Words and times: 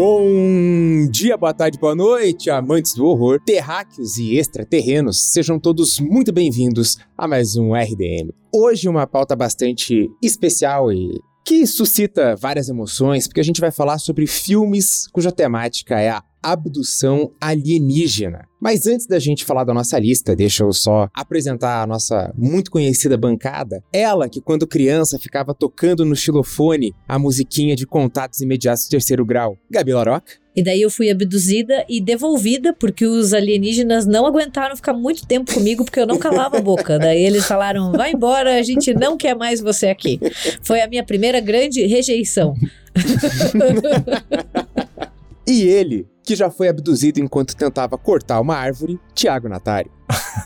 Bom 0.00 1.10
dia, 1.10 1.36
boa 1.36 1.52
tarde, 1.52 1.76
boa 1.76 1.92
noite, 1.92 2.48
amantes 2.50 2.94
do 2.94 3.04
horror, 3.04 3.40
terráqueos 3.44 4.16
e 4.16 4.36
extraterrenos. 4.36 5.32
Sejam 5.32 5.58
todos 5.58 5.98
muito 5.98 6.32
bem-vindos 6.32 6.98
a 7.16 7.26
mais 7.26 7.56
um 7.56 7.74
RDM. 7.74 8.30
Hoje 8.54 8.88
uma 8.88 9.08
pauta 9.08 9.34
bastante 9.34 10.08
especial 10.22 10.92
e 10.92 11.20
que 11.44 11.66
suscita 11.66 12.36
várias 12.36 12.68
emoções, 12.68 13.26
porque 13.26 13.40
a 13.40 13.44
gente 13.44 13.60
vai 13.60 13.72
falar 13.72 13.98
sobre 13.98 14.24
filmes 14.28 15.08
cuja 15.12 15.32
temática 15.32 15.98
é 15.98 16.10
a 16.10 16.22
abdução 16.42 17.32
alienígena. 17.40 18.48
Mas 18.60 18.86
antes 18.86 19.06
da 19.06 19.18
gente 19.18 19.44
falar 19.44 19.64
da 19.64 19.72
nossa 19.72 19.98
lista, 19.98 20.34
deixa 20.34 20.64
eu 20.64 20.72
só 20.72 21.08
apresentar 21.14 21.82
a 21.82 21.86
nossa 21.86 22.32
muito 22.36 22.70
conhecida 22.70 23.16
bancada. 23.16 23.82
Ela 23.92 24.28
que 24.28 24.40
quando 24.40 24.66
criança 24.66 25.18
ficava 25.18 25.54
tocando 25.54 26.04
no 26.04 26.16
xilofone 26.16 26.92
a 27.06 27.18
musiquinha 27.18 27.76
de 27.76 27.86
contatos 27.86 28.40
imediatos 28.40 28.84
de 28.84 28.90
terceiro 28.90 29.24
grau. 29.24 29.56
Gabi 29.70 29.92
Laroca. 29.92 30.32
E 30.56 30.62
daí 30.62 30.82
eu 30.82 30.90
fui 30.90 31.08
abduzida 31.08 31.84
e 31.88 32.00
devolvida 32.00 32.72
porque 32.72 33.06
os 33.06 33.32
alienígenas 33.32 34.06
não 34.06 34.26
aguentaram 34.26 34.74
ficar 34.74 34.92
muito 34.92 35.24
tempo 35.24 35.54
comigo 35.54 35.84
porque 35.84 36.00
eu 36.00 36.06
não 36.06 36.18
calava 36.18 36.58
a 36.58 36.60
boca. 36.60 36.98
Daí 36.98 37.22
eles 37.22 37.46
falaram: 37.46 37.92
vai 37.92 38.10
embora, 38.10 38.58
a 38.58 38.62
gente 38.62 38.92
não 38.92 39.16
quer 39.16 39.36
mais 39.36 39.60
você 39.60 39.86
aqui. 39.86 40.18
Foi 40.60 40.80
a 40.80 40.88
minha 40.88 41.04
primeira 41.04 41.38
grande 41.38 41.86
rejeição. 41.86 42.56
e 45.46 45.62
ele, 45.62 46.08
que 46.28 46.36
já 46.36 46.50
foi 46.50 46.68
abduzido 46.68 47.18
enquanto 47.20 47.56
tentava 47.56 47.96
cortar 47.96 48.38
uma 48.38 48.54
árvore, 48.54 49.00
Tiago 49.14 49.48
Natari. 49.48 49.90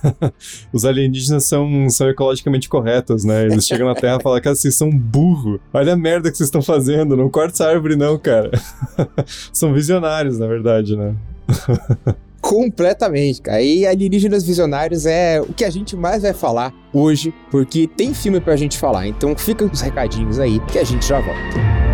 Os 0.73 0.85
alienígenas 0.85 1.43
são, 1.43 1.91
são 1.91 2.09
ecologicamente 2.09 2.69
corretos, 2.69 3.25
né? 3.25 3.47
Eles 3.47 3.67
chegam 3.67 3.89
na 3.89 3.95
Terra 3.97 4.19
e 4.21 4.23
falam, 4.23 4.41
cara, 4.41 4.55
vocês 4.55 4.77
são 4.77 4.89
burro. 4.89 5.59
Olha 5.75 5.95
a 5.95 5.97
merda 5.97 6.31
que 6.31 6.37
vocês 6.37 6.47
estão 6.47 6.63
fazendo. 6.63 7.17
Não 7.17 7.29
corta 7.29 7.55
essa 7.55 7.67
árvore, 7.67 7.97
não, 7.97 8.17
cara. 8.17 8.53
são 9.53 9.75
visionários, 9.75 10.39
na 10.39 10.47
verdade, 10.47 10.97
né? 10.97 11.17
Completamente, 12.41 13.43
cara. 13.43 13.61
E 13.61 13.85
alienígenas 13.85 14.45
visionários 14.45 15.05
é 15.05 15.41
o 15.41 15.53
que 15.53 15.65
a 15.65 15.71
gente 15.71 15.97
mais 15.97 16.23
vai 16.23 16.33
falar 16.33 16.73
hoje, 16.93 17.35
porque 17.51 17.89
tem 17.89 18.15
filme 18.15 18.41
pra 18.41 18.55
gente 18.55 18.79
falar. 18.79 19.09
Então 19.09 19.37
fica 19.37 19.65
os 19.65 19.81
recadinhos 19.81 20.39
aí 20.39 20.61
que 20.67 20.79
a 20.79 20.85
gente 20.85 21.05
já 21.09 21.21
volta. 21.21 21.92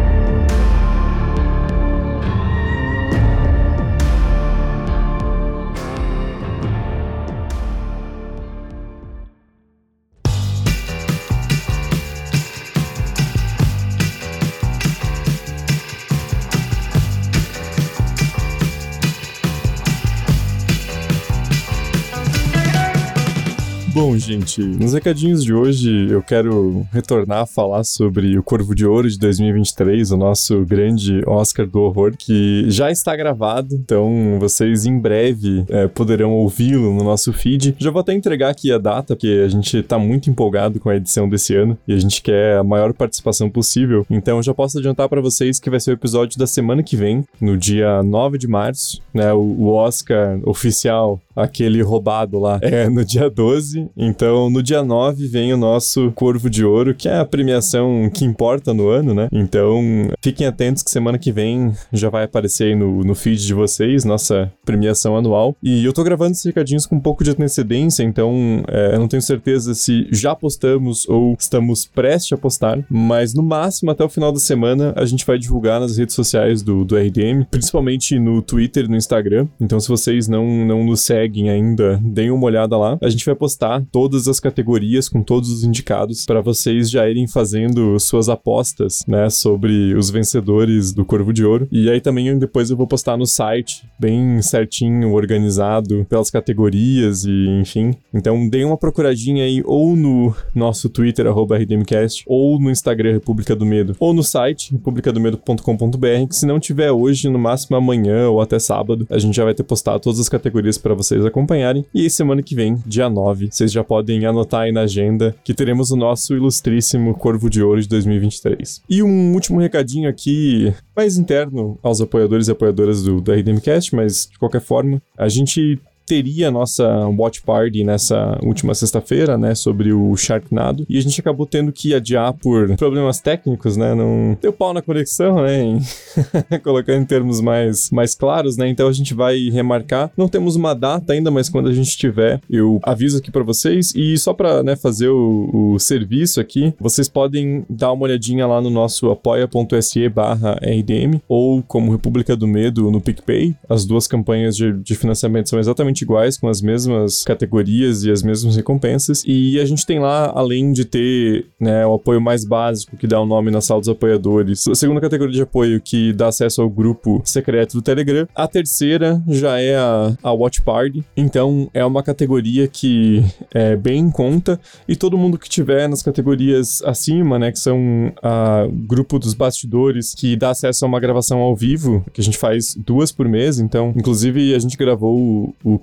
Bom, 24.01 24.17
gente, 24.17 24.61
nos 24.61 24.93
recadinhos 24.93 25.43
de 25.43 25.53
hoje 25.53 26.09
eu 26.09 26.23
quero 26.23 26.87
retornar 26.93 27.41
a 27.41 27.47
falar 27.47 27.83
sobre 27.83 28.39
o 28.39 28.45
Corvo 28.45 28.73
de 28.73 28.87
Ouro 28.87 29.11
de 29.11 29.19
2023, 29.19 30.13
o 30.13 30.17
nosso 30.17 30.65
grande 30.65 31.21
Oscar 31.27 31.67
do 31.67 31.81
horror, 31.81 32.13
que 32.17 32.65
já 32.71 32.93
está 32.93 33.17
gravado, 33.17 33.75
então 33.75 34.37
vocês 34.39 34.87
em 34.87 34.97
breve 34.97 35.64
é, 35.69 35.89
poderão 35.89 36.31
ouvi-lo 36.31 36.95
no 36.95 37.03
nosso 37.03 37.33
feed. 37.33 37.75
Já 37.77 37.91
vou 37.91 37.98
até 37.98 38.14
entregar 38.14 38.51
aqui 38.51 38.70
a 38.70 38.79
data, 38.79 39.17
porque 39.17 39.42
a 39.45 39.48
gente 39.48 39.79
está 39.79 39.98
muito 39.98 40.31
empolgado 40.31 40.79
com 40.79 40.89
a 40.89 40.95
edição 40.95 41.29
desse 41.29 41.57
ano 41.57 41.77
e 41.87 41.92
a 41.92 41.98
gente 41.98 42.23
quer 42.23 42.58
a 42.58 42.63
maior 42.63 42.92
participação 42.92 43.51
possível. 43.51 44.07
Então 44.08 44.41
já 44.41 44.55
posso 44.55 44.79
adiantar 44.79 45.08
para 45.08 45.20
vocês 45.20 45.58
que 45.58 45.69
vai 45.69 45.81
ser 45.81 45.91
o 45.91 45.95
episódio 45.95 46.39
da 46.39 46.47
semana 46.47 46.85
que 46.85 46.95
vem, 46.95 47.25
no 47.41 47.58
dia 47.58 48.01
9 48.05 48.39
de 48.39 48.47
março, 48.47 49.03
né? 49.13 49.33
O, 49.33 49.41
o 49.41 49.73
Oscar 49.73 50.39
oficial, 50.45 51.20
aquele 51.35 51.83
roubado 51.83 52.39
lá, 52.39 52.61
é 52.63 52.89
no 52.89 53.05
dia 53.05 53.29
12. 53.29 53.88
Então, 53.97 54.51
no 54.51 54.63
dia 54.63 54.83
9 54.83 55.27
vem 55.27 55.53
o 55.53 55.57
nosso 55.57 56.13
Corvo 56.13 56.49
de 56.49 56.65
Ouro, 56.65 56.95
que 56.95 57.09
é 57.09 57.19
a 57.19 57.25
premiação 57.25 58.11
que 58.13 58.25
importa 58.25 58.73
no 58.73 58.89
ano, 58.89 59.15
né? 59.15 59.29
Então, 59.33 59.81
fiquem 60.23 60.47
atentos 60.47 60.83
que 60.83 60.91
semana 60.91 61.19
que 61.19 61.33
vem 61.33 61.73
já 61.93 62.09
vai 62.09 62.25
aparecer 62.25 62.69
aí 62.69 62.75
no, 62.75 63.03
no 63.03 63.15
feed 63.15 63.47
de 63.47 63.55
vocês, 63.55 64.05
nossa 64.05 64.53
premiação 64.65 65.17
anual. 65.17 65.57
E 65.63 65.85
eu 65.85 65.93
tô 65.93 66.03
gravando 66.03 66.33
esses 66.33 66.45
recadinhos 66.45 66.87
com 66.87 66.97
um 66.97 67.01
pouco 67.01 67.25
de 67.25 67.31
antecedência, 67.31 68.03
então 68.03 68.63
é, 68.69 68.95
eu 68.95 68.99
não 68.99 69.09
tenho 69.09 69.23
certeza 69.23 69.75
se 69.75 70.07
já 70.11 70.35
postamos 70.35 71.09
ou 71.09 71.37
estamos 71.39 71.87
prestes 71.87 72.33
a 72.33 72.37
postar, 72.37 72.79
mas 72.91 73.35
no 73.35 73.43
máximo 73.43 73.91
até 73.91 74.05
o 74.05 74.09
final 74.09 74.33
da 74.33 74.39
semana 74.39 74.93
a 74.97 75.05
gente 75.05 75.25
vai 75.25 75.39
divulgar 75.39 75.81
nas 75.81 75.97
redes 75.97 76.15
sociais 76.15 76.63
do, 76.63 76.85
do 76.85 76.97
RDM, 76.97 77.45
principalmente 77.51 78.19
no 78.19 78.43
Twitter 78.43 78.85
e 78.85 78.89
no 78.89 78.97
Instagram. 78.97 79.47
Então, 79.61 79.81
se 79.81 79.89
vocês 79.89 80.29
não, 80.29 80.47
não 80.65 80.85
nos 80.85 81.01
seguem 81.01 81.51
ainda, 81.51 82.01
deem 82.03 82.31
uma 82.31 82.47
olhada 82.47 82.77
lá. 82.77 82.99
A 83.01 83.09
gente 83.09 83.25
vai 83.25 83.35
postar 83.35 83.77
todas 83.90 84.28
as 84.28 84.40
categorias 84.40 85.08
com 85.08 85.22
todos 85.22 85.50
os 85.50 85.64
indicados 85.64 86.24
para 86.24 86.40
vocês 86.40 86.90
já 86.90 87.08
irem 87.08 87.27
fazendo 87.27 87.98
suas 87.98 88.28
apostas, 88.28 89.05
né, 89.06 89.28
sobre 89.30 89.94
os 89.94 90.11
vencedores 90.11 90.92
do 90.92 91.05
Corvo 91.05 91.33
de 91.33 91.44
Ouro. 91.44 91.68
E 91.70 91.90
aí 91.90 92.00
também 92.00 92.39
depois 92.39 92.70
eu 92.70 92.77
vou 92.77 92.86
postar 92.86 93.16
no 93.16 93.27
site, 93.27 93.84
bem 93.98 94.40
certinho, 94.42 95.12
organizado 95.12 96.06
pelas 96.08 96.30
categorias 96.30 97.24
e 97.24 97.46
enfim. 97.61 97.94
Então 98.12 98.48
deem 98.48 98.64
uma 98.64 98.77
procuradinha 98.77 99.44
aí 99.44 99.62
ou 99.64 99.96
no 99.96 100.34
nosso 100.55 100.89
Twitter 100.89 101.27
@rdmcast 101.27 102.24
ou 102.27 102.58
no 102.60 102.70
Instagram 102.70 103.12
República 103.12 103.55
do 103.55 103.66
Medo 103.66 103.96
ou 103.98 104.12
no 104.12 104.22
site 104.22 104.72
republicadomedo.com.br, 104.72 106.28
que 106.28 106.36
se 106.36 106.46
não 106.46 106.58
tiver 106.58 106.90
hoje, 106.90 107.28
no 107.28 107.39
máximo 107.39 107.77
amanhã 107.77 108.28
ou 108.28 108.40
até 108.40 108.58
sábado, 108.58 109.06
a 109.10 109.18
gente 109.18 109.36
já 109.36 109.45
vai 109.45 109.55
ter 109.55 109.62
postado 109.62 110.00
todas 110.00 110.20
as 110.20 110.28
categorias 110.28 110.78
para 110.78 110.95
vocês 110.95 111.24
acompanharem. 111.24 111.84
E 111.95 112.08
semana 112.08 112.42
que 112.42 112.55
vem, 112.55 112.77
dia 112.86 113.08
9, 113.08 113.48
vocês 113.50 113.67
já 113.73 113.84
podem 113.84 114.24
anotar 114.27 114.62
aí 114.62 114.73
na 114.73 114.83
agenda 114.83 115.34
que 115.45 115.55
teremos 115.55 115.90
o 115.90 115.96
nosso 115.96 116.34
ilustríssimo 116.34 117.14
Corvo 117.14 117.48
de 117.48 117.62
Ouro 117.62 117.80
de 117.80 117.89
2023. 117.89 118.83
E 118.89 119.02
um 119.02 119.34
último 119.34 119.61
recadinho 119.61 120.08
aqui, 120.08 120.73
mais 120.96 121.17
interno 121.17 121.78
aos 121.83 122.01
apoiadores 122.01 122.48
e 122.48 122.52
apoiadoras 122.52 123.02
do, 123.02 123.20
do 123.20 123.33
RDMcast, 123.33 123.95
mas 123.95 124.28
de 124.30 124.39
qualquer 124.39 124.61
forma, 124.61 125.02
a 125.17 125.28
gente 125.28 125.80
teria 126.08 126.48
a 126.48 126.51
nossa 126.51 127.07
watch 127.08 127.42
party 127.42 127.85
nessa 127.85 128.38
última 128.43 128.75
sexta-feira, 128.75 129.37
né, 129.37 129.55
sobre 129.55 129.93
o 129.93 130.17
Sharknado, 130.17 130.87
e 130.88 130.96
a 130.96 131.00
gente 131.02 131.20
acabou 131.20 131.46
tendo 131.46 131.70
que 131.70 131.94
adiar 131.94 132.32
por 132.32 132.75
problemas 132.76 133.20
técnicos, 133.20 133.76
né, 133.76 133.94
não 133.94 134.37
deu 134.41 134.52
pau 134.52 134.73
na 134.73 134.81
conexão, 134.81 135.43
né, 135.43 135.79
colocando 136.64 137.02
em 137.02 137.05
termos 137.05 137.43
mais, 137.43 137.91
mais 137.91 138.14
claros, 138.14 138.56
né, 138.56 138.67
então 138.69 138.88
a 138.88 138.93
gente 138.93 139.12
vai 139.12 139.50
remarcar, 139.50 140.11
não 140.17 140.29
temos 140.29 140.56
uma 140.56 140.75
data 140.75 141.12
ainda, 141.12 141.31
mas 141.31 141.50
quando 141.50 141.69
a 141.69 141.75
gente 141.75 141.96
tiver, 141.96 142.40
eu 142.49 142.81
aviso 142.82 143.19
aqui 143.19 143.31
para 143.31 143.43
vocês, 143.43 143.93
e 143.94 144.17
só 144.17 144.32
para, 144.32 144.62
né, 144.62 144.76
fazer 144.76 145.08
o, 145.08 145.75
o, 145.75 145.79
serviço 145.79 146.40
aqui, 146.40 146.73
vocês 146.81 147.08
podem 147.08 147.67
dar 147.69 147.93
uma 147.93 148.05
olhadinha 148.05 148.46
lá 148.46 148.62
no 148.62 148.70
nosso 148.70 149.11
apoia.se 149.11 150.08
barra 150.08 150.58
RDM, 150.62 151.20
ou 151.29 151.62
como 151.62 151.93
República 151.93 152.35
do 152.35 152.46
Medo 152.46 152.90
no 152.90 153.00
PicPay, 153.00 153.55
as 153.69 153.85
duas 153.85 154.06
campanhas 154.06 154.56
de, 154.56 154.73
de 154.73 154.94
financiamento 154.94 155.50
são 155.50 155.58
exatamente 155.58 155.98
exatamente 155.99 156.03
iguais, 156.03 156.38
com 156.38 156.49
as 156.49 156.61
mesmas 156.61 157.25
categorias 157.25 158.05
e 158.05 158.11
as 158.11 158.23
mesmas 158.23 158.56
recompensas. 158.56 159.23
E 159.26 159.59
a 159.61 159.64
gente 159.64 159.85
tem 159.85 159.99
lá, 159.99 160.32
além 160.35 160.73
de 160.73 160.85
ter 160.85 161.47
né, 161.59 161.87
o 161.87 161.94
apoio 161.94 162.20
mais 162.20 162.44
básico, 162.44 162.97
que 162.97 163.06
dá 163.06 163.20
o 163.20 163.26
nome 163.26 163.50
na 163.50 163.61
sala 163.61 163.81
dos 163.81 163.88
apoiadores, 163.88 164.67
a 164.69 164.75
segunda 164.75 165.00
categoria 165.00 165.34
de 165.34 165.43
apoio, 165.43 165.81
que 165.81 166.12
dá 166.12 166.28
acesso 166.28 166.62
ao 166.62 166.70
grupo 166.70 167.20
secreto 167.25 167.75
do 167.75 167.82
Telegram. 167.82 168.26
A 168.34 168.46
terceira 168.46 169.22
já 169.28 169.58
é 169.61 169.76
a, 169.76 170.17
a 170.22 170.32
Watch 170.32 170.62
Party. 170.62 171.05
Então, 171.17 171.69
é 171.75 171.84
uma 171.84 172.02
categoria 172.02 172.69
que 172.69 173.25
é 173.52 173.76
bem 173.76 174.00
em 174.00 174.11
conta. 174.11 174.61
E 174.87 174.96
todo 174.96 175.19
mundo 175.19 175.38
que 175.38 175.49
tiver 175.49 175.88
nas 175.88 176.02
categorias 176.02 176.82
acima, 176.82 177.38
né, 177.38 177.52
que 177.52 177.58
são 177.58 178.12
a 178.22 178.67
grupo 178.70 179.19
dos 179.19 179.34
bastidores, 179.34 180.14
que 180.14 180.37
dá 180.37 180.50
acesso 180.50 180.84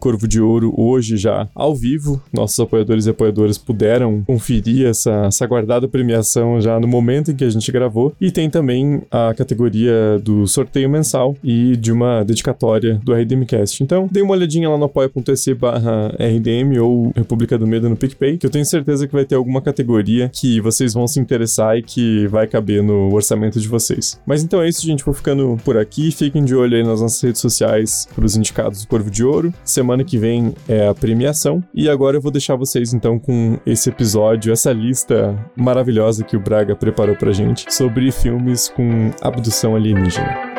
Corvo 0.05 0.27
de 0.27 0.39
Ouro 0.39 0.71
hoje 0.77 1.17
já 1.17 1.49
ao 1.55 1.75
vivo. 1.75 2.21
Nossos 2.31 2.59
apoiadores 2.59 3.07
e 3.07 3.09
apoiadoras 3.09 3.57
puderam 3.57 4.21
conferir 4.27 4.85
essa, 4.85 5.25
essa 5.25 5.47
guardada 5.47 5.87
premiação 5.87 6.61
já 6.61 6.79
no 6.79 6.87
momento 6.87 7.31
em 7.31 7.35
que 7.35 7.43
a 7.43 7.49
gente 7.49 7.71
gravou. 7.71 8.13
E 8.21 8.29
tem 8.29 8.47
também 8.47 9.01
a 9.09 9.33
categoria 9.33 10.19
do 10.21 10.45
sorteio 10.45 10.87
mensal 10.87 11.35
e 11.43 11.75
de 11.75 11.91
uma 11.91 12.21
dedicatória 12.21 13.01
do 13.03 13.15
RDMcast. 13.15 13.83
Então, 13.83 14.07
dê 14.11 14.21
uma 14.21 14.33
olhadinha 14.33 14.69
lá 14.69 14.77
no 14.77 14.85
apoia.se 14.85 15.55
barra 15.55 16.09
RDM 16.19 16.77
ou 16.79 17.11
República 17.15 17.57
do 17.57 17.65
Medo 17.65 17.89
no 17.89 17.97
PicPay, 17.97 18.37
que 18.37 18.45
eu 18.45 18.51
tenho 18.51 18.63
certeza 18.63 19.07
que 19.07 19.13
vai 19.13 19.25
ter 19.25 19.33
alguma 19.33 19.59
categoria 19.59 20.29
que 20.31 20.61
vocês 20.61 20.93
vão 20.93 21.07
se 21.07 21.19
interessar 21.19 21.79
e 21.79 21.81
que 21.81 22.27
vai 22.27 22.45
caber 22.45 22.83
no 22.83 23.11
orçamento 23.11 23.59
de 23.59 23.67
vocês. 23.67 24.21
Mas 24.23 24.43
então 24.43 24.61
é 24.61 24.69
isso, 24.69 24.85
gente. 24.85 25.03
Vou 25.03 25.15
ficando 25.15 25.57
por 25.65 25.79
aqui. 25.79 26.11
Fiquem 26.11 26.45
de 26.45 26.53
olho 26.53 26.77
aí 26.77 26.83
nas 26.83 27.01
nossas 27.01 27.19
redes 27.23 27.41
sociais 27.41 28.07
para 28.13 28.23
os 28.23 28.35
indicados 28.35 28.83
do 28.83 28.87
Corvo 28.87 29.09
de 29.09 29.23
Ouro. 29.23 29.51
Semana 29.63 29.94
semana 29.95 30.03
que 30.03 30.17
vem 30.17 30.53
é 30.67 30.87
a 30.87 30.93
premiação. 30.93 31.63
E 31.73 31.89
agora 31.89 32.17
eu 32.17 32.21
vou 32.21 32.31
deixar 32.31 32.55
vocês 32.55 32.93
então 32.93 33.17
com 33.17 33.57
esse 33.65 33.89
episódio, 33.89 34.51
essa 34.51 34.71
lista 34.73 35.37
maravilhosa 35.55 36.23
que 36.23 36.35
o 36.35 36.39
Braga 36.39 36.75
preparou 36.75 37.15
pra 37.15 37.31
gente 37.31 37.73
sobre 37.73 38.11
filmes 38.11 38.67
com 38.69 39.11
abdução 39.21 39.75
alienígena. 39.75 40.54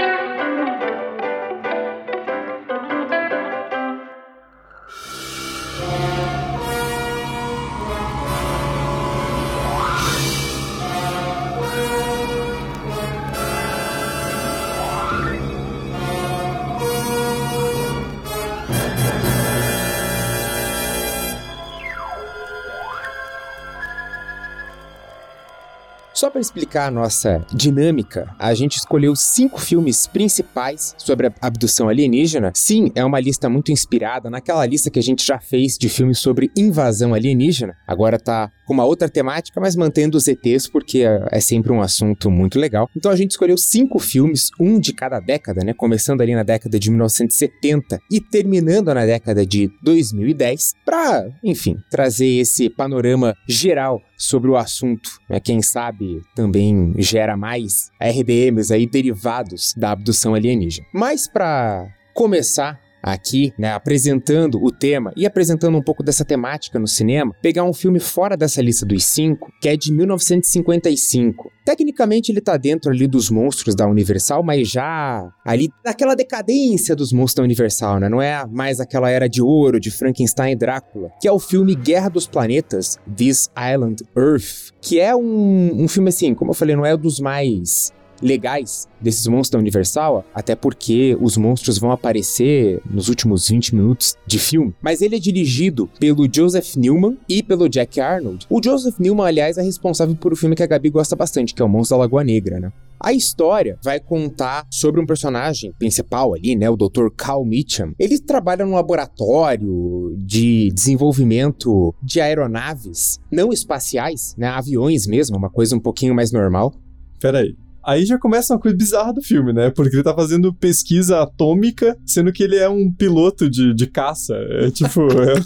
Explicar 26.57 26.87
a 26.87 26.91
nossa 26.91 27.45
dinâmica, 27.53 28.35
a 28.39 28.55
gente 28.55 28.79
escolheu 28.79 29.15
cinco 29.15 29.61
filmes 29.61 30.07
principais 30.07 30.95
sobre 30.97 31.27
a 31.27 31.33
abdução 31.43 31.87
alienígena. 31.87 32.51
Sim, 32.55 32.91
é 32.95 33.05
uma 33.05 33.21
lista 33.21 33.47
muito 33.51 33.71
inspirada 33.71 34.31
naquela 34.31 34.65
lista 34.65 34.91
que 34.91 34.99
a 34.99 35.03
gente 35.03 35.25
já 35.25 35.39
fez 35.39 35.77
de 35.77 35.91
filmes 35.91 36.19
sobre 36.19 36.51
invasão 36.57 37.13
alienígena. 37.13 37.77
Agora 37.87 38.19
tá 38.19 38.51
com 38.67 38.75
uma 38.75 38.85
outra 38.85 39.09
temática, 39.09 39.61
mas 39.61 39.77
mantendo 39.77 40.19
os 40.19 40.27
ETs 40.29 40.67
porque 40.67 40.99
é, 40.99 41.27
é 41.31 41.41
sempre 41.41 41.73
um 41.73 41.81
assunto 41.81 42.31
muito 42.31 42.59
legal. 42.59 42.91
Então 42.97 43.11
a 43.11 43.17
gente 43.17 43.31
escolheu 43.31 43.57
cinco 43.57 43.99
filmes, 43.99 44.51
um 44.61 44.79
de 44.79 44.93
cada 44.93 45.21
década, 45.21 45.65
né? 45.65 45.73
Começando 45.73 46.21
ali 46.21 46.35
na 46.35 46.43
década 46.43 46.79
de 46.79 46.91
1970 46.91 48.01
e 48.11 48.21
terminando 48.21 48.93
na 48.93 49.07
década 49.07 49.47
de 49.47 49.71
2010, 49.83 50.75
para, 50.85 51.29
enfim, 51.43 51.79
trazer 51.91 52.27
esse 52.27 52.69
panorama 52.69 53.35
geral 53.49 54.03
sobre 54.17 54.51
o 54.51 54.57
assunto. 54.57 55.11
Né? 55.29 55.39
Quem 55.41 55.63
sabe 55.63 56.23
também 56.35 56.95
gera 56.99 57.37
mais 57.37 57.91
RDMs 58.01 58.73
aí 58.73 58.87
derivados 58.87 59.75
da 59.77 59.93
abdução 59.93 60.35
alienígena. 60.35 60.87
Mas 60.93 61.29
para 61.29 61.87
começar 62.15 62.81
aqui, 63.07 63.53
né, 63.57 63.73
apresentando 63.73 64.61
o 64.61 64.73
tema 64.73 65.13
e 65.17 65.25
apresentando 65.25 65.79
um 65.79 65.83
pouco 65.83 66.03
dessa 66.03 66.25
temática 66.25 66.77
no 66.77 66.89
cinema, 66.89 67.33
pegar 67.41 67.63
um 67.63 67.73
filme 67.73 68.01
fora 68.01 68.37
dessa 68.37 68.61
lista 68.61 68.85
dos 68.85 69.05
cinco, 69.05 69.49
que 69.63 69.69
é 69.69 69.77
de 69.77 69.93
1955. 69.93 71.53
Tecnicamente 71.65 72.33
ele 72.33 72.41
tá 72.41 72.57
dentro 72.57 72.91
ali 72.91 73.07
dos 73.07 73.31
monstros 73.31 73.77
da 73.77 73.87
Universal, 73.87 74.43
mas 74.43 74.69
já 74.69 75.29
ali 75.45 75.69
naquela 75.85 76.17
decadência 76.17 76.97
dos 76.97 77.13
monstros 77.13 77.37
da 77.37 77.43
Universal, 77.45 78.01
né? 78.01 78.09
Não 78.09 78.21
é 78.21 78.45
mais 78.47 78.81
aquela 78.81 79.09
era 79.09 79.29
de 79.29 79.41
ouro 79.41 79.79
de 79.79 79.91
Frankenstein 79.91 80.53
e 80.53 80.57
Drácula, 80.57 81.11
que 81.21 81.29
é 81.29 81.33
o 81.33 81.39
filme 81.39 81.75
Guerra 81.75 82.09
dos 82.09 82.27
Planetas, 82.27 82.99
This 83.17 83.49
Island 83.57 84.03
Earth, 84.17 84.73
que 84.81 84.99
é 84.99 85.15
um, 85.15 85.85
um 85.85 85.89
filme 85.89 86.09
assim, 86.09 86.35
como 86.35 86.51
eu 86.51 86.55
falei, 86.55 86.75
não 86.75 86.87
é 86.87 86.97
dos 86.97 87.21
mais 87.21 87.93
legais 88.23 88.89
desses 89.01 89.27
monstros 89.27 89.51
da 89.51 89.59
Universal, 89.59 90.25
até 90.35 90.55
porque 90.55 91.17
os 91.21 91.37
monstros 91.37 91.79
vão 91.79 91.91
aparecer 91.91 92.81
nos 92.89 93.09
últimos 93.09 93.49
20 93.49 93.75
minutos 93.75 94.17
de 94.27 94.39
filme. 94.39 94.75
Mas 94.81 95.03
ele 95.03 95.17
é 95.17 95.19
dirigido 95.19 95.89
pelo 95.99 96.29
Joseph 96.33 96.77
Newman 96.77 97.17
e 97.29 97.43
pelo 97.43 97.69
Jack 97.69 98.01
Arnold. 98.01 98.47
O 98.51 98.63
Joseph 98.63 98.99
Newman, 98.99 99.27
aliás, 99.27 99.59
é 99.59 99.63
responsável 99.63 100.15
por 100.15 100.33
o 100.33 100.37
filme 100.37 100.57
que 100.57 100.63
a 100.63 100.67
Gabi 100.67 100.91
gosta 100.91 101.15
bastante, 101.15 101.55
que 101.55 101.63
é 101.63 101.65
o 101.65 101.69
Monstro 101.69 101.97
da 101.97 102.03
Lagoa 102.03 102.25
Negra, 102.25 102.59
né? 102.59 102.73
A 102.99 103.13
história 103.13 103.79
vai 103.83 104.01
contar 104.01 104.67
sobre 104.71 105.01
um 105.01 105.07
personagem 105.07 105.73
principal 105.79 106.35
ali, 106.35 106.57
né, 106.57 106.69
o 106.71 106.77
Dr. 106.77 107.09
Cal 107.15 107.45
Mitchum. 107.45 107.93
Ele 107.99 108.19
trabalha 108.19 108.65
num 108.65 108.75
laboratório 108.75 110.17
de 110.17 110.71
desenvolvimento 110.73 111.95
de 112.03 112.21
aeronaves 112.21 113.21
não 113.31 113.53
espaciais, 113.53 114.35
né, 114.39 114.49
aviões 114.49 115.07
mesmo, 115.07 115.37
uma 115.37 115.51
coisa 115.51 115.77
um 115.77 115.81
pouquinho 115.81 116.15
mais 116.15 116.33
normal. 116.33 116.75
Peraí, 117.21 117.55
Aí 117.87 118.05
já 118.05 118.19
começa 118.19 118.53
uma 118.53 118.61
coisa 118.61 118.77
bizarra 118.77 119.13
do 119.13 119.23
filme, 119.23 119.53
né? 119.53 119.71
Porque 119.71 119.95
ele 119.95 120.03
tá 120.03 120.15
fazendo 120.15 120.53
pesquisa 120.53 121.23
atômica, 121.23 121.97
sendo 122.05 122.33
que 122.33 122.43
ele 122.43 122.57
é 122.57 122.69
um 122.69 122.91
piloto 122.91 123.49
de, 123.49 123.73
de 123.73 123.87
caça. 123.87 124.35
É 124.35 124.71
tipo. 124.71 125.03
é... 125.23 125.37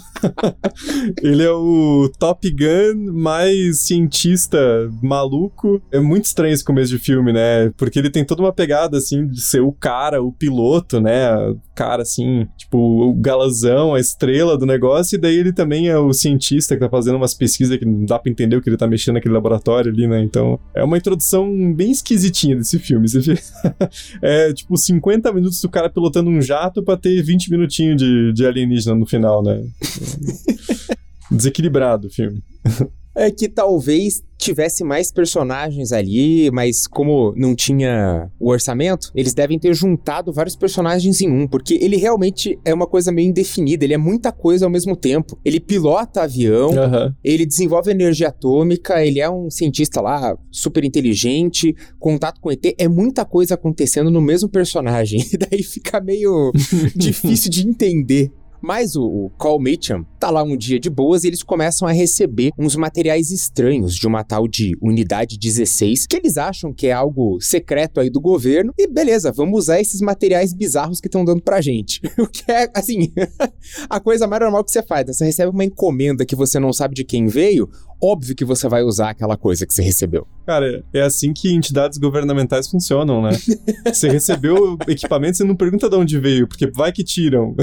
ele 1.21 1.43
é 1.43 1.51
o 1.51 2.11
Top 2.17 2.49
Gun 2.49 3.13
mais 3.13 3.81
cientista 3.81 4.59
maluco. 5.01 5.81
É 5.91 5.99
muito 5.99 6.25
estranho 6.25 6.53
esse 6.53 6.63
começo 6.63 6.89
de 6.89 6.97
filme, 6.97 7.31
né? 7.31 7.71
Porque 7.77 7.99
ele 7.99 8.09
tem 8.09 8.25
toda 8.25 8.41
uma 8.41 8.53
pegada, 8.53 8.97
assim, 8.97 9.27
de 9.27 9.41
ser 9.41 9.61
o 9.61 9.71
cara, 9.71 10.23
o 10.23 10.31
piloto, 10.31 10.99
né? 10.99 11.29
Cara, 11.73 12.01
assim, 12.01 12.47
tipo, 12.57 12.77
o 12.77 13.13
galazão, 13.13 13.93
a 13.93 13.99
estrela 13.99 14.57
do 14.57 14.65
negócio. 14.65 15.15
E 15.15 15.19
daí 15.19 15.35
ele 15.35 15.53
também 15.53 15.87
é 15.87 15.97
o 15.97 16.11
cientista 16.13 16.75
que 16.75 16.81
tá 16.81 16.89
fazendo 16.89 17.15
umas 17.15 17.33
pesquisas 17.33 17.77
que 17.77 17.85
não 17.85 18.05
dá 18.05 18.19
pra 18.19 18.31
entender 18.31 18.55
o 18.55 18.61
que 18.61 18.69
ele 18.69 18.77
tá 18.77 18.87
mexendo 18.87 19.15
naquele 19.15 19.33
laboratório 19.33 19.91
ali, 19.91 20.07
né? 20.07 20.21
Então, 20.21 20.59
é 20.75 20.83
uma 20.83 20.97
introdução 20.97 21.73
bem 21.73 21.91
esquisitinha 21.91 22.55
desse 22.55 22.79
filme. 22.79 23.07
É 24.21 24.53
tipo 24.53 24.77
50 24.77 25.31
minutos 25.33 25.61
do 25.61 25.69
cara 25.69 25.89
pilotando 25.89 26.29
um 26.29 26.41
jato 26.41 26.83
pra 26.83 26.97
ter 26.97 27.21
20 27.21 27.51
minutinhos 27.51 27.97
de, 27.97 28.33
de 28.33 28.45
alienígena 28.45 28.95
no 28.95 29.05
final, 29.05 29.43
né? 29.43 29.63
Desequilibrado 31.31 32.07
o 32.07 32.11
filme. 32.11 32.43
É 33.21 33.29
que 33.29 33.47
talvez 33.47 34.23
tivesse 34.35 34.83
mais 34.83 35.11
personagens 35.11 35.91
ali, 35.91 36.49
mas 36.49 36.87
como 36.87 37.31
não 37.37 37.53
tinha 37.53 38.31
o 38.39 38.49
orçamento, 38.49 39.11
eles 39.13 39.35
devem 39.35 39.59
ter 39.59 39.75
juntado 39.75 40.33
vários 40.33 40.55
personagens 40.55 41.21
em 41.21 41.29
um, 41.29 41.47
porque 41.47 41.75
ele 41.75 41.95
realmente 41.95 42.57
é 42.65 42.73
uma 42.73 42.87
coisa 42.87 43.11
meio 43.11 43.29
indefinida, 43.29 43.85
ele 43.85 43.93
é 43.93 43.97
muita 43.97 44.31
coisa 44.31 44.65
ao 44.65 44.71
mesmo 44.71 44.95
tempo. 44.95 45.37
Ele 45.45 45.59
pilota 45.59 46.23
avião, 46.23 46.71
uhum. 46.71 47.13
ele 47.23 47.45
desenvolve 47.45 47.91
energia 47.91 48.29
atômica, 48.29 49.05
ele 49.05 49.19
é 49.19 49.29
um 49.29 49.51
cientista 49.51 50.01
lá 50.01 50.35
super 50.49 50.83
inteligente, 50.83 51.75
contato 51.99 52.41
com 52.41 52.51
ET, 52.51 52.73
é 52.75 52.87
muita 52.87 53.23
coisa 53.23 53.53
acontecendo 53.53 54.09
no 54.09 54.21
mesmo 54.21 54.49
personagem. 54.49 55.21
E 55.31 55.37
daí 55.37 55.63
fica 55.63 56.01
meio 56.01 56.51
difícil 56.93 57.49
de 57.49 57.65
entender 57.65 58.31
mas 58.61 58.95
o, 58.95 59.03
o 59.03 59.29
Call 59.31 59.59
Mitchum 59.59 60.05
tá 60.21 60.29
lá 60.29 60.43
um 60.43 60.55
dia 60.55 60.79
de 60.79 60.87
boas 60.87 61.23
e 61.23 61.27
eles 61.27 61.41
começam 61.41 61.87
a 61.87 61.91
receber 61.91 62.51
uns 62.55 62.75
materiais 62.75 63.31
estranhos 63.31 63.95
de 63.95 64.05
uma 64.05 64.23
tal 64.23 64.47
de 64.47 64.77
Unidade 64.79 65.35
16, 65.35 66.05
que 66.05 66.15
eles 66.15 66.37
acham 66.37 66.71
que 66.71 66.85
é 66.85 66.91
algo 66.91 67.41
secreto 67.41 67.99
aí 67.99 68.07
do 68.07 68.21
governo. 68.21 68.71
E 68.77 68.87
beleza, 68.87 69.31
vamos 69.31 69.57
usar 69.57 69.81
esses 69.81 69.99
materiais 69.99 70.53
bizarros 70.53 71.01
que 71.01 71.07
estão 71.07 71.25
dando 71.25 71.41
pra 71.41 71.59
gente. 71.59 71.99
o 72.19 72.27
que 72.27 72.51
é, 72.51 72.69
assim, 72.75 73.11
a 73.89 73.99
coisa 73.99 74.27
mais 74.27 74.43
normal 74.43 74.63
que 74.63 74.69
você 74.69 74.83
faz. 74.83 75.07
Né? 75.07 75.13
Você 75.13 75.25
recebe 75.25 75.49
uma 75.49 75.65
encomenda 75.65 76.23
que 76.23 76.35
você 76.35 76.59
não 76.59 76.71
sabe 76.71 76.93
de 76.93 77.03
quem 77.03 77.25
veio, 77.25 77.67
óbvio 78.01 78.35
que 78.35 78.43
você 78.43 78.67
vai 78.67 78.83
usar 78.83 79.11
aquela 79.11 79.37
coisa 79.37 79.65
que 79.65 79.73
você 79.73 79.83
recebeu. 79.83 80.27
Cara, 80.45 80.83
é 80.91 81.01
assim 81.01 81.31
que 81.33 81.53
entidades 81.53 81.99
governamentais 81.99 82.67
funcionam, 82.67 83.21
né? 83.21 83.31
você 83.85 84.09
recebeu 84.09 84.77
equipamento, 84.87 85.37
você 85.37 85.43
não 85.43 85.55
pergunta 85.55 85.87
de 85.87 85.95
onde 85.95 86.19
veio, 86.19 86.47
porque 86.47 86.67
vai 86.67 86.91
que 86.91 87.03
tiram. 87.03 87.55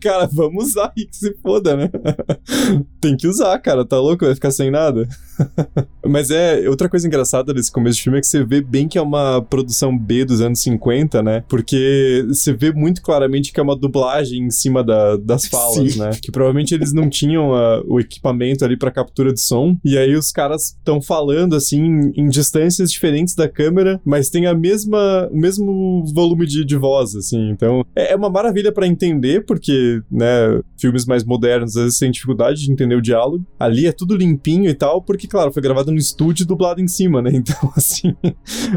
cara, 0.00 0.26
vamos 0.26 0.68
usar 0.68 0.92
aí 0.96 1.06
que 1.06 1.16
se 1.16 1.34
foda, 1.40 1.76
né? 1.76 1.88
Tem 3.00 3.16
que 3.16 3.26
usar, 3.26 3.58
cara, 3.58 3.84
tá 3.84 3.98
louco? 3.98 4.24
Vai 4.24 4.34
ficar 4.34 4.50
sem 4.50 4.70
nada? 4.70 5.08
Mas 6.04 6.30
é, 6.30 6.68
outra 6.68 6.88
coisa 6.88 7.06
engraçada 7.06 7.52
desse 7.52 7.70
começo 7.70 7.96
de 7.96 8.02
filme 8.04 8.18
é 8.18 8.20
que 8.20 8.26
você 8.26 8.44
vê 8.44 8.60
bem 8.60 8.88
que 8.88 8.98
é 8.98 9.02
uma 9.02 9.42
produção 9.42 9.96
B 9.96 10.24
dos 10.24 10.40
anos 10.40 10.60
50, 10.60 11.22
né? 11.22 11.44
Porque 11.48 12.24
você 12.28 12.52
vê 12.52 12.72
muito 12.72 13.02
claramente 13.02 13.52
que 13.52 13.60
é 13.60 13.62
uma 13.62 13.76
dublagem 13.76 14.44
em 14.44 14.50
cima 14.50 14.82
da, 14.82 15.16
das 15.16 15.46
falas, 15.46 15.92
Sim. 15.92 16.00
né? 16.00 16.10
Que 16.22 16.30
provavelmente 16.32 16.74
eles 16.74 16.92
não 16.92 17.08
tinham 17.08 17.50
uh, 17.50 17.84
o 17.86 18.00
equipamento 18.00 18.64
ali 18.64 18.76
para 18.76 18.90
captura 18.90 19.32
de 19.32 19.40
som, 19.40 19.76
e 19.84 19.98
aí 19.98 20.14
os 20.14 20.32
caras 20.32 20.74
estão 20.76 21.00
falando 21.00 21.54
assim 21.54 22.12
em 22.16 22.28
distâncias 22.28 22.90
diferentes 22.90 23.34
da 23.34 23.48
câmera, 23.48 24.00
mas 24.04 24.30
tem 24.30 24.46
a 24.46 24.54
mesma, 24.54 25.28
o 25.30 25.36
mesmo 25.36 26.04
volume 26.14 26.46
de, 26.46 26.64
de 26.64 26.76
voz, 26.76 27.14
assim. 27.14 27.50
Então 27.50 27.84
é, 27.94 28.12
é 28.12 28.16
uma 28.16 28.30
maravilha 28.30 28.72
para 28.72 28.86
entender, 28.86 29.44
porque, 29.44 30.00
né, 30.10 30.60
filmes 30.78 31.04
mais 31.04 31.24
modernos 31.24 31.76
vezes 31.86 31.98
têm 31.98 32.10
dificuldade 32.10 32.64
de 32.64 32.72
entender 32.72 32.94
o 32.94 33.02
diálogo. 33.02 33.44
Ali 33.58 33.86
é 33.86 33.92
tudo 33.92 34.16
limpinho 34.16 34.68
e 34.68 34.74
tal, 34.74 35.02
porque 35.02 35.26
que, 35.26 35.28
claro, 35.28 35.52
foi 35.52 35.62
gravado 35.62 35.90
no 35.90 35.98
estúdio 35.98 36.44
e 36.44 36.46
dublado 36.46 36.80
em 36.80 36.88
cima, 36.88 37.20
né? 37.20 37.30
Então, 37.46 37.70
assim. 37.76 38.14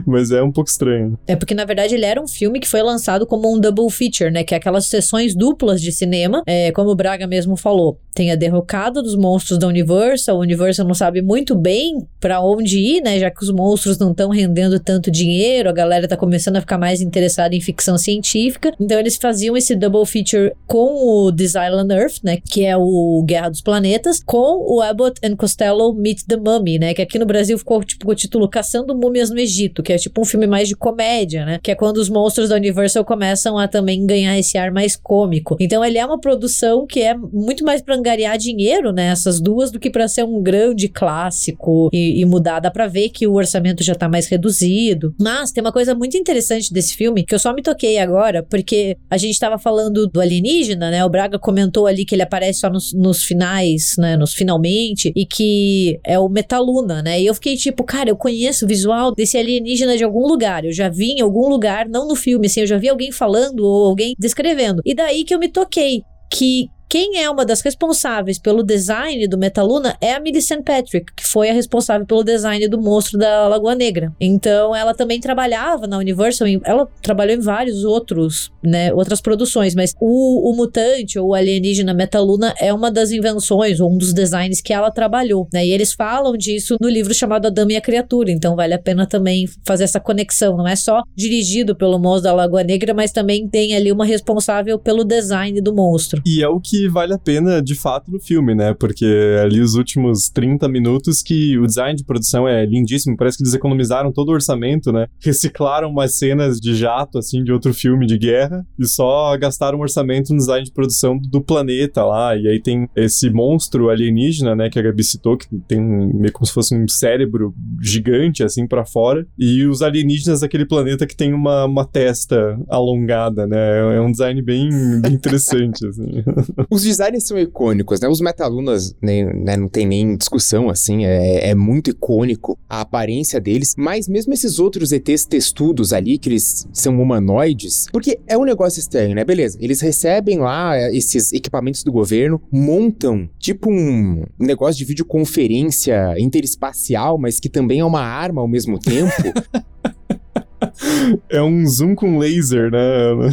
mas 0.06 0.32
é 0.32 0.44
um 0.44 0.52
pouco 0.52 0.70
estranho. 0.70 1.18
É 1.26 1.36
porque, 1.36 1.56
na 1.56 1.66
verdade, 1.66 1.96
ele 1.96 2.06
era 2.06 2.22
um 2.22 2.28
filme 2.28 2.60
que 2.60 2.68
foi 2.68 2.84
lançado 2.84 3.26
como 3.26 3.52
um 3.52 3.60
double 3.60 3.90
feature, 3.90 4.30
né? 4.30 4.44
Que 4.44 4.54
é 4.54 4.58
aquelas 4.58 4.86
sessões 4.86 5.34
duplas 5.34 5.82
de 5.82 5.92
cinema, 5.92 6.44
é, 6.46 6.72
como 6.72 6.90
o 6.90 6.96
Braga 6.96 7.26
mesmo 7.26 7.56
falou. 7.56 8.00
Tem 8.14 8.32
a 8.32 8.36
derrocada 8.36 9.02
dos 9.02 9.16
monstros 9.16 9.58
da 9.58 9.66
Universal. 9.66 10.38
A 10.38 10.40
Universal 10.40 10.86
não 10.86 10.94
sabe 10.94 11.22
muito 11.22 11.56
bem 11.56 12.06
para 12.20 12.42
onde 12.42 12.78
ir, 12.78 13.02
né? 13.02 13.18
Já 13.18 13.32
que 13.32 13.42
os 13.42 13.52
monstros 13.52 13.98
não 13.98 14.12
estão 14.12 14.30
rendendo 14.30 14.80
tanto 14.80 15.10
dinheiro, 15.10 15.70
a 15.70 15.74
galera 15.74 16.08
tá 16.08 16.18
começando 16.18 16.58
a 16.58 16.62
ficar 16.62 16.78
mais 16.78 17.02
interessada 17.02 17.56
em 17.56 17.62
ficção 17.62 17.98
científica. 17.98 18.72
Então, 18.80 19.00
eles 19.00 19.16
faziam 19.16 19.58
esse 19.58 19.76
double 19.76 20.06
feature 20.06 20.54
com 20.68 21.26
o 21.26 21.32
This 21.32 21.54
Island 21.56 21.94
Earth, 21.94 22.18
né? 22.24 22.38
Que 22.38 22.66
é 22.66 22.78
o 22.78 22.99
Guerra 23.26 23.50
dos 23.50 23.62
Planetas, 23.62 24.22
com 24.26 24.66
o 24.68 24.82
Abbott 24.82 25.20
and 25.24 25.36
Costello 25.36 25.94
Meet 25.94 26.24
the 26.28 26.38
Mummy, 26.38 26.80
né? 26.80 26.94
Que 26.94 27.02
aqui 27.02 27.18
no 27.18 27.26
Brasil 27.26 27.58
ficou 27.58 27.84
tipo 27.84 28.10
com 28.10 28.14
o 28.14 28.16
título 28.16 28.50
Caçando 28.50 28.98
Múmias 28.98 29.30
no 29.30 29.40
Egito, 29.40 29.84
que 29.84 29.94
é 29.94 29.98
tipo 29.98 30.20
um 30.20 30.26
filme 30.26 30.48
mais 30.48 30.68
de 30.68 30.76
comédia, 30.76 31.46
né? 31.46 31.60
Que 31.62 31.70
é 31.70 31.76
quando 31.76 31.98
os 31.98 32.10
monstros 32.10 32.50
da 32.50 32.56
Universal 32.56 33.06
começam 33.06 33.56
a 33.56 33.68
também 33.68 34.04
ganhar 34.04 34.38
esse 34.38 34.58
ar 34.58 34.72
mais 34.72 34.96
cômico. 34.96 35.56
Então 35.60 35.86
ele 35.86 36.00
é 36.00 36.06
uma 36.06 36.20
produção 36.20 36.88
que 36.88 37.02
é 37.02 37.14
muito 37.16 37.64
mais 37.64 37.84
pra 37.84 37.96
angariar 37.96 38.36
dinheiro, 38.36 38.92
né? 38.92 39.08
Essas 39.08 39.40
duas, 39.40 39.70
do 39.70 39.80
que 39.80 39.92
para 39.92 40.08
ser 40.08 40.24
um 40.24 40.42
grande 40.42 40.88
clássico 40.90 41.90
e, 41.94 42.20
e 42.20 42.26
mudar. 42.26 42.60
Dá 42.60 42.72
pra 42.72 42.88
ver 42.88 43.10
que 43.10 43.28
o 43.28 43.34
orçamento 43.34 43.84
já 43.84 43.94
tá 43.94 44.10
mais 44.10 44.26
reduzido. 44.28 45.14
Mas 45.20 45.52
tem 45.52 45.62
uma 45.62 45.72
coisa 45.72 45.94
muito 45.94 46.18
interessante 46.18 46.74
desse 46.74 46.96
filme 46.96 47.24
que 47.24 47.36
eu 47.36 47.40
só 47.40 47.54
me 47.54 47.62
toquei 47.62 48.00
agora, 48.00 48.42
porque 48.42 48.98
a 49.08 49.18
gente 49.18 49.40
tava 49.40 49.60
falando 49.60 50.08
do 50.08 50.20
alienígena, 50.20 50.90
né? 50.90 51.06
O 51.06 51.10
Braga 51.10 51.38
comentou 51.38 51.86
ali 51.86 52.06
que 52.06 52.16
ele 52.16 52.24
aparece 52.24 52.62
só 52.62 52.72
nos, 52.72 52.89
nos 52.94 53.24
finais, 53.24 53.96
né? 53.98 54.18
Nos 54.18 54.34
finalmente, 54.34 55.12
e 55.16 55.26
que 55.26 56.00
é 56.06 56.18
o 56.20 56.30
Metaluna, 56.30 57.02
né? 57.02 57.22
E 57.22 57.26
eu 57.26 57.34
fiquei 57.34 57.56
tipo, 57.56 57.84
cara, 57.84 58.10
eu 58.10 58.16
conheço 58.16 58.66
o 58.66 58.68
visual 58.68 59.14
desse 59.14 59.38
alienígena 59.38 59.98
de 59.98 60.04
algum 60.04 60.28
lugar. 60.28 60.66
Eu 60.66 60.74
já 60.74 60.90
vi 60.90 61.12
em 61.12 61.22
algum 61.22 61.48
lugar, 61.48 61.88
não 61.88 62.08
no 62.08 62.16
filme, 62.16 62.48
assim, 62.48 62.62
eu 62.62 62.68
já 62.68 62.78
vi 62.78 62.90
alguém 62.90 63.12
falando 63.12 63.62
ou 63.62 63.88
alguém 63.88 64.16
descrevendo. 64.18 64.82
E 64.86 64.94
daí 64.94 65.24
que 65.24 65.34
eu 65.34 65.40
me 65.40 65.48
toquei 65.48 66.02
que 66.32 66.70
quem 66.90 67.22
é 67.22 67.30
uma 67.30 67.46
das 67.46 67.62
responsáveis 67.62 68.40
pelo 68.40 68.64
design 68.64 69.28
do 69.28 69.38
Metaluna 69.38 69.96
é 70.02 70.16
a 70.16 70.20
Millicent 70.20 70.64
Patrick, 70.64 71.14
que 71.16 71.26
foi 71.26 71.48
a 71.48 71.54
responsável 71.54 72.06
pelo 72.08 72.24
design 72.24 72.68
do 72.68 72.82
monstro 72.82 73.20
da 73.20 73.48
Lagoa 73.48 73.76
Negra. 73.76 74.12
Então, 74.20 74.76
ela 74.76 74.96
também 74.96 75.20
trabalhava 75.20 75.86
na 75.86 76.00
Universal, 76.00 76.48
ela 76.64 76.88
trabalhou 77.00 77.36
em 77.36 77.40
vários 77.40 77.84
outros, 77.84 78.52
né, 78.64 78.92
outras 78.92 79.22
produções, 79.22 79.76
mas 79.76 79.94
o, 80.02 80.52
o 80.52 80.56
mutante 80.56 81.20
ou 81.20 81.30
o 81.30 81.34
alienígena 81.36 81.94
Metaluna 81.94 82.56
é 82.60 82.74
uma 82.74 82.90
das 82.90 83.12
invenções 83.12 83.80
ou 83.80 83.94
um 83.94 83.98
dos 83.98 84.12
designs 84.12 84.60
que 84.60 84.74
ela 84.74 84.90
trabalhou, 84.90 85.48
né? 85.54 85.64
E 85.64 85.72
eles 85.72 85.94
falam 85.94 86.36
disso 86.36 86.76
no 86.82 86.90
livro 86.90 87.14
chamado 87.14 87.46
A 87.46 87.50
Dama 87.52 87.74
e 87.74 87.76
a 87.76 87.82
Criatura, 87.82 88.32
então 88.32 88.56
vale 88.56 88.74
a 88.74 88.80
pena 88.80 89.06
também 89.06 89.48
fazer 89.64 89.84
essa 89.84 90.00
conexão, 90.00 90.58
não 90.58 90.68
é 90.68 90.76
só 90.76 91.04
dirigido 91.16 91.76
pelo 91.76 92.00
monstro 92.00 92.24
da 92.24 92.34
Lagoa 92.34 92.64
Negra, 92.64 92.96
mas 92.96 93.12
também 93.12 93.48
tem 93.48 93.76
ali 93.76 93.92
uma 93.92 94.06
responsável 94.06 94.80
pelo 94.80 95.04
design 95.04 95.62
do 95.62 95.72
monstro. 95.72 96.24
E 96.26 96.42
é 96.42 96.48
o 96.48 96.60
que 96.60 96.79
vale 96.88 97.14
a 97.14 97.18
pena 97.18 97.62
de 97.62 97.76
fato 97.76 98.12
no 98.12 98.20
filme, 98.20 98.56
né? 98.56 98.74
Porque 98.74 99.06
ali 99.42 99.60
os 99.60 99.76
últimos 99.76 100.30
30 100.30 100.68
minutos 100.68 101.22
que 101.22 101.58
o 101.58 101.66
design 101.66 101.96
de 101.96 102.04
produção 102.04 102.48
é 102.48 102.66
lindíssimo, 102.66 103.18
parece 103.18 103.38
que 103.38 103.44
eles 103.44 103.54
economizaram 103.54 104.12
todo 104.12 104.30
o 104.30 104.34
orçamento, 104.34 104.92
né? 104.92 105.08
Reciclaram 105.20 105.90
umas 105.90 106.16
cenas 106.16 106.60
de 106.60 106.76
jato, 106.76 107.18
assim, 107.18 107.44
de 107.44 107.52
outro 107.52 107.74
filme 107.74 108.06
de 108.06 108.18
guerra 108.18 108.66
e 108.78 108.86
só 108.86 109.36
gastaram 109.38 109.80
orçamento 109.80 110.32
no 110.32 110.38
design 110.38 110.66
de 110.66 110.72
produção 110.72 111.18
do 111.18 111.42
planeta 111.42 112.04
lá. 112.04 112.36
E 112.36 112.48
aí 112.48 112.62
tem 112.62 112.88
esse 112.96 113.30
monstro 113.30 113.90
alienígena, 113.90 114.56
né, 114.56 114.70
que 114.70 114.80
a 114.80 114.82
Gabi 114.82 115.04
citou, 115.04 115.38
que 115.38 115.48
tem 115.68 115.80
meio 115.80 116.32
como 116.32 116.46
se 116.46 116.54
fosse 116.54 116.76
um 116.76 116.88
cérebro 116.88 117.54
gigante, 117.82 118.44
assim, 118.44 118.68
para 118.68 118.86
fora. 118.86 119.26
E 119.38 119.66
os 119.66 119.82
alienígenas 119.82 120.42
daquele 120.42 120.66
planeta 120.66 121.06
que 121.06 121.16
tem 121.16 121.34
uma, 121.34 121.66
uma 121.66 121.86
testa 121.86 122.60
alongada, 122.70 123.48
né? 123.48 123.96
É 123.96 124.02
um 124.02 124.12
design 124.12 124.42
bem, 124.42 124.70
bem 125.02 125.14
interessante, 125.14 125.86
assim. 125.86 126.24
Os 126.70 126.84
designs 126.84 127.26
são 127.26 127.38
icônicos, 127.38 128.00
né? 128.00 128.08
Os 128.08 128.22
Metalunas, 128.22 128.96
né, 129.02 129.58
não 129.58 129.68
tem 129.68 129.88
nem 129.88 130.16
discussão, 130.16 130.70
assim, 130.70 131.04
é, 131.04 131.50
é 131.50 131.56
muito 131.56 131.90
icônico 131.90 132.60
a 132.70 132.82
aparência 132.82 133.42
deles, 133.42 133.74
mas 133.76 134.08
mesmo 134.08 134.34
esses 134.34 134.60
outros 134.60 134.92
ETs 134.92 135.26
testudos 135.26 135.92
ali, 135.94 136.20
que 136.20 136.30
eles 136.30 136.68
são 136.72 137.02
humanoides, 137.02 137.88
porque 137.92 138.20
é 138.28 138.38
um 138.38 138.44
negócio 138.44 138.80
estranho, 138.80 139.16
né? 139.16 139.26
Beleza, 139.26 139.58
eles 139.60 139.82
recebem 139.82 140.38
lá 140.38 140.78
é, 140.78 140.96
esses 140.96 141.34
equipamentos 141.34 141.84
do 141.84 141.92
governo, 141.92 142.40
montam 142.52 143.28
tipo 143.40 143.72
um 143.72 144.24
negócio 144.38 144.78
de 144.78 144.86
videoconferência 144.86 146.14
interespacial, 146.20 147.18
mas 147.18 147.40
que 147.40 147.50
também 147.50 147.80
é 147.80 147.86
uma 147.86 148.02
arma 148.02 148.42
ao 148.42 148.48
mesmo 148.48 148.78
tempo. 148.78 149.12
É 151.30 151.42
um 151.42 151.66
zoom 151.68 151.96
com 151.96 152.18
laser, 152.18 152.72
né? 152.72 152.80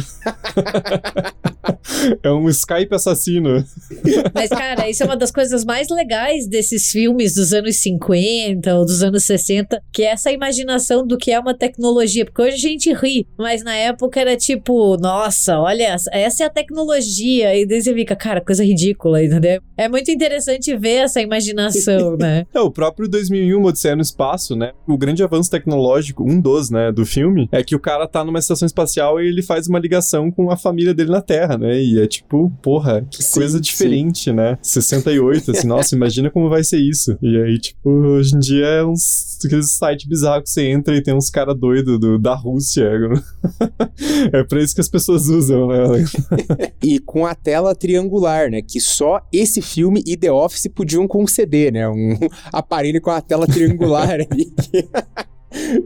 é 2.23 2.31
um 2.31 2.47
Skype 2.49 2.93
assassino. 2.93 3.63
Mas, 4.33 4.49
cara, 4.49 4.89
isso 4.89 5.03
é 5.03 5.05
uma 5.05 5.17
das 5.17 5.31
coisas 5.31 5.65
mais 5.65 5.87
legais 5.89 6.47
desses 6.47 6.89
filmes 6.89 7.35
dos 7.35 7.53
anos 7.53 7.77
50 7.77 8.75
ou 8.75 8.85
dos 8.85 9.03
anos 9.03 9.25
60, 9.25 9.81
que 9.91 10.03
é 10.03 10.11
essa 10.11 10.31
imaginação 10.31 11.05
do 11.05 11.17
que 11.17 11.31
é 11.31 11.39
uma 11.39 11.53
tecnologia. 11.53 12.25
Porque 12.25 12.41
hoje 12.41 12.55
a 12.55 12.69
gente 12.69 12.93
ri, 12.93 13.27
mas 13.37 13.63
na 13.63 13.75
época 13.75 14.19
era 14.19 14.35
tipo, 14.35 14.97
nossa, 14.97 15.59
olha, 15.59 15.95
essa 16.11 16.43
é 16.43 16.47
a 16.47 16.49
tecnologia. 16.49 17.55
E 17.55 17.65
daí 17.65 17.81
você 17.81 17.93
fica, 17.93 18.15
cara, 18.15 18.41
coisa 18.41 18.63
ridícula, 18.63 19.23
entendeu? 19.23 19.61
É 19.75 19.89
muito 19.89 20.09
interessante 20.11 20.75
ver 20.75 21.05
essa 21.05 21.21
imaginação, 21.21 22.17
né? 22.17 22.45
É, 22.53 22.59
o 22.59 22.71
próprio 22.71 23.07
2001, 23.07 23.63
Odisseia 23.63 23.95
no 23.95 24.01
Espaço, 24.01 24.55
né? 24.55 24.71
O 24.87 24.97
grande 24.97 25.23
avanço 25.23 25.51
tecnológico, 25.51 26.23
um 26.23 26.39
dos, 26.39 26.71
né, 26.71 26.91
do 26.91 27.05
filme, 27.05 27.16
é 27.51 27.63
que 27.63 27.75
o 27.75 27.79
cara 27.79 28.07
tá 28.07 28.23
numa 28.23 28.39
estação 28.39 28.65
espacial 28.65 29.21
e 29.21 29.27
ele 29.27 29.41
faz 29.41 29.67
uma 29.67 29.79
ligação 29.79 30.31
com 30.31 30.51
a 30.51 30.57
família 30.57 30.93
dele 30.93 31.11
na 31.11 31.21
Terra, 31.21 31.57
né? 31.57 31.81
E 31.81 31.99
é 31.99 32.07
tipo, 32.07 32.51
porra, 32.61 33.05
que 33.09 33.23
sim, 33.23 33.39
coisa 33.39 33.59
diferente, 33.59 34.25
sim. 34.25 34.33
né? 34.33 34.57
68, 34.61 35.51
assim, 35.51 35.67
nossa, 35.67 35.95
imagina 35.95 36.29
como 36.29 36.49
vai 36.49 36.63
ser 36.63 36.79
isso. 36.79 37.17
E 37.21 37.37
aí, 37.41 37.59
tipo, 37.59 37.89
hoje 37.89 38.35
em 38.35 38.39
dia 38.39 38.65
é 38.65 38.85
uns 38.85 39.37
aqueles 39.45 39.71
sites 39.71 40.07
bizarros 40.07 40.43
que 40.43 40.49
você 40.49 40.63
entra 40.69 40.95
e 40.95 41.01
tem 41.01 41.13
uns 41.13 41.29
caras 41.29 41.57
doidos 41.57 41.99
da 42.21 42.33
Rússia. 42.33 42.89
é 44.33 44.43
pra 44.43 44.61
isso 44.61 44.73
que 44.73 44.81
as 44.81 44.89
pessoas 44.89 45.27
usam, 45.27 45.67
né? 45.67 45.83
e 46.83 46.99
com 46.99 47.25
a 47.25 47.35
tela 47.35 47.75
triangular, 47.75 48.49
né? 48.49 48.61
Que 48.61 48.79
só 48.79 49.21
esse 49.31 49.61
filme 49.61 50.03
e 50.05 50.17
The 50.17 50.31
Office 50.31 50.67
podiam 50.73 51.07
conceder, 51.07 51.71
né? 51.71 51.87
Um 51.87 52.17
aparelho 52.51 53.01
com 53.01 53.11
a 53.11 53.21
tela 53.21 53.47
triangular 53.47 54.09
ali. 54.09 54.53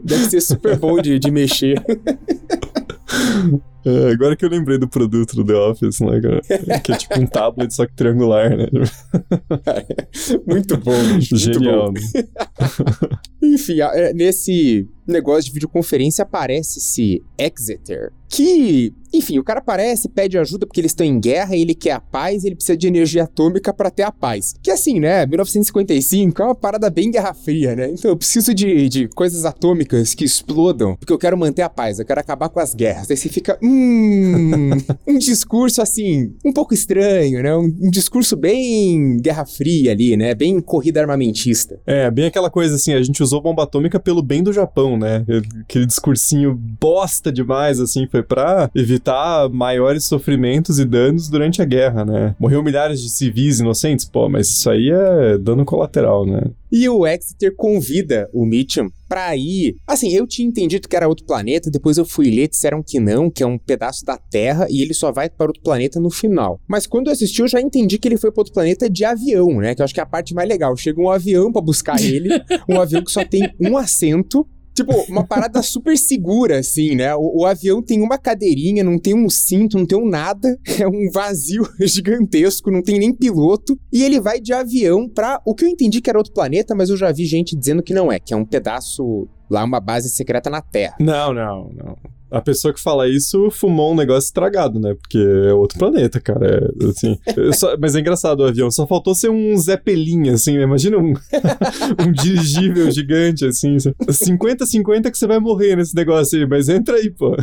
Deve 0.02 0.30
ser 0.30 0.40
super 0.40 0.78
bom 0.78 1.00
de, 1.00 1.18
de 1.18 1.30
mexer. 1.30 1.82
É, 3.84 4.12
agora 4.12 4.36
que 4.36 4.44
eu 4.44 4.48
lembrei 4.48 4.78
do 4.78 4.88
produto 4.88 5.34
do 5.34 5.44
The 5.44 5.54
Office, 5.54 6.00
né, 6.00 6.20
cara? 6.20 6.80
Que 6.80 6.92
é 6.92 6.96
tipo 6.96 7.20
um 7.20 7.26
tablet, 7.26 7.74
só 7.74 7.84
que 7.84 7.92
triangular, 7.94 8.56
né? 8.56 8.68
muito 10.46 10.76
bom, 10.76 11.16
bicho, 11.16 11.36
Genial. 11.36 11.90
Muito 11.90 12.12
bom. 12.12 12.20
Né? 12.20 13.18
Enfim, 13.54 13.80
é, 13.80 14.12
nesse 14.14 14.88
negócio 15.06 15.44
de 15.44 15.52
videoconferência 15.52 16.22
aparece 16.22 16.78
esse 16.78 17.22
Exeter, 17.38 18.12
que, 18.32 18.94
enfim, 19.12 19.38
o 19.38 19.44
cara 19.44 19.60
aparece, 19.60 20.08
pede 20.08 20.38
ajuda 20.38 20.66
porque 20.66 20.80
eles 20.80 20.92
estão 20.92 21.04
em 21.04 21.20
guerra, 21.20 21.54
ele 21.54 21.74
quer 21.74 21.92
a 21.92 22.00
paz, 22.00 22.44
ele 22.44 22.54
precisa 22.54 22.76
de 22.78 22.86
energia 22.86 23.24
atômica 23.24 23.74
para 23.74 23.90
ter 23.90 24.04
a 24.04 24.10
paz. 24.10 24.54
Que 24.62 24.70
assim, 24.70 24.98
né, 24.98 25.26
1955 25.26 26.40
é 26.40 26.44
uma 26.46 26.54
parada 26.54 26.88
bem 26.88 27.10
guerra 27.10 27.34
fria, 27.34 27.76
né? 27.76 27.90
Então 27.90 28.10
eu 28.10 28.16
preciso 28.16 28.54
de, 28.54 28.88
de 28.88 29.08
coisas 29.08 29.44
atômicas 29.44 30.14
que 30.14 30.24
explodam, 30.24 30.96
porque 30.96 31.12
eu 31.12 31.18
quero 31.18 31.36
manter 31.36 31.60
a 31.60 31.68
paz, 31.68 31.98
eu 31.98 32.06
quero 32.06 32.20
acabar 32.20 32.48
com 32.48 32.58
as 32.58 32.74
guerras. 32.74 33.10
Aí 33.10 33.16
você 33.18 33.28
fica, 33.28 33.58
hum, 33.62 34.70
um 35.06 35.18
discurso 35.18 35.82
assim, 35.82 36.34
um 36.42 36.52
pouco 36.52 36.72
estranho, 36.72 37.42
né? 37.42 37.54
Um, 37.54 37.64
um 37.64 37.90
discurso 37.90 38.34
bem 38.34 39.18
guerra 39.18 39.44
fria 39.44 39.92
ali, 39.92 40.16
né? 40.16 40.34
Bem 40.34 40.58
corrida 40.58 41.02
armamentista. 41.02 41.78
É, 41.86 42.10
bem 42.10 42.24
aquela 42.24 42.48
coisa 42.48 42.76
assim, 42.76 42.94
a 42.94 43.02
gente 43.02 43.22
usou 43.22 43.42
bomba 43.42 43.64
atômica 43.64 44.00
pelo 44.00 44.22
bem 44.22 44.42
do 44.42 44.54
Japão, 44.54 44.91
né? 44.96 45.24
Aquele 45.62 45.86
discursinho 45.86 46.54
bosta 46.54 47.32
demais, 47.32 47.80
assim, 47.80 48.06
foi 48.06 48.22
para 48.22 48.70
evitar 48.74 49.48
maiores 49.48 50.04
sofrimentos 50.04 50.78
e 50.78 50.84
danos 50.84 51.28
durante 51.28 51.62
a 51.62 51.64
guerra, 51.64 52.04
né? 52.04 52.34
Morreu 52.38 52.62
milhares 52.62 53.00
de 53.00 53.10
civis 53.10 53.60
inocentes, 53.60 54.04
pô, 54.04 54.28
mas 54.28 54.48
isso 54.48 54.70
aí 54.70 54.90
é 54.90 55.38
dano 55.38 55.64
colateral, 55.64 56.26
né? 56.26 56.42
E 56.74 56.88
o 56.88 57.06
Exeter 57.06 57.54
convida 57.54 58.30
o 58.32 58.46
Mitchum 58.46 58.88
pra 59.06 59.36
ir. 59.36 59.76
Assim, 59.86 60.10
eu 60.10 60.26
tinha 60.26 60.48
entendido 60.48 60.88
que 60.88 60.96
era 60.96 61.06
outro 61.06 61.26
planeta, 61.26 61.70
depois 61.70 61.98
eu 61.98 62.04
fui 62.06 62.30
ler, 62.30 62.48
disseram 62.48 62.82
que 62.82 62.98
não, 62.98 63.30
que 63.30 63.42
é 63.42 63.46
um 63.46 63.58
pedaço 63.58 64.06
da 64.06 64.16
Terra 64.16 64.66
e 64.70 64.80
ele 64.80 64.94
só 64.94 65.12
vai 65.12 65.28
para 65.28 65.48
outro 65.48 65.62
planeta 65.62 66.00
no 66.00 66.10
final. 66.10 66.58
Mas 66.66 66.86
quando 66.86 67.08
eu 67.08 67.12
assisti, 67.12 67.42
eu 67.42 67.48
já 67.48 67.60
entendi 67.60 67.98
que 67.98 68.08
ele 68.08 68.16
foi 68.16 68.32
para 68.32 68.40
outro 68.40 68.54
planeta 68.54 68.88
de 68.88 69.04
avião, 69.04 69.58
né? 69.60 69.74
Que 69.74 69.82
eu 69.82 69.84
acho 69.84 69.92
que 69.92 70.00
é 70.00 70.02
a 70.02 70.06
parte 70.06 70.32
mais 70.32 70.48
legal. 70.48 70.74
Chega 70.74 70.98
um 70.98 71.10
avião 71.10 71.52
para 71.52 71.60
buscar 71.60 72.02
ele, 72.02 72.30
um 72.66 72.80
avião 72.80 73.04
que 73.04 73.12
só 73.12 73.22
tem 73.22 73.52
um 73.60 73.76
assento 73.76 74.48
Tipo, 74.74 74.92
uma 75.08 75.24
parada 75.24 75.62
super 75.62 75.96
segura, 75.96 76.58
assim, 76.58 76.94
né? 76.94 77.14
O, 77.14 77.40
o, 77.40 77.46
avião 77.46 77.82
tem 77.82 78.00
uma 78.00 78.18
cadeirinha, 78.18 78.82
não 78.82 78.98
tem 78.98 79.14
um 79.14 79.28
cinto, 79.28 79.78
não 79.78 79.86
tem 79.86 79.98
um 79.98 80.08
nada. 80.08 80.58
É 80.82 80.88
um 80.88 81.10
vazio 81.12 81.62
gigantesco, 81.80 82.70
não 82.70 82.82
tem 82.82 82.98
nem 82.98 83.14
piloto. 83.14 83.78
E 83.92 84.02
ele 84.02 84.18
vai 84.18 84.40
de 84.40 84.52
avião 84.52 85.08
pra 85.08 85.40
o 85.44 85.54
que 85.54 85.64
eu 85.64 85.68
entendi 85.68 86.00
que 86.00 86.10
era 86.10 86.18
outro 86.18 86.32
planeta, 86.32 86.74
mas 86.74 86.90
eu 86.90 86.96
já 86.96 87.12
vi 87.12 87.24
gente 87.24 87.54
dizendo 87.54 87.82
que 87.82 87.94
não 87.94 88.10
é, 88.10 88.18
que 88.18 88.34
é 88.34 88.36
um 88.36 88.44
pedaço 88.44 89.28
lá, 89.48 89.62
uma 89.62 89.78
base 89.78 90.08
secreta 90.08 90.50
na 90.50 90.60
Terra. 90.60 90.96
Não, 90.98 91.32
não, 91.32 91.70
não 91.72 91.96
a 92.32 92.40
pessoa 92.40 92.72
que 92.72 92.80
fala 92.80 93.08
isso 93.08 93.50
fumou 93.50 93.92
um 93.92 93.96
negócio 93.96 94.26
estragado, 94.26 94.80
né? 94.80 94.94
Porque 94.94 95.18
é 95.18 95.52
outro 95.52 95.78
planeta, 95.78 96.20
cara. 96.20 96.46
É, 96.46 96.86
assim, 96.88 97.18
só, 97.52 97.76
mas 97.78 97.94
é 97.94 98.00
engraçado 98.00 98.40
o 98.40 98.46
avião. 98.46 98.70
Só 98.70 98.86
faltou 98.86 99.14
ser 99.14 99.30
um 99.30 99.56
Zeppelin, 99.56 100.30
assim, 100.30 100.56
né? 100.56 100.64
Imagina 100.64 100.98
um, 100.98 101.12
um 102.00 102.12
dirigível 102.12 102.90
gigante, 102.90 103.44
assim. 103.44 103.76
50-50 103.76 105.10
que 105.10 105.18
você 105.18 105.26
vai 105.26 105.38
morrer 105.38 105.76
nesse 105.76 105.94
negócio 105.94 106.38
aí, 106.38 106.46
mas 106.46 106.68
entra 106.68 106.96
aí, 106.96 107.10
pô. 107.10 107.36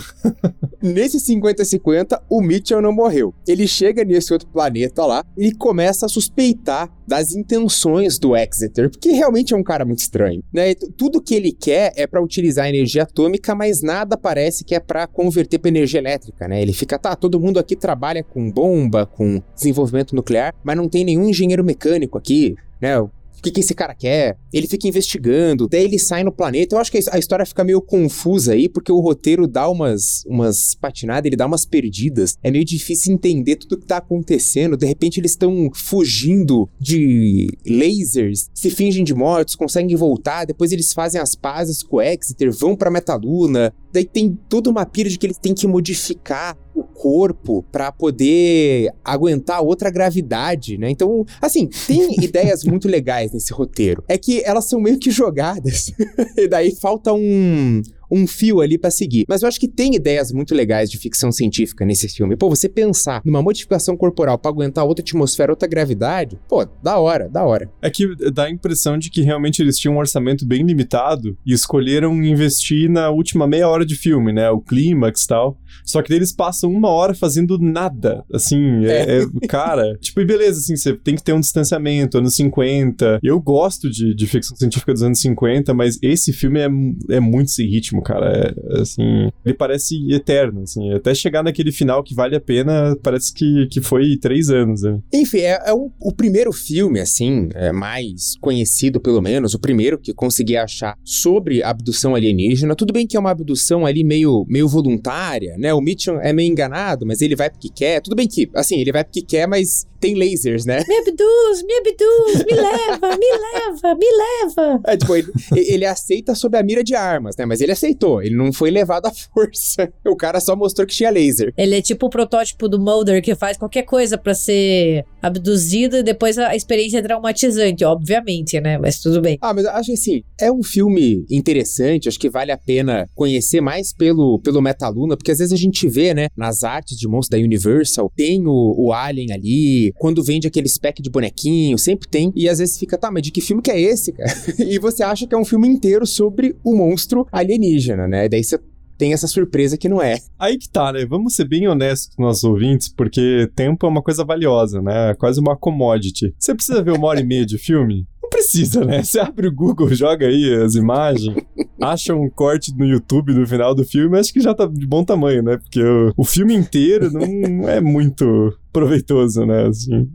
Nesse 0.82 1.18
50-50, 1.18 2.22
o 2.30 2.42
Mitchell 2.42 2.82
não 2.82 2.92
morreu. 2.92 3.34
Ele 3.48 3.68
chega 3.68 4.04
nesse 4.04 4.34
outro 4.34 4.48
planeta 4.48 5.06
lá 5.06 5.24
e 5.38 5.52
começa 5.52 6.06
a 6.06 6.10
suspeitar 6.10 6.90
das 7.06 7.34
intenções 7.34 8.20
do 8.20 8.36
Exeter, 8.36 8.90
porque 8.90 9.10
realmente 9.10 9.54
é 9.54 9.58
um 9.58 9.64
cara 9.64 9.84
muito 9.84 10.00
estranho, 10.00 10.44
né? 10.54 10.76
Tudo 10.96 11.22
que 11.22 11.34
ele 11.34 11.52
quer 11.52 11.92
é 11.96 12.06
para 12.06 12.22
utilizar 12.22 12.70
energia 12.70 13.04
atômica, 13.04 13.56
mas 13.56 13.82
nada 13.82 14.16
parece 14.16 14.64
que 14.64 14.76
é 14.76 14.79
para 14.80 15.08
converter 15.08 15.60
para 15.60 15.70
energia 15.70 16.00
elétrica, 16.00 16.48
né? 16.48 16.62
Ele 16.62 16.74
fica, 16.74 16.98
tá, 16.98 17.16
todo 17.16 17.40
mundo 17.40 17.60
aqui 17.60 17.76
trabalha 17.76 18.24
com 18.24 18.52
bomba, 18.52 19.06
com 19.06 19.42
desenvolvimento 19.56 20.16
nuclear, 20.16 20.54
mas 20.64 20.78
não 20.78 20.88
tem 20.88 21.04
nenhum 21.04 21.30
engenheiro 21.30 21.64
mecânico 21.64 22.18
aqui, 22.18 22.56
né? 22.82 22.94
O 23.40 23.42
que, 23.42 23.52
que 23.52 23.62
esse 23.62 23.74
cara 23.74 23.96
quer, 23.96 24.38
ele 24.52 24.68
fica 24.68 24.88
investigando, 24.88 25.68
daí 25.68 25.84
ele 25.84 25.98
sai 25.98 26.24
no 26.24 26.32
planeta. 26.32 26.76
Eu 26.76 26.80
acho 26.80 26.92
que 26.92 27.00
a 27.12 27.18
história 27.18 27.46
fica 27.46 27.64
meio 27.64 27.82
confusa 27.82 28.54
aí, 28.54 28.68
porque 28.68 28.92
o 28.92 29.00
roteiro 29.00 29.48
dá 29.48 29.70
umas, 29.70 30.24
umas 30.26 30.76
patinadas, 30.76 31.26
ele 31.26 31.36
dá 31.36 31.46
umas 31.46 31.66
perdidas. 31.66 32.38
É 32.44 32.52
meio 32.52 32.66
difícil 32.66 33.14
entender 33.14 33.56
tudo 33.56 33.80
que 33.80 33.88
tá 33.88 33.98
acontecendo. 33.98 34.78
De 34.78 34.86
repente 34.86 35.20
eles 35.20 35.32
estão 35.32 35.70
fugindo 35.74 36.70
de 36.80 37.48
lasers, 37.66 38.50
se 38.54 38.70
fingem 38.70 39.04
de 39.04 39.14
mortos, 39.14 39.56
conseguem 39.56 39.96
voltar, 39.96 40.46
depois 40.46 40.72
eles 40.72 40.94
fazem 40.94 41.20
as 41.20 41.36
pazes 41.36 41.82
com 41.82 41.98
o 41.98 42.02
Exeter, 42.02 42.52
vão 42.52 42.76
pra 42.76 42.92
Metaluna. 42.92 43.74
Daí 43.92 44.06
tem 44.06 44.38
toda 44.50 44.70
uma 44.70 44.86
pira 44.86 45.10
de 45.10 45.18
que 45.18 45.26
eles 45.26 45.38
têm 45.38 45.54
que 45.54 45.68
modificar 45.68 46.58
corpo 47.00 47.64
para 47.72 47.94
poder 47.94 48.92
aguentar 49.06 49.64
outra 49.64 49.90
gravidade, 49.90 50.78
né? 50.78 50.90
Então, 50.90 51.26
assim, 51.42 51.70
tem 51.88 52.16
ideias 52.22 52.66
muito 52.66 52.90
legais 52.90 53.32
nesse 53.32 53.54
roteiro. 53.54 54.04
É 54.06 54.18
que 54.18 54.44
elas 54.44 54.66
são 54.66 54.82
meio 54.82 55.00
que 55.00 55.10
jogadas. 55.10 55.94
e 56.36 56.46
daí 56.46 56.76
falta 56.76 57.14
um 57.14 57.82
um 58.12 58.26
fio 58.26 58.60
ali 58.60 58.78
para 58.78 58.90
seguir. 58.90 59.26
Mas 59.28 59.42
eu 59.42 59.48
acho 59.48 59.60
que 59.60 59.68
tem 59.68 59.96
ideias 59.96 60.32
muito 60.32 60.56
legais 60.56 60.90
de 60.90 60.98
ficção 60.98 61.32
científica 61.32 61.86
nesse 61.86 62.10
filme. 62.10 62.36
Pô, 62.36 62.50
você 62.50 62.68
pensar 62.68 63.22
numa 63.24 63.42
modificação 63.42 63.96
corporal 63.96 64.38
para 64.38 64.50
aguentar 64.50 64.86
outra 64.86 65.04
atmosfera, 65.04 65.52
outra 65.52 65.68
gravidade, 65.68 66.40
pô, 66.48 66.66
da 66.82 66.98
hora, 66.98 67.30
da 67.30 67.46
hora. 67.46 67.70
É 67.82 67.90
que 67.90 68.08
dá 68.32 68.46
a 68.46 68.50
impressão 68.50 68.98
de 68.98 69.10
que 69.10 69.22
realmente 69.22 69.62
eles 69.62 69.78
tinham 69.78 69.96
um 69.96 70.00
orçamento 70.00 70.46
bem 70.46 70.64
limitado 70.64 71.38
e 71.46 71.54
escolheram 71.54 72.16
investir 72.24 72.90
na 72.90 73.10
última 73.10 73.46
meia 73.46 73.68
hora 73.68 73.86
de 73.86 73.96
filme, 73.96 74.34
né? 74.34 74.50
O 74.50 74.60
clímax 74.60 75.24
e 75.24 75.28
tal. 75.28 75.58
Só 75.86 76.02
que 76.02 76.14
eles 76.14 76.32
passam 76.32 76.72
uma 76.72 76.90
hora 76.90 77.14
fazendo 77.14 77.58
nada. 77.60 78.24
Assim, 78.34 78.86
é, 78.86 79.20
é. 79.20 79.22
é 79.22 79.48
cara. 79.48 79.98
tipo, 80.00 80.22
e 80.22 80.26
beleza, 80.26 80.60
assim, 80.60 80.76
você 80.76 80.94
tem 80.94 81.16
que 81.16 81.24
ter 81.24 81.34
um 81.34 81.40
distanciamento, 81.40 82.18
anos 82.18 82.36
50. 82.36 83.20
Eu 83.24 83.40
gosto 83.40 83.90
de, 83.90 84.14
de 84.16 84.28
ficção 84.28 84.56
científica 84.56 84.94
dos 84.94 85.04
anos 85.04 85.20
50, 85.20 85.74
mas 85.74 85.98
esse 86.02 86.34
filme 86.34 86.60
é, 86.60 87.16
é 87.16 87.20
muito 87.20 87.52
sem 87.52 87.68
ritmo, 87.68 88.02
cara. 88.02 88.54
É, 88.72 88.82
assim, 88.82 89.30
ele 89.46 89.56
parece 89.56 89.96
eterno, 90.12 90.64
assim. 90.64 90.94
Até 90.94 91.14
chegar 91.14 91.44
naquele 91.44 91.72
final 91.72 92.04
que 92.04 92.16
vale 92.16 92.36
a 92.36 92.42
pena, 92.42 92.96
parece 93.02 93.34
que, 93.34 93.68
que 93.68 93.82
foi 93.82 94.18
três 94.18 94.50
anos, 94.50 94.82
né? 94.82 95.00
Enfim, 95.14 95.40
é, 95.40 95.60
é 95.66 95.74
um, 95.74 95.92
o 96.02 96.14
primeiro 96.14 96.52
filme, 96.52 97.00
assim, 97.00 97.50
é 97.54 97.72
mais 97.72 98.36
conhecido, 98.40 99.00
pelo 99.00 99.22
menos, 99.22 99.54
o 99.54 99.60
primeiro 99.60 99.98
que 99.98 100.14
consegui 100.14 100.58
achar 100.58 100.96
sobre 101.04 101.64
abdução 101.64 102.16
alienígena. 102.16 102.76
Tudo 102.76 102.94
bem 102.94 103.08
que 103.08 103.18
é 103.18 103.20
uma 103.20 103.32
abdução 103.32 103.86
ali 103.86 104.04
meio, 104.04 104.46
meio 104.48 104.68
voluntária, 104.68 105.56
né? 105.60 105.74
O 105.74 105.82
Mitchell 105.82 106.20
é 106.20 106.34
meio 106.34 106.52
enganado, 106.52 107.06
mas 107.06 107.22
ele 107.22 107.36
vai 107.36 107.50
porque 107.50 107.70
quer. 107.70 108.02
Tudo 108.02 108.16
bem 108.16 108.28
que, 108.28 108.50
assim, 108.56 108.80
ele 108.80 108.92
vai 108.92 109.04
porque 109.04 109.22
quer, 109.22 109.48
mas 109.48 109.88
tem 110.00 110.16
lasers, 110.16 110.66
né? 110.66 110.82
Me 110.88 110.96
abduz, 110.98 111.64
me 111.64 111.74
abduz, 111.78 112.46
me 112.46 112.56
leva, 112.56 113.18
me 113.18 113.28
leva, 113.28 113.96
me 113.96 114.06
leva. 114.06 114.82
É, 114.86 114.98
tipo, 114.98 115.16
ele, 115.16 115.32
ele, 115.56 115.86
aceita 115.86 116.34
sob 116.34 116.58
a 116.58 116.64
mira 116.64 116.84
de 116.84 116.96
armas, 116.96 117.36
né? 117.38 117.46
Mas 117.46 117.62
ele 117.62 117.72
aceitou, 117.72 118.22
ele 118.22 118.36
não 118.36 118.54
foi 118.54 118.72
levado 118.72 119.08
à 119.08 119.12
força. 119.34 119.92
O 120.06 120.16
cara 120.16 120.40
só 120.40 120.56
mostrou 120.56 120.88
que 120.88 120.96
tinha 120.96 121.10
laser. 121.10 121.54
Ele 121.58 121.76
é 121.76 121.82
tipo 121.82 122.06
o 122.06 122.10
protótipo 122.10 122.68
do 122.68 122.80
Mulder 122.80 123.22
que 123.22 123.36
faz 123.36 123.58
qualquer 123.58 123.84
coisa 123.84 124.18
para 124.18 124.34
ser 124.34 125.06
abduzido 125.22 125.98
e 125.98 126.04
depois 126.04 126.38
a 126.38 126.56
experiência 126.56 127.00
é 127.00 127.02
traumatizante, 127.02 127.84
obviamente, 127.84 128.60
né? 128.62 128.78
Mas 128.78 129.00
tudo 129.00 129.22
bem. 129.22 129.38
Ah, 129.42 129.54
mas 129.54 129.66
acho 129.66 129.88
que 129.88 129.94
assim, 129.94 130.24
é 130.40 130.52
um 130.52 130.64
filme 130.64 131.26
interessante, 131.30 132.08
acho 132.08 132.20
que 132.20 132.30
vale 132.30 132.52
a 132.52 132.58
pena 132.58 133.10
conhecer 133.14 133.60
mais 133.60 133.94
pelo, 133.94 134.40
pelo 134.40 134.62
Metaluna, 134.62 135.18
porque 135.18 135.32
às 135.32 135.40
vezes 135.40 135.49
a 135.52 135.58
gente 135.58 135.88
vê, 135.88 136.14
né, 136.14 136.28
nas 136.36 136.64
artes 136.64 136.98
de 136.98 137.08
monstros 137.08 137.40
da 137.40 137.44
Universal, 137.44 138.12
tem 138.16 138.46
o, 138.46 138.76
o 138.78 138.94
Alien 138.94 139.32
ali, 139.32 139.94
quando 139.98 140.24
vende 140.24 140.48
aquele 140.48 140.70
pack 140.82 141.02
de 141.02 141.10
bonequinho, 141.10 141.78
sempre 141.78 142.08
tem. 142.08 142.32
E 142.36 142.48
às 142.48 142.60
vezes 142.60 142.78
fica, 142.78 142.98
tá, 142.98 143.12
mas 143.12 143.24
de 143.24 143.32
que 143.32 143.42
filme 143.42 143.62
que 143.62 143.72
é 143.72 143.80
esse, 143.80 144.12
cara? 144.12 144.32
e 144.60 144.80
você 144.80 145.04
acha 145.04 145.28
que 145.28 145.36
é 145.36 145.38
um 145.38 145.46
filme 145.46 145.68
inteiro 145.68 146.06
sobre 146.06 146.56
o 146.64 146.76
monstro 146.76 147.28
alienígena, 147.32 148.08
né? 148.08 148.26
E 148.26 148.30
daí 148.30 148.44
você 148.44 148.60
tem 149.00 149.14
essa 149.14 149.28
surpresa 149.28 149.78
que 149.78 149.88
não 149.88 150.02
é. 150.02 150.18
Aí 150.38 150.58
que 150.58 150.70
tá, 150.70 150.92
né? 150.92 151.06
Vamos 151.06 151.34
ser 151.34 151.48
bem 151.48 151.68
honestos 151.68 152.14
com 152.14 152.24
nossos 152.24 152.44
ouvintes, 152.44 152.90
porque 152.90 153.50
tempo 153.56 153.86
é 153.86 153.90
uma 153.90 154.04
coisa 154.04 154.26
valiosa, 154.26 154.82
né? 154.82 155.12
É 155.12 155.16
quase 155.16 155.40
uma 155.40 155.56
commodity. 155.56 156.34
Você 156.38 156.54
precisa 156.54 156.84
ver 156.84 156.92
uma 156.92 157.08
hora 157.08 157.22
e 157.22 157.26
meia 157.26 157.46
de 157.46 157.58
filme? 157.58 158.06
Precisa, 158.40 158.86
né? 158.86 159.04
Você 159.04 159.20
abre 159.20 159.48
o 159.48 159.54
Google, 159.54 159.94
joga 159.94 160.26
aí 160.26 160.54
as 160.64 160.74
imagens, 160.76 161.36
acha 161.82 162.16
um 162.16 162.30
corte 162.30 162.74
no 162.74 162.86
YouTube 162.86 163.34
no 163.34 163.46
final 163.46 163.76
do 163.76 163.84
filme, 163.84 164.18
acho 164.18 164.32
que 164.32 164.40
já 164.40 164.54
tá 164.56 164.66
de 164.66 164.88
bom 164.88 165.04
tamanho, 165.04 165.44
né? 165.44 165.58
Porque 165.58 165.84
o, 165.84 166.14
o 166.16 166.24
filme 166.24 166.56
inteiro 166.56 167.12
não 167.12 167.68
é 167.68 167.82
muito 167.82 168.58
proveitoso, 168.72 169.46
né? 169.46 169.68
Assim. 169.68 170.10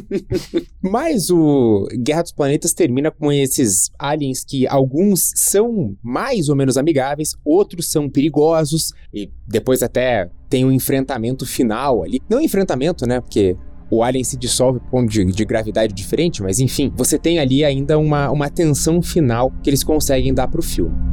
Mas 0.80 1.28
o 1.28 1.86
Guerra 2.02 2.22
dos 2.22 2.32
Planetas 2.32 2.72
termina 2.72 3.10
com 3.10 3.30
esses 3.30 3.90
aliens 3.98 4.42
que 4.42 4.66
alguns 4.66 5.30
são 5.36 5.94
mais 6.02 6.48
ou 6.48 6.56
menos 6.56 6.78
amigáveis, 6.78 7.34
outros 7.44 7.90
são 7.90 8.08
perigosos, 8.08 8.94
e 9.12 9.30
depois 9.46 9.82
até 9.82 10.30
tem 10.48 10.64
um 10.64 10.72
enfrentamento 10.72 11.44
final 11.44 12.02
ali. 12.02 12.20
Não 12.28 12.40
enfrentamento, 12.40 13.06
né? 13.06 13.20
Porque 13.20 13.54
o 13.90 14.02
alien 14.02 14.22
se 14.22 14.36
dissolve 14.36 14.78
por 14.80 14.90
ponto 14.90 15.10
de, 15.10 15.24
de, 15.24 15.44
gravidade 15.44 15.92
diferente, 15.92 16.42
mas 16.42 16.60
enfim, 16.60 16.92
você 16.94 17.18
tem 17.18 17.38
ali 17.38 17.64
ainda 17.64 17.98
uma, 17.98 18.30
uma 18.30 18.48
tensão 18.48 19.02
final 19.02 19.52
que 19.62 19.68
eles 19.68 19.82
conseguem 19.82 20.32
dar 20.32 20.48
pro 20.48 20.62
filme. 20.62 21.09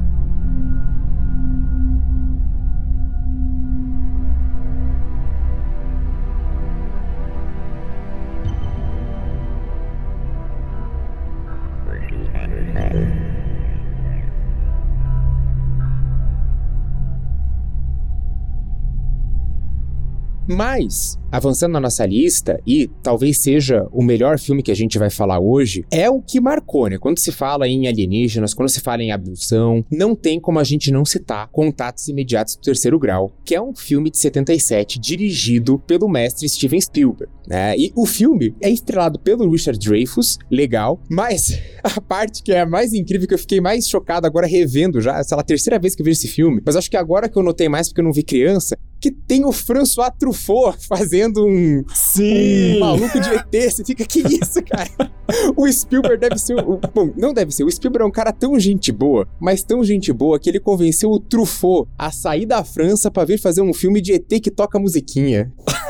Mas, 20.48 21.20
avançando 21.32 21.74
na 21.74 21.80
nossa 21.80 22.06
lista, 22.06 22.60
e 22.66 22.90
talvez 23.04 23.40
seja 23.40 23.86
o 23.92 24.02
melhor 24.02 24.40
filme 24.40 24.64
que 24.64 24.72
a 24.72 24.76
gente 24.76 24.98
vai 24.98 25.10
falar 25.10 25.40
hoje, 25.40 25.86
é 25.92 26.10
o 26.10 26.22
que 26.22 26.40
marcou, 26.40 26.88
né? 26.88 26.98
Quando 26.98 27.20
se 27.20 27.32
fala 27.32 27.68
em 27.68 27.88
alienígenas, 27.88 28.54
quando 28.54 28.70
se 28.70 28.80
fala 28.80 29.04
em 29.04 29.12
abdução, 29.12 29.84
não 29.92 30.16
tem 30.16 30.40
como 30.40 30.60
a 30.60 30.64
gente 30.64 30.92
não 30.92 31.04
citar 31.04 31.50
Contatos 31.50 32.08
Imediatos 32.08 32.56
do 32.56 32.62
Terceiro 32.62 32.98
Grau, 32.98 33.34
que 33.44 33.56
é 33.56 33.62
um 33.62 33.76
filme 33.76 34.10
de 34.10 34.18
77 34.18 35.00
dirigido 35.00 35.80
pelo 35.80 36.08
mestre 36.08 36.48
Steven 36.48 36.80
Spielberg, 36.80 37.32
né? 37.46 37.78
E 37.78 37.92
o 37.96 38.06
filme 38.06 38.56
é 38.62 38.70
estrelado 38.70 39.20
pelo 39.20 39.50
Richard 39.50 39.80
Dreyfuss, 39.80 40.38
legal, 40.50 41.02
mas 41.10 41.60
a 41.84 42.00
parte 42.00 42.42
que 42.42 42.54
é 42.54 42.62
a 42.62 42.66
mais 42.66 42.94
incrível, 42.94 43.28
que 43.28 43.34
eu 43.34 43.40
fiquei 43.40 43.60
mais 43.60 43.88
chocado 43.88 44.26
agora 44.26 44.48
revendo 44.48 45.02
já, 45.02 45.20
essa 45.20 45.36
é 45.36 45.40
a 45.40 45.44
terceira 45.44 45.78
vez 45.78 45.94
que 45.94 46.02
eu 46.02 46.06
vi 46.06 46.12
esse 46.12 46.28
filme, 46.28 46.62
mas 46.66 46.76
acho 46.76 46.90
que 46.90 46.98
agora 46.98 47.28
que 47.28 47.38
eu 47.38 47.44
notei 47.44 47.68
mais 47.68 47.90
porque 47.90 48.02
eu 48.02 48.06
não 48.06 48.14
vi 48.14 48.24
criança, 48.24 48.78
que 49.00 49.12
tem 49.12 49.46
o 49.46 49.52
François 49.52 50.12
Truffaut 50.18 50.78
fazendo 50.88 51.46
um, 51.46 51.84
Sim. 51.94 52.78
um 52.78 52.80
maluco 52.80 53.20
de 53.20 53.30
ET. 53.30 53.72
Você 53.72 53.84
fica, 53.84 54.06
que 54.06 54.20
isso, 54.20 54.62
cara? 54.64 55.12
o 55.56 55.72
Spielberg 55.72 56.18
deve 56.18 56.38
ser. 56.38 56.58
O, 56.60 56.80
bom, 56.94 57.12
não 57.16 57.34
deve 57.34 57.52
ser. 57.52 57.64
O 57.64 57.72
Spielberg 57.72 58.04
é 58.04 58.08
um 58.08 58.12
cara 58.12 58.32
tão 58.32 58.60
gente 58.60 58.92
boa, 58.92 59.28
mas 59.40 59.64
tão 59.64 59.84
gente 59.84 60.12
boa 60.12 60.40
que 60.40 60.50
ele 60.50 60.60
convenceu 60.60 61.12
o 61.12 61.20
Truffaut 61.20 61.90
a 61.98 62.12
sair 62.12 62.46
da 62.46 62.64
França 62.64 63.12
para 63.12 63.26
vir 63.26 63.40
fazer 63.40 63.62
um 63.62 63.74
filme 63.74 64.02
de 64.02 64.14
ET 64.14 64.28
que 64.42 64.52
toca 64.52 64.80
musiquinha. 64.80 65.52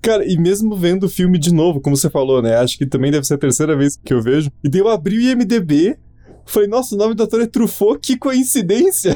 Cara, 0.00 0.24
e 0.26 0.38
mesmo 0.38 0.76
vendo 0.76 1.04
o 1.04 1.08
filme 1.08 1.38
de 1.38 1.52
novo, 1.52 1.80
como 1.80 1.96
você 1.96 2.10
falou, 2.10 2.42
né? 2.42 2.56
Acho 2.56 2.78
que 2.78 2.86
também 2.86 3.10
deve 3.10 3.26
ser 3.26 3.34
a 3.34 3.38
terceira 3.38 3.76
vez 3.76 3.96
que 3.96 4.12
eu 4.12 4.22
vejo. 4.22 4.50
E 4.62 4.68
daí 4.68 4.80
eu 4.80 4.88
abri 4.88 5.16
o 5.16 5.20
IMDB 5.20 5.96
Falei, 6.48 6.66
nossa, 6.66 6.94
o 6.94 6.98
nome 6.98 7.14
do 7.14 7.22
ator 7.22 7.42
é 7.42 7.46
Truffaut, 7.46 8.00
que 8.00 8.16
coincidência! 8.16 9.14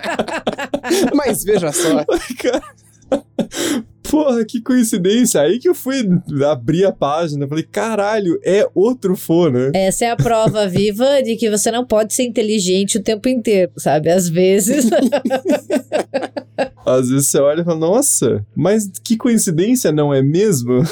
Mas 1.14 1.44
veja 1.44 1.70
só. 1.70 2.04
Porra, 4.10 4.44
que 4.44 4.60
coincidência. 4.60 5.42
Aí 5.42 5.58
que 5.58 5.68
eu 5.68 5.74
fui 5.74 6.02
abrir 6.50 6.86
a 6.86 6.92
página, 6.92 7.46
falei, 7.46 7.64
caralho, 7.64 8.40
é 8.44 8.66
outro 8.74 9.14
fã, 9.14 9.50
né? 9.50 9.70
Essa 9.74 10.06
é 10.06 10.10
a 10.10 10.16
prova 10.16 10.66
viva 10.68 11.22
de 11.22 11.36
que 11.36 11.50
você 11.50 11.70
não 11.70 11.86
pode 11.86 12.14
ser 12.14 12.24
inteligente 12.24 12.98
o 12.98 13.02
tempo 13.02 13.28
inteiro, 13.28 13.72
sabe? 13.76 14.10
Às 14.10 14.28
vezes. 14.28 14.86
Às 16.84 17.08
vezes 17.08 17.28
você 17.28 17.38
olha 17.38 17.62
e 17.62 17.64
fala, 17.64 17.78
nossa, 17.78 18.44
mas 18.54 18.90
que 19.02 19.16
coincidência, 19.16 19.90
não 19.90 20.12
é 20.12 20.22
mesmo? 20.22 20.82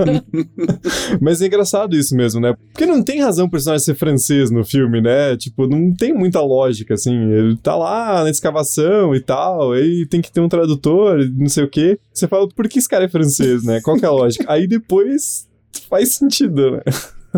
mas 1.20 1.42
é 1.42 1.46
engraçado 1.46 1.96
isso 1.96 2.16
mesmo, 2.16 2.40
né? 2.40 2.54
Porque 2.72 2.86
não 2.86 3.02
tem 3.02 3.20
razão 3.20 3.46
o 3.46 3.50
personagem 3.50 3.84
ser 3.84 3.94
francês 3.94 4.50
no 4.50 4.64
filme, 4.64 5.00
né? 5.00 5.36
Tipo, 5.36 5.66
não 5.66 5.94
tem 5.94 6.14
muita 6.14 6.40
lógica, 6.40 6.94
assim. 6.94 7.14
Ele 7.14 7.56
tá 7.56 7.76
lá 7.76 8.24
na 8.24 8.30
escavação 8.30 9.14
e 9.14 9.20
tal, 9.20 9.72
aí 9.72 10.06
tem 10.06 10.20
que 10.20 10.32
ter 10.32 10.40
um 10.40 10.48
tradutor, 10.48 11.18
não 11.36 11.48
sei 11.48 11.64
o 11.64 11.68
quê. 11.68 11.98
Você 12.12 12.26
fala, 12.26 12.48
por 12.48 12.68
que 12.68 12.78
esse 12.78 12.88
cara 12.88 13.04
é 13.04 13.08
francês, 13.08 13.62
né? 13.62 13.80
Qual 13.82 13.98
que 13.98 14.04
é 14.04 14.08
a 14.08 14.12
lógica? 14.12 14.44
Aí 14.48 14.66
depois 14.66 15.46
faz 15.88 16.14
sentido, 16.14 16.70
né? 16.72 16.82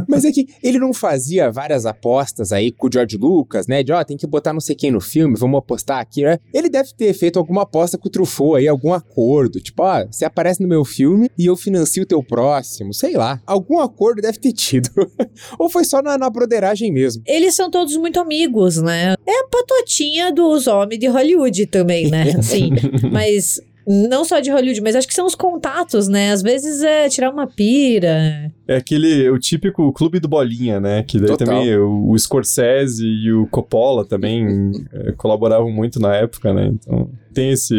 Mas 0.08 0.24
é 0.24 0.32
que 0.32 0.46
ele 0.62 0.78
não 0.78 0.92
fazia 0.92 1.50
várias 1.50 1.86
apostas 1.86 2.52
aí 2.52 2.70
com 2.70 2.86
o 2.86 2.90
George 2.92 3.16
Lucas, 3.16 3.66
né? 3.66 3.82
De 3.82 3.92
ó, 3.92 4.00
oh, 4.00 4.04
tem 4.04 4.16
que 4.16 4.26
botar 4.26 4.52
não 4.52 4.60
sei 4.60 4.74
quem 4.74 4.90
no 4.90 5.00
filme, 5.00 5.36
vamos 5.38 5.58
apostar 5.58 6.00
aqui, 6.00 6.22
né? 6.22 6.38
Ele 6.52 6.68
deve 6.68 6.92
ter 6.94 7.12
feito 7.12 7.38
alguma 7.38 7.62
aposta 7.62 7.98
com 7.98 8.08
o 8.08 8.10
Truffaut 8.10 8.58
aí, 8.58 8.68
algum 8.68 8.92
acordo. 8.92 9.60
Tipo, 9.60 9.82
ó, 9.82 10.02
oh, 10.02 10.06
você 10.10 10.24
aparece 10.24 10.62
no 10.62 10.68
meu 10.68 10.84
filme 10.84 11.30
e 11.38 11.46
eu 11.46 11.56
financio 11.56 12.02
o 12.02 12.06
teu 12.06 12.22
próximo, 12.22 12.92
sei 12.94 13.14
lá. 13.14 13.40
Algum 13.46 13.78
acordo 13.78 14.22
deve 14.22 14.38
ter 14.38 14.52
tido. 14.52 14.90
Ou 15.58 15.68
foi 15.68 15.84
só 15.84 16.02
na, 16.02 16.16
na 16.16 16.30
broderagem 16.30 16.92
mesmo. 16.92 17.22
Eles 17.26 17.54
são 17.54 17.70
todos 17.70 17.96
muito 17.96 18.20
amigos, 18.20 18.76
né? 18.76 19.14
É 19.26 19.40
a 19.40 19.48
patotinha 19.48 20.32
dos 20.32 20.66
homens 20.66 20.98
de 20.98 21.06
Hollywood 21.06 21.66
também, 21.66 22.10
né? 22.10 22.34
Assim, 22.38 22.70
mas 23.10 23.60
não 23.86 24.24
só 24.24 24.40
de 24.40 24.50
Hollywood, 24.50 24.80
mas 24.80 24.94
acho 24.94 25.08
que 25.08 25.14
são 25.14 25.26
os 25.26 25.34
contatos, 25.34 26.08
né? 26.08 26.30
Às 26.32 26.42
vezes 26.42 26.82
é 26.82 27.08
tirar 27.08 27.30
uma 27.30 27.46
pira. 27.46 28.52
É 28.66 28.76
aquele, 28.76 29.28
o 29.30 29.38
típico 29.38 29.92
clube 29.92 30.20
do 30.20 30.28
bolinha, 30.28 30.80
né? 30.80 31.02
Que 31.02 31.18
daí 31.18 31.28
Total. 31.28 31.46
também 31.46 31.76
o, 31.76 32.10
o 32.10 32.18
Scorsese 32.18 33.06
e 33.06 33.32
o 33.32 33.46
Coppola 33.48 34.04
também 34.04 34.72
é, 34.92 35.12
colaboravam 35.12 35.70
muito 35.70 35.98
na 35.98 36.14
época, 36.14 36.52
né? 36.52 36.66
Então 36.66 37.10
tem 37.32 37.50
esse, 37.50 37.74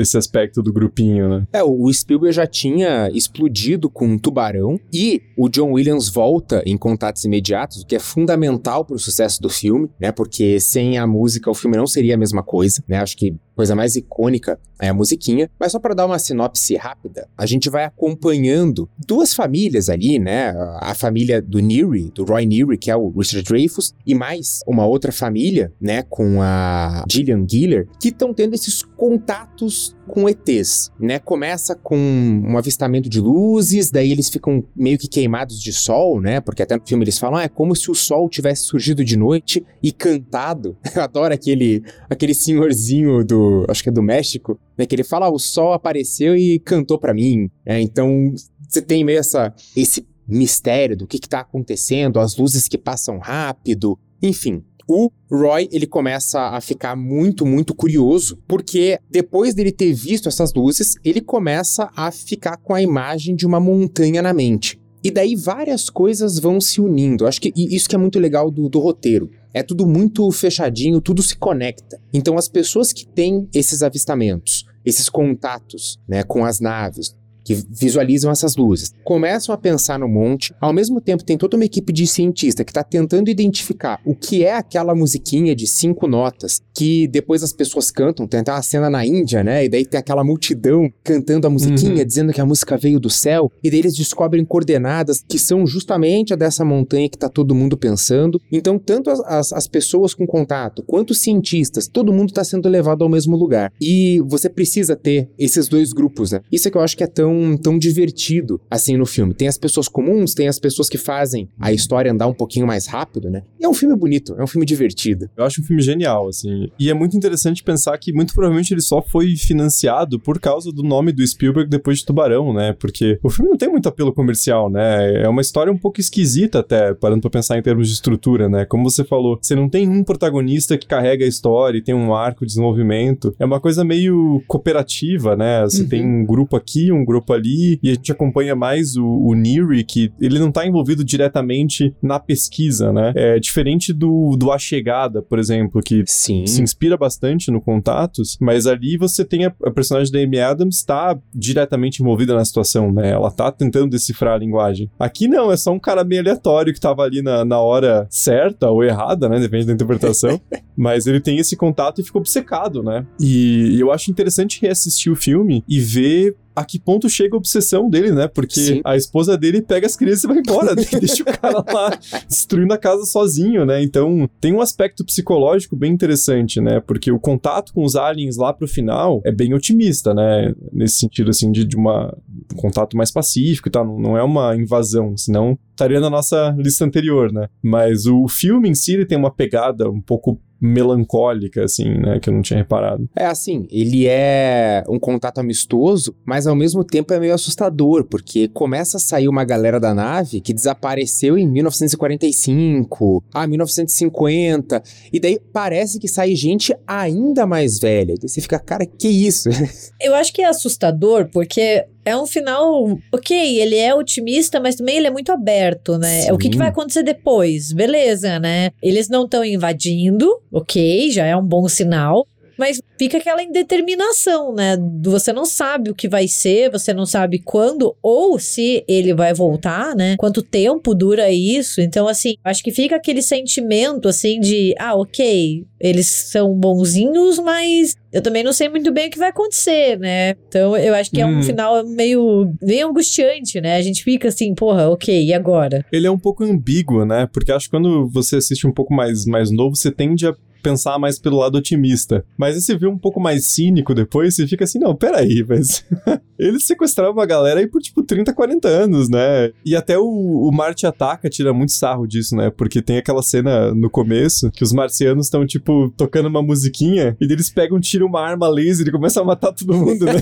esse 0.00 0.18
aspecto 0.18 0.62
do 0.62 0.72
grupinho, 0.72 1.28
né? 1.28 1.46
É, 1.52 1.62
o 1.62 1.90
Spielberg 1.92 2.34
já 2.34 2.46
tinha 2.46 3.08
explodido 3.10 3.88
com 3.88 4.06
um 4.06 4.18
Tubarão 4.18 4.78
e 4.92 5.22
o 5.36 5.48
John 5.48 5.72
Williams 5.72 6.08
volta 6.08 6.62
em 6.66 6.76
Contatos 6.76 7.24
Imediatos, 7.24 7.82
o 7.82 7.86
que 7.86 7.96
é 7.96 8.00
fundamental 8.00 8.84
para 8.84 8.96
o 8.96 8.98
sucesso 8.98 9.40
do 9.40 9.48
filme, 9.48 9.88
né? 9.98 10.12
Porque 10.12 10.58
sem 10.60 10.98
a 10.98 11.06
música 11.06 11.50
o 11.50 11.54
filme 11.54 11.76
não 11.76 11.86
seria 11.86 12.14
a 12.14 12.18
mesma 12.18 12.42
coisa, 12.42 12.82
né? 12.88 12.98
Acho 12.98 13.16
que 13.16 13.30
a 13.30 13.56
coisa 13.56 13.74
mais 13.74 13.94
icônica 13.96 14.58
é 14.80 14.88
a 14.88 14.94
musiquinha. 14.94 15.48
Mas 15.58 15.72
só 15.72 15.78
para 15.78 15.94
dar 15.94 16.06
uma 16.06 16.18
sinopse 16.18 16.76
rápida, 16.76 17.28
a 17.38 17.46
gente 17.46 17.70
vai 17.70 17.84
acompanhando 17.84 18.88
duas 19.06 19.32
famílias 19.32 19.88
ali, 19.88 20.03
né? 20.18 20.54
A 20.80 20.94
família 20.94 21.40
do 21.40 21.60
Neary, 21.60 22.10
do 22.14 22.24
Roy 22.24 22.46
Neary, 22.46 22.78
que 22.78 22.90
é 22.90 22.96
o 22.96 23.10
Richard 23.10 23.48
Dreyfuss, 23.48 23.94
e 24.06 24.14
mais 24.14 24.60
uma 24.66 24.86
outra 24.86 25.12
família, 25.12 25.72
né? 25.80 26.02
Com 26.02 26.40
a 26.42 27.04
Gillian 27.10 27.44
Giller, 27.48 27.88
que 28.00 28.08
estão 28.08 28.32
tendo 28.32 28.54
esses 28.54 28.82
contatos 28.82 29.96
com 30.06 30.28
ETs, 30.28 30.90
né? 31.00 31.18
Começa 31.18 31.74
com 31.74 31.96
um 31.96 32.56
avistamento 32.56 33.08
de 33.08 33.20
luzes, 33.20 33.90
daí 33.90 34.12
eles 34.12 34.28
ficam 34.28 34.64
meio 34.76 34.98
que 34.98 35.08
queimados 35.08 35.60
de 35.60 35.72
sol, 35.72 36.20
né? 36.20 36.40
Porque 36.40 36.62
até 36.62 36.76
no 36.76 36.86
filme 36.86 37.04
eles 37.04 37.18
falam, 37.18 37.38
ah, 37.38 37.44
é 37.44 37.48
como 37.48 37.74
se 37.74 37.90
o 37.90 37.94
sol 37.94 38.28
tivesse 38.28 38.64
surgido 38.64 39.04
de 39.04 39.16
noite 39.16 39.64
e 39.82 39.90
cantado. 39.92 40.76
Eu 40.94 41.02
adoro 41.02 41.34
aquele, 41.34 41.82
aquele 42.08 42.34
senhorzinho 42.34 43.24
do, 43.24 43.64
acho 43.68 43.82
que 43.82 43.88
é 43.88 43.92
do 43.92 44.02
México, 44.02 44.58
né? 44.76 44.86
Que 44.86 44.94
ele 44.94 45.04
fala, 45.04 45.26
ah, 45.26 45.32
o 45.32 45.38
sol 45.38 45.72
apareceu 45.72 46.36
e 46.36 46.58
cantou 46.58 46.98
pra 46.98 47.14
mim. 47.14 47.50
É, 47.64 47.80
então, 47.80 48.32
você 48.68 48.82
tem 48.82 49.04
meio 49.04 49.18
essa, 49.18 49.54
esse 49.76 50.06
mistério 50.26 50.96
do 50.96 51.06
que 51.06 51.18
que 51.18 51.28
tá 51.28 51.40
acontecendo, 51.40 52.20
as 52.20 52.36
luzes 52.36 52.68
que 52.68 52.78
passam 52.78 53.18
rápido, 53.18 53.98
enfim. 54.22 54.62
O 54.86 55.10
Roy, 55.30 55.68
ele 55.72 55.86
começa 55.86 56.38
a 56.40 56.60
ficar 56.60 56.94
muito, 56.94 57.46
muito 57.46 57.74
curioso, 57.74 58.38
porque 58.46 58.98
depois 59.10 59.54
dele 59.54 59.72
ter 59.72 59.94
visto 59.94 60.28
essas 60.28 60.52
luzes, 60.52 60.96
ele 61.02 61.22
começa 61.22 61.90
a 61.96 62.10
ficar 62.10 62.58
com 62.58 62.74
a 62.74 62.82
imagem 62.82 63.34
de 63.34 63.46
uma 63.46 63.58
montanha 63.58 64.20
na 64.20 64.34
mente. 64.34 64.78
E 65.02 65.10
daí 65.10 65.36
várias 65.36 65.90
coisas 65.90 66.38
vão 66.38 66.60
se 66.60 66.80
unindo. 66.80 67.26
Acho 67.26 67.40
que 67.40 67.52
isso 67.54 67.88
que 67.88 67.94
é 67.94 67.98
muito 67.98 68.18
legal 68.18 68.50
do, 68.50 68.68
do 68.68 68.78
roteiro. 68.78 69.30
É 69.52 69.62
tudo 69.62 69.86
muito 69.86 70.30
fechadinho, 70.30 71.00
tudo 71.00 71.22
se 71.22 71.36
conecta. 71.36 72.00
Então 72.12 72.38
as 72.38 72.48
pessoas 72.48 72.92
que 72.92 73.06
têm 73.06 73.46
esses 73.54 73.82
avistamentos, 73.82 74.64
esses 74.84 75.08
contatos, 75.08 75.98
né, 76.08 76.22
com 76.22 76.44
as 76.44 76.58
naves, 76.58 77.14
que 77.44 77.54
visualizam 77.70 78.30
essas 78.30 78.56
luzes, 78.56 78.92
começam 79.04 79.54
a 79.54 79.58
pensar 79.58 79.98
no 79.98 80.08
monte, 80.08 80.54
ao 80.60 80.72
mesmo 80.72 81.00
tempo 81.00 81.24
tem 81.24 81.36
toda 81.36 81.56
uma 81.56 81.64
equipe 81.64 81.92
de 81.92 82.06
cientista 82.06 82.64
que 82.64 82.70
está 82.70 82.82
tentando 82.82 83.28
identificar 83.28 84.00
o 84.04 84.14
que 84.14 84.44
é 84.44 84.54
aquela 84.54 84.94
musiquinha 84.94 85.54
de 85.54 85.66
cinco 85.66 86.06
notas 86.06 86.62
que 86.74 87.06
depois 87.06 87.42
as 87.42 87.52
pessoas 87.52 87.90
cantam, 87.90 88.26
tem 88.26 88.40
até 88.40 88.52
uma 88.52 88.62
cena 88.62 88.90
na 88.90 89.06
Índia, 89.06 89.44
né, 89.44 89.64
e 89.64 89.68
daí 89.68 89.84
tem 89.84 89.98
aquela 89.98 90.24
multidão 90.24 90.90
cantando 91.02 91.46
a 91.46 91.50
musiquinha, 91.50 91.98
uhum. 92.00 92.06
dizendo 92.06 92.32
que 92.32 92.40
a 92.40 92.46
música 92.46 92.76
veio 92.76 92.98
do 92.98 93.10
céu, 93.10 93.50
e 93.62 93.70
daí 93.70 93.80
eles 93.80 93.94
descobrem 93.94 94.44
coordenadas 94.44 95.22
que 95.28 95.38
são 95.38 95.66
justamente 95.66 96.32
a 96.32 96.36
dessa 96.36 96.64
montanha 96.64 97.08
que 97.08 97.16
está 97.16 97.28
todo 97.28 97.54
mundo 97.54 97.76
pensando, 97.76 98.40
então 98.50 98.78
tanto 98.78 99.10
as, 99.10 99.20
as, 99.20 99.52
as 99.52 99.66
pessoas 99.68 100.14
com 100.14 100.26
contato, 100.26 100.82
quanto 100.86 101.10
os 101.10 101.20
cientistas, 101.20 101.86
todo 101.86 102.12
mundo 102.12 102.30
está 102.30 102.42
sendo 102.42 102.68
levado 102.68 103.02
ao 103.02 103.10
mesmo 103.10 103.36
lugar, 103.36 103.72
e 103.80 104.20
você 104.26 104.48
precisa 104.48 104.96
ter 104.96 105.28
esses 105.38 105.68
dois 105.68 105.92
grupos, 105.92 106.32
né, 106.32 106.40
isso 106.50 106.66
é 106.66 106.70
que 106.70 106.76
eu 106.76 106.82
acho 106.82 106.96
que 106.96 107.04
é 107.04 107.08
tão 107.08 107.33
tão, 107.34 107.56
tão 107.56 107.78
divertido 107.78 108.60
assim 108.70 108.96
no 108.96 109.06
filme. 109.06 109.34
Tem 109.34 109.48
as 109.48 109.58
pessoas 109.58 109.88
comuns, 109.88 110.34
tem 110.34 110.48
as 110.48 110.58
pessoas 110.58 110.88
que 110.88 110.98
fazem 110.98 111.48
a 111.58 111.72
história 111.72 112.12
andar 112.12 112.26
um 112.26 112.34
pouquinho 112.34 112.66
mais 112.66 112.86
rápido, 112.86 113.30
né? 113.30 113.42
E 113.58 113.64
é 113.64 113.68
um 113.68 113.74
filme 113.74 113.96
bonito, 113.96 114.34
é 114.38 114.42
um 114.42 114.46
filme 114.46 114.64
divertido. 114.64 115.28
Eu 115.36 115.44
acho 115.44 115.60
um 115.60 115.64
filme 115.64 115.82
genial, 115.82 116.28
assim. 116.28 116.68
E 116.78 116.90
é 116.90 116.94
muito 116.94 117.16
interessante 117.16 117.62
pensar 117.62 117.96
que 117.98 118.12
muito 118.12 118.34
provavelmente 118.34 118.72
ele 118.72 118.80
só 118.80 119.02
foi 119.02 119.36
financiado 119.36 120.18
por 120.18 120.38
causa 120.38 120.70
do 120.70 120.82
nome 120.82 121.12
do 121.12 121.26
Spielberg 121.26 121.68
depois 121.68 121.98
de 121.98 122.04
Tubarão, 122.04 122.52
né? 122.52 122.74
Porque 122.78 123.18
o 123.22 123.30
filme 123.30 123.50
não 123.50 123.58
tem 123.58 123.68
muito 123.68 123.88
apelo 123.88 124.12
comercial, 124.12 124.70
né? 124.70 125.22
É 125.22 125.28
uma 125.28 125.40
história 125.40 125.72
um 125.72 125.78
pouco 125.78 126.00
esquisita 126.00 126.60
até, 126.60 126.94
parando 126.94 127.22
pra 127.22 127.30
pensar 127.30 127.58
em 127.58 127.62
termos 127.62 127.88
de 127.88 127.94
estrutura, 127.94 128.48
né? 128.48 128.64
Como 128.64 128.88
você 128.88 129.04
falou, 129.04 129.38
você 129.40 129.54
não 129.54 129.68
tem 129.68 129.88
um 129.88 130.04
protagonista 130.04 130.76
que 130.78 130.86
carrega 130.86 131.24
a 131.24 131.28
história 131.28 131.78
e 131.78 131.82
tem 131.82 131.94
um 131.94 132.14
arco 132.14 132.40
de 132.40 132.48
desenvolvimento. 132.48 133.34
É 133.38 133.44
uma 133.44 133.60
coisa 133.60 133.84
meio 133.84 134.42
cooperativa, 134.46 135.36
né? 135.36 135.62
Você 135.62 135.82
uhum. 135.82 135.88
tem 135.88 136.06
um 136.06 136.24
grupo 136.24 136.56
aqui, 136.56 136.92
um 136.92 137.04
grupo 137.04 137.23
ali, 137.32 137.78
e 137.82 137.90
a 137.90 137.94
gente 137.94 138.12
acompanha 138.12 138.54
mais 138.54 138.96
o, 138.96 139.04
o 139.04 139.34
Neri, 139.34 139.84
que 139.84 140.12
ele 140.20 140.38
não 140.38 140.50
tá 140.50 140.66
envolvido 140.66 141.04
diretamente 141.04 141.94
na 142.02 142.18
pesquisa, 142.18 142.92
né? 142.92 143.12
É 143.14 143.38
diferente 143.38 143.92
do, 143.92 144.36
do 144.36 144.52
A 144.52 144.58
Chegada, 144.58 145.22
por 145.22 145.38
exemplo, 145.38 145.80
que 145.82 146.02
Sim. 146.06 146.46
se 146.46 146.62
inspira 146.62 146.96
bastante 146.96 147.50
no 147.50 147.60
Contatos, 147.60 148.36
mas 148.40 148.66
ali 148.66 148.96
você 148.96 149.24
tem 149.24 149.46
a, 149.46 149.54
a 149.64 149.70
personagem 149.70 150.12
da 150.12 150.18
Amy 150.18 150.38
Adams 150.38 150.82
tá 150.82 151.18
diretamente 151.34 152.02
envolvida 152.02 152.34
na 152.34 152.44
situação, 152.44 152.92
né? 152.92 153.10
Ela 153.10 153.30
tá 153.30 153.50
tentando 153.50 153.90
decifrar 153.90 154.34
a 154.34 154.38
linguagem. 154.38 154.90
Aqui 154.98 155.28
não, 155.28 155.50
é 155.50 155.56
só 155.56 155.72
um 155.72 155.78
cara 155.78 156.04
meio 156.04 156.20
aleatório 156.20 156.72
que 156.72 156.80
tava 156.80 157.02
ali 157.02 157.22
na, 157.22 157.44
na 157.44 157.60
hora 157.60 158.06
certa 158.10 158.70
ou 158.70 158.82
errada, 158.82 159.28
né? 159.28 159.38
Depende 159.38 159.66
da 159.66 159.72
interpretação. 159.72 160.40
mas 160.76 161.06
ele 161.06 161.20
tem 161.20 161.38
esse 161.38 161.56
contato 161.56 162.00
e 162.00 162.04
ficou 162.04 162.20
obcecado, 162.20 162.82
né? 162.82 163.06
E 163.20 163.78
eu 163.78 163.92
acho 163.92 164.10
interessante 164.10 164.60
reassistir 164.60 165.12
o 165.12 165.16
filme 165.16 165.64
e 165.68 165.80
ver 165.80 166.36
a 166.54 166.64
que 166.64 166.78
ponto 166.78 167.08
chega 167.08 167.34
a 167.34 167.38
obsessão 167.38 167.88
dele, 167.88 168.10
né? 168.10 168.28
Porque 168.28 168.60
Sim. 168.60 168.80
a 168.84 168.96
esposa 168.96 169.36
dele 169.36 169.60
pega 169.60 169.86
as 169.86 169.96
crianças 169.96 170.24
e 170.24 170.26
vai 170.26 170.38
embora, 170.38 170.74
deixa 170.76 171.22
o 171.22 171.26
cara 171.26 171.64
lá 171.72 171.98
destruindo 172.28 172.72
a 172.72 172.78
casa 172.78 173.04
sozinho, 173.04 173.64
né? 173.64 173.82
Então 173.82 174.28
tem 174.40 174.52
um 174.52 174.60
aspecto 174.60 175.04
psicológico 175.04 175.76
bem 175.76 175.92
interessante, 175.92 176.60
né? 176.60 176.80
Porque 176.80 177.10
o 177.10 177.18
contato 177.18 177.72
com 177.72 177.84
os 177.84 177.96
aliens 177.96 178.36
lá 178.36 178.52
pro 178.52 178.68
final 178.68 179.20
é 179.24 179.32
bem 179.32 179.54
otimista, 179.54 180.14
né? 180.14 180.54
Nesse 180.72 180.98
sentido, 180.98 181.30
assim, 181.30 181.50
de, 181.50 181.64
de 181.64 181.76
uma, 181.76 182.16
um 182.52 182.56
contato 182.56 182.96
mais 182.96 183.10
pacífico 183.10 183.68
e 183.68 183.72
tal. 183.72 183.84
Não, 183.84 183.98
não 183.98 184.18
é 184.18 184.22
uma 184.22 184.56
invasão, 184.56 185.16
senão 185.16 185.58
estaria 185.70 186.00
na 186.00 186.08
nossa 186.08 186.54
lista 186.56 186.84
anterior, 186.84 187.32
né? 187.32 187.48
Mas 187.62 188.06
o 188.06 188.28
filme 188.28 188.68
em 188.68 188.74
si 188.74 188.94
ele 188.94 189.06
tem 189.06 189.18
uma 189.18 189.30
pegada 189.30 189.90
um 189.90 190.00
pouco 190.00 190.40
melancólica, 190.64 191.62
assim, 191.64 191.84
né? 191.84 192.18
Que 192.18 192.30
eu 192.30 192.34
não 192.34 192.40
tinha 192.40 192.58
reparado. 192.58 193.06
É 193.14 193.26
assim, 193.26 193.66
ele 193.70 194.06
é 194.06 194.82
um 194.88 194.98
contato 194.98 195.38
amistoso, 195.38 196.14
mas 196.24 196.46
ao 196.46 196.56
mesmo 196.56 196.82
tempo 196.82 197.12
é 197.12 197.20
meio 197.20 197.34
assustador, 197.34 198.04
porque 198.04 198.48
começa 198.48 198.96
a 198.96 199.00
sair 199.00 199.28
uma 199.28 199.44
galera 199.44 199.78
da 199.78 199.94
nave 199.94 200.40
que 200.40 200.54
desapareceu 200.54 201.36
em 201.36 201.46
1945, 201.46 203.22
ah, 203.34 203.46
1950, 203.46 204.82
e 205.12 205.20
daí 205.20 205.38
parece 205.52 205.98
que 205.98 206.08
sai 206.08 206.34
gente 206.34 206.74
ainda 206.86 207.46
mais 207.46 207.78
velha. 207.78 208.14
Daí 208.18 208.28
você 208.28 208.40
fica, 208.40 208.58
cara, 208.58 208.86
que 208.86 209.08
isso? 209.08 209.50
Eu 210.00 210.14
acho 210.14 210.32
que 210.32 210.40
é 210.40 210.46
assustador, 210.46 211.28
porque 211.30 211.86
é 212.04 212.16
um 212.16 212.26
final, 212.26 212.98
ok, 213.12 213.60
ele 213.60 213.76
é 213.76 213.94
otimista, 213.94 214.60
mas 214.60 214.76
também 214.76 214.96
ele 214.96 215.06
é 215.06 215.10
muito 215.10 215.32
aberto, 215.32 215.98
né? 215.98 216.22
Sim. 216.22 216.32
O 216.32 216.38
que, 216.38 216.50
que 216.50 216.58
vai 216.58 216.68
acontecer 216.68 217.02
depois? 217.02 217.72
Beleza, 217.72 218.38
né? 218.38 218.70
Eles 218.82 219.08
não 219.08 219.24
estão 219.24 219.44
invadindo, 219.44 220.30
ok, 220.52 221.10
já 221.10 221.24
é 221.24 221.36
um 221.36 221.44
bom 221.44 221.68
sinal. 221.68 222.26
Mas 222.58 222.80
fica 222.98 223.18
aquela 223.18 223.42
indeterminação, 223.42 224.54
né? 224.54 224.76
Você 225.02 225.32
não 225.32 225.44
sabe 225.44 225.90
o 225.90 225.94
que 225.94 226.08
vai 226.08 226.28
ser, 226.28 226.70
você 226.70 226.92
não 226.92 227.06
sabe 227.06 227.38
quando 227.38 227.96
ou 228.02 228.38
se 228.38 228.84
ele 228.88 229.14
vai 229.14 229.34
voltar, 229.34 229.94
né? 229.94 230.16
Quanto 230.18 230.42
tempo 230.42 230.94
dura 230.94 231.30
isso. 231.30 231.80
Então, 231.80 232.06
assim, 232.06 232.34
acho 232.44 232.62
que 232.62 232.70
fica 232.70 232.96
aquele 232.96 233.22
sentimento, 233.22 234.08
assim, 234.08 234.40
de, 234.40 234.74
ah, 234.78 234.94
ok, 234.94 235.64
eles 235.80 236.06
são 236.06 236.54
bonzinhos, 236.54 237.38
mas 237.38 237.94
eu 238.12 238.22
também 238.22 238.44
não 238.44 238.52
sei 238.52 238.68
muito 238.68 238.92
bem 238.92 239.08
o 239.08 239.10
que 239.10 239.18
vai 239.18 239.30
acontecer, 239.30 239.98
né? 239.98 240.30
Então, 240.48 240.76
eu 240.76 240.94
acho 240.94 241.10
que 241.10 241.20
é 241.20 241.26
um 241.26 241.38
hum. 241.38 241.42
final 241.42 241.84
meio, 241.84 242.52
meio 242.62 242.88
angustiante, 242.88 243.60
né? 243.60 243.76
A 243.76 243.82
gente 243.82 244.02
fica 244.04 244.28
assim, 244.28 244.54
porra, 244.54 244.88
ok, 244.88 245.24
e 245.24 245.34
agora? 245.34 245.84
Ele 245.92 246.06
é 246.06 246.10
um 246.10 246.18
pouco 246.18 246.44
ambíguo, 246.44 247.04
né? 247.04 247.28
Porque 247.32 247.50
acho 247.50 247.66
que 247.66 247.72
quando 247.72 248.08
você 248.08 248.36
assiste 248.36 248.66
um 248.66 248.72
pouco 248.72 248.94
mais, 248.94 249.26
mais 249.26 249.50
novo, 249.50 249.74
você 249.74 249.90
tende 249.90 250.26
a 250.26 250.34
pensar 250.64 250.98
mais 250.98 251.18
pelo 251.18 251.36
lado 251.36 251.58
otimista. 251.58 252.24
Mas 252.38 252.56
esse 252.56 252.74
viu 252.74 252.90
um 252.90 252.98
pouco 252.98 253.20
mais 253.20 253.46
cínico 253.48 253.94
depois, 253.94 254.34
você 254.34 254.46
fica 254.48 254.64
assim, 254.64 254.78
não, 254.78 254.96
peraí, 254.96 255.44
mas 255.46 255.84
eles 256.38 256.66
sequestraram 256.66 257.12
uma 257.12 257.26
galera 257.26 257.60
aí 257.60 257.66
por 257.68 257.82
tipo 257.82 258.02
30, 258.02 258.32
40 258.32 258.66
anos, 258.66 259.10
né? 259.10 259.52
E 259.64 259.76
até 259.76 259.98
o, 259.98 260.02
o 260.02 260.50
Marte 260.50 260.86
Ataca 260.86 261.28
tira 261.28 261.52
muito 261.52 261.72
sarro 261.72 262.06
disso, 262.06 262.34
né? 262.34 262.50
Porque 262.50 262.80
tem 262.80 262.96
aquela 262.96 263.22
cena 263.22 263.74
no 263.74 263.90
começo 263.90 264.50
que 264.50 264.64
os 264.64 264.72
marcianos 264.72 265.26
estão, 265.26 265.46
tipo, 265.46 265.92
tocando 265.96 266.28
uma 266.28 266.42
musiquinha 266.42 267.14
e 267.20 267.24
eles 267.24 267.50
pegam, 267.50 267.78
tiram 267.78 268.06
uma 268.06 268.22
arma 268.22 268.48
laser 268.48 268.88
e 268.88 268.92
começam 268.92 269.22
a 269.22 269.26
matar 269.26 269.52
todo 269.52 269.74
mundo, 269.76 270.06
né? 270.06 270.14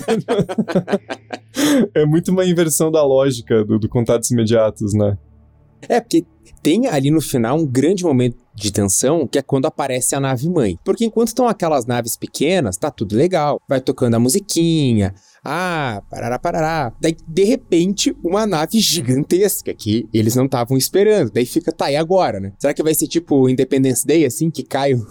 é 1.95 2.05
muito 2.05 2.31
uma 2.31 2.45
inversão 2.45 2.91
da 2.91 3.03
lógica 3.03 3.63
do, 3.63 3.79
do 3.79 3.87
contatos 3.87 4.29
imediatos, 4.29 4.93
né? 4.93 5.17
É, 5.87 6.01
porque 6.01 6.25
tem 6.61 6.87
ali 6.87 7.11
no 7.11 7.21
final 7.21 7.57
um 7.57 7.65
grande 7.65 8.03
momento 8.03 8.42
de 8.55 8.71
tensão, 8.71 9.27
que 9.27 9.37
é 9.37 9.41
quando 9.41 9.65
aparece 9.65 10.15
a 10.15 10.19
nave 10.19 10.49
mãe. 10.49 10.77
Porque 10.83 11.05
enquanto 11.05 11.29
estão 11.29 11.47
aquelas 11.47 11.85
naves 11.85 12.15
pequenas, 12.15 12.77
tá 12.77 12.91
tudo 12.91 13.15
legal. 13.15 13.61
Vai 13.67 13.81
tocando 13.81 14.15
a 14.15 14.19
musiquinha. 14.19 15.13
Ah, 15.43 16.01
parará, 16.09 16.39
parará. 16.39 16.93
Daí, 17.01 17.17
de 17.27 17.43
repente, 17.43 18.15
uma 18.23 18.47
nave 18.47 18.79
gigantesca 18.79 19.73
que 19.73 20.07
eles 20.13 20.35
não 20.35 20.45
estavam 20.45 20.77
esperando. 20.77 21.31
Daí 21.31 21.45
fica, 21.45 21.71
tá, 21.71 21.91
e 21.91 21.97
agora, 21.97 22.39
né? 22.39 22.53
Será 22.57 22.73
que 22.73 22.83
vai 22.83 22.95
ser 22.95 23.07
tipo 23.07 23.49
Independence 23.49 24.07
Day, 24.07 24.25
assim, 24.25 24.49
que 24.49 24.63
cai 24.63 24.93
o 24.95 25.01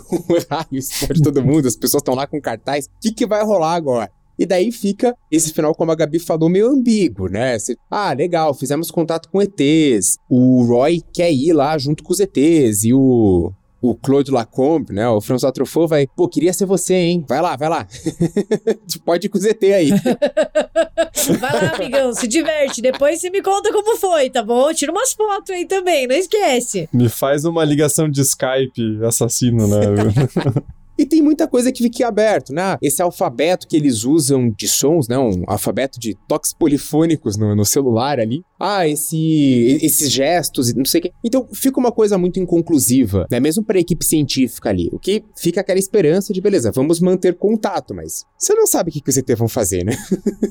raio, 0.51 0.67
explode 0.73 1.23
todo 1.23 1.45
mundo, 1.45 1.69
as 1.69 1.77
pessoas 1.77 2.01
estão 2.01 2.15
lá 2.15 2.27
com 2.27 2.41
cartaz? 2.41 2.87
O 2.87 2.89
que, 3.01 3.13
que 3.13 3.27
vai 3.27 3.45
rolar 3.45 3.75
agora? 3.75 4.11
E 4.43 4.47
daí 4.47 4.73
fica 4.73 5.17
esse 5.31 5.53
final, 5.53 5.73
como 5.73 5.93
a 5.93 5.95
Gabi 5.95 6.19
falou, 6.19 6.49
meio 6.49 6.69
ambíguo, 6.69 7.29
né? 7.29 7.57
Você, 7.57 7.77
ah, 7.89 8.13
legal, 8.13 8.53
fizemos 8.53 8.91
contato 8.91 9.29
com 9.29 9.41
ETs. 9.41 10.19
O 10.29 10.65
Roy 10.65 11.01
quer 11.15 11.33
ir 11.33 11.53
lá 11.53 11.79
junto 11.79 12.03
com 12.03 12.13
os 12.13 12.19
ETs. 12.19 12.83
E 12.83 12.93
o, 12.93 13.53
o 13.81 13.95
Claude 13.95 14.33
Lacombe, 14.33 14.93
né? 14.93 15.09
O 15.09 15.21
François 15.21 15.53
Truffaut 15.53 15.89
vai, 15.89 16.09
pô, 16.09 16.29
queria 16.29 16.53
ser 16.53 16.67
você, 16.67 16.93
hein? 16.93 17.25
Vai 17.29 17.41
lá, 17.41 17.55
vai 17.55 17.69
lá. 17.69 17.87
Pode 19.07 19.29
ir 19.29 19.31
com 19.31 19.39
os 19.39 19.45
ET 19.45 19.63
aí. 19.63 19.91
vai 21.39 21.53
lá, 21.53 21.77
amigão, 21.77 22.13
se 22.13 22.27
diverte. 22.27 22.83
Depois 22.83 23.21
você 23.21 23.31
me 23.31 23.41
conta 23.41 23.73
como 23.73 23.97
foi, 23.97 24.29
tá 24.29 24.43
bom? 24.43 24.75
Tira 24.75 24.91
umas 24.91 25.13
fotos 25.13 25.51
aí 25.51 25.67
também, 25.67 26.09
não 26.09 26.17
esquece. 26.17 26.89
Me 26.93 27.09
faz 27.09 27.45
uma 27.45 27.65
ligação 27.65 28.11
de 28.11 28.23
Skype 28.23 29.05
assassino, 29.05 29.69
né? 29.69 29.83
E 30.97 31.07
tem 31.07 31.23
muita 31.23 31.49
coisa 31.49 31.73
que 31.73 31.83
fica 31.83 32.07
aberto, 32.07 32.53
né? 32.53 32.77
Esse 32.83 33.03
alfabeto 33.03 33.67
que 33.67 33.77
eles 33.77 34.05
usam 34.05 34.51
de 34.51 34.69
sons, 34.69 35.09
né? 35.09 35.19
Um 35.19 35.43
alfabeto 35.47 35.99
de 35.99 36.17
toques 36.29 36.53
polifônicos 36.53 37.37
no, 37.37 37.55
no 37.55 37.65
celular 37.65 38.21
ali. 38.21 38.43
Ah, 38.65 38.87
esse, 38.87 39.81
esses 39.83 40.09
gestos, 40.09 40.73
não 40.73 40.85
sei 40.85 41.01
o 41.01 41.03
quê. 41.03 41.13
Então 41.25 41.49
fica 41.53 41.81
uma 41.81 41.91
coisa 41.91 42.17
muito 42.17 42.39
inconclusiva, 42.39 43.27
né? 43.29 43.41
Mesmo 43.41 43.65
para 43.65 43.77
a 43.77 43.81
equipe 43.81 44.05
científica 44.05 44.69
ali. 44.69 44.89
O 44.93 45.01
que 45.01 45.25
fica 45.37 45.61
aquela 45.61 45.81
esperança 45.81 46.33
de, 46.33 46.41
beleza, 46.41 46.71
vamos 46.71 47.01
manter 47.01 47.35
contato, 47.35 47.93
mas 47.93 48.25
você 48.39 48.55
não 48.55 48.65
sabe 48.65 48.91
o 48.91 48.93
que, 48.93 49.01
que 49.01 49.11
os 49.11 49.17
ET 49.17 49.29
vão 49.37 49.49
fazer, 49.49 49.85
né? 49.85 49.97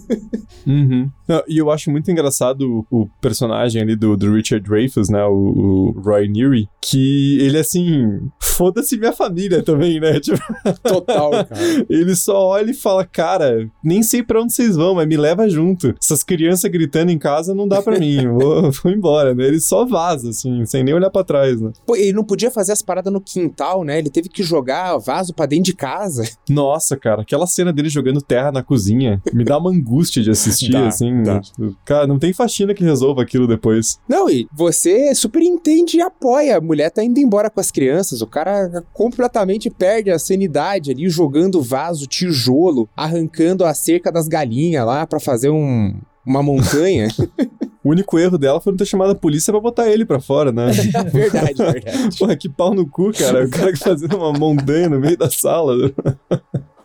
uhum. 0.67 1.09
Não, 1.25 1.41
e 1.47 1.57
eu 1.57 1.71
acho 1.71 1.89
muito 1.89 2.11
engraçado 2.11 2.85
o, 2.91 3.03
o 3.03 3.07
personagem 3.21 3.81
ali 3.81 3.95
do, 3.95 4.17
do, 4.17 4.33
Richard 4.33 4.67
Dreyfuss, 4.67 5.07
né? 5.09 5.23
O, 5.23 5.93
o 5.95 6.01
Roy 6.01 6.27
Neary, 6.27 6.67
que 6.81 7.37
ele 7.39 7.57
assim, 7.57 8.19
foda-se 8.41 8.97
minha 8.97 9.13
família 9.13 9.63
também, 9.63 10.01
né? 10.01 10.19
Tipo, 10.21 10.37
Total, 10.83 11.31
cara. 11.31 11.85
Ele 11.89 12.13
só 12.15 12.47
olha 12.47 12.71
e 12.71 12.73
fala, 12.73 13.05
cara, 13.05 13.69
nem 13.81 14.03
sei 14.03 14.21
pra 14.21 14.41
onde 14.41 14.53
vocês 14.53 14.75
vão, 14.75 14.95
mas 14.95 15.07
me 15.07 15.15
leva 15.15 15.47
junto. 15.47 15.95
Essas 16.01 16.23
crianças 16.23 16.69
gritando 16.69 17.09
em 17.09 17.17
casa 17.17 17.55
não 17.55 17.67
dá 17.67 17.81
pra 17.81 17.99
mim, 18.01 18.27
vou, 18.27 18.71
vou 18.83 18.91
embora, 18.91 19.33
né? 19.33 19.45
Ele 19.45 19.59
só 19.59 19.85
vaza, 19.85 20.29
assim, 20.29 20.65
sem 20.65 20.83
nem 20.83 20.93
olhar 20.93 21.09
pra 21.09 21.23
trás, 21.23 21.61
né? 21.61 21.71
Pô, 21.85 21.95
ele 21.95 22.13
não 22.13 22.23
podia 22.23 22.51
fazer 22.51 22.71
as 22.71 22.81
paradas 22.81 23.13
no 23.13 23.21
quintal, 23.21 23.83
né? 23.83 23.99
Ele 23.99 24.09
teve 24.09 24.27
que 24.27 24.43
jogar 24.43 24.97
vaso 24.97 25.33
pra 25.33 25.45
dentro 25.45 25.65
de 25.65 25.75
casa. 25.75 26.23
Nossa, 26.49 26.97
cara, 26.97 27.21
aquela 27.21 27.47
cena 27.47 27.71
dele 27.71 27.89
jogando 27.89 28.21
terra 28.21 28.51
na 28.51 28.63
cozinha 28.63 29.21
me 29.31 29.43
dá 29.43 29.57
uma 29.57 29.69
angústia 29.69 30.21
de 30.21 30.31
assistir, 30.31 30.71
dá, 30.71 30.87
assim. 30.87 31.23
Dá. 31.23 31.39
Tipo, 31.39 31.75
cara, 31.85 32.07
não 32.07 32.19
tem 32.19 32.33
faxina 32.33 32.73
que 32.73 32.83
resolva 32.83 33.21
aquilo 33.21 33.47
depois. 33.47 33.99
Não, 34.09 34.29
e 34.29 34.47
você 34.51 35.13
super 35.13 35.41
entende 35.41 35.97
e 35.97 36.01
apoia. 36.01 36.57
A 36.57 36.61
mulher 36.61 36.89
tá 36.89 37.03
indo 37.03 37.19
embora 37.19 37.49
com 37.49 37.59
as 37.59 37.71
crianças, 37.71 38.21
o 38.21 38.27
cara 38.27 38.83
completamente 38.93 39.69
perde 39.69 40.09
a 40.09 40.19
sanidade 40.19 40.91
ali, 40.91 41.07
jogando 41.09 41.61
vaso, 41.61 42.07
tijolo, 42.07 42.89
arrancando 42.95 43.63
a 43.65 43.73
cerca 43.73 44.11
das 44.11 44.27
galinhas 44.27 44.85
lá 44.85 45.05
para 45.05 45.19
fazer 45.19 45.49
um, 45.49 45.93
uma 46.25 46.43
montanha. 46.43 47.07
O 47.83 47.89
único 47.89 48.19
erro 48.19 48.37
dela 48.37 48.61
foi 48.61 48.71
não 48.71 48.77
ter 48.77 48.85
chamado 48.85 49.09
a 49.09 49.15
polícia 49.15 49.51
pra 49.51 49.59
botar 49.59 49.89
ele 49.89 50.05
pra 50.05 50.19
fora, 50.19 50.51
né? 50.51 50.67
verdade, 51.11 51.55
verdade. 51.55 52.15
Porra, 52.15 52.35
que 52.35 52.47
pau 52.47 52.75
no 52.75 52.87
cu, 52.87 53.11
cara. 53.11 53.43
O 53.43 53.49
cara 53.49 53.73
que 53.73 53.79
fazendo 53.79 54.17
uma 54.17 54.31
montanha 54.31 54.87
no 54.87 54.99
meio 54.99 55.17
da 55.17 55.31
sala. 55.31 55.91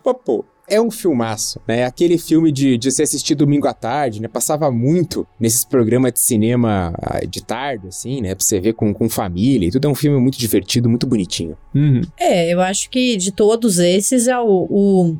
pô, 0.02 0.14
pô, 0.14 0.44
é 0.68 0.80
um 0.80 0.90
filmaço, 0.90 1.60
né? 1.66 1.84
Aquele 1.84 2.18
filme 2.18 2.50
de, 2.50 2.76
de 2.76 2.90
se 2.90 3.02
assistir 3.02 3.34
domingo 3.34 3.68
à 3.68 3.74
tarde, 3.74 4.20
né? 4.20 4.28
Passava 4.28 4.70
muito 4.70 5.26
nesses 5.38 5.64
programas 5.64 6.12
de 6.12 6.20
cinema 6.20 6.92
ah, 7.00 7.24
de 7.24 7.42
tarde, 7.42 7.88
assim, 7.88 8.20
né? 8.20 8.34
Pra 8.34 8.44
você 8.44 8.58
ver 8.58 8.72
com, 8.72 8.92
com 8.92 9.08
família 9.08 9.68
e 9.68 9.70
tudo. 9.70 9.86
É 9.86 9.90
um 9.90 9.94
filme 9.94 10.18
muito 10.18 10.38
divertido, 10.38 10.88
muito 10.88 11.06
bonitinho. 11.06 11.56
Uhum. 11.74 12.00
É, 12.18 12.52
eu 12.52 12.60
acho 12.60 12.90
que 12.90 13.16
de 13.16 13.32
todos 13.32 13.78
esses 13.78 14.26
é 14.28 14.38
o, 14.38 14.66
o 14.68 15.16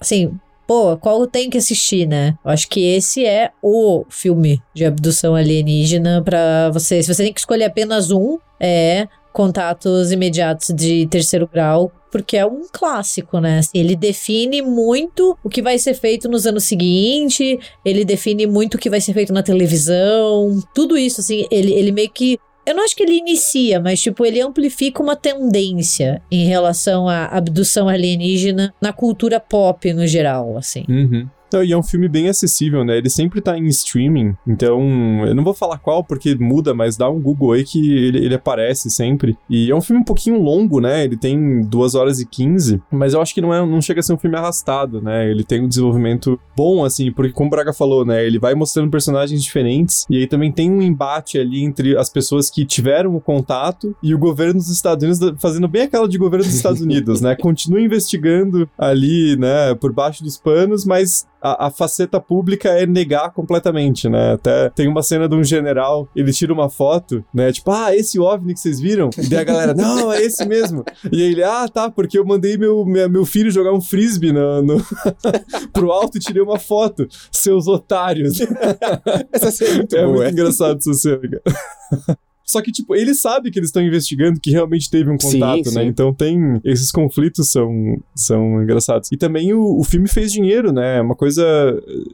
assim, 0.00 0.32
pô, 0.68 0.98
qual 0.98 1.18
eu 1.22 1.26
tenho 1.26 1.50
que 1.50 1.56
assistir, 1.56 2.06
né? 2.06 2.36
Eu 2.44 2.50
acho 2.50 2.68
que 2.68 2.84
esse 2.84 3.24
é 3.24 3.50
o 3.62 4.04
filme 4.10 4.62
de 4.74 4.84
abdução 4.84 5.34
alienígena 5.34 6.22
para 6.22 6.68
você. 6.70 7.02
Se 7.02 7.12
você 7.12 7.24
tem 7.24 7.32
que 7.32 7.40
escolher 7.40 7.64
apenas 7.64 8.10
um, 8.10 8.38
é 8.60 9.08
Contatos 9.32 10.12
Imediatos 10.12 10.68
de 10.74 11.06
Terceiro 11.06 11.48
Grau 11.50 11.90
porque 12.10 12.36
é 12.36 12.46
um 12.46 12.62
clássico, 12.72 13.38
né? 13.38 13.60
Ele 13.72 13.94
define 13.94 14.62
muito 14.62 15.36
o 15.44 15.48
que 15.48 15.62
vai 15.62 15.78
ser 15.78 15.94
feito 15.94 16.28
nos 16.28 16.46
anos 16.46 16.64
seguintes, 16.64 17.58
ele 17.84 18.04
define 18.04 18.46
muito 18.46 18.74
o 18.74 18.78
que 18.78 18.90
vai 18.90 19.00
ser 19.00 19.12
feito 19.12 19.32
na 19.32 19.42
televisão, 19.42 20.58
tudo 20.74 20.96
isso, 20.96 21.20
assim, 21.20 21.46
ele, 21.50 21.72
ele 21.72 21.92
meio 21.92 22.10
que. 22.10 22.38
Eu 22.68 22.74
não 22.74 22.84
acho 22.84 22.94
que 22.94 23.02
ele 23.02 23.16
inicia, 23.16 23.80
mas, 23.80 23.98
tipo, 23.98 24.26
ele 24.26 24.42
amplifica 24.42 25.02
uma 25.02 25.16
tendência 25.16 26.20
em 26.30 26.44
relação 26.44 27.08
à 27.08 27.24
abdução 27.24 27.88
alienígena 27.88 28.74
na 28.78 28.92
cultura 28.92 29.40
pop 29.40 29.90
no 29.94 30.06
geral, 30.06 30.54
assim. 30.54 30.84
Uhum. 30.86 31.26
Não, 31.52 31.62
e 31.62 31.72
é 31.72 31.76
um 31.76 31.82
filme 31.82 32.08
bem 32.08 32.28
acessível, 32.28 32.84
né? 32.84 32.98
Ele 32.98 33.10
sempre 33.10 33.40
tá 33.40 33.56
em 33.56 33.66
streaming, 33.66 34.34
então 34.46 35.26
eu 35.26 35.34
não 35.34 35.44
vou 35.44 35.54
falar 35.54 35.78
qual 35.78 36.04
porque 36.04 36.34
muda, 36.34 36.74
mas 36.74 36.96
dá 36.96 37.08
um 37.08 37.20
Google 37.20 37.52
aí 37.52 37.64
que 37.64 37.78
ele, 37.78 38.18
ele 38.18 38.34
aparece 38.34 38.90
sempre. 38.90 39.36
E 39.48 39.70
é 39.70 39.74
um 39.74 39.80
filme 39.80 40.02
um 40.02 40.04
pouquinho 40.04 40.40
longo, 40.40 40.80
né? 40.80 41.04
Ele 41.04 41.16
tem 41.16 41.62
2 41.62 41.94
horas 41.94 42.20
e 42.20 42.26
15, 42.26 42.82
mas 42.90 43.14
eu 43.14 43.20
acho 43.20 43.34
que 43.34 43.40
não, 43.40 43.52
é, 43.52 43.64
não 43.64 43.80
chega 43.80 44.00
a 44.00 44.02
ser 44.02 44.12
um 44.12 44.18
filme 44.18 44.36
arrastado, 44.36 45.00
né? 45.00 45.30
Ele 45.30 45.44
tem 45.44 45.62
um 45.62 45.68
desenvolvimento 45.68 46.38
bom, 46.56 46.84
assim, 46.84 47.12
porque 47.12 47.32
como 47.32 47.48
o 47.48 47.50
Braga 47.50 47.72
falou, 47.72 48.04
né? 48.04 48.26
Ele 48.26 48.38
vai 48.38 48.54
mostrando 48.54 48.90
personagens 48.90 49.42
diferentes 49.42 50.06
e 50.10 50.16
aí 50.16 50.26
também 50.26 50.52
tem 50.52 50.70
um 50.70 50.82
embate 50.82 51.38
ali 51.38 51.62
entre 51.64 51.96
as 51.96 52.10
pessoas 52.10 52.50
que 52.50 52.64
tiveram 52.64 53.14
o 53.14 53.20
contato 53.20 53.96
e 54.02 54.14
o 54.14 54.18
governo 54.18 54.54
dos 54.54 54.70
Estados 54.70 55.02
Unidos 55.02 55.40
fazendo 55.40 55.68
bem 55.68 55.82
aquela 55.82 56.08
de 56.08 56.18
governo 56.18 56.44
dos 56.44 56.54
Estados 56.54 56.80
Unidos, 56.82 57.20
né? 57.20 57.34
Continua 57.36 57.80
investigando 57.80 58.68
ali, 58.76 59.36
né, 59.36 59.74
por 59.74 59.92
baixo 59.92 60.22
dos 60.22 60.36
panos, 60.36 60.84
mas 60.84 61.26
a, 61.40 61.66
a, 61.66 61.70
faceta 61.70 62.20
pública 62.20 62.68
é 62.70 62.86
negar 62.86 63.30
completamente, 63.32 64.08
né? 64.08 64.32
Até 64.32 64.70
tem 64.70 64.88
uma 64.88 65.02
cena 65.02 65.28
de 65.28 65.34
um 65.34 65.44
general, 65.44 66.08
ele 66.14 66.32
tira 66.32 66.52
uma 66.52 66.68
foto, 66.68 67.24
né? 67.32 67.52
Tipo, 67.52 67.70
ah, 67.70 67.94
esse 67.94 68.18
OVNI 68.18 68.54
que 68.54 68.60
vocês 68.60 68.80
viram? 68.80 69.10
E 69.16 69.28
daí 69.28 69.40
a 69.40 69.44
galera, 69.44 69.74
não, 69.74 70.12
é 70.12 70.22
esse 70.22 70.44
mesmo. 70.46 70.84
E 71.12 71.22
aí 71.22 71.32
ele, 71.32 71.42
ah, 71.42 71.68
tá, 71.68 71.90
porque 71.90 72.18
eu 72.18 72.24
mandei 72.24 72.56
meu, 72.56 72.84
meu 72.84 73.24
filho 73.24 73.50
jogar 73.50 73.72
um 73.72 73.80
frisbee 73.80 74.32
no, 74.32 74.62
no 74.62 74.76
pro 75.72 75.92
alto 75.92 76.18
e 76.18 76.20
tirei 76.20 76.42
uma 76.42 76.58
foto. 76.58 77.06
Seus 77.30 77.66
otários. 77.66 78.38
essa 79.32 79.50
cena 79.50 79.70
é 79.70 79.76
muito 79.76 79.96
é 79.96 80.02
boa. 80.02 80.14
muito 80.14 80.28
é. 80.28 80.30
engraçado 80.30 80.78
essa 80.78 80.94
cena, 80.94 81.20
cara. 81.20 82.18
Só 82.48 82.62
que, 82.62 82.72
tipo, 82.72 82.94
ele 82.96 83.14
sabe 83.14 83.50
que 83.50 83.58
eles 83.58 83.68
estão 83.68 83.82
investigando, 83.82 84.40
que 84.40 84.50
realmente 84.50 84.90
teve 84.90 85.10
um 85.10 85.18
contato, 85.18 85.68
sim, 85.68 85.74
né? 85.74 85.82
Sim. 85.82 85.88
Então 85.88 86.14
tem. 86.14 86.58
Esses 86.64 86.90
conflitos 86.90 87.52
são, 87.52 87.70
são 88.14 88.62
engraçados. 88.62 89.12
E 89.12 89.18
também 89.18 89.52
o, 89.52 89.78
o 89.78 89.84
filme 89.84 90.08
fez 90.08 90.32
dinheiro, 90.32 90.72
né? 90.72 90.96
É 90.96 91.00
uma 91.02 91.14
coisa, 91.14 91.44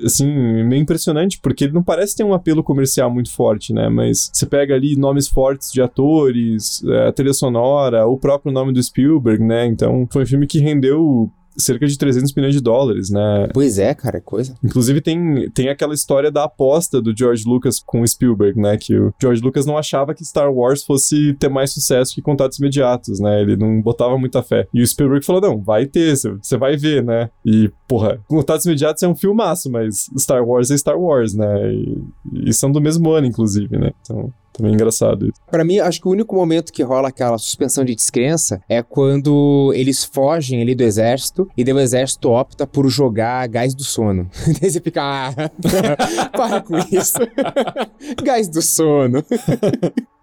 assim, 0.05 0.27
meio 0.65 0.83
impressionante, 0.83 1.39
porque 1.41 1.65
ele 1.65 1.73
não 1.73 1.85
parece 1.85 2.17
ter 2.17 2.25
um 2.25 2.35
apelo 2.35 2.65
comercial 2.65 3.09
muito 3.13 3.31
forte, 3.31 3.73
né? 3.73 3.89
Mas 3.89 4.29
você 4.33 4.45
pega 4.45 4.75
ali 4.75 4.97
nomes 4.97 5.29
fortes 5.29 5.71
de 5.71 5.81
atores, 5.81 6.83
é, 6.85 7.09
a 7.09 7.13
trilha 7.13 7.33
sonora, 7.33 8.05
o 8.05 8.19
próprio 8.19 8.53
nome 8.53 8.73
do 8.73 8.83
Spielberg, 8.83 9.45
né? 9.45 9.67
Então 9.67 10.09
foi 10.11 10.25
um 10.25 10.27
filme 10.27 10.49
que 10.49 10.59
rendeu 10.59 11.31
cerca 11.57 11.87
de 11.87 11.97
300 11.97 12.35
milhões 12.35 12.55
de 12.55 12.61
dólares, 12.61 13.11
né? 13.11 13.49
Pois 13.53 13.79
é, 13.79 13.95
cara, 13.95 14.19
é 14.19 14.21
coisa. 14.21 14.55
Inclusive 14.63 15.01
tem, 15.01 15.51
tem 15.51 15.69
aquela 15.69 15.95
história 15.95 16.31
da 16.31 16.45
aposta 16.45 17.01
do 17.01 17.17
George 17.17 17.45
Lucas 17.47 17.81
com 17.81 18.01
o 18.01 18.09
Spielberg, 18.09 18.61
né? 18.61 18.77
Que 18.77 18.97
o 18.97 19.15
George 19.21 19.43
Lucas 19.43 19.67
não 19.67 19.79
achava 19.79 20.15
que 20.15 20.25
Star 20.25 20.53
Wars 20.53 20.83
fosse 20.83 21.35
ter 21.35 21.49
mais 21.49 21.73
sucesso 21.73 22.15
que 22.15 22.23
Contatos 22.23 22.59
Imediatos, 22.59 23.21
né? 23.21 23.41
Ele 23.41 23.57
não 23.57 23.81
botava 23.81 24.19
muita 24.19 24.43
fé. 24.43 24.67
E 24.73 24.83
o 24.83 24.87
Spielberg 24.87 25.25
falou, 25.25 25.41
não, 25.41 25.61
vai 25.61 25.87
ter, 25.87 26.17
você 26.17 26.57
vai 26.57 26.77
ver, 26.77 27.03
né? 27.03 27.31
E, 27.45 27.71
porra, 27.89 28.21
Contatos 28.29 28.67
Imediatos 28.67 29.03
é 29.03 29.09
um 29.09 29.15
filmaço, 29.15 29.71
mas 29.71 30.11
Star 30.19 30.45
Wars 30.47 30.71
é 30.71 30.77
Star 30.77 30.99
Wars, 30.99 31.35
né? 31.35 31.73
E, 31.73 32.03
e 32.47 32.53
são 32.53 32.71
do 32.71 32.81
mesmo 32.81 33.11
ano, 33.11 33.27
inclusive, 33.27 33.77
né? 33.77 33.93
Então... 34.03 34.33
Também 34.55 34.71
é 34.71 34.75
engraçado 34.75 35.27
isso. 35.27 35.35
Pra 35.51 35.65
mim, 35.65 35.81
acho 35.81 36.01
que 36.01 36.07
o 36.07 36.13
único 36.13 36.37
momento 36.37 36.73
que 36.73 36.83
rola 36.83 37.09
aquela 37.09 37.37
suspensão 37.39 37.85
de 37.85 37.95
descrença 37.95 38.63
é 38.69 38.83
quando 38.83 39.73
eles 39.75 40.05
fogem 40.05 40.63
ali 40.63 40.77
do 40.77 40.85
exército 40.85 41.49
e 41.57 41.65
daí 41.65 41.75
o 41.75 41.81
exército 41.81 42.31
opta 42.31 42.65
por 42.65 42.89
jogar 42.89 43.49
gás 43.49 43.75
do 43.75 43.83
sono. 43.83 44.31
daí 44.61 44.71
você 44.71 44.81
fica, 44.81 45.03
ah, 45.03 45.35
para 46.31 46.61
com 46.61 46.79
isso. 46.79 47.19
gás 48.23 48.49
do 48.49 48.63
sono. 48.63 49.25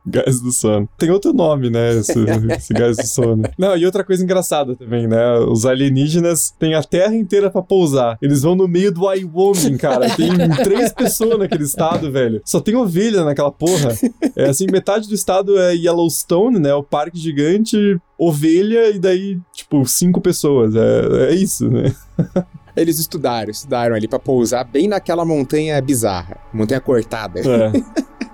Gás 0.05 0.41
do 0.41 0.51
sono. 0.51 0.89
Tem 0.97 1.11
outro 1.11 1.31
nome, 1.31 1.69
né? 1.69 1.97
Esse, 1.97 2.13
esse 2.57 2.73
gás 2.73 2.97
do 2.97 3.05
sono. 3.05 3.43
Não, 3.57 3.77
e 3.77 3.85
outra 3.85 4.03
coisa 4.03 4.23
engraçada 4.23 4.75
também, 4.75 5.07
né? 5.07 5.39
Os 5.39 5.65
alienígenas 5.65 6.53
têm 6.57 6.73
a 6.73 6.83
Terra 6.83 7.15
inteira 7.15 7.49
pra 7.49 7.61
pousar. 7.61 8.17
Eles 8.21 8.41
vão 8.41 8.55
no 8.55 8.67
meio 8.67 8.91
do 8.91 9.05
Wyoming, 9.05 9.77
cara. 9.77 10.09
Tem 10.15 10.31
três 10.63 10.91
pessoas 10.91 11.37
naquele 11.37 11.63
estado, 11.63 12.11
velho. 12.11 12.41
Só 12.43 12.59
tem 12.59 12.75
ovelha 12.75 13.23
naquela 13.23 13.51
porra. 13.51 13.95
É 14.35 14.49
assim, 14.49 14.65
metade 14.71 15.07
do 15.07 15.13
estado 15.13 15.57
é 15.59 15.75
Yellowstone, 15.75 16.59
né? 16.59 16.73
O 16.73 16.83
parque 16.83 17.19
gigante, 17.19 17.99
ovelha 18.17 18.89
e 18.89 18.99
daí, 18.99 19.39
tipo, 19.53 19.85
cinco 19.85 20.19
pessoas. 20.19 20.75
É, 20.75 21.29
é 21.29 21.35
isso, 21.35 21.69
né? 21.69 21.93
Eles 22.75 22.99
estudaram, 22.99 23.51
estudaram 23.51 23.95
ali 23.95 24.07
pra 24.07 24.17
pousar 24.17 24.63
bem 24.63 24.87
naquela 24.87 25.25
montanha 25.25 25.81
bizarra. 25.81 26.37
Montanha 26.53 26.79
cortada. 26.79 27.39
É. 27.41 27.71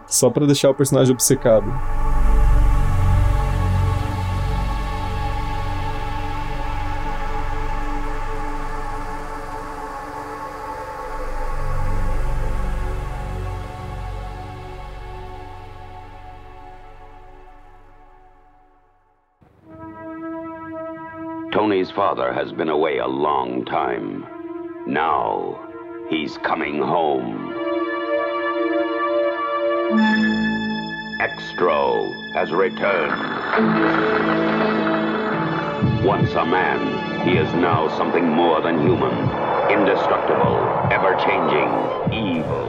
Só 0.07 0.29
pra 0.29 0.45
deixar 0.45 0.69
o 0.69 0.73
personagem 0.73 1.13
obcecado. 1.13 1.71
Tony's 21.51 21.91
father 21.91 22.31
has 22.31 22.53
been 22.53 22.69
away 22.69 22.99
a 22.99 23.07
long 23.07 23.65
time. 23.65 24.25
Now, 24.85 25.59
he's 26.09 26.37
coming 26.37 26.79
home. 26.79 27.66
Extro 31.19 32.11
has 32.33 32.51
returned. 32.51 33.15
Once 36.05 36.33
a 36.33 36.45
man, 36.45 37.25
he 37.25 37.37
is 37.37 37.47
now 37.53 37.87
something 37.97 38.27
more 38.27 38.61
than 38.61 38.81
human. 38.81 39.13
Indestructible, 39.71 40.57
ever-changing, 40.91 41.69
evil. 42.11 42.67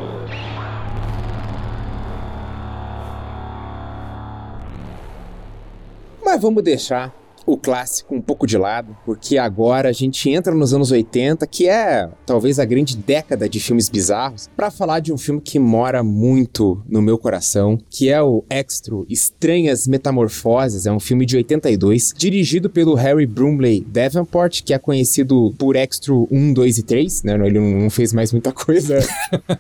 Mas 6.24 6.40
vamos 6.40 6.62
deixar 6.62 7.17
o 7.48 7.56
clássico 7.56 8.14
um 8.14 8.20
pouco 8.20 8.46
de 8.46 8.58
lado, 8.58 8.94
porque 9.06 9.38
agora 9.38 9.88
a 9.88 9.92
gente 9.92 10.28
entra 10.28 10.54
nos 10.54 10.74
anos 10.74 10.90
80, 10.90 11.46
que 11.46 11.66
é 11.66 12.06
talvez 12.26 12.58
a 12.58 12.64
grande 12.66 12.94
década 12.94 13.48
de 13.48 13.58
filmes 13.58 13.88
bizarros, 13.88 14.50
para 14.54 14.70
falar 14.70 15.00
de 15.00 15.14
um 15.14 15.16
filme 15.16 15.40
que 15.40 15.58
mora 15.58 16.02
muito 16.02 16.82
no 16.86 17.00
meu 17.00 17.16
coração, 17.16 17.78
que 17.88 18.10
é 18.10 18.20
o 18.22 18.44
Extra 18.50 18.94
Estranhas 19.08 19.86
Metamorfoses, 19.86 20.84
é 20.84 20.92
um 20.92 21.00
filme 21.00 21.24
de 21.24 21.38
82, 21.38 22.12
dirigido 22.14 22.68
pelo 22.68 22.94
Harry 22.94 23.24
Brumley 23.26 23.80
Davenport, 23.80 24.62
que 24.62 24.74
é 24.74 24.78
conhecido 24.78 25.54
por 25.58 25.74
Extra 25.74 26.12
1, 26.12 26.52
2 26.52 26.78
e 26.78 26.82
3, 26.82 27.22
né? 27.22 27.34
Ele 27.46 27.58
não 27.58 27.88
fez 27.88 28.12
mais 28.12 28.30
muita 28.30 28.52
coisa. 28.52 28.98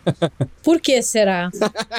Por 0.62 0.80
que 0.80 1.00
será? 1.00 1.50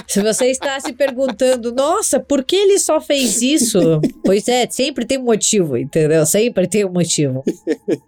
se 0.08 0.22
você 0.22 0.46
está 0.52 0.80
se 0.80 0.94
perguntando, 0.94 1.74
nossa, 1.74 2.20
por 2.20 2.44
que 2.44 2.56
ele 2.56 2.78
só 2.78 3.02
fez 3.02 3.42
isso? 3.42 3.80
Pois 4.24 4.48
é, 4.48 4.68
sempre 4.70 5.06
tem 5.06 5.18
um 5.18 5.24
motivo 5.24 5.79
entendeu? 5.82 6.26
Sempre 6.26 6.68
tem 6.68 6.86
um 6.86 6.92
motivo. 6.92 7.44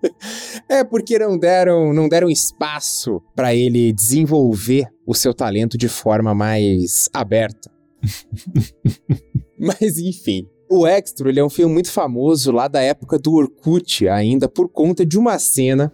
é 0.69 0.83
porque 0.83 1.17
não 1.17 1.37
deram, 1.37 1.93
não 1.93 2.07
deram 2.07 2.29
espaço 2.29 3.21
para 3.35 3.53
ele 3.53 3.91
desenvolver 3.91 4.87
o 5.05 5.13
seu 5.13 5.33
talento 5.33 5.77
de 5.77 5.87
forma 5.87 6.33
mais 6.33 7.09
aberta. 7.13 7.71
Mas 9.57 9.97
enfim, 9.97 10.47
o 10.69 10.87
Extra 10.87 11.27
ele 11.27 11.39
é 11.39 11.43
um 11.43 11.49
filme 11.49 11.73
muito 11.73 11.91
famoso 11.91 12.51
lá 12.51 12.67
da 12.67 12.81
época 12.81 13.19
do 13.19 13.33
Orkut, 13.33 14.07
ainda 14.07 14.47
por 14.47 14.69
conta 14.69 15.05
de 15.05 15.17
uma 15.17 15.37
cena 15.37 15.91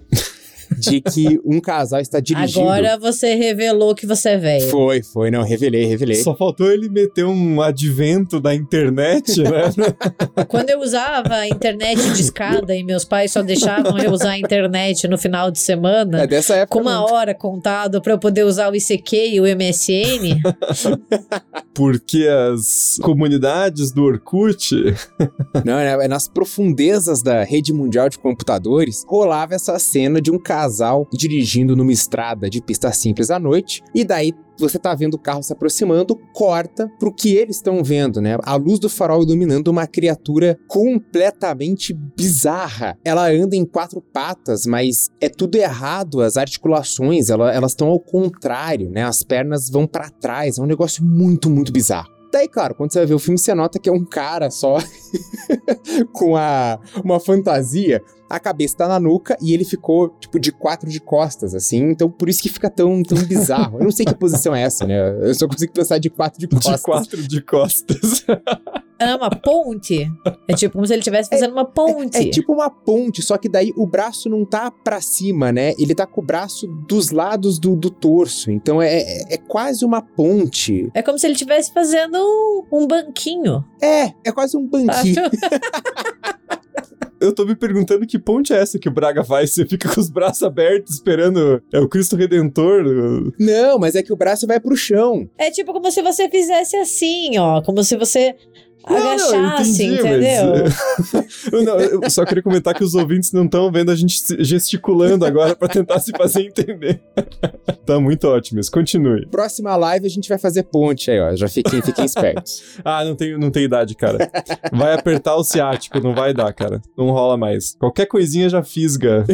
de 0.78 1.02
que 1.02 1.40
um 1.46 1.60
casal 1.60 2.00
está 2.00 2.20
dirigindo. 2.20 2.62
Agora 2.62 2.98
você 2.98 3.36
revelou 3.36 3.96
que 3.96 4.06
você 4.06 4.30
é 4.30 4.38
velho. 4.38 4.70
Foi, 4.70 5.02
foi, 5.04 5.32
não, 5.32 5.44
revelei, 5.44 5.86
revelei. 5.86 6.18
Só 6.18 6.36
faltou 6.36 6.72
ele 6.72 6.90
meter 6.90 7.26
um 7.26 7.62
advento 7.62 8.40
da 8.40 8.54
internet, 8.54 9.42
né? 9.42 9.72
Quando 10.48 10.70
eu 10.70 10.80
usava 10.80 11.36
a 11.36 11.48
internet 11.48 11.98
de 12.14 12.22
escada 12.22 12.76
e 12.76 12.84
meus 12.84 13.06
pais 13.06 13.32
só 13.32 13.42
deixavam 13.42 13.98
eu 13.98 14.12
usar 14.12 14.32
a 14.32 14.40
internet 14.40 15.08
no 15.08 15.18
final 15.18 15.52
de 15.52 15.60
semana. 15.60 16.24
É 16.24 16.28
dessa 16.28 16.56
época. 16.56 16.78
Com 16.78 16.82
uma 16.82 17.02
mesmo. 17.02 17.16
hora 17.16 17.34
contado 17.34 18.02
para 18.02 18.14
eu 18.14 18.20
poder 18.20 18.44
usar 18.44 18.72
o 18.72 18.76
ICQ 18.76 19.16
e 19.16 19.42
o 19.42 19.44
MSN. 19.44 20.40
Porque 21.74 22.28
as 22.28 22.98
comunidades 23.02 23.92
do 23.92 24.04
Orkut. 24.04 24.76
Não, 25.64 25.78
é 25.78 26.08
nas 26.08 26.28
profundezas 26.28 27.22
da 27.22 27.44
rede 27.44 27.72
mundial 27.72 28.10
de 28.10 28.18
computadores 28.18 29.04
rolava 29.08 29.56
essa 29.56 29.78
cena 29.80 30.22
de 30.22 30.32
um 30.32 30.40
casal 30.58 31.08
dirigindo 31.14 31.76
numa 31.76 31.92
estrada 31.92 32.50
de 32.50 32.60
pista 32.60 32.92
simples 32.92 33.30
à 33.30 33.40
noite, 33.40 33.84
e 33.94 34.04
daí 34.04 34.34
você 34.60 34.80
tá 34.80 34.96
vendo 34.96 35.14
o 35.14 35.20
carro 35.20 35.44
se 35.44 35.54
aproximando, 35.54 36.16
corta 36.34 36.90
pro 36.98 37.14
que 37.14 37.36
eles 37.36 37.58
estão 37.58 37.84
vendo, 37.84 38.20
né? 38.20 38.40
A 38.42 38.56
luz 38.56 38.80
do 38.80 38.90
farol 38.90 39.22
iluminando 39.22 39.70
uma 39.70 39.86
criatura 39.86 40.58
completamente 40.68 41.94
bizarra. 41.94 42.98
Ela 43.06 43.30
anda 43.30 43.56
em 43.56 43.64
quatro 43.64 44.02
patas, 44.02 44.66
mas 44.66 45.10
é 45.22 45.30
tudo 45.30 45.58
errado, 45.58 46.22
as 46.22 46.38
articulações, 46.38 47.30
ela, 47.30 47.54
elas 47.54 47.74
estão 47.74 47.90
ao 47.90 48.00
contrário, 48.00 48.90
né? 48.90 49.04
As 49.04 49.22
pernas 49.22 49.70
vão 49.70 49.86
para 49.86 50.10
trás, 50.10 50.58
é 50.58 50.62
um 50.62 50.66
negócio 50.66 51.06
muito, 51.06 51.52
muito 51.52 51.72
bizarro. 51.72 52.17
Daí, 52.38 52.48
claro, 52.48 52.76
quando 52.76 52.94
você 52.94 53.00
vai 53.00 53.08
ver 53.08 53.16
o 53.16 53.20
filme, 53.20 53.36
você 53.36 53.56
nota 53.56 53.80
que 53.80 53.90
é 53.90 53.92
um 53.92 54.06
cara 54.06 54.52
só 54.52 54.78
com 56.14 56.36
a, 56.38 56.80
uma 57.04 57.20
fantasia. 57.20 58.00
A 58.30 58.40
cabeça 58.40 58.78
tá 58.78 58.88
na 58.88 59.00
nuca 59.00 59.36
e 59.42 59.56
ele 59.56 59.66
ficou, 59.66 60.10
tipo, 60.20 60.40
de 60.40 60.52
quatro 60.52 60.88
de 60.88 61.00
costas, 61.00 61.56
assim. 61.56 61.90
Então, 61.90 62.12
por 62.12 62.30
isso 62.30 62.44
que 62.44 62.50
fica 62.50 62.70
tão, 62.70 63.02
tão 63.02 63.18
bizarro. 63.26 63.80
Eu 63.80 63.86
não 63.86 63.92
sei 63.92 64.06
que 64.06 64.14
posição 64.14 64.54
é 64.54 64.62
essa, 64.62 64.86
né? 64.86 65.18
Eu 65.28 65.34
só 65.34 65.48
consigo 65.48 65.74
pensar 65.74 65.98
de 65.98 66.12
quatro 66.12 66.40
de 66.40 66.48
costas. 66.48 66.76
De 66.76 66.82
quatro 66.84 67.28
de 67.28 67.42
costas. 67.42 68.26
É 69.00 69.16
uma 69.16 69.30
ponte? 69.30 70.12
É 70.48 70.54
tipo 70.56 70.74
como 70.74 70.88
se 70.88 70.94
ele 70.94 71.00
estivesse 71.00 71.30
fazendo 71.30 71.52
uma 71.52 71.66
ponte. 71.66 72.18
É, 72.18 72.24
é, 72.24 72.30
tipo 72.30 72.54
uma 72.54 72.70
ponte, 72.70 73.22
só 73.22 73.38
que 73.38 73.48
daí 73.48 73.72
o 73.76 73.86
braço 73.86 74.30
não 74.30 74.44
tá 74.46 74.72
pra 74.72 75.00
cima, 75.02 75.52
né? 75.52 75.74
Ele 75.78 75.94
tá 75.94 76.06
com 76.06 76.22
o 76.22 76.26
braço 76.26 76.68
dos 76.88 77.12
lados 77.12 77.60
do, 77.60 77.76
do 77.76 77.90
torso. 77.90 78.50
Então 78.52 78.82
é, 78.82 78.98
é, 78.98 79.36
é 79.36 79.38
quase 79.38 79.86
uma 79.86 80.02
ponte. 80.02 80.90
É 80.94 81.02
como 81.02 81.18
se 81.18 81.28
ele 81.28 81.34
estivesse 81.34 81.72
fazendo 81.72 82.18
um, 82.18 82.84
um 82.84 82.88
banquinho. 82.88 83.64
É, 83.82 84.14
é 84.26 84.32
quase 84.32 84.58
um 84.58 84.66
banquinho. 84.68 85.24
Eu 87.20 87.34
tô 87.34 87.46
me 87.46 87.56
perguntando 87.56 88.06
que 88.06 88.20
ponte 88.20 88.54
é 88.54 88.58
essa 88.58 88.78
que 88.78 88.88
o 88.88 88.92
Braga 88.92 89.24
faz? 89.24 89.52
Você 89.52 89.66
fica 89.66 89.94
com 89.94 90.00
os 90.00 90.10
braços 90.10 90.44
abertos 90.44 90.94
esperando. 90.94 91.62
É 91.74 91.80
o 91.80 91.90
Cristo 91.90 92.16
Redentor? 92.16 92.84
Não, 93.40 93.80
mas 93.80 93.96
é 93.96 94.04
que 94.04 94.14
o 94.14 94.16
braço 94.16 94.46
vai 94.46 94.60
pro 94.60 94.76
chão. 94.76 95.28
É 95.38 95.50
tipo 95.50 95.74
como 95.74 95.92
se 95.92 96.02
você 96.02 96.30
fizesse 96.30 96.76
assim, 96.78 97.38
ó. 97.38 97.62
Como 97.62 97.84
se 97.84 97.98
você 97.98 98.36
agachasse, 98.96 99.38
não, 99.38 99.60
entendi, 99.60 100.00
entendeu? 100.00 100.64
Mas... 101.52 101.66
não, 101.66 101.80
eu 101.80 102.10
só 102.10 102.26
queria 102.26 102.44
comentar 102.44 102.74
que 102.74 102.84
os 102.84 102.94
ouvintes 102.94 103.32
não 103.32 103.46
estão 103.46 103.72
vendo 103.72 103.92
a 103.92 103.96
gente 103.96 104.18
gesticulando 104.44 105.26
agora 105.26 105.56
para 105.56 105.68
tentar 105.68 106.00
se 106.00 106.12
fazer 106.12 106.44
entender. 106.44 107.02
tá 107.86 108.00
muito 108.00 108.28
ótimo 108.28 108.60
isso. 108.60 108.72
Continue. 108.72 109.26
Próxima 109.28 109.76
live 109.76 110.06
a 110.06 110.10
gente 110.10 110.30
vai 110.30 110.38
fazer 110.38 110.64
ponte 110.64 111.10
aí, 111.10 111.20
ó. 111.20 111.36
Já 111.36 111.48
fiquem, 111.48 111.82
fiquem 111.82 112.06
espertos. 112.06 112.64
ah, 112.84 113.04
não 113.04 113.16
tem, 113.16 113.38
não 113.38 113.50
tem 113.50 113.64
idade, 113.64 113.96
cara. 113.96 114.30
Vai 114.72 114.94
apertar 114.94 115.36
o 115.36 115.44
ciático, 115.44 116.00
não 116.00 116.14
vai 116.14 116.34
dar, 116.34 116.54
cara. 116.54 116.82
Não 116.98 117.12
rola 117.12 117.38
mais. 117.38 117.76
Qualquer 117.80 118.06
coisinha 118.06 118.50
já 118.50 118.64
fisga. 118.64 119.26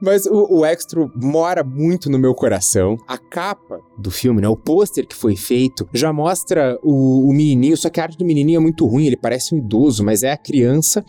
Mas 0.00 0.26
o, 0.26 0.58
o 0.58 0.64
Extra 0.64 1.08
mora 1.14 1.62
muito 1.62 2.10
no 2.10 2.18
meu 2.18 2.34
coração. 2.34 2.96
A 3.06 3.18
capa 3.18 3.80
do 3.98 4.10
filme, 4.10 4.40
né? 4.40 4.48
O 4.48 4.56
pôster 4.56 5.06
que 5.06 5.14
foi 5.14 5.36
feito 5.36 5.88
já 5.92 6.12
mostra 6.12 6.78
o, 6.82 7.28
o 7.28 7.32
menininho, 7.32 7.76
só 7.76 7.88
que 7.90 8.00
a 8.00 8.04
arte 8.04 8.16
do 8.16 8.24
menininho 8.24 8.49
é 8.54 8.58
muito 8.58 8.86
ruim, 8.86 9.06
ele 9.06 9.16
parece 9.16 9.54
um 9.54 9.58
idoso, 9.58 10.04
mas 10.04 10.22
é 10.22 10.30
a 10.30 10.36
criança. 10.36 11.04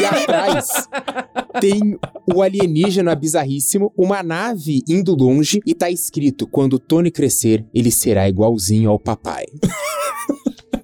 E 0.00 0.04
atrás 0.04 0.68
tem 1.60 1.98
o 2.32 2.42
alienígena 2.42 3.14
bizarríssimo, 3.14 3.92
uma 3.96 4.22
nave 4.22 4.82
indo 4.88 5.14
longe 5.14 5.60
e 5.66 5.74
tá 5.74 5.90
escrito: 5.90 6.46
quando 6.46 6.78
Tony 6.78 7.10
crescer, 7.10 7.64
ele 7.74 7.90
será 7.90 8.28
igualzinho 8.28 8.90
ao 8.90 8.98
papai. 8.98 9.44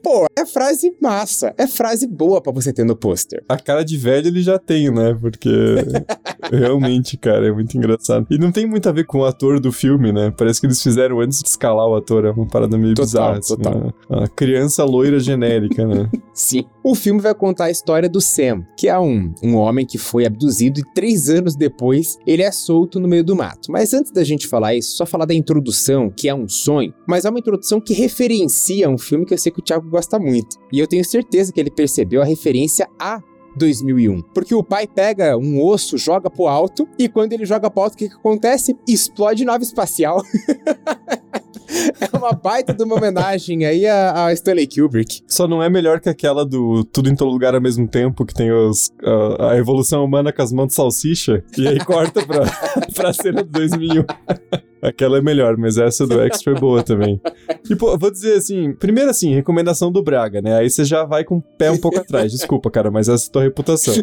Pô, 0.07 0.25
é 0.39 0.47
frase 0.47 0.95
massa, 1.03 1.53
é 1.59 1.67
frase 1.67 2.07
boa 2.07 2.41
para 2.41 2.53
você 2.53 2.73
ter 2.73 2.85
no 2.85 2.95
pôster. 2.95 3.43
A 3.49 3.57
cara 3.57 3.85
de 3.85 3.97
velho 3.97 4.29
ele 4.29 4.41
já 4.41 4.57
tem, 4.57 4.89
né? 4.89 5.19
Porque 5.21 5.51
realmente, 6.49 7.17
cara, 7.17 7.49
é 7.49 7.51
muito 7.51 7.77
engraçado. 7.77 8.25
E 8.31 8.39
não 8.39 8.53
tem 8.53 8.67
muito 8.67 8.89
a 8.89 8.93
ver 8.93 9.05
com 9.05 9.19
o 9.19 9.25
ator 9.25 9.59
do 9.59 9.73
filme, 9.73 10.13
né? 10.13 10.33
Parece 10.39 10.61
que 10.61 10.67
eles 10.69 10.81
fizeram 10.81 11.19
antes 11.19 11.43
de 11.43 11.49
escalar 11.49 11.89
o 11.89 11.97
ator, 11.97 12.25
é 12.25 12.31
uma 12.31 12.47
parada 12.47 12.79
meio 12.79 12.95
total, 12.95 13.35
bizarra. 13.35 13.41
Total, 13.41 13.81
né? 13.81 13.93
A 14.09 14.29
criança 14.29 14.85
loira 14.85 15.19
genérica, 15.19 15.85
né? 15.85 16.09
Sim. 16.37 16.65
O 16.85 16.95
filme 16.95 17.19
vai 17.19 17.35
contar 17.35 17.65
a 17.65 17.71
história 17.71 18.11
do 18.11 18.21
Sam, 18.21 18.63
que 18.77 18.89
é 18.89 18.99
um, 18.99 19.35
um 19.43 19.57
homem 19.57 19.87
que 19.87 19.97
foi 19.97 20.27
abduzido 20.27 20.79
e 20.79 20.95
três 20.95 21.31
anos 21.31 21.57
depois 21.57 22.19
ele 22.27 22.43
é 22.43 22.53
solto 22.53 23.01
no 23.01 23.09
meio 23.09 23.25
do 23.25 23.35
mato. 23.35 23.73
Mas 23.73 23.95
antes 23.95 24.13
da 24.13 24.23
gente 24.23 24.47
falar 24.47 24.75
isso, 24.75 24.99
só 24.99 25.07
falar 25.07 25.25
da 25.25 25.33
introdução, 25.33 26.11
que 26.11 26.29
é 26.29 26.35
um 26.35 26.47
sonho, 26.47 26.93
mas 27.09 27.25
é 27.25 27.31
uma 27.31 27.39
introdução 27.39 27.81
que 27.81 27.95
referencia 27.95 28.91
um 28.91 28.99
filme 28.99 29.25
que 29.25 29.33
eu 29.33 29.39
sei 29.39 29.51
que 29.51 29.61
o 29.61 29.65
Thiago 29.65 29.89
gosta 29.89 30.19
muito. 30.19 30.59
E 30.71 30.79
eu 30.79 30.87
tenho 30.87 31.05
certeza 31.05 31.51
que 31.51 31.59
ele 31.59 31.71
percebeu 31.71 32.21
a 32.21 32.25
referência 32.27 32.87
a 33.01 33.19
2001. 33.57 34.23
Porque 34.35 34.55
o 34.55 34.63
pai 34.63 34.87
pega 34.87 35.37
um 35.37 35.63
osso, 35.63 35.97
joga 35.99 36.31
pro 36.31 36.47
alto, 36.47 36.89
e 36.99 37.09
quando 37.09 37.33
ele 37.33 37.47
joga 37.47 37.71
pro 37.71 37.83
alto, 37.83 37.95
o 37.95 37.97
que, 37.97 38.09
que 38.09 38.15
acontece? 38.15 38.77
Explode 38.87 39.45
nave 39.45 39.65
espacial. 39.65 40.23
é 42.01 42.17
uma 42.17 42.33
baita 42.33 42.73
de 42.73 42.83
uma 42.83 42.97
homenagem 42.97 43.65
aí 43.65 43.87
a, 43.87 44.27
a, 44.27 44.33
Stanley 44.33 44.67
Kubrick. 44.67 45.23
Só 45.27 45.47
não 45.47 45.63
é 45.63 45.69
melhor 45.69 46.01
que 46.01 46.09
aquela 46.09 46.45
do 46.45 46.85
Tudo 46.85 47.09
em 47.09 47.15
Todo 47.15 47.31
Lugar 47.31 47.55
ao 47.55 47.61
mesmo 47.61 47.87
tempo, 47.89 48.25
que 48.25 48.35
tem 48.35 48.53
os, 48.53 48.91
a, 49.03 49.53
a 49.53 49.57
evolução 49.59 50.05
humana 50.05 50.33
com 50.33 50.43
as 50.43 50.53
mãos 50.53 50.69
de 50.69 50.75
salsicha, 50.75 51.43
e 51.57 51.67
aí 51.67 51.79
corta 51.79 52.25
pra, 52.25 52.45
pra 52.97 53.13
cena 53.13 53.45
de 53.45 53.51
2001. 53.51 54.05
Aquela 54.83 55.19
é 55.19 55.21
melhor, 55.21 55.57
mas 55.57 55.79
essa 55.79 56.07
do 56.07 56.21
Extra 56.21 56.53
é 56.53 56.61
boa 56.61 56.83
também. 56.83 57.21
E, 57.69 57.75
pô, 57.75 57.97
vou 57.99 58.11
dizer 58.11 58.35
assim, 58.35 58.73
primeiro 58.73 59.11
assim, 59.11 59.35
recomendação 59.35 59.91
do 59.91 60.03
Braga, 60.03 60.41
né? 60.41 60.57
Aí 60.59 60.71
você 60.71 60.85
já 60.85 61.05
vai 61.05 61.25
com 61.25 61.39
o 61.39 61.43
pé 61.43 61.71
um 61.71 61.79
pouco 61.79 61.99
atrás, 61.99 62.31
desculpa, 62.31 62.71
cara, 62.71 62.91
mas 62.91 63.09
essa 63.09 63.27
é 63.27 63.29
a 63.29 63.33
tua 63.33 63.43
reputação. 63.43 63.95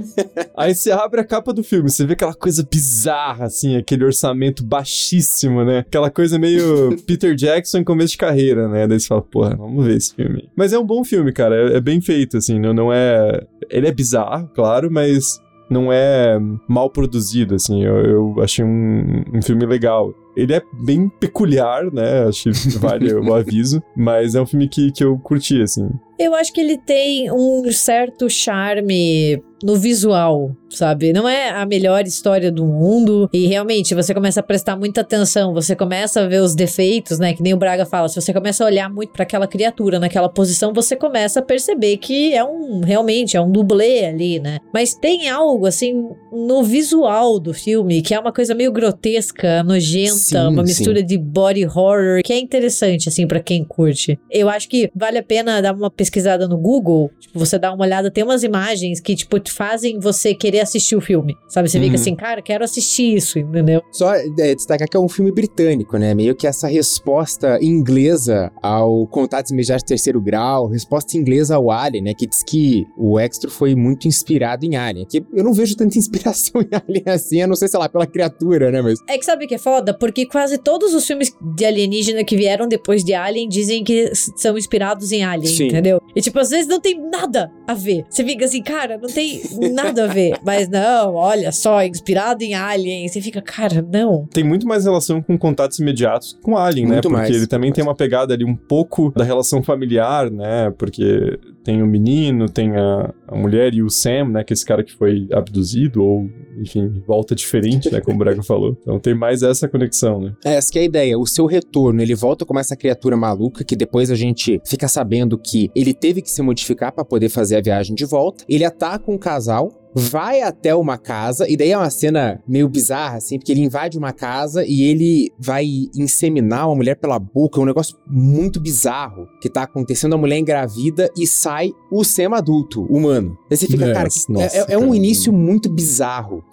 Aí 0.58 0.76
você 0.76 0.92
abre 0.92 1.22
a 1.22 1.24
capa 1.24 1.54
do 1.54 1.64
filme, 1.64 1.90
você 1.90 2.06
vê 2.06 2.14
aquela 2.14 2.34
coisa 2.34 2.68
bizarra, 2.70 3.46
assim, 3.46 3.78
aquele 3.78 4.04
orçamento 4.04 4.64
baixíssimo, 4.64 5.64
né? 5.64 5.80
Aquela 5.80 6.10
coisa 6.10 6.38
meio 6.38 6.98
Peter 7.06 7.34
Jackson 7.34 7.78
em 7.78 7.84
começo 7.84 8.12
de 8.12 8.18
carreira, 8.18 8.68
né? 8.68 8.88
Daí 8.88 9.00
você 9.00 9.08
fala, 9.08 9.22
porra, 9.22 9.56
vamos 9.56 9.86
ver 9.86 9.96
esse 9.96 10.14
filme. 10.14 10.50
Mas 10.56 10.74
é 10.74 10.80
um 10.80 10.86
bom 10.86 11.04
filme, 11.04 11.32
cara, 11.32 11.56
é, 11.56 11.78
é 11.78 11.82
bem 11.82 12.02
feito, 12.02 12.38
assim, 12.38 12.60
não, 12.60 12.74
não 12.74 12.92
é... 12.92 13.46
Ele 13.70 13.88
é 13.88 13.92
bizarro, 13.92 14.50
claro, 14.54 14.92
mas 14.92 15.40
não 15.74 15.92
é 15.92 16.40
mal 16.68 16.90
produzido, 16.90 17.56
assim. 17.56 17.84
Eu, 17.84 17.96
eu 17.98 18.36
achei 18.42 18.64
um, 18.64 19.24
um 19.34 19.42
filme 19.42 19.66
legal. 19.66 20.14
Ele 20.36 20.54
é 20.54 20.62
bem 20.84 21.10
peculiar, 21.10 21.92
né? 21.92 22.26
Acho 22.28 22.52
que 22.52 22.78
vale 22.78 23.14
o 23.14 23.34
aviso. 23.36 23.82
Mas 23.96 24.36
é 24.36 24.42
um 24.42 24.46
filme 24.46 24.68
que, 24.68 24.92
que 24.92 25.04
eu 25.04 25.18
curti, 25.18 25.62
assim. 25.62 25.90
Eu 26.20 26.34
acho 26.36 26.54
que 26.54 26.62
ele 26.62 26.78
tem 26.78 27.32
um 27.32 27.70
certo 27.72 28.30
charme 28.30 29.42
no 29.64 29.76
visual, 29.76 30.56
sabe? 30.76 31.14
Não 31.14 31.28
é 31.28 31.50
a 31.50 31.66
melhor 31.66 32.04
história 32.06 32.52
do 32.52 32.66
mundo. 32.66 33.30
E 33.34 33.48
realmente, 33.48 33.96
você 33.96 34.14
começa 34.14 34.40
a 34.40 34.44
prestar 34.44 34.76
muita 34.76 35.02
atenção, 35.02 35.54
você 35.54 35.76
começa 35.76 36.22
a 36.22 36.28
ver 36.28 36.42
os 36.42 36.56
defeitos, 36.56 37.20
né? 37.20 37.34
Que 37.34 37.42
nem 37.42 37.54
o 37.54 37.58
Braga 37.58 37.86
fala. 37.86 38.10
Se 38.10 38.20
você 38.20 38.34
começa 38.34 38.64
a 38.64 38.68
olhar 38.68 38.90
muito 38.90 39.12
para 39.12 39.24
aquela 39.24 39.48
criatura 39.48 40.00
naquela 40.00 40.30
posição, 40.30 40.74
você 40.74 40.96
começa 40.96 41.40
a 41.40 41.44
perceber 41.44 41.98
que 41.98 42.34
é 42.34 42.44
um, 42.44 42.82
realmente, 42.82 43.38
é 43.38 43.42
um 43.42 43.52
dublê 43.52 44.06
ali, 44.06 44.40
né? 44.40 44.60
Mas 44.74 44.94
tem 44.94 45.30
algo, 45.30 45.66
assim, 45.66 46.10
no 46.32 46.64
visual 46.64 47.40
do 47.40 47.54
filme, 47.54 48.02
que 48.02 48.14
é 48.14 48.20
uma 48.20 48.32
coisa 48.32 48.56
meio 48.56 48.72
grotesca, 48.72 49.64
nojenta, 49.64 50.14
sim, 50.14 50.38
uma 50.38 50.64
mistura 50.64 51.00
sim. 51.00 51.06
de 51.06 51.18
body 51.18 51.66
horror, 51.66 52.22
que 52.24 52.34
é 52.34 52.40
interessante, 52.40 53.10
assim, 53.10 53.28
para 53.28 53.40
quem 53.40 53.64
curte. 53.64 54.20
Eu 54.30 54.50
acho 54.50 54.68
que 54.68 54.90
vale 54.96 55.18
a 55.18 55.24
pena 55.24 55.62
dar 55.62 55.74
uma 55.74 55.92
pesquisada 55.92 56.48
no 56.48 56.58
Google, 56.58 57.12
tipo, 57.20 57.38
você 57.38 57.58
dá 57.58 57.74
uma 57.74 57.84
olhada, 57.84 58.12
tem 58.12 58.24
umas 58.24 58.44
imagens 58.44 59.00
que, 59.00 59.16
tipo, 59.16 59.38
fazem 59.50 60.00
você 60.00 60.34
querer 60.34 60.62
assistir 60.64 60.96
o 60.96 61.02
filme, 61.02 61.38
sabe? 61.48 61.70
Você 61.70 61.78
uhum. 61.78 61.84
fica 61.86 61.96
assim, 61.96 62.16
cara, 62.16 62.42
quero 62.42 62.64
assistir 62.64 63.16
isso, 63.16 63.40
entendeu? 63.40 63.82
Só 63.92 64.14
é, 64.14 64.56
destacar 64.56 64.88
que 64.88 64.98
é 64.98 65.00
um 65.00 65.10
filme 65.10 65.32
britânico, 65.32 65.98
né? 65.98 66.14
Meio 66.14 66.36
que 66.36 66.48
essa 66.48 66.68
resposta 66.68 67.60
inglesa 67.62 68.52
ao 68.62 69.08
Contatos 69.08 69.52
Imediatos 69.52 69.84
de 69.84 69.90
Terceiro 69.90 70.22
Grau, 70.22 70.68
resposta 70.68 71.18
inglesa 71.18 71.56
ao 71.56 71.72
Alien, 71.72 72.04
né? 72.04 72.14
Que 72.14 72.28
diz 72.28 72.44
que 72.44 72.86
o 72.98 73.20
Extra 73.20 73.50
foi 73.50 73.76
muito 73.76 74.08
inspirado 74.08 74.66
em 74.66 74.76
Alien. 74.76 75.06
Que 75.06 75.24
eu 75.34 75.44
não 75.44 75.54
vejo 75.54 75.76
tanta 75.76 75.98
inspiração 76.00 76.62
em 76.62 76.70
Alien 76.72 77.04
assim, 77.08 77.42
eu 77.42 77.48
não 77.48 77.56
sei, 77.56 77.68
sei 77.68 77.80
lá, 77.80 77.88
pela 77.88 78.08
criatura, 78.08 78.72
né? 78.72 78.82
Mas... 78.82 79.00
É 79.08 79.18
que 79.18 79.26
sabe 79.26 79.46
o 79.46 79.48
que 79.48 79.56
é 79.56 79.60
foda? 79.60 79.94
Porque 79.94 80.26
quase 80.26 80.58
todos 80.58 80.94
os 80.94 81.06
filmes 81.06 81.34
de 81.56 81.66
alienígena 81.66 82.24
que 82.24 82.36
vieram 82.36 82.68
depois 82.68 83.04
de 83.04 83.14
Alien 83.14 83.48
dizem 83.48 83.84
que 83.84 84.12
são 84.36 84.58
inspirados 84.58 85.12
em 85.12 85.24
Alien, 85.24 85.54
Sim. 85.54 85.68
entendeu? 85.68 86.02
E 86.16 86.22
tipo, 86.22 86.40
às 86.40 86.50
vezes 86.50 86.68
não 86.68 86.80
tem 86.80 87.00
nada 87.10 87.52
a 87.68 87.74
ver. 87.74 88.06
Você 88.10 88.24
fica 88.24 88.46
assim, 88.46 88.62
cara, 88.62 88.98
não 88.98 89.10
tem 89.10 89.42
nada 89.72 90.06
a 90.06 90.08
ver. 90.08 90.38
Mas 90.56 90.70
não, 90.70 91.16
olha 91.16 91.52
só, 91.52 91.84
inspirado 91.84 92.44
em 92.44 92.54
Alien. 92.54 93.08
Você 93.08 93.22
fica, 93.22 93.42
cara, 93.42 93.82
não. 93.82 94.28
Tem 94.28 94.44
muito 94.44 94.68
mais 94.68 94.86
relação 94.86 95.22
com 95.22 95.38
contatos 95.38 95.80
imediatos 95.80 96.38
com 96.42 96.58
Alien, 96.58 96.86
né? 96.86 96.94
muito 96.94 97.10
né? 97.10 97.18
Porque 97.18 97.32
mais, 97.32 97.36
ele 97.36 97.48
também 97.48 97.72
tem 97.72 97.84
uma 97.84 97.96
pegada 97.96 98.34
ali 98.34 98.46
um 98.46 98.56
pouco 98.56 99.12
da 99.12 99.24
relação 99.24 99.64
familiar, 99.64 100.30
né? 100.30 100.72
Porque 100.78 101.40
tem 101.64 101.82
o 101.82 101.88
menino, 101.88 102.48
tem 102.50 102.76
a, 102.76 103.14
a 103.28 103.36
mulher 103.36 103.74
e 103.74 103.82
o 103.82 103.90
Sam, 103.90 104.30
né? 104.30 104.44
Que 104.44 104.54
é 104.54 104.56
esse 104.56 104.66
cara 104.66 104.84
que 104.84 104.94
foi 104.94 105.28
abduzido 105.32 106.04
ou, 106.04 106.30
enfim, 106.60 107.02
volta 107.06 107.36
diferente, 107.36 107.92
né? 107.92 108.02
Como 108.02 108.16
o 108.16 108.20
Braga 108.20 108.44
falou. 108.44 108.78
Então 108.82 109.00
tem 109.00 109.14
mais 109.14 109.44
essa 109.44 109.68
conexão, 109.68 110.22
né? 110.22 110.36
É, 110.44 110.56
essa 110.56 110.72
que 110.72 110.80
é 110.80 110.82
a 110.82 110.86
ideia. 110.86 111.20
O 111.20 111.26
seu 111.26 111.46
retorno, 111.46 112.02
ele 112.02 112.16
volta 112.16 112.46
como 112.46 112.60
essa 112.60 112.76
criatura 112.76 113.16
maluca 113.18 113.64
que 113.64 113.76
depois 113.76 114.12
a 114.12 114.16
gente 114.16 114.62
fica 114.66 114.88
sabendo 114.88 115.38
que 115.38 115.70
ele 115.76 115.94
teve 115.94 116.22
que 116.22 116.32
se 116.32 116.42
modificar 116.42 116.92
para 116.92 117.06
poder 117.06 117.30
fazer 117.30 117.58
a 117.58 117.62
viagem 117.62 117.96
de 117.96 118.06
volta. 118.06 118.44
Ele 118.48 118.66
ataca 118.66 119.12
um 119.12 119.18
casal, 119.18 119.72
vai 119.94 120.42
até 120.42 120.74
uma 120.74 120.98
casa, 120.98 121.48
e 121.48 121.56
daí 121.56 121.72
é 121.72 121.78
uma 121.78 121.90
cena 121.90 122.42
meio 122.48 122.68
bizarra, 122.68 123.18
assim, 123.18 123.38
porque 123.38 123.52
ele 123.52 123.62
invade 123.62 123.98
uma 123.98 124.12
casa 124.12 124.66
e 124.66 124.84
ele 124.84 125.32
vai 125.38 125.66
inseminar 125.96 126.68
uma 126.68 126.76
mulher 126.76 126.96
pela 126.96 127.20
boca, 127.20 127.60
é 127.60 127.64
um 127.64 127.66
negócio 127.66 127.96
muito 128.08 128.60
bizarro 128.60 129.28
que 129.42 129.50
tá 129.50 129.64
acontecendo, 129.64 130.14
a 130.14 130.18
mulher 130.18 130.38
engravida 130.38 131.10
e 131.18 131.28
sai 131.28 131.72
o 131.92 132.04
Sam 132.04 132.32
adulto, 132.34 132.84
humano. 132.86 133.38
Aí 133.50 133.58
você 133.58 133.68
fica, 133.68 133.86
yes, 133.86 133.94
cara, 133.94 134.10
nossa, 134.30 134.58
é, 134.58 134.60
é, 134.62 134.74
é 134.74 134.78
um 134.78 134.94
início 134.96 135.32
muito 135.32 135.70
bizarro 135.70 136.44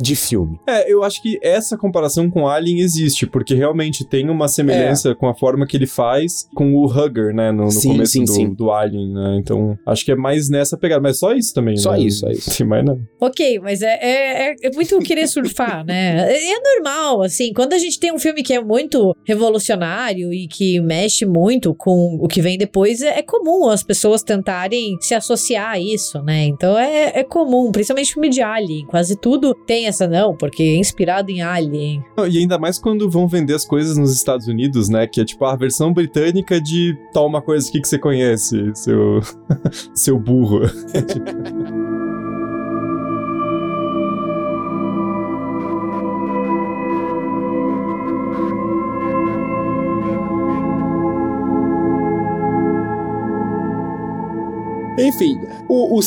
de 0.00 0.16
filme. 0.16 0.58
É, 0.66 0.90
eu 0.90 1.04
acho 1.04 1.22
que 1.22 1.38
essa 1.42 1.76
comparação 1.76 2.30
com 2.30 2.48
Alien 2.48 2.80
existe, 2.80 3.26
porque 3.26 3.54
realmente 3.54 4.04
tem 4.04 4.28
uma 4.30 4.48
semelhança 4.48 5.10
é. 5.10 5.14
com 5.14 5.28
a 5.28 5.34
forma 5.34 5.66
que 5.66 5.76
ele 5.76 5.86
faz 5.86 6.48
com 6.54 6.74
o 6.74 6.86
Hugger, 6.86 7.34
né, 7.34 7.52
no, 7.52 7.64
no 7.64 7.70
sim, 7.70 7.90
começo 7.90 8.12
sim, 8.12 8.24
do, 8.24 8.32
sim. 8.32 8.54
do 8.54 8.70
Alien, 8.70 9.12
né, 9.12 9.36
então 9.38 9.78
acho 9.86 10.04
que 10.04 10.12
é 10.12 10.16
mais 10.16 10.48
nessa 10.48 10.76
pegada, 10.76 11.02
mas 11.02 11.18
só 11.18 11.32
isso 11.32 11.52
também, 11.54 11.76
Só 11.76 11.92
né? 11.92 12.00
isso, 12.00 12.26
é 12.26 12.32
isso. 12.32 12.56
Tem 12.56 12.66
mais 12.66 12.84
nada. 12.84 13.00
Ok, 13.20 13.58
mas 13.60 13.82
é, 13.82 13.98
é, 14.00 14.54
é 14.62 14.70
muito 14.74 14.98
querer 15.00 15.26
surfar, 15.26 15.84
né, 15.84 16.30
é, 16.30 16.52
é 16.52 16.60
normal, 16.74 17.22
assim, 17.22 17.52
quando 17.52 17.74
a 17.74 17.78
gente 17.78 17.98
tem 18.00 18.12
um 18.12 18.18
filme 18.18 18.42
que 18.42 18.54
é 18.54 18.62
muito 18.62 19.14
revolucionário 19.24 20.32
e 20.32 20.48
que 20.48 20.80
mexe 20.80 21.26
muito 21.26 21.74
com 21.74 22.18
o 22.20 22.26
que 22.26 22.40
vem 22.40 22.56
depois, 22.56 23.02
é, 23.02 23.18
é 23.18 23.22
comum 23.22 23.68
as 23.68 23.82
pessoas 23.82 24.22
tentarem 24.22 24.96
se 25.00 25.14
associar 25.14 25.72
a 25.72 25.78
isso, 25.78 26.22
né, 26.22 26.44
então 26.44 26.78
é, 26.78 27.20
é 27.20 27.24
comum, 27.24 27.70
principalmente 27.70 28.12
filme 28.12 28.30
de 28.30 28.40
Alien, 28.40 28.86
quase 28.86 29.16
tudo 29.16 29.54
tem 29.54 29.86
essa 29.90 30.08
não, 30.08 30.34
porque 30.34 30.62
é 30.62 30.76
inspirado 30.76 31.30
em 31.30 31.42
Alien. 31.42 32.02
E 32.30 32.38
ainda 32.38 32.58
mais 32.58 32.78
quando 32.78 33.10
vão 33.10 33.28
vender 33.28 33.54
as 33.54 33.64
coisas 33.64 33.98
nos 33.98 34.14
Estados 34.14 34.46
Unidos, 34.46 34.88
né? 34.88 35.06
Que 35.06 35.20
é 35.20 35.24
tipo 35.24 35.44
a 35.44 35.54
versão 35.54 35.92
britânica 35.92 36.60
de 36.60 36.96
tal 37.12 37.26
uma 37.26 37.42
coisa 37.42 37.68
aqui 37.68 37.80
que 37.80 37.88
você 37.88 37.98
conhece, 37.98 38.70
seu, 38.74 39.20
seu 39.94 40.18
burro. 40.18 40.60
Enfim, 54.98 55.40
o, 55.66 55.96
o 55.96 56.02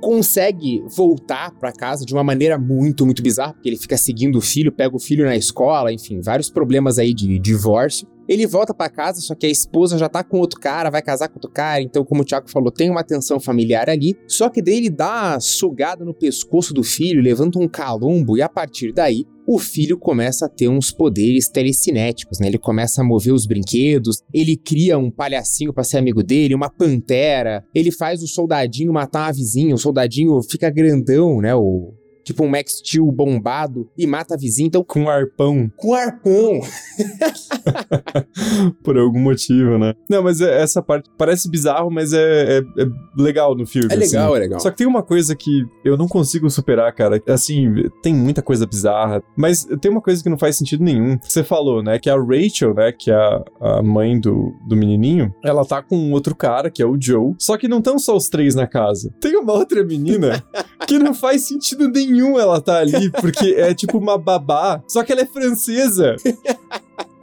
consegue 0.00 0.82
voltar 0.88 1.50
para 1.52 1.72
casa 1.72 2.04
de 2.04 2.12
uma 2.12 2.24
maneira 2.24 2.58
muito, 2.58 3.04
muito 3.04 3.22
bizarra, 3.22 3.52
porque 3.52 3.68
ele 3.68 3.76
fica 3.76 3.96
seguindo 3.96 4.36
o 4.36 4.40
filho, 4.40 4.72
pega 4.72 4.94
o 4.94 4.98
filho 4.98 5.24
na 5.24 5.36
escola, 5.36 5.92
enfim, 5.92 6.20
vários 6.20 6.50
problemas 6.50 6.98
aí 6.98 7.12
de 7.14 7.38
divórcio. 7.38 8.06
Ele 8.28 8.46
volta 8.46 8.74
para 8.74 8.90
casa, 8.90 9.22
só 9.22 9.34
que 9.34 9.46
a 9.46 9.50
esposa 9.50 9.96
já 9.96 10.06
tá 10.08 10.22
com 10.22 10.38
outro 10.38 10.60
cara, 10.60 10.90
vai 10.90 11.00
casar 11.00 11.28
com 11.28 11.36
outro 11.36 11.50
cara, 11.50 11.80
então, 11.80 12.04
como 12.04 12.20
o 12.20 12.24
Thiago 12.24 12.50
falou, 12.50 12.70
tem 12.70 12.90
uma 12.90 13.02
tensão 13.02 13.40
familiar 13.40 13.88
ali. 13.88 14.14
Só 14.26 14.50
que 14.50 14.60
daí 14.60 14.76
ele 14.76 14.90
dá 14.90 15.40
sugada 15.40 16.04
no 16.04 16.12
pescoço 16.12 16.74
do 16.74 16.82
filho, 16.82 17.22
levanta 17.22 17.58
um 17.58 17.66
calombo, 17.66 18.36
e 18.36 18.42
a 18.42 18.48
partir 18.48 18.92
daí, 18.92 19.24
o 19.50 19.58
filho 19.58 19.96
começa 19.96 20.44
a 20.44 20.48
ter 20.48 20.68
uns 20.68 20.92
poderes 20.92 21.48
telecinéticos, 21.48 22.38
né? 22.38 22.48
Ele 22.48 22.58
começa 22.58 23.00
a 23.00 23.04
mover 23.04 23.32
os 23.32 23.46
brinquedos, 23.46 24.22
ele 24.30 24.54
cria 24.58 24.98
um 24.98 25.10
palhacinho 25.10 25.72
para 25.72 25.84
ser 25.84 25.96
amigo 25.96 26.22
dele, 26.22 26.54
uma 26.54 26.68
pantera, 26.68 27.64
ele 27.74 27.90
faz 27.90 28.22
o 28.22 28.28
soldadinho 28.28 28.92
matar 28.92 29.24
uma 29.24 29.32
vizinha, 29.32 29.74
o 29.74 29.78
soldadinho 29.78 30.38
fica 30.42 30.68
grandão, 30.68 31.40
né? 31.40 31.54
O 31.54 31.94
tipo 32.28 32.44
um 32.44 32.48
Max 32.48 32.78
Steel 32.84 33.10
bombado 33.10 33.88
e 33.96 34.06
mata 34.06 34.34
a 34.34 34.36
vizinha. 34.36 34.66
Então, 34.68 34.84
Com 34.84 35.08
arpão, 35.08 35.70
com 35.76 35.94
arpão. 35.94 36.60
por 38.82 38.96
algum 38.98 39.18
motivo, 39.20 39.78
né? 39.78 39.94
Não, 40.08 40.22
mas 40.22 40.40
é- 40.40 40.60
essa 40.62 40.82
parte 40.82 41.08
parece 41.16 41.48
bizarro, 41.50 41.90
mas 41.90 42.12
é, 42.12 42.58
é- 42.58 42.82
é 42.82 42.86
legal 43.16 43.54
no 43.54 43.66
filme. 43.66 43.88
É 43.90 43.96
legal, 43.96 44.26
assim. 44.28 44.36
é 44.36 44.40
legal. 44.40 44.60
Só 44.60 44.70
que 44.70 44.76
tem 44.76 44.86
uma 44.86 45.02
coisa 45.02 45.34
que 45.34 45.64
eu 45.84 45.96
não 45.96 46.06
consigo 46.06 46.48
superar, 46.50 46.92
cara. 46.94 47.22
Assim, 47.28 47.66
tem 48.02 48.14
muita 48.14 48.42
coisa 48.42 48.66
bizarra, 48.66 49.22
mas 49.36 49.66
tem 49.80 49.90
uma 49.90 50.00
coisa 50.02 50.22
que 50.22 50.28
não 50.28 50.38
faz 50.38 50.56
sentido 50.56 50.84
nenhum. 50.84 51.18
Você 51.22 51.42
falou, 51.42 51.82
né, 51.82 51.98
que 51.98 52.10
a 52.10 52.16
Rachel, 52.16 52.74
né, 52.74 52.92
que 52.92 53.10
é 53.10 53.14
a, 53.14 53.42
a 53.60 53.82
mãe 53.82 54.18
do, 54.20 54.52
do 54.68 54.76
menininho, 54.76 55.34
ela 55.42 55.64
tá 55.64 55.82
com 55.82 55.96
um 55.96 56.12
outro 56.12 56.34
cara, 56.34 56.70
que 56.70 56.82
é 56.82 56.86
o 56.86 56.96
Joe. 57.00 57.34
Só 57.38 57.56
que 57.56 57.68
não 57.68 57.78
estão 57.78 57.98
só 57.98 58.16
os 58.16 58.28
três 58.28 58.54
na 58.54 58.66
casa. 58.66 59.12
Tem 59.20 59.36
uma 59.36 59.52
outra 59.52 59.82
menina 59.84 60.42
que 60.86 60.98
não 60.98 61.14
faz 61.14 61.46
sentido 61.48 61.88
nenhum 61.88 62.17
ela 62.38 62.60
tá 62.60 62.78
ali, 62.78 63.10
porque 63.10 63.54
é 63.56 63.74
tipo 63.74 63.98
uma 63.98 64.18
babá, 64.18 64.82
só 64.86 65.02
que 65.04 65.12
ela 65.12 65.22
é 65.22 65.26
francesa. 65.26 66.16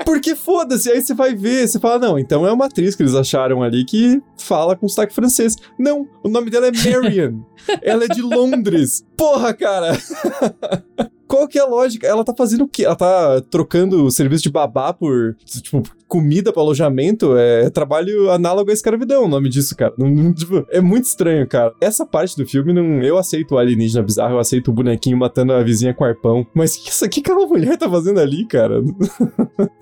Porque 0.06 0.36
foda-se, 0.36 0.92
aí 0.92 1.02
você 1.02 1.14
vai 1.14 1.34
ver, 1.34 1.68
você 1.68 1.80
fala, 1.80 1.98
não, 1.98 2.20
então 2.20 2.46
é 2.46 2.52
uma 2.52 2.66
atriz 2.66 2.96
que 2.96 3.02
eles 3.02 3.16
acharam 3.16 3.64
ali 3.64 3.84
que 3.86 4.22
fala 4.38 4.76
com 4.76 4.88
sotaque 4.88 5.14
francês. 5.14 5.56
Não, 5.80 6.08
o 6.24 6.30
nome 6.30 6.50
dela 6.50 6.68
é 6.68 6.72
Marion. 6.72 7.42
ela 7.82 8.04
é 8.04 8.08
de 8.08 8.22
Londres. 8.22 9.04
Porra, 9.18 9.54
cara! 9.54 9.98
Qual 11.28 11.48
que 11.48 11.58
é 11.58 11.62
a 11.62 11.66
lógica? 11.66 12.06
Ela 12.06 12.24
tá 12.24 12.34
fazendo 12.38 12.66
o 12.66 12.68
quê? 12.68 12.86
Ela 12.86 12.96
tá 12.96 13.42
trocando 13.50 14.06
o 14.06 14.12
serviço 14.12 14.44
de 14.44 14.52
babá 14.52 14.94
por, 14.94 15.36
tipo, 15.44 15.82
comida 16.08 16.52
para 16.54 16.62
alojamento? 16.62 17.36
É 17.38 17.70
trabalho 17.70 18.30
análogo 18.32 18.70
à 18.70 18.74
escravidão 18.74 19.26
o 19.26 19.28
nome 19.28 19.50
disso, 19.50 19.76
cara. 19.76 19.94
Não- 19.98 20.10
não, 20.10 20.34
tipo, 20.34 20.66
é 20.70 20.80
muito 20.82 21.06
estranho, 21.06 21.48
cara. 21.48 21.74
Essa 21.82 22.06
parte 22.06 22.36
do 22.38 22.46
filme, 22.46 22.74
não, 22.74 23.02
eu 23.04 23.18
aceito 23.18 23.54
o 23.56 23.58
alienígena 23.58 24.04
bizarro, 24.04 24.36
eu 24.36 24.40
aceito 24.40 24.70
o 24.70 24.74
bonequinho 24.74 25.18
matando 25.18 25.54
a 25.54 25.64
vizinha 25.64 25.94
com 25.94 26.04
arpão. 26.04 26.46
Mas 26.54 26.76
o 26.76 26.84
que, 26.84 26.90
isso- 26.90 27.10
que 27.10 27.20
aquela 27.20 27.46
mulher 27.48 27.78
tá 27.78 27.90
fazendo 27.90 28.20
ali, 28.20 28.46
cara? 28.48 28.82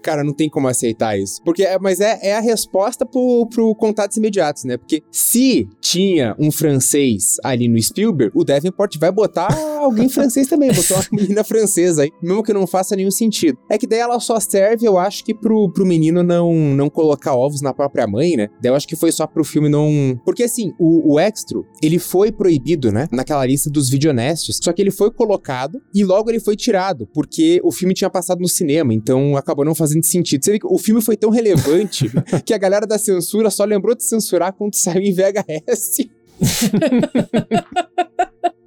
Cara, 0.01 0.23
não 0.23 0.33
tem 0.33 0.49
como 0.49 0.67
aceitar 0.67 1.17
isso. 1.17 1.41
Porque, 1.43 1.63
é- 1.63 1.79
mas 1.79 1.99
é, 1.99 2.19
é 2.21 2.35
a 2.35 2.39
resposta 2.41 3.05
pro, 3.05 3.47
pro 3.49 3.73
contatos 3.75 4.17
imediatos, 4.17 4.63
né? 4.65 4.77
Porque 4.77 5.01
se 5.11 5.67
tinha 5.81 6.35
um 6.37 6.51
francês 6.51 7.37
ali 7.43 7.67
no 7.67 7.81
Spielberg, 7.81 8.31
o 8.35 8.43
Davenport 8.43 8.97
vai 8.97 9.11
botar 9.11 9.47
alguém 9.79 10.09
francês 10.09 10.47
também, 10.47 10.71
botou 10.73 10.97
uma 10.97 11.03
menina 11.11 11.43
francesa 11.43 12.03
aí, 12.03 12.11
mesmo 12.21 12.43
que 12.43 12.53
não 12.53 12.67
faça 12.67 12.95
nenhum 12.95 13.11
sentido. 13.11 13.57
É 13.69 13.77
que 13.77 13.87
daí 13.87 13.99
ela 13.99 14.19
só 14.19 14.39
serve, 14.39 14.85
eu 14.85 14.97
acho 14.97 15.23
que 15.23 15.33
pro, 15.33 15.69
pro 15.71 15.85
menino 15.85 16.22
não, 16.23 16.53
não 16.53 16.89
colocar 16.89 17.35
ovos 17.35 17.61
na 17.61 17.73
própria 17.73 18.07
mãe, 18.07 18.35
né? 18.35 18.49
Daí 18.61 18.71
eu 18.71 18.75
acho 18.75 18.87
que 18.87 18.95
foi 18.95 19.11
só 19.11 19.27
pro 19.27 19.43
filme 19.43 19.69
não. 19.69 20.19
Porque 20.25 20.43
assim, 20.43 20.71
o, 20.79 21.13
o 21.13 21.19
Extro, 21.19 21.65
ele 21.81 21.99
foi 21.99 22.31
proibido, 22.31 22.91
né? 22.91 23.07
Naquela 23.11 23.45
lista 23.45 23.69
dos 23.69 23.89
videonestes. 23.89 24.59
Só 24.63 24.71
que 24.73 24.81
ele 24.81 24.91
foi 24.91 25.11
colocado 25.11 25.81
e 25.93 26.03
logo 26.03 26.29
ele 26.29 26.39
foi 26.39 26.55
tirado, 26.55 27.07
porque 27.13 27.59
o 27.63 27.71
filme 27.71 27.93
tinha 27.93 28.09
passado 28.09 28.39
no 28.39 28.47
cinema, 28.47 28.93
então 28.93 29.35
acabou 29.37 29.65
não 29.65 29.75
fazendo 29.75 30.03
sentido. 30.05 30.43
Você 30.43 30.51
vê 30.53 30.59
que 30.59 30.67
o 30.67 30.77
filme 30.77 31.01
foi 31.01 31.15
tão 31.17 31.29
relevante 31.29 32.09
que 32.45 32.53
a 32.53 32.57
galera 32.57 32.85
da 32.87 32.97
censura 32.97 33.49
só 33.49 33.63
lembrou 33.65 33.95
de 33.95 34.03
censurar 34.03 34.53
quando 34.53 34.75
saiu 34.75 35.01
em 35.01 35.13
VHS. 35.13 36.07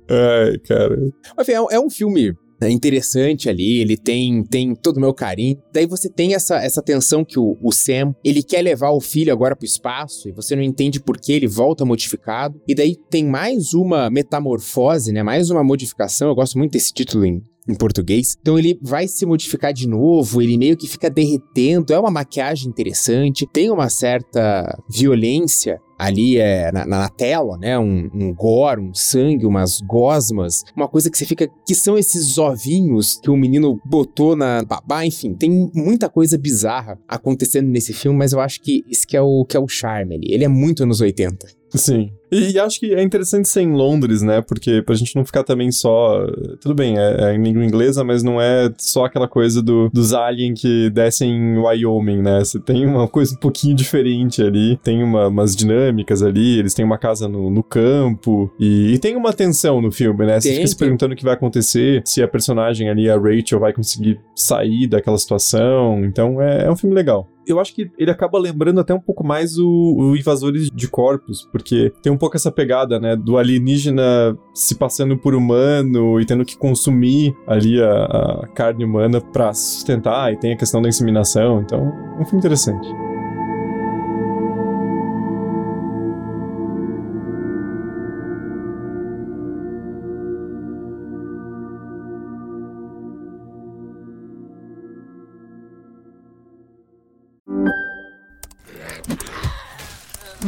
Ai, 0.08 0.58
cara. 0.66 0.96
Mas, 1.36 1.48
enfim, 1.48 1.52
é, 1.56 1.60
um- 1.60 1.70
é 1.70 1.80
um 1.80 1.90
filme 1.90 2.32
interessante 2.70 3.48
ali, 3.48 3.80
ele 3.80 3.96
tem, 3.96 4.42
tem 4.44 4.74
todo 4.74 4.96
o 4.96 5.00
meu 5.00 5.12
carinho. 5.12 5.58
Daí 5.72 5.86
você 5.86 6.08
tem 6.08 6.34
essa, 6.34 6.56
essa 6.56 6.82
tensão 6.82 7.24
que 7.24 7.38
o, 7.38 7.56
o 7.62 7.72
Sam, 7.72 8.14
ele 8.24 8.42
quer 8.42 8.62
levar 8.62 8.90
o 8.90 9.00
filho 9.00 9.32
agora 9.32 9.56
pro 9.56 9.66
espaço, 9.66 10.28
e 10.28 10.32
você 10.32 10.56
não 10.56 10.62
entende 10.62 11.00
por 11.00 11.18
que 11.18 11.32
ele 11.32 11.46
volta 11.46 11.84
modificado. 11.84 12.60
E 12.66 12.74
daí 12.74 12.96
tem 13.10 13.24
mais 13.24 13.74
uma 13.74 14.08
metamorfose, 14.10 15.12
né? 15.12 15.22
Mais 15.22 15.50
uma 15.50 15.62
modificação. 15.62 16.28
Eu 16.28 16.34
gosto 16.34 16.58
muito 16.58 16.72
desse 16.72 16.92
título 16.92 17.24
em, 17.24 17.42
em 17.68 17.74
português. 17.74 18.36
Então 18.40 18.58
ele 18.58 18.78
vai 18.82 19.08
se 19.08 19.26
modificar 19.26 19.72
de 19.72 19.88
novo, 19.88 20.40
ele 20.40 20.56
meio 20.56 20.76
que 20.76 20.88
fica 20.88 21.10
derretendo. 21.10 21.92
É 21.92 21.98
uma 21.98 22.10
maquiagem 22.10 22.68
interessante, 22.68 23.46
tem 23.46 23.70
uma 23.70 23.88
certa 23.88 24.78
violência 24.88 25.80
ali 25.98 26.36
é, 26.36 26.70
na, 26.70 26.84
na 26.86 27.08
tela, 27.08 27.56
né? 27.56 27.78
Um, 27.78 28.10
um 28.12 28.34
gore, 28.34 28.80
um 28.80 28.94
sangue, 28.94 29.46
umas 29.46 29.80
gosmas, 29.80 30.62
uma 30.76 30.88
coisa 30.88 31.10
que 31.10 31.16
você 31.16 31.24
fica. 31.24 31.48
Que 31.66 31.74
são 31.74 31.96
esses 31.96 32.38
ovinhos 32.38 33.18
que 33.22 33.30
o 33.30 33.36
menino 33.36 33.80
botou 33.84 34.36
na 34.36 34.62
babá, 34.62 35.04
enfim, 35.04 35.34
tem 35.34 35.70
muita 35.74 36.08
coisa 36.08 36.36
bizarra 36.36 36.98
acontecendo 37.08 37.68
nesse 37.68 37.92
filme, 37.92 38.18
mas 38.18 38.32
eu 38.32 38.40
acho 38.40 38.60
que 38.60 38.84
isso 38.88 39.06
que 39.06 39.16
é 39.16 39.22
o, 39.22 39.44
que 39.44 39.56
é 39.56 39.60
o 39.60 39.68
charme 39.68 40.16
ali. 40.16 40.32
Ele 40.32 40.44
é 40.44 40.48
muito 40.48 40.82
anos 40.82 41.00
80. 41.00 41.46
Sim. 41.74 42.10
E, 42.30 42.58
acho 42.58 42.80
que 42.80 42.94
é 42.94 43.02
interessante 43.02 43.48
ser 43.48 43.62
em 43.62 43.72
Londres, 43.72 44.22
né? 44.22 44.40
Porque 44.40 44.82
pra 44.82 44.94
gente 44.94 45.14
não 45.14 45.24
ficar 45.24 45.44
também 45.44 45.70
só. 45.70 46.26
Tudo 46.60 46.74
bem, 46.74 46.98
é, 46.98 47.30
é 47.30 47.34
em 47.34 47.42
língua 47.42 47.64
inglesa, 47.64 48.02
mas 48.04 48.22
não 48.22 48.40
é 48.40 48.72
só 48.78 49.04
aquela 49.04 49.28
coisa 49.28 49.62
do, 49.62 49.88
dos 49.92 50.12
aliens 50.12 50.60
que 50.60 50.90
descem 50.90 51.30
em 51.30 51.58
Wyoming, 51.58 52.22
né? 52.22 52.40
Você 52.40 52.58
tem 52.58 52.86
uma 52.86 53.08
coisa 53.08 53.34
um 53.34 53.38
pouquinho 53.38 53.74
diferente 53.74 54.42
ali, 54.42 54.76
tem 54.82 55.02
uma- 55.02 55.28
umas 55.28 55.54
dinâmicas 55.54 56.22
ali, 56.22 56.58
eles 56.58 56.74
têm 56.74 56.84
uma 56.84 56.98
casa 56.98 57.28
no, 57.28 57.50
no 57.50 57.62
campo, 57.62 58.50
e, 58.58 58.94
e 58.94 58.98
tem 58.98 59.16
uma 59.16 59.32
tensão 59.32 59.80
no 59.80 59.92
filme, 59.92 60.26
né? 60.26 60.40
Você 60.40 60.48
Tem, 60.48 60.56
fica 60.56 60.68
se 60.68 60.76
perguntando 60.76 61.14
o 61.14 61.16
que 61.16 61.24
vai 61.24 61.34
acontecer, 61.34 62.02
se 62.04 62.22
a 62.22 62.28
personagem 62.28 62.88
ali, 62.88 63.08
a 63.08 63.18
Rachel, 63.18 63.60
vai 63.60 63.72
conseguir 63.72 64.18
sair 64.34 64.86
daquela 64.86 65.18
situação. 65.18 66.04
Então 66.04 66.40
é, 66.40 66.64
é 66.66 66.70
um 66.70 66.76
filme 66.76 66.94
legal 66.94 67.28
eu 67.46 67.60
acho 67.60 67.72
que 67.74 67.90
ele 67.96 68.10
acaba 68.10 68.38
lembrando 68.38 68.80
até 68.80 68.92
um 68.92 69.00
pouco 69.00 69.24
mais 69.24 69.56
o, 69.56 69.94
o 69.96 70.16
Invasores 70.16 70.68
de 70.74 70.88
Corpos, 70.88 71.48
porque 71.52 71.92
tem 72.02 72.10
um 72.16 72.18
pouco 72.18 72.36
essa 72.36 72.50
pegada, 72.50 72.98
né, 72.98 73.14
do 73.14 73.36
alienígena 73.36 74.36
se 74.54 74.74
passando 74.74 75.16
por 75.16 75.34
humano 75.34 76.20
e 76.20 76.24
tendo 76.24 76.44
que 76.44 76.56
consumir 76.56 77.36
ali 77.46 77.80
a, 77.82 78.04
a 78.04 78.46
carne 78.54 78.84
humana 78.84 79.20
pra 79.20 79.52
sustentar, 79.52 80.32
e 80.32 80.36
tem 80.36 80.52
a 80.52 80.56
questão 80.56 80.80
da 80.80 80.88
inseminação, 80.88 81.60
então 81.60 81.78
é 82.18 82.22
um 82.22 82.24
filme 82.24 82.38
interessante. 82.38 82.88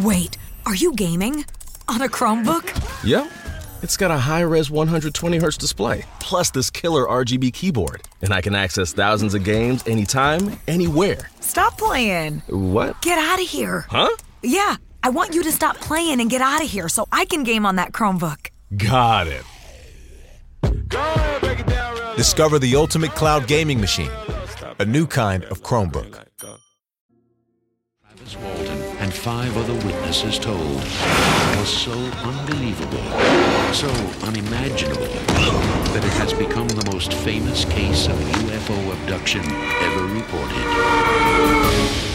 Wait, 0.04 0.38
are 0.64 0.76
you 0.76 0.92
gaming? 0.94 1.44
On 1.88 2.02
a 2.02 2.08
Chromebook? 2.08 2.66
Yep. 3.02 3.32
It's 3.82 3.96
got 3.96 4.10
a 4.10 4.18
high 4.18 4.40
res 4.42 4.70
120 4.70 5.38
hertz 5.38 5.56
display, 5.56 6.04
plus 6.20 6.50
this 6.50 6.68
killer 6.68 7.06
RGB 7.06 7.52
keyboard. 7.52 8.02
And 8.20 8.32
I 8.32 8.40
can 8.40 8.54
access 8.54 8.92
thousands 8.92 9.34
of 9.34 9.42
games 9.44 9.86
anytime, 9.86 10.58
anywhere. 10.68 11.30
Stop 11.40 11.78
playing. 11.78 12.42
What? 12.48 13.00
Get 13.00 13.18
out 13.18 13.40
of 13.40 13.48
here. 13.48 13.86
Huh? 13.88 14.14
Yeah, 14.42 14.76
I 15.02 15.08
want 15.08 15.34
you 15.34 15.42
to 15.44 15.52
stop 15.52 15.76
playing 15.76 16.20
and 16.20 16.28
get 16.28 16.42
out 16.42 16.62
of 16.62 16.70
here 16.70 16.88
so 16.88 17.06
I 17.10 17.24
can 17.24 17.42
game 17.42 17.64
on 17.64 17.76
that 17.76 17.92
Chromebook. 17.92 18.50
Got 18.76 19.28
it. 19.28 19.44
Discover 22.16 22.58
the 22.58 22.76
ultimate 22.76 23.12
cloud 23.12 23.46
gaming 23.46 23.80
machine, 23.80 24.10
a 24.78 24.84
new 24.84 25.06
kind 25.06 25.44
of 25.44 25.62
Chromebook. 25.62 26.27
Travis 28.28 28.58
Walton 28.58 28.82
and 28.98 29.12
five 29.12 29.56
other 29.56 29.74
witnesses 29.86 30.38
told 30.38 30.82
was 31.58 31.68
so 31.68 31.92
unbelievable, 31.92 33.04
so 33.72 33.88
unimaginable, 34.26 35.06
that 35.92 36.04
it 36.04 36.12
has 36.14 36.32
become 36.34 36.68
the 36.68 36.90
most 36.90 37.12
famous 37.12 37.64
case 37.64 38.06
of 38.06 38.14
UFO 38.14 38.92
abduction 38.92 39.42
ever 39.44 40.04
reported. 40.06 42.07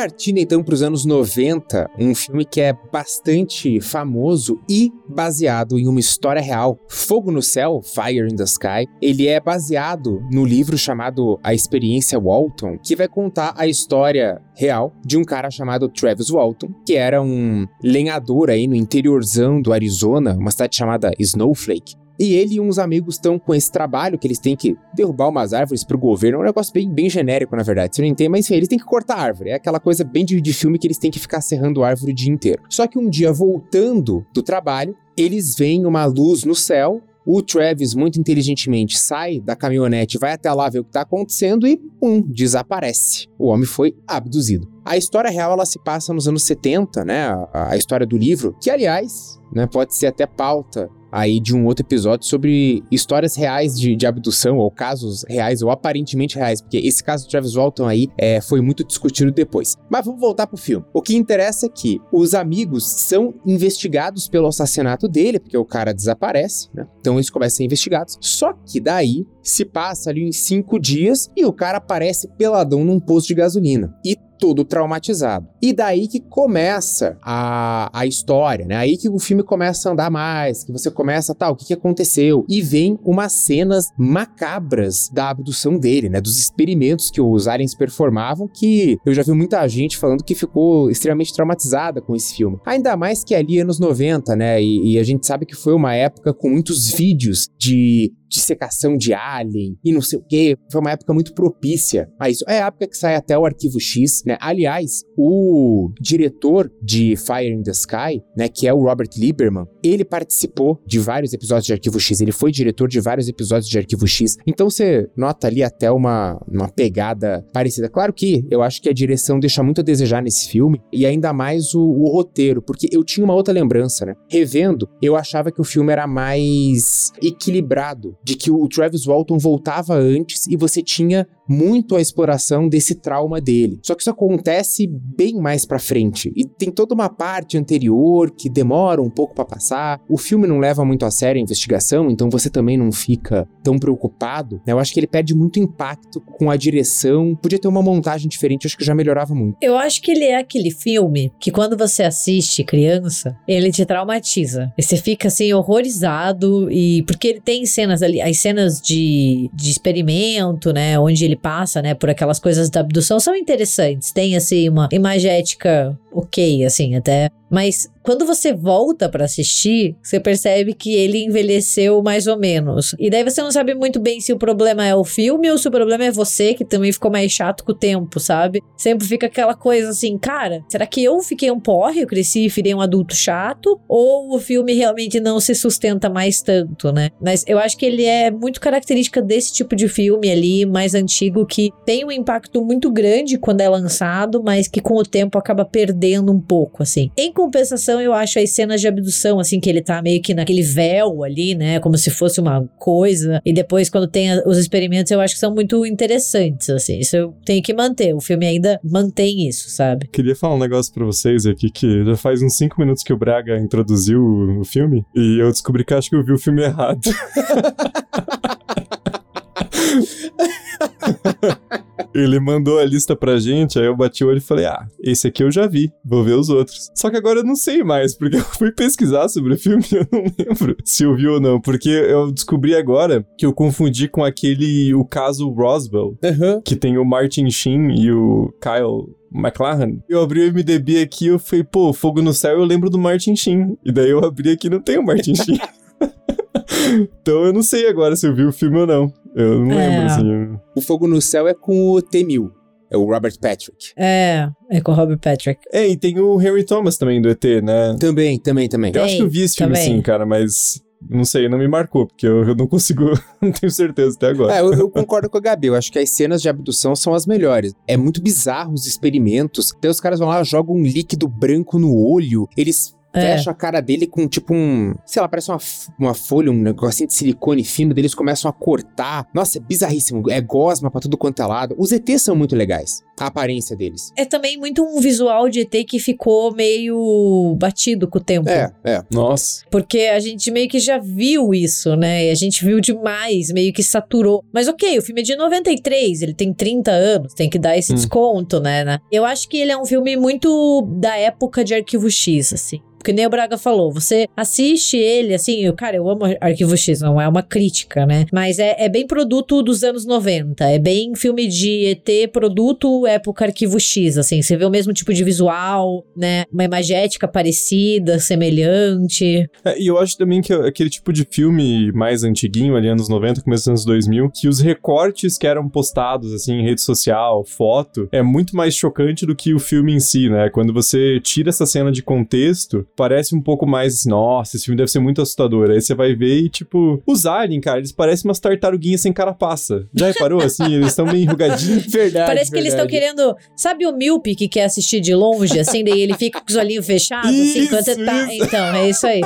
Partindo 0.00 0.38
então 0.38 0.62
para 0.62 0.72
os 0.72 0.80
anos 0.80 1.04
90, 1.04 1.90
um 1.98 2.14
filme 2.14 2.42
que 2.42 2.58
é 2.58 2.72
bastante 2.90 3.82
famoso 3.82 4.58
e 4.66 4.90
baseado 5.06 5.78
em 5.78 5.86
uma 5.86 6.00
história 6.00 6.40
real. 6.40 6.78
Fogo 6.88 7.30
no 7.30 7.42
Céu, 7.42 7.82
Fire 7.82 8.26
in 8.26 8.34
the 8.34 8.44
Sky, 8.44 8.88
ele 9.02 9.26
é 9.26 9.38
baseado 9.38 10.22
no 10.32 10.42
livro 10.42 10.78
chamado 10.78 11.38
A 11.42 11.52
Experiência 11.52 12.18
Walton, 12.18 12.78
que 12.78 12.96
vai 12.96 13.08
contar 13.08 13.52
a 13.58 13.66
história 13.66 14.40
real 14.56 14.90
de 15.04 15.18
um 15.18 15.22
cara 15.22 15.50
chamado 15.50 15.86
Travis 15.86 16.30
Walton, 16.30 16.68
que 16.86 16.94
era 16.94 17.20
um 17.20 17.66
lenhador 17.84 18.48
aí 18.48 18.66
no 18.66 18.74
interiorzão 18.74 19.60
do 19.60 19.70
Arizona, 19.70 20.34
uma 20.34 20.50
cidade 20.50 20.76
chamada 20.76 21.12
Snowflake. 21.18 21.99
E 22.20 22.34
ele 22.34 22.56
e 22.56 22.60
uns 22.60 22.78
amigos 22.78 23.14
estão 23.14 23.38
com 23.38 23.54
esse 23.54 23.72
trabalho 23.72 24.18
que 24.18 24.26
eles 24.26 24.38
têm 24.38 24.54
que 24.54 24.76
derrubar 24.94 25.30
umas 25.30 25.54
árvores 25.54 25.82
pro 25.82 25.96
governo. 25.96 26.36
É 26.36 26.40
um 26.42 26.44
negócio 26.44 26.70
bem, 26.70 26.86
bem 26.92 27.08
genérico, 27.08 27.56
na 27.56 27.62
verdade. 27.62 27.96
Você 27.96 28.02
não 28.02 28.08
entende, 28.08 28.28
mas 28.28 28.44
enfim, 28.44 28.56
eles 28.56 28.68
têm 28.68 28.78
que 28.78 28.84
cortar 28.84 29.16
árvore. 29.16 29.48
É 29.48 29.54
aquela 29.54 29.80
coisa 29.80 30.04
bem 30.04 30.22
de, 30.22 30.38
de 30.38 30.52
filme 30.52 30.78
que 30.78 30.86
eles 30.86 30.98
têm 30.98 31.10
que 31.10 31.18
ficar 31.18 31.40
serrando 31.40 31.82
árvore 31.82 32.12
o 32.12 32.14
dia 32.14 32.30
inteiro. 32.30 32.62
Só 32.68 32.86
que 32.86 32.98
um 32.98 33.08
dia, 33.08 33.32
voltando 33.32 34.26
do 34.34 34.42
trabalho, 34.42 34.94
eles 35.16 35.56
veem 35.56 35.86
uma 35.86 36.04
luz 36.04 36.44
no 36.44 36.54
céu 36.54 37.02
o 37.24 37.42
Travis, 37.42 37.94
muito 37.94 38.18
inteligentemente, 38.18 38.98
sai 38.98 39.40
da 39.40 39.54
caminhonete, 39.54 40.18
vai 40.18 40.32
até 40.32 40.50
lá 40.52 40.68
ver 40.68 40.80
o 40.80 40.84
que 40.84 40.90
está 40.90 41.02
acontecendo 41.02 41.66
e, 41.66 41.76
pum, 41.76 42.20
desaparece. 42.20 43.28
O 43.38 43.48
homem 43.48 43.66
foi 43.66 43.94
abduzido. 44.06 44.66
A 44.84 44.96
história 44.96 45.30
real 45.30 45.52
ela 45.52 45.66
se 45.66 45.78
passa 45.84 46.14
nos 46.14 46.26
anos 46.26 46.44
70, 46.44 47.04
né? 47.04 47.28
A, 47.52 47.72
a 47.72 47.76
história 47.76 48.06
do 48.06 48.16
livro, 48.16 48.56
que 48.60 48.70
aliás, 48.70 49.38
né, 49.54 49.66
pode 49.66 49.94
ser 49.94 50.06
até 50.06 50.26
pauta 50.26 50.90
aí 51.10 51.40
de 51.40 51.54
um 51.54 51.66
outro 51.66 51.84
episódio 51.84 52.26
sobre 52.26 52.82
histórias 52.90 53.36
reais 53.36 53.78
de, 53.78 53.96
de, 53.96 54.06
abdução, 54.06 54.58
ou 54.58 54.70
casos 54.70 55.24
reais, 55.28 55.62
ou 55.62 55.70
aparentemente 55.70 56.36
reais, 56.36 56.60
porque 56.60 56.78
esse 56.78 57.02
caso 57.02 57.26
do 57.26 57.30
Travis 57.30 57.54
Walton 57.54 57.86
aí 57.86 58.08
é, 58.18 58.40
foi 58.40 58.60
muito 58.60 58.84
discutido 58.84 59.30
depois. 59.30 59.76
Mas 59.90 60.04
vamos 60.04 60.20
voltar 60.20 60.46
pro 60.46 60.56
filme. 60.56 60.84
O 60.92 61.02
que 61.02 61.16
interessa 61.16 61.66
é 61.66 61.68
que 61.68 62.00
os 62.12 62.34
amigos 62.34 62.90
são 62.90 63.34
investigados 63.46 64.28
pelo 64.28 64.48
assassinato 64.48 65.08
dele, 65.08 65.38
porque 65.38 65.56
o 65.56 65.64
cara 65.64 65.92
desaparece, 65.92 66.68
né? 66.74 66.86
Então 67.00 67.14
eles 67.14 67.30
começam 67.30 67.54
a 67.54 67.58
ser 67.58 67.64
investigados. 67.64 68.18
Só 68.20 68.52
que 68.52 68.80
daí 68.80 69.26
se 69.42 69.64
passa 69.64 70.10
ali 70.10 70.22
em 70.22 70.32
cinco 70.32 70.78
dias 70.78 71.30
e 71.36 71.44
o 71.44 71.52
cara 71.52 71.78
aparece 71.78 72.28
peladão 72.36 72.84
num 72.84 73.00
posto 73.00 73.28
de 73.28 73.34
gasolina. 73.34 73.94
E 74.04 74.16
todo 74.40 74.64
traumatizado. 74.64 75.46
E 75.62 75.72
daí 75.72 76.08
que 76.08 76.18
começa 76.18 77.18
a, 77.22 77.90
a 77.92 78.06
história, 78.06 78.64
né? 78.64 78.76
Aí 78.76 78.96
que 78.96 79.08
o 79.08 79.18
filme 79.18 79.42
começa 79.42 79.88
a 79.88 79.92
andar 79.92 80.10
mais, 80.10 80.64
que 80.64 80.72
você 80.72 80.90
começa, 80.90 81.34
tal, 81.34 81.50
tá, 81.50 81.52
o 81.52 81.56
que, 81.56 81.66
que 81.66 81.74
aconteceu? 81.74 82.44
E 82.48 82.62
vem 82.62 82.98
umas 83.04 83.32
cenas 83.32 83.86
macabras 83.98 85.10
da 85.12 85.28
abdução 85.28 85.78
dele, 85.78 86.08
né? 86.08 86.20
Dos 86.20 86.38
experimentos 86.38 87.10
que 87.10 87.20
os 87.20 87.46
aliens 87.46 87.74
performavam, 87.74 88.48
que 88.48 88.98
eu 89.04 89.12
já 89.12 89.22
vi 89.22 89.32
muita 89.32 89.66
gente 89.68 89.98
falando 89.98 90.24
que 90.24 90.34
ficou 90.34 90.90
extremamente 90.90 91.34
traumatizada 91.34 92.00
com 92.00 92.16
esse 92.16 92.34
filme. 92.34 92.58
Ainda 92.64 92.96
mais 92.96 93.22
que 93.22 93.34
ali 93.34 93.58
anos 93.58 93.78
90, 93.78 94.34
né? 94.34 94.62
E, 94.62 94.94
e 94.94 94.98
a 94.98 95.04
gente 95.04 95.26
sabe 95.26 95.44
que 95.44 95.54
foi 95.54 95.74
uma 95.74 95.94
época 95.94 96.32
com 96.32 96.48
muitos 96.48 96.90
vídeos 96.90 97.48
de 97.58 98.12
dissecação 98.30 98.96
de 98.96 99.12
alien 99.12 99.76
e 99.84 99.92
não 99.92 100.00
sei 100.00 100.18
o 100.18 100.22
que. 100.22 100.56
Foi 100.70 100.80
uma 100.80 100.92
época 100.92 101.12
muito 101.12 101.34
propícia 101.34 102.08
a 102.18 102.30
isso. 102.30 102.44
É 102.48 102.62
a 102.62 102.66
época 102.66 102.88
que 102.88 102.96
sai 102.96 103.16
até 103.16 103.36
o 103.36 103.44
Arquivo 103.44 103.80
X, 103.80 104.22
né? 104.24 104.38
Aliás, 104.40 105.02
o 105.16 105.90
diretor 106.00 106.70
de 106.82 107.16
Fire 107.16 107.52
in 107.52 107.62
the 107.62 107.72
Sky, 107.72 108.22
né, 108.36 108.48
que 108.48 108.66
é 108.66 108.72
o 108.72 108.82
Robert 108.82 109.10
Lieberman, 109.16 109.66
ele 109.82 110.04
participou 110.04 110.80
de 110.86 110.98
vários 110.98 111.32
episódios 111.32 111.66
de 111.66 111.72
Arquivo 111.72 111.98
X, 111.98 112.20
ele 112.20 112.32
foi 112.32 112.52
diretor 112.52 112.88
de 112.88 113.00
vários 113.00 113.28
episódios 113.28 113.68
de 113.68 113.78
Arquivo 113.78 114.06
X. 114.06 114.36
Então 114.46 114.70
você 114.70 115.08
nota 115.16 115.46
ali 115.46 115.62
até 115.62 115.90
uma, 115.90 116.40
uma 116.48 116.68
pegada 116.68 117.44
parecida. 117.52 117.88
Claro 117.88 118.12
que 118.12 118.46
eu 118.50 118.62
acho 118.62 118.80
que 118.80 118.88
a 118.88 118.92
direção 118.92 119.40
deixa 119.40 119.62
muito 119.62 119.80
a 119.80 119.84
desejar 119.84 120.22
nesse 120.22 120.48
filme 120.48 120.80
e 120.92 121.04
ainda 121.04 121.32
mais 121.32 121.74
o, 121.74 121.82
o 121.82 122.08
roteiro, 122.08 122.62
porque 122.62 122.88
eu 122.92 123.04
tinha 123.04 123.24
uma 123.24 123.34
outra 123.34 123.52
lembrança, 123.52 124.06
né? 124.06 124.14
Revendo, 124.30 124.88
eu 125.02 125.16
achava 125.16 125.50
que 125.50 125.60
o 125.60 125.64
filme 125.64 125.92
era 125.92 126.06
mais 126.06 127.10
equilibrado 127.22 128.16
de 128.22 128.34
que 128.34 128.50
o 128.50 128.68
Travis 128.68 129.04
Walton 129.04 129.38
voltava 129.38 129.94
antes 129.94 130.46
e 130.46 130.56
você 130.56 130.82
tinha 130.82 131.26
muito 131.48 131.96
a 131.96 132.00
exploração 132.00 132.68
desse 132.68 132.94
trauma 132.94 133.40
dele. 133.40 133.80
Só 133.82 133.94
que 133.94 134.02
isso 134.02 134.10
acontece 134.10 134.86
bem 134.86 135.34
mais 135.34 135.66
para 135.66 135.80
frente 135.80 136.32
e 136.36 136.44
tem 136.44 136.70
toda 136.70 136.94
uma 136.94 137.08
parte 137.08 137.58
anterior 137.58 138.30
que 138.30 138.48
demora 138.48 139.02
um 139.02 139.10
pouco 139.10 139.34
para 139.34 139.44
passar. 139.44 140.00
O 140.08 140.16
filme 140.16 140.46
não 140.46 140.60
leva 140.60 140.84
muito 140.84 141.04
a 141.04 141.10
sério 141.10 141.40
a 141.40 141.42
investigação, 141.42 142.08
então 142.08 142.30
você 142.30 142.48
também 142.48 142.76
não 142.76 142.92
fica 142.92 143.48
tão 143.64 143.78
preocupado. 143.78 144.60
Né? 144.66 144.72
Eu 144.72 144.78
acho 144.78 144.92
que 144.92 145.00
ele 145.00 145.08
perde 145.08 145.34
muito 145.34 145.58
impacto 145.58 146.20
com 146.20 146.50
a 146.50 146.56
direção. 146.56 147.34
Podia 147.34 147.58
ter 147.58 147.68
uma 147.68 147.82
montagem 147.82 148.28
diferente, 148.28 148.66
acho 148.66 148.78
que 148.78 148.84
já 148.84 148.94
melhorava 148.94 149.34
muito. 149.34 149.56
Eu 149.60 149.76
acho 149.76 150.00
que 150.00 150.12
ele 150.12 150.24
é 150.24 150.38
aquele 150.38 150.70
filme 150.70 151.32
que 151.40 151.50
quando 151.50 151.76
você 151.76 152.04
assiste 152.04 152.62
criança, 152.62 153.36
ele 153.48 153.72
te 153.72 153.84
traumatiza. 153.84 154.72
E 154.78 154.82
você 154.82 154.96
fica 154.96 155.26
assim 155.26 155.52
horrorizado 155.52 156.70
e 156.70 157.02
porque 157.02 157.26
ele 157.26 157.40
tem 157.40 157.66
cenas 157.66 158.02
ali, 158.02 158.09
as 158.20 158.38
cenas 158.38 158.80
de, 158.80 159.50
de 159.52 159.70
experimento, 159.70 160.72
né, 160.72 160.98
onde 160.98 161.24
ele 161.24 161.36
passa, 161.36 161.82
né, 161.82 161.94
por 161.94 162.08
aquelas 162.08 162.38
coisas 162.38 162.70
da 162.70 162.80
abdução 162.80 163.20
são 163.20 163.36
interessantes. 163.36 164.10
Tem, 164.10 164.36
assim, 164.36 164.68
uma 164.68 164.88
imagética 164.90 165.98
ok, 166.12 166.64
assim, 166.64 166.96
até. 166.96 167.30
Mas 167.50 167.88
quando 168.02 168.26
você 168.26 168.52
volta 168.52 169.08
para 169.08 169.24
assistir, 169.24 169.96
você 170.02 170.18
percebe 170.18 170.74
que 170.74 170.94
ele 170.94 171.24
envelheceu 171.24 172.02
mais 172.02 172.26
ou 172.26 172.38
menos. 172.38 172.94
E 172.98 173.10
daí 173.10 173.24
você 173.24 173.42
não 173.42 173.52
sabe 173.52 173.74
muito 173.74 174.00
bem 174.00 174.20
se 174.20 174.32
o 174.32 174.38
problema 174.38 174.86
é 174.86 174.94
o 174.94 175.04
filme 175.04 175.50
ou 175.50 175.58
se 175.58 175.68
o 175.68 175.70
problema 175.70 176.04
é 176.04 176.10
você, 176.10 176.54
que 176.54 176.64
também 176.64 176.92
ficou 176.92 177.10
mais 177.10 177.30
chato 177.30 177.64
com 177.64 177.72
o 177.72 177.74
tempo, 177.74 178.18
sabe? 178.18 178.62
Sempre 178.76 179.06
fica 179.06 179.26
aquela 179.26 179.54
coisa 179.54 179.90
assim, 179.90 180.16
cara, 180.18 180.64
será 180.68 180.86
que 180.86 181.02
eu 181.02 181.20
fiquei 181.20 181.50
um 181.50 181.60
porre, 181.60 182.00
eu 182.00 182.06
cresci 182.06 182.44
e 182.44 182.48
virei 182.48 182.74
um 182.74 182.80
adulto 182.80 183.14
chato? 183.14 183.78
Ou 183.88 184.34
o 184.34 184.38
filme 184.38 184.72
realmente 184.72 185.20
não 185.20 185.38
se 185.40 185.54
sustenta 185.54 186.08
mais 186.08 186.40
tanto, 186.40 186.92
né? 186.92 187.10
Mas 187.20 187.44
eu 187.46 187.58
acho 187.58 187.76
que 187.76 187.86
ele 187.86 188.04
é 188.04 188.30
muito 188.30 188.60
característica 188.60 189.20
desse 189.20 189.52
tipo 189.52 189.76
de 189.76 189.88
filme 189.88 190.30
ali, 190.30 190.64
mais 190.64 190.94
antigo, 190.94 191.44
que 191.46 191.70
tem 191.84 192.04
um 192.04 192.12
impacto 192.12 192.64
muito 192.64 192.90
grande 192.90 193.38
quando 193.38 193.60
é 193.60 193.68
lançado, 193.68 194.42
mas 194.42 194.68
que 194.68 194.80
com 194.80 194.94
o 194.94 195.02
tempo 195.02 195.38
acaba 195.38 195.64
perdendo 195.64 196.32
um 196.32 196.40
pouco, 196.40 196.82
assim. 196.82 197.10
Em 197.16 197.32
compensação, 197.32 197.89
eu 197.98 198.12
acho 198.12 198.38
as 198.38 198.50
cenas 198.50 198.80
de 198.80 198.88
abdução, 198.88 199.40
assim, 199.40 199.58
que 199.58 199.70
ele 199.70 199.80
tá 199.80 200.02
meio 200.02 200.20
que 200.20 200.34
naquele 200.34 200.62
véu 200.62 201.24
ali, 201.24 201.54
né? 201.54 201.80
Como 201.80 201.96
se 201.96 202.10
fosse 202.10 202.38
uma 202.38 202.68
coisa. 202.78 203.40
E 203.44 203.52
depois, 203.52 203.88
quando 203.88 204.06
tem 204.06 204.30
os 204.46 204.58
experimentos, 204.58 205.10
eu 205.10 205.20
acho 205.20 205.34
que 205.34 205.40
são 205.40 205.54
muito 205.54 205.86
interessantes, 205.86 206.68
assim. 206.68 206.98
Isso 206.98 207.16
eu 207.16 207.34
tenho 207.44 207.62
que 207.62 207.72
manter. 207.72 208.14
O 208.14 208.20
filme 208.20 208.46
ainda 208.46 208.78
mantém 208.84 209.48
isso, 209.48 209.70
sabe? 209.70 210.08
Queria 210.08 210.36
falar 210.36 210.56
um 210.56 210.58
negócio 210.58 210.92
pra 210.92 211.06
vocês 211.06 211.46
aqui 211.46 211.70
que 211.70 212.04
já 212.04 212.16
faz 212.16 212.42
uns 212.42 212.56
5 212.56 212.78
minutos 212.78 213.02
que 213.02 213.12
o 213.12 213.16
Braga 213.16 213.56
introduziu 213.56 214.20
o 214.60 214.64
filme 214.64 215.04
e 215.14 215.38
eu 215.40 215.50
descobri 215.50 215.84
que 215.84 215.94
acho 215.94 216.10
que 216.10 216.16
eu 216.16 216.24
vi 216.24 216.32
o 216.32 216.38
filme 216.38 216.62
errado. 216.62 217.00
Ele 222.14 222.40
mandou 222.40 222.78
a 222.78 222.84
lista 222.84 223.14
pra 223.14 223.38
gente, 223.38 223.78
aí 223.78 223.86
eu 223.86 223.96
bati 223.96 224.24
o 224.24 224.28
olho 224.28 224.38
e 224.38 224.42
falei: 224.42 224.66
Ah, 224.66 224.86
esse 225.00 225.28
aqui 225.28 225.42
eu 225.42 225.50
já 225.50 225.66
vi, 225.66 225.92
vou 226.04 226.24
ver 226.24 226.34
os 226.34 226.48
outros. 226.48 226.90
Só 226.94 227.10
que 227.10 227.16
agora 227.16 227.40
eu 227.40 227.44
não 227.44 227.56
sei 227.56 227.82
mais, 227.82 228.16
porque 228.16 228.36
eu 228.36 228.44
fui 228.44 228.72
pesquisar 228.72 229.28
sobre 229.28 229.54
o 229.54 229.58
filme 229.58 229.84
e 229.92 229.96
eu 229.96 230.06
não 230.10 230.24
lembro 230.38 230.76
se 230.84 231.04
eu 231.04 231.14
vi 231.14 231.28
ou 231.28 231.40
não, 231.40 231.60
porque 231.60 231.88
eu 231.88 232.30
descobri 232.32 232.74
agora 232.74 233.24
que 233.38 233.46
eu 233.46 233.52
confundi 233.52 234.08
com 234.08 234.24
aquele, 234.24 234.94
o 234.94 235.04
caso 235.04 235.48
Roswell, 235.50 236.18
uhum. 236.22 236.60
que 236.64 236.76
tem 236.76 236.98
o 236.98 237.04
Martin 237.04 237.48
Sheen 237.50 237.92
e 238.00 238.10
o 238.12 238.52
Kyle 238.60 239.14
McLaren. 239.32 239.98
Eu 240.08 240.20
abri 240.20 240.48
o 240.48 240.52
MDB 240.52 241.02
aqui 241.02 241.26
e 241.26 241.28
eu 241.28 241.38
falei, 241.38 241.64
pô, 241.64 241.92
Fogo 241.92 242.20
no 242.20 242.34
Céu 242.34 242.58
eu 242.58 242.64
lembro 242.64 242.90
do 242.90 242.98
Martin 242.98 243.36
Sheen. 243.36 243.76
E 243.84 243.92
daí 243.92 244.10
eu 244.10 244.24
abri 244.24 244.50
aqui 244.50 244.66
e 244.66 244.70
não 244.70 244.80
tem 244.80 244.98
o 244.98 245.04
Martin 245.04 245.34
Sheen. 245.34 245.60
então 247.20 247.44
eu 247.44 247.52
não 247.52 247.62
sei 247.62 247.88
agora 247.88 248.16
se 248.16 248.26
eu 248.26 248.34
vi 248.34 248.44
o 248.44 248.52
filme 248.52 248.78
ou 248.78 248.86
não. 248.86 249.12
Eu 249.34 249.64
não 249.64 249.78
é. 249.78 249.88
lembro, 249.88 250.06
assim. 250.06 250.58
O 250.76 250.80
Fogo 250.80 251.06
no 251.06 251.20
Céu 251.20 251.46
é 251.46 251.54
com 251.54 251.90
o 251.90 252.02
T-1000. 252.02 252.50
É 252.90 252.96
o 252.96 253.04
Robert 253.04 253.38
Patrick. 253.40 253.92
É, 253.96 254.48
é 254.68 254.80
com 254.80 254.90
o 254.90 254.94
Robert 254.94 255.18
Patrick. 255.18 255.60
É, 255.72 255.86
e 255.86 255.96
tem 255.96 256.18
o 256.18 256.40
Henry 256.40 256.64
Thomas 256.64 256.98
também 256.98 257.22
do 257.22 257.28
ET, 257.28 257.44
né? 257.62 257.96
Também, 258.00 258.38
também, 258.38 258.68
também. 258.68 258.92
Eu 258.92 259.04
acho 259.04 259.16
que 259.16 259.22
eu 259.22 259.30
vi 259.30 259.42
esse 259.42 259.56
filme 259.56 259.74
também. 259.74 259.96
sim, 259.96 260.02
cara, 260.02 260.26
mas 260.26 260.82
não 261.08 261.24
sei, 261.24 261.48
não 261.48 261.56
me 261.56 261.68
marcou, 261.68 262.06
porque 262.06 262.26
eu, 262.26 262.44
eu 262.48 262.54
não 262.54 262.66
consigo, 262.66 263.04
não 263.40 263.52
tenho 263.52 263.70
certeza 263.70 264.16
até 264.16 264.28
agora. 264.28 264.54
É, 264.54 264.60
eu, 264.60 264.72
eu, 264.72 264.90
concordo 264.90 265.30
com 265.30 265.38
a 265.38 265.40
Gabi, 265.40 265.68
eu 265.68 265.76
acho 265.76 265.90
que 265.92 265.98
as 265.98 266.10
cenas 266.10 266.42
de 266.42 266.48
abdução 266.48 266.96
são 266.96 267.14
as 267.14 267.26
melhores. 267.26 267.72
É 267.86 267.96
muito 267.96 268.20
bizarro 268.20 268.74
os 268.74 268.86
experimentos. 268.86 269.72
Então 269.78 269.90
os 269.90 270.00
caras 270.00 270.18
vão 270.18 270.28
lá, 270.28 270.42
jogam 270.42 270.74
um 270.74 270.82
líquido 270.82 271.28
branco 271.28 271.78
no 271.78 271.96
olho, 271.96 272.48
eles 272.56 272.94
é. 273.12 273.36
Fecha 273.36 273.50
a 273.50 273.54
cara 273.54 273.80
dele 273.80 274.06
com 274.06 274.28
tipo 274.28 274.54
um. 274.54 274.94
Sei 275.04 275.20
lá, 275.20 275.28
parece 275.28 275.50
uma, 275.50 275.58
uma 275.98 276.14
folha, 276.14 276.50
um 276.50 276.54
negocinho 276.54 277.08
de 277.08 277.14
silicone 277.14 277.64
fino. 277.64 277.92
Deles 277.92 278.14
começam 278.14 278.48
a 278.48 278.52
cortar. 278.52 279.26
Nossa, 279.34 279.58
é 279.58 279.60
bizarríssimo. 279.60 280.30
É 280.30 280.40
gosma 280.40 280.90
pra 280.90 281.00
tudo 281.00 281.16
quanto 281.16 281.42
é 281.42 281.46
lado. 281.46 281.74
Os 281.78 281.92
ETs 281.92 282.22
são 282.22 282.36
muito 282.36 282.54
legais. 282.54 283.02
A 283.24 283.28
aparência 283.28 283.76
deles. 283.76 284.12
É 284.16 284.24
também 284.24 284.56
muito 284.56 284.82
um 284.82 285.00
visual 285.00 285.48
de 285.48 285.60
ET 285.60 285.84
que 285.86 285.98
ficou 285.98 286.52
meio 286.54 287.56
batido 287.58 288.08
com 288.08 288.18
o 288.18 288.22
tempo. 288.22 288.48
É, 288.48 288.72
é. 288.84 289.02
Nossa. 289.10 289.64
Porque 289.70 290.00
a 290.02 290.18
gente 290.20 290.50
meio 290.50 290.68
que 290.68 290.78
já 290.78 290.98
viu 290.98 291.52
isso, 291.54 291.96
né? 291.96 292.26
E 292.26 292.30
a 292.30 292.34
gente 292.34 292.64
viu 292.64 292.80
demais, 292.80 293.50
meio 293.52 293.72
que 293.72 293.82
saturou. 293.82 294.44
Mas 294.52 294.68
ok, 294.68 294.98
o 294.98 295.02
filme 295.02 295.20
é 295.20 295.24
de 295.24 295.36
93, 295.36 296.22
ele 296.22 296.34
tem 296.34 296.52
30 296.52 296.90
anos, 296.90 297.34
tem 297.34 297.48
que 297.50 297.58
dar 297.58 297.76
esse 297.76 297.92
Hum. 297.92 297.96
desconto, 297.96 298.60
né, 298.60 298.84
né? 298.84 298.98
Eu 299.10 299.24
acho 299.24 299.48
que 299.48 299.56
ele 299.56 299.72
é 299.72 299.76
um 299.76 299.84
filme 299.84 300.16
muito 300.16 300.82
da 300.98 301.16
época 301.16 301.64
de 301.64 301.74
Arquivo 301.74 302.10
X, 302.10 302.52
assim. 302.52 302.80
Porque 302.98 303.14
nem 303.14 303.24
o 303.26 303.30
Braga 303.30 303.56
falou, 303.56 303.90
você 303.90 304.26
assiste 304.36 304.94
ele, 304.94 305.32
assim, 305.32 305.60
eu, 305.64 305.72
cara, 305.72 305.96
eu 305.96 306.06
amo 306.06 306.20
Arquivo 306.38 306.76
X, 306.76 307.00
não 307.00 307.18
é 307.18 307.26
uma 307.26 307.42
crítica, 307.42 308.04
né? 308.04 308.26
Mas 308.30 308.58
é, 308.58 308.76
é 308.78 308.90
bem 308.90 309.06
produto 309.06 309.62
dos 309.62 309.82
anos 309.82 310.04
90, 310.04 310.68
é 310.68 310.78
bem 310.78 311.14
filme 311.14 311.46
de 311.48 311.86
ET, 311.86 312.30
produto 312.30 313.06
época 313.10 313.44
Arquivo 313.44 313.78
X, 313.78 314.16
assim, 314.18 314.42
você 314.42 314.56
vê 314.56 314.64
o 314.64 314.70
mesmo 314.70 314.92
tipo 314.92 315.12
de 315.12 315.24
visual, 315.24 316.04
né? 316.16 316.44
Uma 316.52 316.64
imagética 316.64 317.26
parecida, 317.28 318.18
semelhante. 318.18 319.48
É, 319.64 319.80
e 319.80 319.86
eu 319.86 319.98
acho 319.98 320.16
também 320.16 320.40
que 320.40 320.52
aquele 320.52 320.90
tipo 320.90 321.12
de 321.12 321.26
filme 321.30 321.92
mais 321.92 322.24
antiguinho, 322.24 322.76
ali 322.76 322.88
anos 322.88 323.08
90, 323.08 323.42
começo 323.42 323.62
dos 323.62 323.68
anos 323.68 323.84
2000, 323.84 324.30
que 324.30 324.48
os 324.48 324.60
recortes 324.60 325.36
que 325.38 325.46
eram 325.46 325.68
postados, 325.68 326.32
assim, 326.32 326.54
em 326.54 326.64
rede 326.64 326.80
social, 326.80 327.44
foto, 327.44 328.08
é 328.12 328.22
muito 328.22 328.56
mais 328.56 328.74
chocante 328.74 329.26
do 329.26 329.34
que 329.34 329.54
o 329.54 329.58
filme 329.58 329.94
em 329.94 330.00
si, 330.00 330.28
né? 330.28 330.48
Quando 330.50 330.72
você 330.72 331.20
tira 331.20 331.50
essa 331.50 331.66
cena 331.66 331.90
de 331.90 332.02
contexto, 332.02 332.86
parece 332.96 333.34
um 333.34 333.40
pouco 333.40 333.66
mais, 333.66 334.04
nossa, 334.04 334.56
esse 334.56 334.64
filme 334.64 334.78
deve 334.78 334.90
ser 334.90 335.00
muito 335.00 335.22
assustador. 335.22 335.70
Aí 335.70 335.80
você 335.80 335.94
vai 335.94 336.14
ver 336.14 336.40
e, 336.40 336.48
tipo, 336.48 337.02
os 337.06 337.26
aliens, 337.26 337.62
cara, 337.62 337.78
eles 337.78 337.92
parecem 337.92 338.28
umas 338.28 338.40
tartaruguinhas 338.40 339.00
sem 339.00 339.12
carapaça. 339.12 339.86
Já 339.94 340.06
reparou, 340.06 340.42
assim? 340.42 340.74
Eles 340.74 340.88
estão 340.88 341.06
meio 341.06 341.24
enrugadinhos. 341.24 341.86
Verdade. 341.86 342.26
Parece 342.30 342.50
que 342.50 342.58
eles 342.58 342.72
estão 342.72 342.86
verdade. 342.86 342.99
Querendo. 343.00 343.36
Sabe 343.56 343.86
o 343.86 343.92
míope 343.92 344.34
que 344.34 344.48
quer 344.48 344.64
assistir 344.64 345.00
de 345.00 345.14
longe, 345.14 345.58
assim, 345.58 345.82
daí 345.82 346.02
ele 346.02 346.14
fica 346.14 346.40
com 346.40 346.46
os 346.48 346.56
olhinhos 346.56 346.86
fechados, 346.86 347.30
assim, 347.30 347.66
quando 347.66 347.84
você 347.84 348.04
tá. 348.04 348.34
isso. 348.34 348.44
Então, 348.44 348.74
é 348.74 348.88
isso 348.90 349.06
aí. 349.06 349.20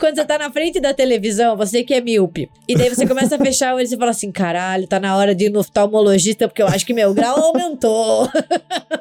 Quando 0.00 0.14
você 0.14 0.24
tá 0.24 0.38
na 0.38 0.50
frente 0.50 0.80
da 0.80 0.94
televisão, 0.94 1.56
você 1.56 1.82
que 1.84 1.92
é 1.92 2.00
míope. 2.00 2.48
E 2.66 2.74
daí 2.74 2.88
você 2.88 3.06
começa 3.06 3.36
a 3.36 3.38
fechar 3.38 3.74
o 3.74 3.76
olho 3.76 3.84
e 3.84 3.88
você 3.88 3.96
fala 3.96 4.10
assim: 4.10 4.32
caralho, 4.32 4.86
tá 4.86 4.98
na 4.98 5.16
hora 5.16 5.34
de 5.34 5.46
ir 5.46 5.50
no 5.50 5.60
oftalmologista, 5.60 6.48
porque 6.48 6.62
eu 6.62 6.66
acho 6.66 6.86
que 6.86 6.94
meu 6.94 7.12
grau 7.12 7.38
aumentou. 7.38 8.28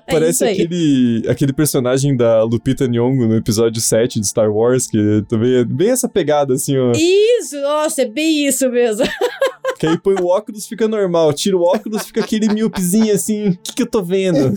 É 0.10 0.14
Parece 0.14 0.46
aí. 0.46 0.54
aquele, 0.54 1.24
aquele 1.28 1.52
personagem 1.52 2.16
da 2.16 2.42
Lupita 2.44 2.88
Nyong'o 2.88 3.28
no 3.28 3.36
episódio 3.36 3.82
7 3.82 4.22
de 4.22 4.28
Star 4.28 4.50
Wars, 4.50 4.88
que 4.88 4.98
também 5.28 5.56
é 5.56 5.66
bem 5.66 5.90
essa 5.90 6.08
pegada, 6.08 6.54
assim, 6.54 6.78
ó. 6.78 6.94
Isso, 6.96 7.60
nossa, 7.60 8.04
é 8.04 8.06
bem 8.06 8.48
isso 8.48 8.70
mesmo. 8.70 9.06
Que 9.78 9.88
aí 9.88 9.98
põe 9.98 10.16
o 10.16 10.28
óculos, 10.28 10.66
fica 10.66 10.88
normal. 10.88 11.34
Tira 11.34 11.58
o 11.58 11.62
óculos, 11.62 12.06
fica 12.06 12.22
aquele 12.22 12.48
míopezinho 12.50 13.14
assim. 13.14 13.50
O 13.50 13.58
que, 13.58 13.74
que 13.74 13.84
eu 13.84 13.90
tô 13.90 14.02
vendo? 14.02 14.54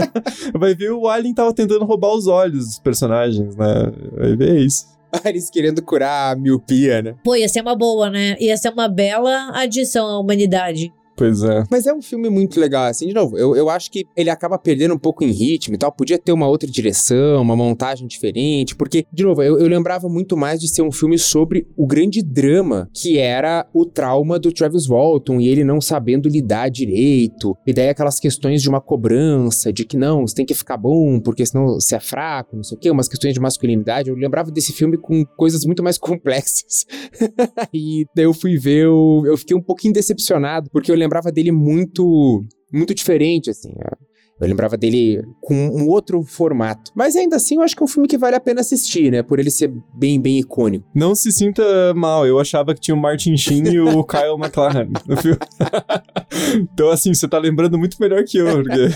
Vai 0.58 0.74
ver 0.74 0.92
o 0.92 1.08
Alien 1.08 1.34
tava 1.34 1.52
tentando 1.52 1.84
roubar 1.84 2.14
os 2.14 2.26
olhos 2.26 2.66
dos 2.66 2.78
personagens, 2.78 3.56
né? 3.56 3.92
Vai 4.16 4.36
ver 4.36 4.58
isso. 4.60 4.86
Eles 5.24 5.50
querendo 5.50 5.82
curar 5.82 6.32
a 6.32 6.36
miopia, 6.36 7.02
né? 7.02 7.14
Pô, 7.24 7.34
ia 7.34 7.48
ser 7.48 7.62
uma 7.62 7.74
boa, 7.74 8.10
né? 8.10 8.36
Ia 8.38 8.56
ser 8.56 8.70
uma 8.70 8.88
bela 8.88 9.50
adição 9.54 10.06
à 10.06 10.18
humanidade. 10.18 10.92
Pois 11.18 11.42
é. 11.42 11.64
Mas 11.68 11.84
é 11.84 11.92
um 11.92 12.00
filme 12.00 12.30
muito 12.30 12.60
legal, 12.60 12.84
assim, 12.84 13.08
de 13.08 13.12
novo, 13.12 13.36
eu, 13.36 13.56
eu 13.56 13.68
acho 13.68 13.90
que 13.90 14.06
ele 14.16 14.30
acaba 14.30 14.56
perdendo 14.56 14.94
um 14.94 14.98
pouco 14.98 15.24
em 15.24 15.32
ritmo 15.32 15.74
e 15.74 15.78
tal, 15.78 15.90
podia 15.90 16.16
ter 16.16 16.30
uma 16.30 16.46
outra 16.46 16.70
direção, 16.70 17.42
uma 17.42 17.56
montagem 17.56 18.06
diferente, 18.06 18.76
porque, 18.76 19.04
de 19.12 19.24
novo, 19.24 19.42
eu, 19.42 19.58
eu 19.58 19.66
lembrava 19.66 20.08
muito 20.08 20.36
mais 20.36 20.60
de 20.60 20.68
ser 20.68 20.82
um 20.82 20.92
filme 20.92 21.18
sobre 21.18 21.66
o 21.76 21.88
grande 21.88 22.22
drama 22.22 22.88
que 22.94 23.18
era 23.18 23.66
o 23.74 23.84
trauma 23.84 24.38
do 24.38 24.52
Travis 24.52 24.86
Walton 24.86 25.40
e 25.40 25.48
ele 25.48 25.64
não 25.64 25.80
sabendo 25.80 26.28
lidar 26.28 26.68
direito, 26.68 27.56
e 27.66 27.72
daí 27.72 27.88
aquelas 27.88 28.20
questões 28.20 28.62
de 28.62 28.68
uma 28.68 28.80
cobrança, 28.80 29.72
de 29.72 29.84
que 29.84 29.96
não, 29.96 30.24
você 30.24 30.36
tem 30.36 30.46
que 30.46 30.54
ficar 30.54 30.76
bom, 30.76 31.18
porque 31.18 31.44
senão 31.44 31.74
você 31.74 31.96
é 31.96 32.00
fraco, 32.00 32.54
não 32.54 32.62
sei 32.62 32.78
o 32.78 32.80
quê, 32.80 32.90
umas 32.92 33.08
questões 33.08 33.34
de 33.34 33.40
masculinidade, 33.40 34.08
eu 34.08 34.14
lembrava 34.14 34.52
desse 34.52 34.72
filme 34.72 34.96
com 34.96 35.24
coisas 35.36 35.64
muito 35.64 35.82
mais 35.82 35.98
complexas. 35.98 36.86
e 37.74 38.06
daí 38.14 38.24
eu 38.24 38.32
fui 38.32 38.56
ver, 38.56 38.84
eu, 38.84 39.24
eu 39.26 39.36
fiquei 39.36 39.56
um 39.56 39.62
pouquinho 39.62 39.92
decepcionado, 39.92 40.70
porque 40.70 40.92
eu 40.92 40.94
lembrava 40.94 41.07
dele 41.32 41.52
muito, 41.52 42.44
muito 42.72 42.94
diferente, 42.94 43.50
assim. 43.50 43.72
ó. 43.84 44.08
Eu 44.40 44.46
lembrava 44.46 44.76
dele 44.76 45.20
com 45.40 45.54
um 45.54 45.88
outro 45.88 46.22
formato. 46.22 46.92
Mas 46.94 47.16
ainda 47.16 47.36
assim, 47.36 47.56
eu 47.56 47.62
acho 47.62 47.74
que 47.74 47.82
é 47.82 47.84
um 47.84 47.88
filme 47.88 48.06
que 48.06 48.16
vale 48.16 48.36
a 48.36 48.40
pena 48.40 48.60
assistir, 48.60 49.10
né? 49.10 49.20
Por 49.20 49.40
ele 49.40 49.50
ser 49.50 49.72
bem, 49.92 50.20
bem 50.20 50.38
icônico. 50.38 50.88
Não 50.94 51.12
se 51.14 51.32
sinta 51.32 51.92
mal, 51.94 52.24
eu 52.24 52.38
achava 52.38 52.72
que 52.72 52.80
tinha 52.80 52.94
o 52.94 53.00
Martin 53.00 53.36
Sheen 53.36 53.66
e 53.66 53.80
o 53.80 54.04
Kyle 54.06 54.38
McLaren 54.38 54.90
no 55.08 55.16
filme. 55.16 55.38
então, 56.54 56.88
assim, 56.90 57.12
você 57.12 57.26
tá 57.26 57.36
lembrando 57.38 57.76
muito 57.76 57.96
melhor 58.00 58.22
que 58.22 58.38
eu, 58.38 58.62
porque. 58.62 58.90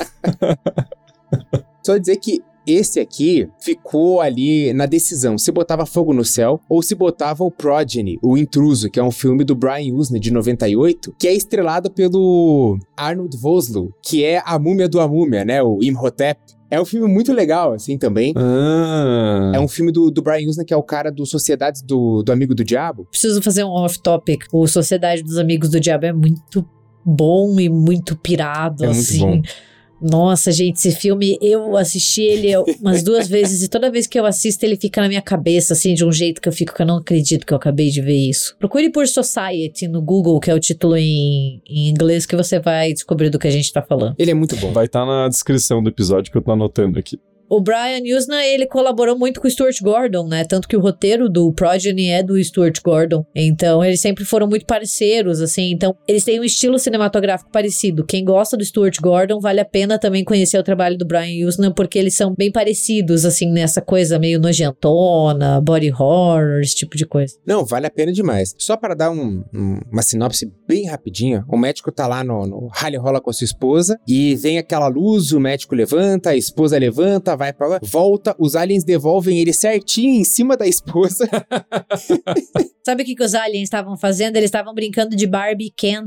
Só 1.85 1.97
dizer 1.97 2.17
que 2.19 2.41
esse 2.67 3.01
aqui 3.01 3.49
ficou 3.61 4.21
ali 4.21 4.73
na 4.73 4.87
decisão 4.87 5.37
se 5.37 5.51
botava 5.51 5.85
Fogo 5.87 6.13
no 6.13 6.25
Céu 6.25 6.61
ou 6.69 6.83
se 6.83 6.95
botava 6.95 7.43
o 7.45 7.51
Progeny, 7.51 8.19
o 8.23 8.37
Intruso, 8.37 8.91
que 8.91 9.01
é 9.01 9.03
um 9.03 9.11
filme 9.11 9.45
do 9.45 9.55
Brian 9.55 9.95
Usna 9.95 10.19
de 10.19 10.31
98, 10.31 11.15
que 11.19 11.27
é 11.27 11.33
estrelado 11.35 11.91
pelo 11.91 12.79
Arnold 12.97 13.37
Vosloo, 13.37 13.93
que 14.03 14.25
é 14.25 14.43
a 14.45 14.59
múmia 14.59 14.89
do 14.89 15.01
A 15.01 15.09
Múmia, 15.09 15.45
né? 15.45 15.63
O 15.63 15.79
Imhotep. 15.83 16.41
É 16.71 16.81
um 16.81 16.87
filme 16.87 17.07
muito 17.07 17.35
legal, 17.35 17.75
assim, 17.75 17.99
também. 17.99 18.33
Ah. 18.35 19.53
É 19.55 19.61
um 19.61 19.69
filme 19.69 19.93
do, 19.93 20.11
do 20.11 20.23
Brian 20.23 20.49
Usna, 20.49 20.65
que 20.65 20.73
é 20.73 20.77
o 20.77 20.83
cara 20.83 21.13
do 21.13 21.27
Sociedades 21.27 21.83
do, 21.83 22.23
do 22.23 22.33
Amigo 22.33 22.55
do 22.55 22.65
Diabo. 22.65 23.07
Preciso 23.11 23.43
fazer 23.43 23.63
um 23.65 23.69
off-topic. 23.71 24.45
O 24.51 24.67
Sociedade 24.67 25.23
dos 25.23 25.37
Amigos 25.37 25.69
do 25.69 25.79
Diabo 25.79 26.07
é 26.07 26.13
muito 26.15 26.65
bom 27.05 27.61
e 27.61 27.69
muito 27.69 28.17
pirado, 28.17 28.85
É 28.85 28.87
muito 28.87 29.01
assim. 29.01 29.19
bom. 29.21 29.43
Nossa, 30.03 30.51
gente, 30.51 30.77
esse 30.77 30.93
filme, 30.93 31.39
eu 31.41 31.77
assisti 31.77 32.23
ele 32.23 32.57
umas 32.81 33.03
duas 33.05 33.29
vezes 33.29 33.63
e 33.63 33.69
toda 33.69 33.91
vez 33.91 34.07
que 34.07 34.19
eu 34.19 34.27
assisto 34.27 34.65
ele 34.67 34.77
fica 34.77 35.01
na 35.01 35.09
minha 35.09 35.23
cabeça, 35.23 35.75
assim, 35.75 35.95
de 35.95 36.05
um 36.05 36.11
jeito 36.11 36.41
que 36.41 36.49
eu 36.49 36.53
fico 36.53 36.75
que 36.75 36.83
eu 36.83 36.87
não 36.87 36.97
acredito 36.97 37.47
que 37.47 37.53
eu 37.53 37.57
acabei 37.57 37.91
de 37.91 38.01
ver 38.01 38.17
isso. 38.17 38.57
Procure 38.59 38.91
por 38.91 39.07
Society 39.07 39.87
no 39.87 40.03
Google, 40.03 40.41
que 40.41 40.51
é 40.51 40.55
o 40.55 40.61
título 40.61 40.97
em, 40.97 41.63
em 41.67 41.89
inglês, 41.89 42.27
que 42.27 42.35
você 42.35 42.59
vai 42.59 42.93
descobrir 42.93 43.31
do 43.31 43.39
que 43.39 43.47
a 43.47 43.51
gente 43.51 43.73
tá 43.73 43.81
falando. 43.81 44.15
Ele 44.19 44.31
é 44.31 44.35
muito 44.35 44.57
bom. 44.57 44.73
Vai 44.73 44.87
estar 44.87 45.07
na 45.07 45.29
descrição 45.29 45.83
do 45.83 45.89
episódio 45.89 46.33
que 46.33 46.37
eu 46.37 46.43
tô 46.43 46.53
anotando 46.53 46.99
aqui. 46.99 47.19
O 47.55 47.61
Brian 47.61 48.01
Usna, 48.17 48.43
ele 48.47 48.67
colaborou 48.67 49.19
muito 49.19 49.39
com 49.39 49.47
o 49.47 49.51
Stuart 49.51 49.79
Gordon, 49.83 50.27
né? 50.27 50.43
Tanto 50.43 50.67
que 50.67 50.75
o 50.75 50.81
roteiro 50.81 51.29
do 51.29 51.53
Progeny 51.53 52.09
é 52.09 52.23
do 52.23 52.43
Stuart 52.43 52.79
Gordon. 52.83 53.27
Então, 53.35 53.85
eles 53.85 54.01
sempre 54.01 54.25
foram 54.25 54.47
muito 54.49 54.65
parceiros, 54.65 55.39
assim. 55.43 55.71
Então, 55.71 55.95
eles 56.09 56.25
têm 56.25 56.41
um 56.41 56.45
estilo 56.45 56.79
cinematográfico 56.79 57.51
parecido. 57.53 58.07
Quem 58.07 58.25
gosta 58.25 58.57
do 58.57 58.65
Stuart 58.65 58.97
Gordon, 59.03 59.39
vale 59.39 59.61
a 59.61 59.67
pena 59.67 59.99
também 59.99 60.25
conhecer 60.25 60.57
o 60.57 60.63
trabalho 60.63 60.97
do 60.97 61.05
Brian 61.05 61.47
Usna, 61.47 61.71
porque 61.71 61.99
eles 61.99 62.15
são 62.15 62.35
bem 62.35 62.51
parecidos, 62.51 63.27
assim, 63.27 63.53
nessa 63.53 63.83
coisa 63.83 64.19
meio 64.19 64.41
nojentona, 64.41 65.61
body 65.61 65.91
horror, 65.93 66.61
esse 66.63 66.75
tipo 66.75 66.97
de 66.97 67.05
coisa. 67.05 67.35
Não, 67.47 67.67
vale 67.67 67.87
a 67.87 67.91
pena 67.91 68.13
demais. 68.13 68.55
Só 68.57 68.79
para 68.79 68.95
dar 68.95 69.11
um- 69.11 69.45
um- 69.55 69.79
uma 69.93 70.01
sinopse 70.01 70.51
bem 70.67 70.87
rapidinha, 70.87 71.45
o 71.47 71.59
médico 71.59 71.93
tá 71.93 72.07
lá 72.07 72.25
no, 72.25 72.47
no 72.47 72.69
rally 72.73 72.97
rola 72.97 73.21
com 73.21 73.29
a 73.29 73.33
sua 73.35 73.45
esposa 73.45 73.99
e 74.09 74.35
vem 74.37 74.57
aquela 74.57 74.89
luz, 74.89 75.33
o 75.33 75.39
médico 75.39 75.75
levanta, 75.75 76.31
a 76.31 76.37
esposa 76.37 76.79
levanta, 76.79 77.37
vai 77.43 77.53
pra 77.53 77.67
lá, 77.67 77.81
volta, 77.83 78.37
os 78.39 78.55
aliens 78.55 78.85
devolvem 78.85 79.41
ele 79.41 79.53
certinho 79.53 80.21
em 80.21 80.23
cima 80.23 80.57
da 80.57 80.65
esposa. 80.65 81.29
Sabe 82.87 83.03
o 83.03 83.07
que, 83.07 83.17
que 83.17 83.23
os 83.23 83.35
aliens 83.35 83.65
estavam 83.65 83.97
fazendo? 83.97 84.37
Eles 84.37 84.47
estavam 84.47 84.73
brincando 84.73 85.17
de 85.17 85.27
Barbie 85.27 85.67
e 85.67 85.71
Ken. 85.71 86.05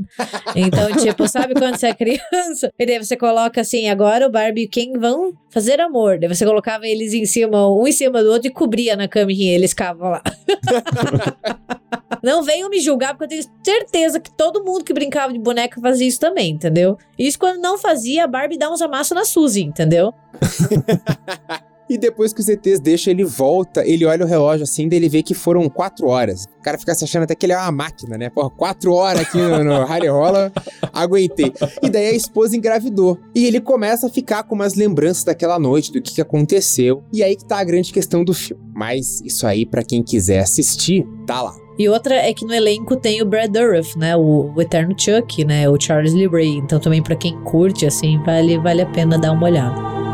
Então, 0.54 0.92
tipo, 0.96 1.26
sabe 1.26 1.54
quando 1.54 1.76
você 1.76 1.86
é 1.86 1.94
criança? 1.94 2.70
E 2.78 2.84
daí 2.84 2.98
você 2.98 3.16
coloca 3.16 3.62
assim, 3.62 3.88
agora 3.88 4.26
o 4.26 4.30
Barbie 4.30 4.62
e 4.62 4.66
o 4.66 4.68
Ken 4.68 4.92
vão 4.98 5.32
fazer 5.50 5.80
amor. 5.80 6.18
Daí 6.18 6.28
você 6.28 6.44
colocava 6.44 6.86
eles 6.86 7.14
em 7.14 7.24
cima, 7.24 7.66
um 7.70 7.86
em 7.86 7.92
cima 7.92 8.22
do 8.22 8.30
outro 8.30 8.48
e 8.48 8.50
cobria 8.50 8.94
na 8.94 9.08
caminha, 9.08 9.54
eles 9.54 9.70
ficavam 9.70 10.10
lá. 10.10 10.22
Não 12.22 12.42
venham 12.42 12.68
me 12.68 12.80
julgar, 12.80 13.16
porque 13.16 13.24
eu 13.24 13.28
tenho 13.28 13.50
certeza 13.64 14.20
que 14.20 14.30
todo 14.36 14.64
mundo 14.64 14.84
que 14.84 14.92
brincava 14.92 15.32
de 15.32 15.38
boneca 15.38 15.80
fazia 15.80 16.08
isso 16.08 16.18
também, 16.18 16.50
entendeu? 16.50 16.98
Isso 17.16 17.38
quando 17.38 17.60
não 17.60 17.78
fazia, 17.78 18.24
a 18.24 18.26
Barbie 18.26 18.58
dá 18.58 18.68
uns 18.68 18.82
amassos 18.82 19.14
na 19.14 19.24
Suzy, 19.24 19.62
entendeu? 19.62 20.12
E 21.88 21.96
depois 21.96 22.32
que 22.32 22.40
os 22.40 22.48
ETs 22.48 22.80
deixam, 22.80 23.12
ele 23.12 23.24
volta, 23.24 23.86
ele 23.86 24.04
olha 24.04 24.24
o 24.24 24.28
relógio 24.28 24.64
assim, 24.64 24.88
daí 24.88 24.98
ele 24.98 25.08
vê 25.08 25.22
que 25.22 25.34
foram 25.34 25.68
quatro 25.68 26.08
horas. 26.08 26.44
O 26.58 26.62
cara 26.62 26.76
fica 26.76 26.94
se 26.94 27.04
achando 27.04 27.22
até 27.22 27.34
que 27.34 27.46
ele 27.46 27.52
é 27.52 27.56
uma 27.56 27.70
máquina, 27.70 28.18
né? 28.18 28.28
Porra, 28.28 28.50
quatro 28.50 28.92
horas 28.92 29.20
aqui 29.20 29.38
no, 29.38 29.62
no 29.62 29.84
rally 29.84 30.08
rola, 30.08 30.52
aguentei. 30.92 31.52
E 31.80 31.88
daí 31.88 32.08
a 32.08 32.14
esposa 32.14 32.56
engravidou. 32.56 33.18
E 33.34 33.46
ele 33.46 33.60
começa 33.60 34.08
a 34.08 34.10
ficar 34.10 34.42
com 34.42 34.56
umas 34.56 34.74
lembranças 34.74 35.22
daquela 35.22 35.60
noite, 35.60 35.92
do 35.92 36.02
que, 36.02 36.14
que 36.14 36.20
aconteceu. 36.20 37.04
E 37.12 37.22
aí 37.22 37.36
que 37.36 37.44
tá 37.44 37.58
a 37.58 37.64
grande 37.64 37.92
questão 37.92 38.24
do 38.24 38.34
filme. 38.34 38.62
Mas 38.74 39.20
isso 39.20 39.46
aí, 39.46 39.64
pra 39.64 39.84
quem 39.84 40.02
quiser 40.02 40.40
assistir, 40.40 41.06
tá 41.24 41.40
lá. 41.40 41.54
E 41.78 41.88
outra 41.88 42.14
é 42.16 42.32
que 42.32 42.44
no 42.44 42.54
elenco 42.54 42.96
tem 42.96 43.22
o 43.22 43.26
Brad 43.26 43.50
Dourif, 43.50 43.96
né? 43.96 44.16
O, 44.16 44.52
o 44.52 44.60
eterno 44.60 44.94
Chuck, 44.98 45.44
né? 45.44 45.68
O 45.68 45.80
Charles 45.80 46.14
Lee 46.14 46.26
Ray. 46.26 46.56
Então 46.56 46.80
também 46.80 47.02
pra 47.02 47.14
quem 47.14 47.38
curte, 47.44 47.86
assim, 47.86 48.18
vale, 48.24 48.58
vale 48.58 48.82
a 48.82 48.86
pena 48.86 49.18
dar 49.18 49.32
uma 49.32 49.44
olhada. 49.44 50.05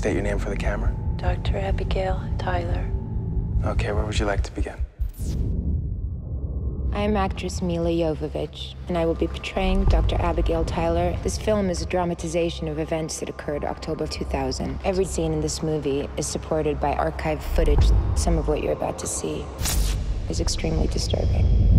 State 0.00 0.14
your 0.14 0.22
name 0.22 0.38
for 0.38 0.48
the 0.48 0.56
camera? 0.56 0.96
Dr. 1.16 1.58
Abigail 1.58 2.18
Tyler. 2.38 2.90
Okay, 3.66 3.92
where 3.92 4.02
would 4.06 4.18
you 4.18 4.24
like 4.24 4.42
to 4.44 4.52
begin? 4.52 4.78
I 6.94 7.02
am 7.02 7.18
actress 7.18 7.60
Mila 7.60 7.90
Jovovich, 7.90 8.76
and 8.88 8.96
I 8.96 9.04
will 9.04 9.14
be 9.14 9.26
portraying 9.26 9.84
Dr. 9.84 10.16
Abigail 10.16 10.64
Tyler. 10.64 11.14
This 11.22 11.36
film 11.36 11.68
is 11.68 11.82
a 11.82 11.84
dramatization 11.84 12.66
of 12.66 12.78
events 12.78 13.20
that 13.20 13.28
occurred 13.28 13.62
October 13.62 14.06
2000. 14.06 14.78
Every 14.84 15.04
scene 15.04 15.34
in 15.34 15.42
this 15.42 15.62
movie 15.62 16.08
is 16.16 16.26
supported 16.26 16.80
by 16.80 16.94
archived 16.94 17.42
footage. 17.42 17.84
Some 18.14 18.38
of 18.38 18.48
what 18.48 18.62
you're 18.62 18.72
about 18.72 18.98
to 19.00 19.06
see 19.06 19.44
is 20.30 20.40
extremely 20.40 20.86
disturbing. 20.86 21.69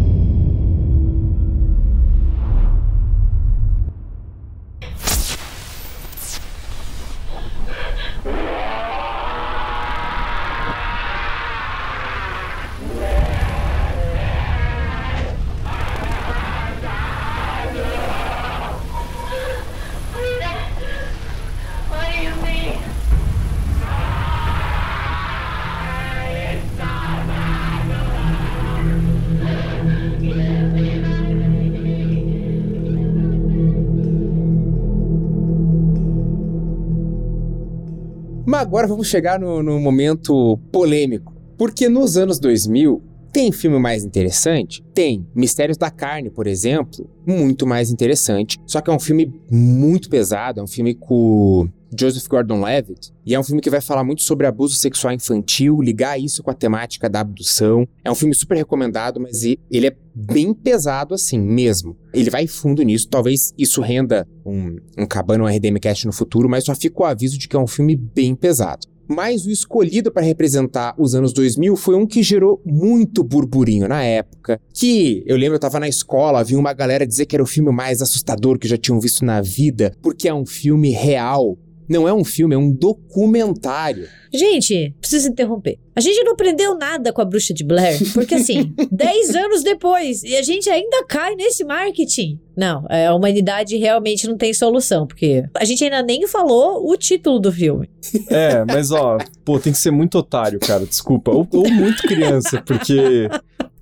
Agora 38.72 38.88
vamos 38.88 39.08
chegar 39.08 39.38
no, 39.38 39.62
no 39.62 39.78
momento 39.82 40.58
polêmico. 40.72 41.36
Porque 41.58 41.90
nos 41.90 42.16
anos 42.16 42.40
2000, 42.40 43.04
tem 43.34 43.52
filme 43.52 43.78
mais 43.78 44.06
interessante? 44.06 44.82
Tem. 44.94 45.28
Mistérios 45.36 45.78
da 45.78 45.92
Carne, 45.92 46.30
por 46.30 46.48
exemplo, 46.48 47.06
muito 47.28 47.68
mais 47.68 47.92
interessante. 47.92 48.58
Só 48.66 48.80
que 48.80 48.90
é 48.90 48.94
um 48.94 49.00
filme 49.00 49.30
muito 49.52 50.10
pesado, 50.10 50.62
é 50.62 50.64
um 50.64 50.68
filme 50.68 50.96
com 50.96 51.68
Joseph 51.98 52.28
Gordon-Levitt, 52.28 53.12
e 53.26 53.36
é 53.36 53.40
um 53.40 53.44
filme 53.44 53.62
que 53.62 53.70
vai 53.70 53.82
falar 53.82 54.04
muito 54.04 54.22
sobre 54.22 54.48
abuso 54.48 54.76
sexual 54.76 55.14
infantil, 55.14 55.82
ligar 55.82 56.20
isso 56.20 56.42
com 56.42 56.52
a 56.52 56.54
temática 56.54 57.10
da 57.10 57.20
abdução. 57.20 57.88
É 58.04 58.12
um 58.12 58.16
filme 58.16 58.34
super 58.34 58.56
recomendado, 58.56 59.20
mas 59.20 59.44
ele 59.44 59.88
é 59.88 59.96
bem 60.14 60.54
pesado 60.54 61.14
assim 61.14 61.40
mesmo. 61.40 61.98
Ele 62.14 62.30
vai 62.30 62.48
fundo 62.48 62.82
nisso, 62.84 63.10
talvez 63.10 63.54
isso 63.58 63.82
renda 63.82 64.28
um, 64.46 64.78
um 64.98 65.06
cabana, 65.06 65.44
um 65.44 65.48
RDM 65.48 65.80
Cast 65.80 66.06
no 66.06 66.14
futuro, 66.14 66.50
mas 66.50 66.66
só 66.66 66.76
fica 66.76 67.02
o 67.02 67.06
aviso 67.06 67.38
de 67.38 67.48
que 67.48 67.56
é 67.56 67.60
um 67.60 67.68
filme 67.68 67.96
bem 67.96 68.36
pesado. 68.36 68.92
Mas 69.08 69.46
o 69.46 69.52
escolhido 69.52 70.10
para 70.10 70.22
representar 70.22 70.96
os 70.98 71.14
anos 71.14 71.34
2000 71.34 71.76
foi 71.76 71.96
um 71.96 72.08
que 72.08 72.24
gerou 72.24 72.62
muito 72.66 73.24
burburinho 73.24 73.88
na 73.88 74.02
época. 74.04 74.60
Que 74.74 75.22
eu 75.26 75.36
lembro, 75.36 75.56
eu 75.56 75.60
tava 75.60 75.82
na 75.82 75.90
escola, 75.90 76.44
vi 76.44 76.56
uma 76.56 76.72
galera 76.72 77.06
dizer 77.06 77.26
que 77.26 77.36
era 77.36 77.44
o 77.44 77.48
filme 77.48 77.72
mais 77.72 78.02
assustador 78.02 78.58
que 78.58 78.70
já 78.70 78.78
tinham 78.78 79.02
visto 79.02 79.26
na 79.26 79.42
vida, 79.42 79.94
porque 80.02 80.30
é 80.30 80.34
um 80.34 80.46
filme 80.46 80.92
real. 80.92 81.58
Não 81.92 82.08
é 82.08 82.14
um 82.14 82.24
filme, 82.24 82.56
é 82.56 82.58
um 82.58 82.72
documentário. 82.72 84.08
Gente, 84.34 84.96
preciso 85.02 85.28
interromper. 85.28 85.78
A 85.94 86.00
gente 86.00 86.24
não 86.24 86.32
aprendeu 86.32 86.74
nada 86.74 87.12
com 87.12 87.22
a 87.22 87.26
bruxa 87.26 87.54
de 87.54 87.66
Blair, 87.66 88.00
porque 88.14 88.36
assim, 88.36 88.74
10 88.90 89.36
anos 89.36 89.62
depois, 89.62 90.24
e 90.24 90.38
a 90.38 90.42
gente 90.42 90.70
ainda 90.70 91.04
cai 91.06 91.36
nesse 91.36 91.66
marketing. 91.66 92.40
Não, 92.56 92.86
é, 92.90 93.08
a 93.08 93.14
humanidade 93.14 93.76
realmente 93.76 94.26
não 94.26 94.38
tem 94.38 94.54
solução, 94.54 95.06
porque 95.06 95.44
a 95.54 95.66
gente 95.66 95.84
ainda 95.84 96.02
nem 96.02 96.26
falou 96.28 96.90
o 96.90 96.96
título 96.96 97.40
do 97.40 97.52
filme. 97.52 97.90
É, 98.30 98.64
mas 98.64 98.92
ó, 98.92 99.18
pô, 99.44 99.60
tem 99.60 99.74
que 99.74 99.80
ser 99.80 99.92
muito 99.92 100.18
otário, 100.18 100.62
cara, 100.62 100.86
desculpa. 100.86 101.32
Ou, 101.32 101.46
ou 101.52 101.70
muito 101.70 102.04
criança, 102.04 102.62
porque. 102.66 103.28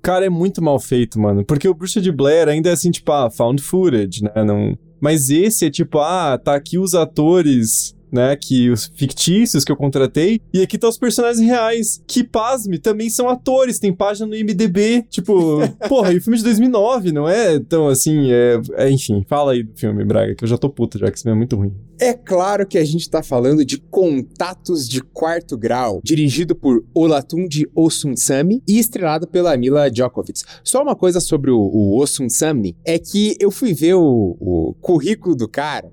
Cara, 0.01 0.25
é 0.25 0.29
muito 0.29 0.63
mal 0.63 0.79
feito, 0.79 1.19
mano. 1.19 1.45
Porque 1.45 1.67
o 1.67 1.73
Bruxa 1.75 2.01
de 2.01 2.11
Blair 2.11 2.47
ainda 2.47 2.69
é 2.69 2.73
assim, 2.73 2.89
tipo, 2.89 3.11
ah, 3.11 3.29
found 3.29 3.61
footage, 3.61 4.23
né? 4.23 4.31
Não... 4.43 4.75
Mas 4.99 5.29
esse 5.29 5.65
é 5.65 5.69
tipo, 5.69 5.99
ah, 5.99 6.39
tá 6.41 6.55
aqui 6.55 6.77
os 6.77 6.95
atores 6.95 7.95
né, 8.11 8.35
que 8.35 8.69
os 8.69 8.91
fictícios 8.95 9.63
que 9.63 9.71
eu 9.71 9.75
contratei, 9.75 10.41
e 10.53 10.61
aqui 10.61 10.77
tá 10.77 10.87
os 10.87 10.97
personagens 10.97 11.45
reais, 11.45 12.01
que, 12.07 12.23
pasme, 12.23 12.77
também 12.77 13.09
são 13.09 13.29
atores, 13.29 13.79
tem 13.79 13.93
página 13.93 14.27
no 14.27 14.35
IMDB, 14.35 15.05
tipo, 15.09 15.59
porra, 15.87 16.13
e 16.13 16.17
o 16.17 16.21
filme 16.21 16.37
de 16.37 16.43
2009, 16.43 17.11
não 17.11 17.27
é 17.27 17.55
Então, 17.55 17.87
assim, 17.87 18.31
é, 18.31 18.59
é, 18.73 18.89
enfim, 18.89 19.25
fala 19.27 19.53
aí 19.53 19.63
do 19.63 19.77
filme, 19.77 20.03
Braga, 20.03 20.35
que 20.35 20.43
eu 20.43 20.47
já 20.47 20.57
tô 20.57 20.69
puta 20.69 20.97
já, 20.97 21.07
que 21.07 21.17
esse 21.17 21.23
filme 21.23 21.35
é 21.35 21.37
muito 21.37 21.55
ruim. 21.55 21.73
É 22.01 22.13
claro 22.13 22.65
que 22.65 22.77
a 22.77 22.85
gente 22.85 23.09
tá 23.09 23.21
falando 23.21 23.65
de 23.65 23.77
Contatos 23.77 24.87
de 24.87 25.01
Quarto 25.01 25.57
Grau, 25.57 25.99
dirigido 26.01 26.55
por 26.55 26.85
Olatunji 26.93 27.67
Osunsami 27.75 28.63
e 28.65 28.79
estrelado 28.79 29.27
pela 29.27 29.55
Mila 29.57 29.91
Djokovic. 29.91 30.43
Só 30.63 30.81
uma 30.81 30.95
coisa 30.95 31.19
sobre 31.19 31.51
o, 31.51 31.59
o 31.59 31.99
Osunsami 31.99 32.75
é 32.85 32.97
que 32.97 33.35
eu 33.37 33.51
fui 33.51 33.73
ver 33.73 33.95
o, 33.95 34.37
o 34.39 34.75
currículo 34.79 35.35
do 35.35 35.47
cara, 35.47 35.91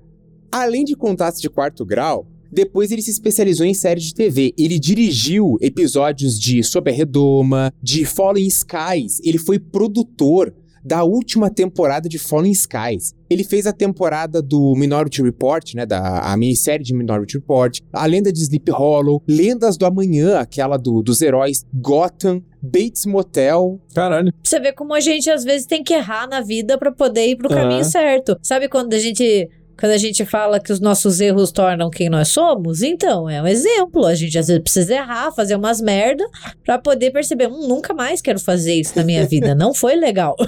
Além 0.51 0.83
de 0.83 0.95
contatos 0.95 1.41
de 1.41 1.49
quarto 1.49 1.85
grau, 1.85 2.27
depois 2.51 2.91
ele 2.91 3.01
se 3.01 3.11
especializou 3.11 3.65
em 3.65 3.73
séries 3.73 4.05
de 4.05 4.13
TV. 4.13 4.53
Ele 4.57 4.79
dirigiu 4.79 5.57
episódios 5.61 6.39
de 6.39 6.63
Sob 6.63 6.89
a 6.89 6.93
Redoma, 6.93 7.73
de 7.81 8.05
Fallen 8.05 8.47
Skies. 8.47 9.19
Ele 9.23 9.37
foi 9.37 9.59
produtor 9.59 10.53
da 10.87 11.03
última 11.03 11.49
temporada 11.49 12.07
de 12.07 12.17
Fallen 12.17 12.51
Skies. 12.53 13.13
Ele 13.29 13.43
fez 13.43 13.67
a 13.67 13.73
temporada 13.73 14.41
do 14.41 14.73
Minority 14.73 15.21
Report, 15.21 15.73
né, 15.75 15.85
da 15.85 16.19
a 16.19 16.37
minissérie 16.37 16.85
de 16.85 16.93
Minority 16.93 17.37
Report, 17.37 17.79
a 17.91 18.05
lenda 18.05 18.31
de 18.31 18.39
Sleep 18.39 18.71
Hollow, 18.71 19.21
Lendas 19.27 19.75
do 19.75 19.85
Amanhã, 19.85 20.39
aquela 20.39 20.77
do, 20.77 21.01
dos 21.03 21.21
heróis, 21.21 21.65
Gotham, 21.73 22.41
Bates 22.61 23.05
Motel. 23.05 23.81
Caralho. 23.93 24.31
Você 24.41 24.61
vê 24.61 24.71
como 24.71 24.93
a 24.93 25.01
gente 25.01 25.29
às 25.29 25.43
vezes 25.43 25.67
tem 25.67 25.83
que 25.83 25.93
errar 25.93 26.25
na 26.25 26.39
vida 26.39 26.77
para 26.77 26.91
poder 26.91 27.27
ir 27.27 27.35
pro 27.35 27.49
caminho 27.49 27.81
Aham. 27.81 27.83
certo. 27.83 28.37
Sabe 28.41 28.69
quando 28.69 28.93
a 28.93 28.99
gente 28.99 29.49
quando 29.77 29.91
a 29.91 29.97
gente 29.97 30.25
fala 30.25 30.59
que 30.59 30.71
os 30.71 30.79
nossos 30.79 31.19
erros 31.19 31.51
tornam 31.51 31.89
quem 31.89 32.09
nós 32.09 32.29
somos, 32.29 32.81
então 32.81 33.29
é 33.29 33.41
um 33.41 33.47
exemplo. 33.47 34.05
A 34.05 34.15
gente 34.15 34.37
às 34.37 34.47
vezes 34.47 34.61
precisa 34.61 34.95
errar, 34.95 35.31
fazer 35.31 35.55
umas 35.55 35.79
merda 35.79 36.25
pra 36.63 36.77
poder 36.79 37.11
perceber, 37.11 37.47
hum, 37.47 37.67
nunca 37.67 37.93
mais 37.93 38.21
quero 38.21 38.39
fazer 38.39 38.73
isso 38.73 38.93
na 38.95 39.03
minha 39.03 39.25
vida. 39.25 39.53
Não 39.53 39.73
foi 39.73 39.95
legal. 39.95 40.35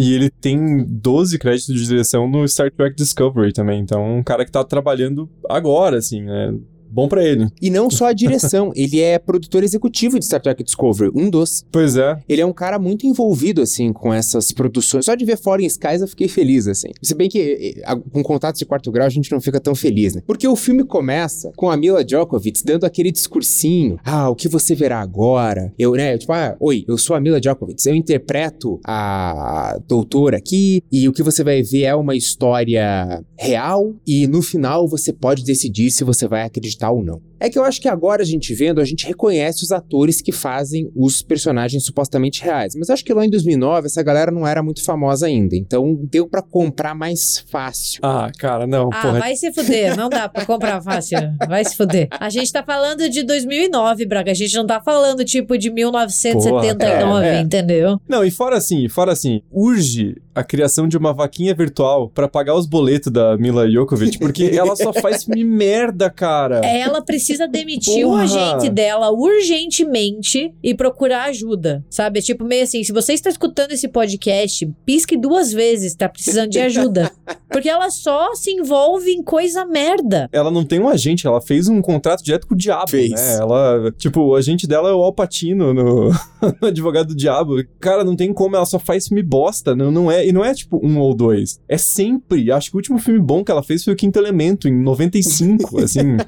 E 0.00 0.14
ele 0.14 0.30
tem 0.30 0.84
12 0.86 1.36
créditos 1.40 1.74
de 1.74 1.84
direção 1.84 2.28
no 2.28 2.46
Star 2.46 2.70
Trek 2.70 2.94
Discovery 2.94 3.52
também, 3.52 3.80
então 3.80 4.00
é 4.00 4.08
um 4.08 4.22
cara 4.22 4.44
que 4.44 4.52
tá 4.52 4.62
trabalhando 4.62 5.28
agora, 5.48 5.98
assim, 5.98 6.22
né? 6.22 6.54
Bom 6.90 7.08
pra 7.08 7.24
ele. 7.24 7.48
E 7.60 7.70
não 7.70 7.90
só 7.90 8.06
a 8.06 8.12
direção, 8.12 8.72
ele 8.76 9.00
é 9.00 9.18
produtor 9.18 9.62
executivo 9.62 10.18
de 10.18 10.24
Star 10.24 10.40
Trek 10.40 10.62
Discovery, 10.62 11.10
um 11.14 11.28
dos. 11.30 11.64
Pois 11.70 11.96
é. 11.96 12.18
Ele 12.28 12.40
é 12.40 12.46
um 12.46 12.52
cara 12.52 12.78
muito 12.78 13.06
envolvido, 13.06 13.60
assim, 13.62 13.92
com 13.92 14.12
essas 14.12 14.52
produções. 14.52 15.04
Só 15.04 15.14
de 15.14 15.24
ver 15.24 15.36
Fallen 15.38 15.66
Skies 15.66 16.00
eu 16.00 16.08
fiquei 16.08 16.28
feliz, 16.28 16.66
assim. 16.66 16.88
Se 17.02 17.14
bem 17.14 17.28
que 17.28 17.74
eh, 17.78 17.82
a- 17.84 17.96
com 17.96 18.22
contatos 18.22 18.58
de 18.58 18.64
quarto 18.66 18.90
grau 18.90 19.06
a 19.06 19.10
gente 19.10 19.30
não 19.32 19.40
fica 19.40 19.60
tão 19.60 19.74
feliz, 19.74 20.14
né? 20.14 20.22
Porque 20.26 20.46
o 20.48 20.56
filme 20.56 20.84
começa 20.84 21.50
com 21.56 21.70
a 21.70 21.76
Mila 21.76 22.04
Djokovic 22.04 22.62
dando 22.64 22.84
aquele 22.84 23.10
discursinho. 23.12 23.98
Ah, 24.04 24.28
o 24.30 24.34
que 24.34 24.48
você 24.48 24.74
verá 24.74 25.00
agora? 25.00 25.72
Eu, 25.78 25.92
né? 25.92 26.16
Tipo, 26.18 26.32
ah, 26.32 26.56
oi, 26.60 26.84
eu 26.88 26.96
sou 26.98 27.14
a 27.16 27.20
Mila 27.20 27.40
Djokovic. 27.40 27.86
Eu 27.86 27.94
interpreto 27.94 28.80
a 28.84 29.78
doutora 29.86 30.36
aqui 30.38 30.82
e 30.90 31.08
o 31.08 31.12
que 31.12 31.22
você 31.22 31.42
vai 31.44 31.62
ver 31.62 31.82
é 31.84 31.94
uma 31.94 32.16
história 32.16 33.22
real 33.38 33.94
e 34.06 34.26
no 34.26 34.42
final 34.42 34.88
você 34.88 35.12
pode 35.12 35.44
decidir 35.44 35.90
se 35.90 36.04
você 36.04 36.26
vai 36.26 36.42
acreditar 36.42 36.77
ou 36.90 37.02
não. 37.04 37.20
É 37.40 37.48
que 37.48 37.56
eu 37.56 37.62
acho 37.62 37.80
que 37.80 37.88
agora 37.88 38.20
a 38.22 38.24
gente 38.24 38.52
vendo, 38.52 38.80
a 38.80 38.84
gente 38.84 39.06
reconhece 39.06 39.62
os 39.62 39.70
atores 39.70 40.20
que 40.20 40.32
fazem 40.32 40.90
os 40.96 41.22
personagens 41.22 41.84
supostamente 41.84 42.42
reais. 42.42 42.74
Mas 42.76 42.90
acho 42.90 43.04
que 43.04 43.14
lá 43.14 43.24
em 43.24 43.30
2009 43.30 43.86
essa 43.86 44.02
galera 44.02 44.32
não 44.32 44.44
era 44.44 44.60
muito 44.60 44.84
famosa 44.84 45.26
ainda. 45.28 45.54
Então 45.54 45.96
deu 46.10 46.28
pra 46.28 46.42
comprar 46.42 46.96
mais 46.96 47.38
fácil. 47.48 48.00
Ah, 48.02 48.28
cara, 48.36 48.66
não, 48.66 48.90
Ah, 48.92 49.02
porra. 49.02 49.20
vai 49.20 49.36
se 49.36 49.52
fuder. 49.52 49.96
Não 49.96 50.08
dá 50.08 50.28
pra 50.28 50.44
comprar 50.44 50.82
fácil. 50.82 51.18
Vai 51.48 51.64
se 51.64 51.76
fuder. 51.76 52.08
A 52.10 52.28
gente 52.28 52.52
tá 52.52 52.62
falando 52.64 53.08
de 53.08 53.22
2009, 53.22 54.04
Braga. 54.04 54.32
A 54.32 54.34
gente 54.34 54.54
não 54.56 54.66
tá 54.66 54.80
falando 54.80 55.24
tipo 55.24 55.56
de 55.56 55.70
1979, 55.70 57.04
Porra, 57.04 57.26
é, 57.26 57.36
é. 57.36 57.40
entendeu? 57.40 58.00
Não, 58.08 58.24
e 58.24 58.30
fora 58.32 58.56
assim, 58.56 58.88
fora 58.88 59.12
assim, 59.12 59.42
urge 59.52 60.16
a 60.38 60.44
criação 60.44 60.86
de 60.86 60.96
uma 60.96 61.12
vaquinha 61.12 61.52
virtual 61.52 62.08
pra 62.08 62.28
pagar 62.28 62.54
os 62.54 62.64
boletos 62.64 63.10
da 63.10 63.36
Mila 63.36 63.68
Jokovic, 63.68 64.18
porque 64.20 64.44
ela 64.54 64.76
só 64.76 64.92
faz 64.92 65.24
filme 65.24 65.42
merda, 65.42 66.08
cara. 66.08 66.64
Ela 66.64 67.02
precisa 67.02 67.48
demitir 67.48 68.06
o 68.06 68.10
Porra. 68.10 68.22
agente 68.22 68.70
dela 68.70 69.10
urgentemente 69.10 70.54
e 70.62 70.74
procurar 70.74 71.24
ajuda. 71.24 71.84
Sabe? 71.90 72.20
É 72.20 72.22
tipo 72.22 72.44
meio 72.44 72.62
assim: 72.62 72.84
se 72.84 72.92
você 72.92 73.14
está 73.14 73.28
escutando 73.28 73.72
esse 73.72 73.88
podcast, 73.88 74.70
pisque 74.86 75.16
duas 75.16 75.52
vezes, 75.52 75.96
tá 75.96 76.08
precisando 76.08 76.50
de 76.50 76.60
ajuda. 76.60 77.10
Porque 77.50 77.68
ela 77.68 77.90
só 77.90 78.34
se 78.34 78.52
envolve 78.52 79.10
em 79.10 79.22
coisa 79.22 79.64
merda. 79.64 80.28
Ela 80.30 80.50
não 80.50 80.64
tem 80.64 80.78
um 80.78 80.88
agente, 80.88 81.26
ela 81.26 81.40
fez 81.40 81.66
um 81.66 81.80
contrato 81.80 82.22
direto 82.22 82.46
com 82.46 82.54
o 82.54 82.56
diabo, 82.58 82.90
Fez. 82.90 83.10
né? 83.10 83.38
Ela, 83.38 83.92
tipo, 83.96 84.20
o 84.20 84.36
agente 84.36 84.66
dela 84.66 84.90
é 84.90 84.92
o 84.92 85.02
Alpatino 85.02 85.74
no, 85.74 86.10
no 86.60 86.68
Advogado 86.68 87.08
do 87.08 87.16
Diabo. 87.16 87.56
Cara, 87.80 88.04
não 88.04 88.14
tem 88.14 88.32
como, 88.32 88.54
ela 88.54 88.66
só 88.66 88.78
faz 88.78 89.08
filme 89.08 89.22
bosta, 89.22 89.74
não, 89.74 89.90
não 89.90 90.10
é, 90.10 90.26
e 90.28 90.32
não 90.32 90.44
é 90.44 90.52
tipo 90.52 90.78
um 90.84 90.98
ou 90.98 91.14
dois. 91.14 91.58
É 91.66 91.78
sempre, 91.78 92.52
acho 92.52 92.70
que 92.70 92.76
o 92.76 92.78
último 92.78 92.98
filme 92.98 93.18
bom 93.18 93.42
que 93.42 93.50
ela 93.50 93.62
fez 93.62 93.82
foi 93.82 93.94
o 93.94 93.96
Quinto 93.96 94.18
Elemento, 94.18 94.68
em 94.68 94.82
95, 94.82 95.80
assim. 95.80 96.18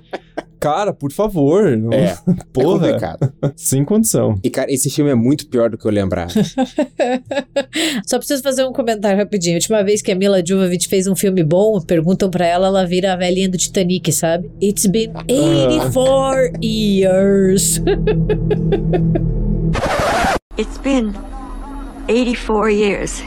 Cara, 0.59 0.93
por 0.93 1.13
favor. 1.13 1.77
Não... 1.77 1.93
É, 1.93 2.17
Porra. 2.51 2.89
é 2.89 2.93
complicado. 2.93 3.33
Sem 3.55 3.85
condição. 3.85 4.39
E, 4.43 4.49
cara, 4.49 4.73
esse 4.73 4.89
filme 4.89 5.11
é 5.11 5.15
muito 5.15 5.49
pior 5.49 5.69
do 5.69 5.77
que 5.77 5.85
eu 5.87 5.91
lembrava. 5.91 6.33
Só 8.07 8.17
preciso 8.17 8.43
fazer 8.43 8.65
um 8.65 8.73
comentário 8.73 9.19
rapidinho. 9.19 9.57
A 9.57 9.59
última 9.59 9.85
vez 9.85 10.01
que 10.01 10.11
a 10.11 10.15
Mila 10.15 10.43
Jovovich 10.45 10.89
fez 10.89 11.07
um 11.07 11.15
filme 11.15 11.45
bom, 11.45 11.79
perguntam 11.81 12.31
pra 12.31 12.47
ela, 12.47 12.69
ela 12.69 12.87
vira 12.87 13.13
a 13.13 13.17
velhinha 13.17 13.51
do 13.51 13.59
Titanic, 13.59 14.11
sabe? 14.13 14.51
It's 14.63 14.87
been 14.87 15.13
84 15.29 16.53
years. 16.63 17.83
It's 20.59 20.79
been 20.79 21.13
84 22.09 22.71
years. 22.71 23.23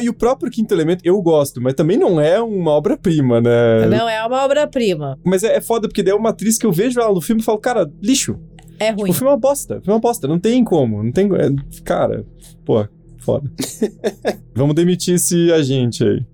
Não, 0.00 0.06
e 0.06 0.08
o 0.08 0.14
próprio 0.14 0.50
Quinto 0.50 0.72
Elemento 0.72 1.02
eu 1.04 1.20
gosto, 1.20 1.60
mas 1.60 1.74
também 1.74 1.98
não 1.98 2.20
é 2.20 2.40
uma 2.40 2.70
obra-prima, 2.72 3.40
né? 3.40 3.86
Não, 3.86 4.08
é 4.08 4.24
uma 4.24 4.44
obra-prima. 4.44 5.18
Mas 5.24 5.44
é, 5.44 5.56
é 5.56 5.60
foda, 5.60 5.86
porque 5.86 6.02
daí 6.02 6.12
é 6.12 6.16
uma 6.16 6.30
atriz 6.30 6.56
que 6.56 6.66
eu 6.66 6.72
vejo 6.72 7.00
ela 7.00 7.12
no 7.12 7.20
filme 7.20 7.42
e 7.42 7.44
falo, 7.44 7.58
cara, 7.58 7.90
lixo. 8.02 8.38
É 8.78 8.90
ruim. 8.90 9.10
O 9.10 9.12
filme 9.12 9.28
é 9.28 9.32
uma 9.32 9.38
bosta. 9.38 9.74
O 9.74 9.80
filme 9.80 9.92
é 9.92 9.94
uma 9.94 10.00
bosta. 10.00 10.26
Não 10.26 10.38
tem 10.38 10.64
como. 10.64 11.02
Não 11.02 11.12
tem. 11.12 11.26
é, 11.26 11.82
cara, 11.84 12.24
pô, 12.64 12.86
foda. 13.18 13.50
Vamos 14.54 14.74
demitir 14.74 15.16
esse 15.16 15.52
agente 15.52 16.02
aí. 16.02 16.24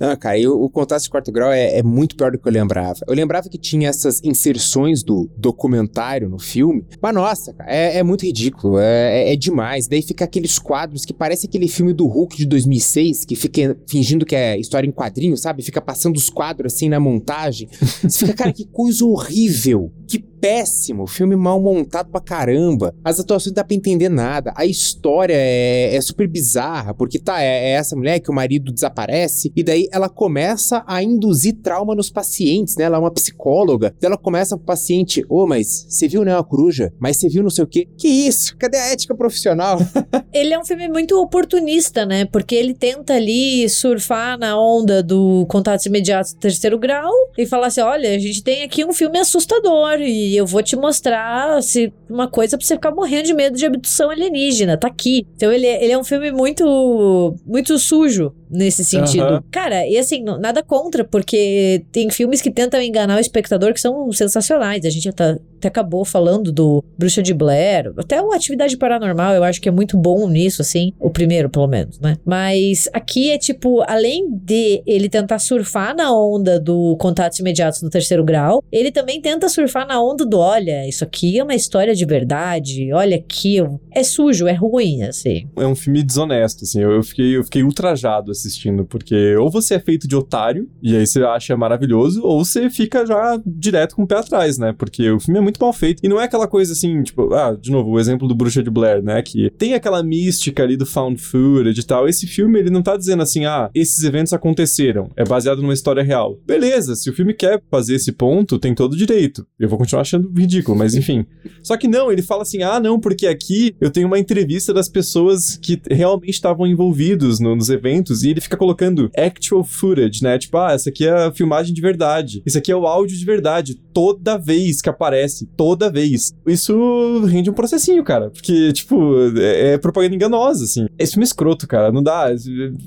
Não, 0.00 0.16
cara, 0.16 0.38
e 0.38 0.46
o, 0.46 0.68
Contato 0.70 1.02
de 1.02 1.10
Quarto 1.10 1.30
Grau 1.30 1.52
é, 1.52 1.78
é 1.78 1.82
muito 1.82 2.16
pior 2.16 2.32
do 2.32 2.38
que 2.38 2.48
eu 2.48 2.52
lembrava. 2.52 2.98
Eu 3.06 3.14
lembrava 3.14 3.48
que 3.48 3.58
tinha 3.58 3.88
essas 3.88 4.20
inserções 4.24 5.02
do 5.02 5.30
documentário 5.36 6.28
no 6.28 6.38
filme, 6.38 6.84
mas 7.00 7.14
nossa, 7.14 7.52
cara, 7.52 7.70
é, 7.70 7.98
é 7.98 8.02
muito 8.02 8.24
ridículo, 8.24 8.78
é, 8.78 9.28
é- 9.28 9.32
é 9.32 9.36
demais. 9.36 9.86
Daí 9.88 10.02
fica 10.02 10.24
aqueles 10.24 10.58
quadros 10.58 11.04
que 11.04 11.12
parece 11.12 11.46
aquele 11.46 11.68
filme 11.68 11.92
do 11.92 12.06
Hulk 12.06 12.36
de 12.36 12.46
2006, 12.46 13.24
que 13.24 13.36
fica 13.36 13.76
fingindo 13.88 14.24
que 14.26 14.34
é 14.34 14.58
história 14.58 14.86
em 14.88 14.92
quadrinho, 14.92 15.36
sabe? 15.36 15.62
Fica 15.62 15.80
passando 15.80 16.16
os 16.16 16.28
quadros 16.30 16.72
assim 16.74 16.88
na 16.88 16.98
montagem. 17.00 17.68
Você 18.02 18.26
fica, 18.26 18.34
cara, 18.34 18.52
que 18.52 18.64
coisa 18.66 19.04
horrível, 19.04 19.92
que 20.08 20.24
péssimo, 20.42 21.06
filme 21.06 21.36
mal 21.36 21.60
montado 21.60 22.10
pra 22.10 22.20
caramba. 22.20 22.92
As 23.04 23.20
atuações 23.20 23.52
não 23.52 23.54
dá 23.54 23.64
pra 23.64 23.76
entender 23.76 24.08
nada. 24.08 24.52
A 24.56 24.66
história 24.66 25.36
é, 25.36 25.94
é 25.94 26.00
super 26.00 26.26
bizarra, 26.26 26.92
porque 26.92 27.20
tá, 27.20 27.40
é, 27.40 27.70
é 27.70 27.70
essa 27.74 27.94
mulher 27.94 28.18
que 28.18 28.28
o 28.28 28.34
marido 28.34 28.72
desaparece, 28.72 29.52
e 29.54 29.62
daí 29.62 29.86
ela 29.92 30.08
começa 30.08 30.82
a 30.84 31.00
induzir 31.00 31.58
trauma 31.62 31.94
nos 31.94 32.10
pacientes, 32.10 32.76
né? 32.76 32.84
Ela 32.84 32.96
é 32.96 33.00
uma 33.00 33.12
psicóloga. 33.12 33.94
Ela 34.02 34.18
começa 34.18 34.56
pro 34.56 34.66
paciente: 34.66 35.24
Ô, 35.28 35.46
mas 35.46 35.86
você 35.88 36.08
viu, 36.08 36.24
né, 36.24 36.34
uma 36.34 36.42
coruja? 36.42 36.92
Mas 36.98 37.18
você 37.18 37.28
viu 37.28 37.44
não 37.44 37.50
sei 37.50 37.62
o 37.62 37.68
quê? 37.68 37.86
Que 37.96 38.08
isso? 38.08 38.56
Cadê 38.56 38.78
a 38.78 38.92
ética 38.92 39.14
profissional? 39.14 39.78
Ele 40.34 40.52
é 40.52 40.58
um 40.58 40.64
filme 40.64 40.88
muito 40.88 41.20
oportunista, 41.20 42.04
né? 42.04 42.24
Porque 42.24 42.54
ele 42.54 42.74
tenta 42.74 43.14
ali 43.14 43.68
surfar 43.68 44.38
na 44.38 44.58
onda 44.58 45.02
do 45.02 45.46
contatos 45.46 45.84
imediatos 45.86 46.32
do 46.32 46.40
terceiro 46.40 46.78
grau 46.78 47.12
e 47.38 47.46
falar 47.46 47.68
assim: 47.68 47.82
olha, 47.82 48.14
a 48.14 48.18
gente 48.18 48.42
tem 48.42 48.64
aqui 48.64 48.84
um 48.84 48.92
filme 48.92 49.18
assustador 49.18 50.00
e 50.00 50.31
eu 50.36 50.46
vou 50.46 50.62
te 50.62 50.76
mostrar 50.76 51.62
se, 51.62 51.92
uma 52.08 52.28
coisa 52.28 52.56
pra 52.56 52.66
você 52.66 52.74
ficar 52.74 52.90
morrendo 52.92 53.26
de 53.26 53.34
medo 53.34 53.56
de 53.56 53.66
abdução 53.66 54.10
alienígena. 54.10 54.76
Tá 54.76 54.88
aqui. 54.88 55.26
Então 55.36 55.52
ele, 55.52 55.66
é- 55.66 55.82
ele 55.84 55.92
é 55.92 55.98
um 55.98 56.04
filme 56.04 56.30
muito, 56.32 57.34
muito 57.46 57.78
sujo 57.78 58.32
nesse 58.52 58.84
sentido. 58.84 59.24
Aham. 59.24 59.44
Cara, 59.50 59.86
e 59.88 59.96
assim, 59.96 60.22
nada 60.22 60.62
contra, 60.62 61.04
porque 61.04 61.84
tem 61.90 62.10
filmes 62.10 62.40
que 62.42 62.50
tentam 62.50 62.80
enganar 62.80 63.16
o 63.16 63.20
espectador 63.20 63.72
que 63.72 63.80
são 63.80 64.12
sensacionais. 64.12 64.84
A 64.84 64.90
gente 64.90 65.08
até, 65.08 65.38
até 65.56 65.68
acabou 65.68 66.04
falando 66.04 66.52
do 66.52 66.84
Bruxa 66.98 67.22
de 67.22 67.32
Blair, 67.32 67.92
até 67.96 68.20
o 68.20 68.32
Atividade 68.32 68.76
Paranormal, 68.76 69.34
eu 69.34 69.42
acho 69.44 69.60
que 69.60 69.68
é 69.68 69.72
muito 69.72 69.96
bom 69.96 70.28
nisso, 70.28 70.60
assim. 70.60 70.92
O 71.00 71.10
primeiro, 71.10 71.48
pelo 71.48 71.66
menos, 71.66 71.98
né? 71.98 72.16
Mas 72.24 72.88
aqui 72.92 73.30
é 73.30 73.38
tipo, 73.38 73.82
além 73.88 74.28
de 74.30 74.82
ele 74.86 75.08
tentar 75.08 75.38
surfar 75.38 75.96
na 75.96 76.14
onda 76.14 76.60
do 76.60 76.96
contatos 76.98 77.38
imediatos 77.38 77.82
no 77.82 77.88
terceiro 77.90 78.24
grau, 78.24 78.62
ele 78.70 78.90
também 78.90 79.20
tenta 79.20 79.48
surfar 79.48 79.86
na 79.86 80.02
onda 80.02 80.26
do: 80.26 80.38
olha, 80.38 80.86
isso 80.86 81.04
aqui 81.04 81.38
é 81.38 81.44
uma 81.44 81.54
história 81.54 81.94
de 81.94 82.04
verdade, 82.04 82.92
olha 82.92 83.16
aqui. 83.16 83.56
É 83.94 84.02
sujo, 84.02 84.46
é 84.46 84.52
ruim, 84.52 85.02
assim. 85.02 85.46
É 85.56 85.66
um 85.66 85.74
filme 85.74 86.02
desonesto, 86.02 86.64
assim. 86.64 86.80
Eu, 86.80 86.92
eu 86.92 87.02
fiquei, 87.02 87.36
eu 87.36 87.44
fiquei 87.44 87.62
ultrajado 87.62 88.30
assistindo, 88.46 88.84
porque 88.84 89.36
ou 89.36 89.50
você 89.50 89.74
é 89.74 89.80
feito 89.80 90.06
de 90.08 90.16
otário, 90.16 90.68
e 90.82 90.96
aí 90.96 91.06
você 91.06 91.22
acha 91.22 91.56
maravilhoso, 91.56 92.22
ou 92.22 92.44
você 92.44 92.68
fica 92.70 93.04
já 93.06 93.40
direto 93.46 93.96
com 93.96 94.02
o 94.02 94.06
pé 94.06 94.16
atrás, 94.16 94.58
né? 94.58 94.72
Porque 94.76 95.10
o 95.10 95.20
filme 95.20 95.38
é 95.38 95.42
muito 95.42 95.58
mal 95.60 95.72
feito. 95.72 96.00
E 96.04 96.08
não 96.08 96.20
é 96.20 96.24
aquela 96.24 96.46
coisa 96.48 96.72
assim, 96.72 97.02
tipo, 97.02 97.32
ah, 97.34 97.56
de 97.60 97.70
novo, 97.70 97.90
o 97.90 98.00
exemplo 98.00 98.26
do 98.28 98.34
Bruxa 98.34 98.62
de 98.62 98.70
Blair, 98.70 99.02
né? 99.02 99.22
Que 99.22 99.50
tem 99.50 99.74
aquela 99.74 100.02
mística 100.02 100.62
ali 100.62 100.76
do 100.76 100.86
found 100.86 101.20
footage 101.20 101.80
e 101.80 101.84
tal. 101.84 102.08
Esse 102.08 102.26
filme, 102.26 102.58
ele 102.58 102.70
não 102.70 102.82
tá 102.82 102.96
dizendo 102.96 103.22
assim, 103.22 103.44
ah, 103.44 103.70
esses 103.74 104.02
eventos 104.04 104.32
aconteceram. 104.32 105.10
É 105.16 105.24
baseado 105.24 105.62
numa 105.62 105.74
história 105.74 106.02
real. 106.02 106.38
Beleza, 106.46 106.94
se 106.94 107.08
o 107.10 107.12
filme 107.14 107.34
quer 107.34 107.62
fazer 107.70 107.94
esse 107.94 108.12
ponto, 108.12 108.58
tem 108.58 108.74
todo 108.74 108.92
o 108.92 108.96
direito. 108.96 109.46
Eu 109.58 109.68
vou 109.68 109.78
continuar 109.78 110.02
achando 110.02 110.30
ridículo, 110.36 110.76
mas 110.76 110.94
enfim. 110.94 111.24
Só 111.62 111.76
que 111.76 111.88
não, 111.88 112.10
ele 112.10 112.22
fala 112.22 112.42
assim: 112.42 112.62
ah, 112.62 112.80
não, 112.80 112.98
porque 112.98 113.26
aqui 113.26 113.74
eu 113.80 113.90
tenho 113.90 114.06
uma 114.06 114.18
entrevista 114.18 114.72
das 114.72 114.88
pessoas 114.88 115.56
que 115.56 115.80
realmente 115.90 116.30
estavam 116.30 116.66
envolvidos 116.66 117.40
no- 117.40 117.54
nos 117.56 117.70
eventos 117.70 118.22
e 118.24 118.30
ele 118.32 118.40
fica 118.40 118.56
colocando 118.56 119.10
actual 119.16 119.64
footage, 119.64 120.22
né? 120.22 120.38
Tipo, 120.38 120.58
ah, 120.58 120.72
essa 120.72 120.90
aqui 120.90 121.06
é 121.06 121.10
a 121.10 121.32
filmagem 121.32 121.74
de 121.74 121.80
verdade. 121.80 122.42
Isso 122.44 122.58
aqui 122.58 122.72
é 122.72 122.76
o 122.76 122.86
áudio 122.86 123.16
de 123.16 123.24
verdade. 123.24 123.74
Toda 123.92 124.38
vez 124.38 124.80
que 124.80 124.88
aparece, 124.88 125.46
toda 125.56 125.90
vez. 125.90 126.32
Isso 126.46 127.24
rende 127.26 127.50
um 127.50 127.54
processinho, 127.54 128.02
cara. 128.02 128.30
Porque, 128.30 128.72
tipo, 128.72 129.14
é, 129.38 129.74
é 129.74 129.78
propaganda 129.78 130.14
enganosa, 130.14 130.64
assim. 130.64 130.86
Esse 130.98 131.12
filme 131.12 131.24
é 131.24 131.26
escroto, 131.26 131.66
cara. 131.68 131.92
Não 131.92 132.02
dá. 132.02 132.28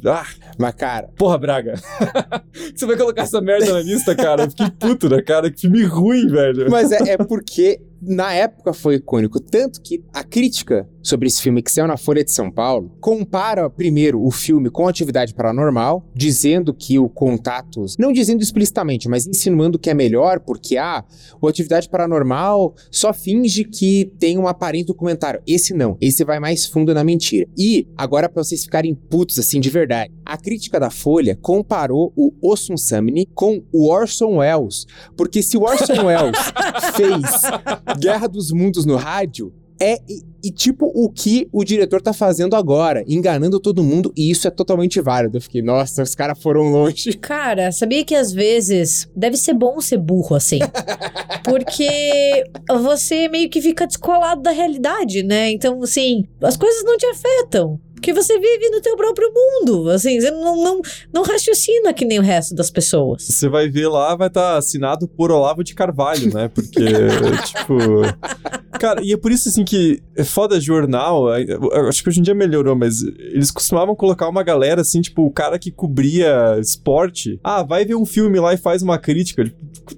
Ah, 0.05 0.25
mas, 0.57 0.75
cara. 0.75 1.09
Porra, 1.15 1.37
Braga. 1.37 1.75
Você 2.75 2.85
vai 2.85 2.97
colocar 2.97 3.23
essa 3.23 3.41
merda 3.41 3.73
na 3.73 3.81
lista, 3.81 4.15
cara? 4.15 4.43
Eu 4.43 4.49
fiquei 4.49 4.69
puto, 4.71 5.09
né, 5.09 5.21
cara? 5.21 5.51
Que 5.51 5.61
filme 5.61 5.83
ruim, 5.83 6.27
velho. 6.27 6.69
Mas 6.69 6.91
é, 6.91 7.11
é 7.11 7.17
porque 7.17 7.79
na 8.01 8.33
época 8.33 8.73
foi 8.73 8.95
icônico, 8.95 9.39
tanto 9.39 9.81
que 9.81 10.03
a 10.13 10.23
crítica 10.23 10.87
sobre 11.06 11.28
esse 11.28 11.39
filme 11.41 11.62
que 11.62 11.72
saiu 11.72 11.88
na 11.88 11.97
Folha 11.97 12.24
de 12.24 12.32
São 12.32 12.49
Paulo 12.49 12.91
compara 12.99 13.70
primeiro 13.70 14.22
o 14.22 14.32
filme 14.32 14.72
com 14.72 14.88
Atividade 14.88 15.36
Paranormal, 15.36 16.03
dizendo 16.16 16.74
que 16.74 16.97
o 16.97 17.08
Contatos, 17.08 17.95
não 17.97 18.12
dizendo 18.12 18.41
explicitamente, 18.41 19.08
mas 19.08 19.28
insinuando 19.28 19.78
que 19.78 19.89
é 19.89 19.93
melhor 19.93 20.39
porque 20.39 20.78
ah, 20.78 21.06
o 21.39 21.47
Atividade 21.47 21.88
Paranormal 21.88 22.74
só 22.89 23.14
finge 23.14 23.64
que 23.64 24.12
tem 24.18 24.38
um 24.38 24.47
aparente 24.47 24.88
documentário. 24.88 25.41
Esse 25.45 25.74
não, 25.76 25.95
esse 26.01 26.24
vai 26.24 26.39
mais 26.39 26.66
fundo 26.66 26.93
na 26.93 27.03
mentira. 27.03 27.47
E 27.56 27.88
agora 27.95 28.28
para 28.28 28.43
vocês 28.43 28.64
ficarem 28.64 28.95
putos 28.95 29.38
assim 29.38 29.60
de 29.60 29.70
verdade, 29.70 30.12
a 30.26 30.38
crítica 30.38 30.80
da 30.80 30.89
Folha 30.89 31.38
comparou 31.39 32.12
o 32.16 32.34
Osun 32.41 32.78
Samni 32.78 33.28
com 33.28 33.64
o 33.72 33.89
Orson 33.89 34.38
Welles, 34.38 34.88
porque 35.16 35.43
se 35.43 35.56
o 35.56 35.62
Orson 35.62 35.93
Welles 36.08 36.39
fez 36.95 37.99
Guerra 37.99 38.28
dos 38.28 38.51
Mundos 38.51 38.86
no 38.86 38.95
rádio, 38.95 39.53
é 39.80 39.99
e, 40.45 40.51
tipo 40.51 40.91
o 40.93 41.09
que 41.09 41.47
o 41.51 41.63
diretor 41.63 41.99
tá 41.99 42.13
fazendo 42.13 42.55
agora, 42.55 43.03
enganando 43.07 43.59
todo 43.59 43.83
mundo, 43.83 44.13
e 44.15 44.29
isso 44.29 44.47
é 44.47 44.51
totalmente 44.51 45.01
válido. 45.01 45.37
Eu 45.37 45.41
fiquei, 45.41 45.63
nossa, 45.63 46.03
os 46.03 46.13
caras 46.13 46.39
foram 46.39 46.69
longe. 46.69 47.13
Cara, 47.17 47.71
sabia 47.71 48.05
que 48.05 48.13
às 48.13 48.31
vezes 48.31 49.09
deve 49.15 49.37
ser 49.37 49.55
bom 49.55 49.81
ser 49.81 49.97
burro 49.97 50.35
assim? 50.35 50.59
Porque 51.43 52.43
você 52.69 53.27
meio 53.27 53.49
que 53.49 53.59
fica 53.59 53.87
descolado 53.87 54.43
da 54.43 54.51
realidade, 54.51 55.23
né? 55.23 55.49
Então, 55.51 55.81
assim, 55.81 56.25
as 56.41 56.55
coisas 56.55 56.83
não 56.83 56.95
te 56.95 57.07
afetam. 57.07 57.79
Porque 58.06 58.14
você 58.14 58.38
vive 58.38 58.70
no 58.70 58.80
teu 58.82 58.95
próprio 58.95 59.32
mundo. 59.34 59.89
Assim, 59.89 60.22
você 60.22 60.30
não, 60.30 60.56
não, 60.64 60.82
não 61.12 61.24
raciocina 61.24 61.91
que 61.91 62.06
nem 62.06 62.20
o 62.20 62.22
resto 62.22 62.53
das 62.53 62.70
pessoas. 62.70 63.24
Você 63.24 63.49
vai 63.49 63.68
ver 63.68 63.88
lá, 63.88 64.16
vai 64.16 64.28
estar 64.28 64.58
assinado 64.58 65.08
por 65.08 65.32
Olavo 65.32 65.64
de 65.64 65.74
Carvalho, 65.74 66.32
né? 66.32 66.47
Porque, 66.47 66.86
tipo. 67.45 67.76
Cara, 68.80 69.01
e 69.01 69.12
é 69.12 69.18
por 69.18 69.32
isso, 69.32 69.49
assim, 69.49 69.66
que 69.66 70.03
é 70.16 70.24
foda 70.24 70.62
jornal. 70.62 71.30
Acho 71.89 72.03
que 72.03 72.10
hoje 72.10 72.20
em 72.20 72.24
dia 72.24 72.36
melhorou, 72.36 72.76
mas 72.76 73.01
eles 73.01 73.49
costumavam 73.49 73.95
colocar 73.95 74.30
uma 74.30 74.43
galera, 74.43 74.82
assim, 74.82 75.01
tipo, 75.01 75.26
o 75.26 75.32
cara 75.32 75.58
que 75.58 75.72
cobria 75.72 76.60
esporte. 76.60 77.39
Ah, 77.43 77.64
vai 77.64 77.86
ver 77.86 77.95
um 77.95 78.06
filme 78.06 78.39
lá 78.39 78.53
e 78.53 78.58
faz 78.58 78.84
uma 78.84 78.99
crítica. 78.99 79.43
Tipo, 79.45 79.95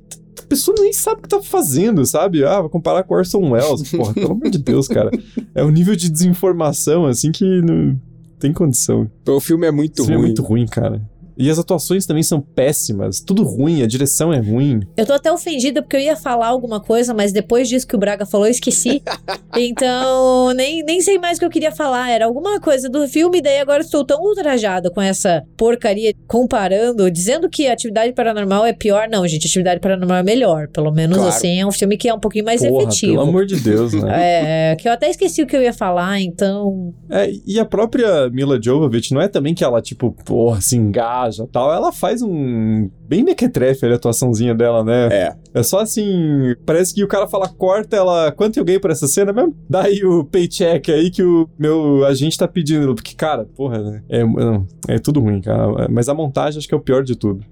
a 0.48 0.50
pessoa 0.50 0.76
nem 0.80 0.94
sabe 0.94 1.20
o 1.20 1.24
que 1.24 1.28
tá 1.28 1.42
fazendo, 1.42 2.06
sabe? 2.06 2.46
Ah, 2.46 2.62
vai 2.62 2.70
comparar 2.70 3.04
com 3.04 3.14
Orson 3.14 3.50
Welles. 3.52 3.84
Porra, 3.92 4.14
pelo 4.14 4.32
amor 4.32 4.50
de 4.50 4.58
Deus, 4.58 4.88
cara. 4.88 5.12
É 5.54 5.62
um 5.62 5.70
nível 5.70 5.94
de 5.94 6.10
desinformação, 6.10 7.06
assim, 7.06 7.34
que 7.34 7.44
não 7.62 8.00
tem 8.40 8.54
condição. 8.54 9.12
O 9.28 9.40
filme 9.42 9.68
é 9.68 9.72
muito 9.72 10.02
Esse 10.02 10.02
ruim. 10.04 10.08
filme 10.08 10.24
é 10.24 10.28
muito 10.28 10.42
ruim, 10.42 10.66
cara. 10.66 11.02
E 11.38 11.50
as 11.50 11.60
atuações 11.60 12.06
também 12.06 12.24
são 12.24 12.42
péssimas. 12.42 13.20
Tudo 13.22 13.44
ruim, 13.44 13.82
a 13.84 13.88
direção 13.88 14.34
é 14.34 14.40
ruim. 14.40 14.82
Eu 14.98 15.06
tô 15.06 15.14
até 15.14 15.32
ofendida 15.32 15.82
porque 15.82 15.96
eu 15.96 16.02
ia 16.02 16.16
falar 16.16 16.48
alguma 16.48 16.80
coisa, 16.80 17.14
mas 17.14 17.32
depois 17.32 17.70
disso 17.70 17.88
que 17.88 17.96
o 17.96 18.00
Braga 18.00 18.26
falou, 18.26 18.48
eu 18.48 18.52
esqueci. 18.52 19.02
então, 19.56 20.52
nem, 20.54 20.84
nem 20.84 21.02
sei 21.02 21.18
mais 21.20 21.38
o 21.38 21.40
que 21.40 21.46
eu 21.46 21.50
queria 21.50 21.72
falar. 21.72 22.10
Era 22.10 22.26
alguma 22.26 22.60
coisa 22.60 22.90
do 22.90 23.08
filme, 23.08 23.42
daí 23.42 23.60
agora 23.60 23.82
estou 23.82 24.04
tão 24.06 24.22
ultrajada 24.22 24.90
com 24.90 25.02
essa 25.02 25.44
porcaria, 25.56 26.14
comparando, 26.28 27.10
dizendo 27.12 27.50
que 27.50 27.68
Atividade 27.68 28.14
Paranormal 28.14 28.66
é 28.66 28.74
pior. 28.74 29.08
Não, 29.10 29.28
gente, 29.28 29.46
Atividade 29.48 29.80
Paranormal 29.80 30.18
é 30.18 30.24
melhor. 30.24 30.68
Pelo 30.70 30.92
menos 30.92 31.18
Claro. 31.18 31.30
assim, 31.30 31.60
é 31.60 31.66
um 31.66 31.72
filme 31.72 31.98
que 31.98 32.10
é 32.10 32.14
um 32.14 32.20
pouquinho 32.20 32.46
mais 32.46 32.62
Porra, 32.66 32.84
efetivo. 32.84 33.14
pelo 33.14 33.30
amor 33.30 33.46
de 33.46 33.58
Deus, 33.58 33.94
né? 33.94 34.08
É, 34.38 34.76
que 34.76 34.88
eu 34.88 34.92
até 34.92 35.10
esqueci 35.10 35.42
o 35.42 35.48
que 35.48 35.56
eu 35.56 35.62
ia 35.62 35.74
falar, 35.74 36.20
então. 36.20 36.94
É, 37.10 37.32
e 37.46 37.60
a 37.60 37.66
própria 37.66 38.30
Mila 38.30 38.60
Jovovich 38.62 39.14
não 39.14 39.22
é 39.22 39.28
também 39.28 39.54
que 39.54 39.64
ela, 39.64 39.82
tipo, 39.82 40.12
porra, 40.26 40.60
se 40.62 40.76
engata 40.76 41.27
viaja 41.28 41.48
tal, 41.52 41.74
ela 41.74 41.92
faz 41.92 42.22
um. 42.22 42.90
Bem 43.08 43.24
mequetrefe 43.24 43.86
ali 43.86 43.94
a 43.94 43.98
atuaçãozinha 43.98 44.56
dela, 44.56 44.84
né? 44.84 45.08
É. 45.12 45.36
É 45.54 45.64
só 45.64 45.80
assim. 45.80 46.56
Parece 46.66 46.94
que 46.94 47.04
o 47.04 47.08
cara 47.08 47.28
fala, 47.28 47.48
corta 47.48 47.96
ela. 47.96 48.32
Quanto 48.32 48.58
eu 48.58 48.66
ganhei 48.66 48.80
por 48.80 48.92
essa 48.92 49.08
cena 49.08 49.32
mesmo? 49.32 49.56
Dá 49.70 49.84
aí 49.84 50.04
o 50.04 50.24
paycheck 50.24 50.92
aí 50.92 51.10
que 51.10 51.24
o 51.24 51.48
meu 51.58 52.06
agente 52.06 52.38
tá 52.38 52.48
pedindo. 52.48 52.94
Porque, 52.96 53.16
cara, 53.16 53.46
porra, 53.56 53.80
né? 53.80 54.04
É, 54.10 54.24
não, 54.24 54.66
é 54.88 54.98
tudo 55.00 55.20
ruim, 55.20 55.42
cara. 55.42 55.88
Mas 55.90 56.10
a 56.10 56.14
montagem 56.14 56.58
acho 56.60 56.68
que 56.68 56.74
é 56.74 56.78
o 56.78 56.82
pior 56.82 57.04
de 57.04 57.16
tudo. 57.16 57.44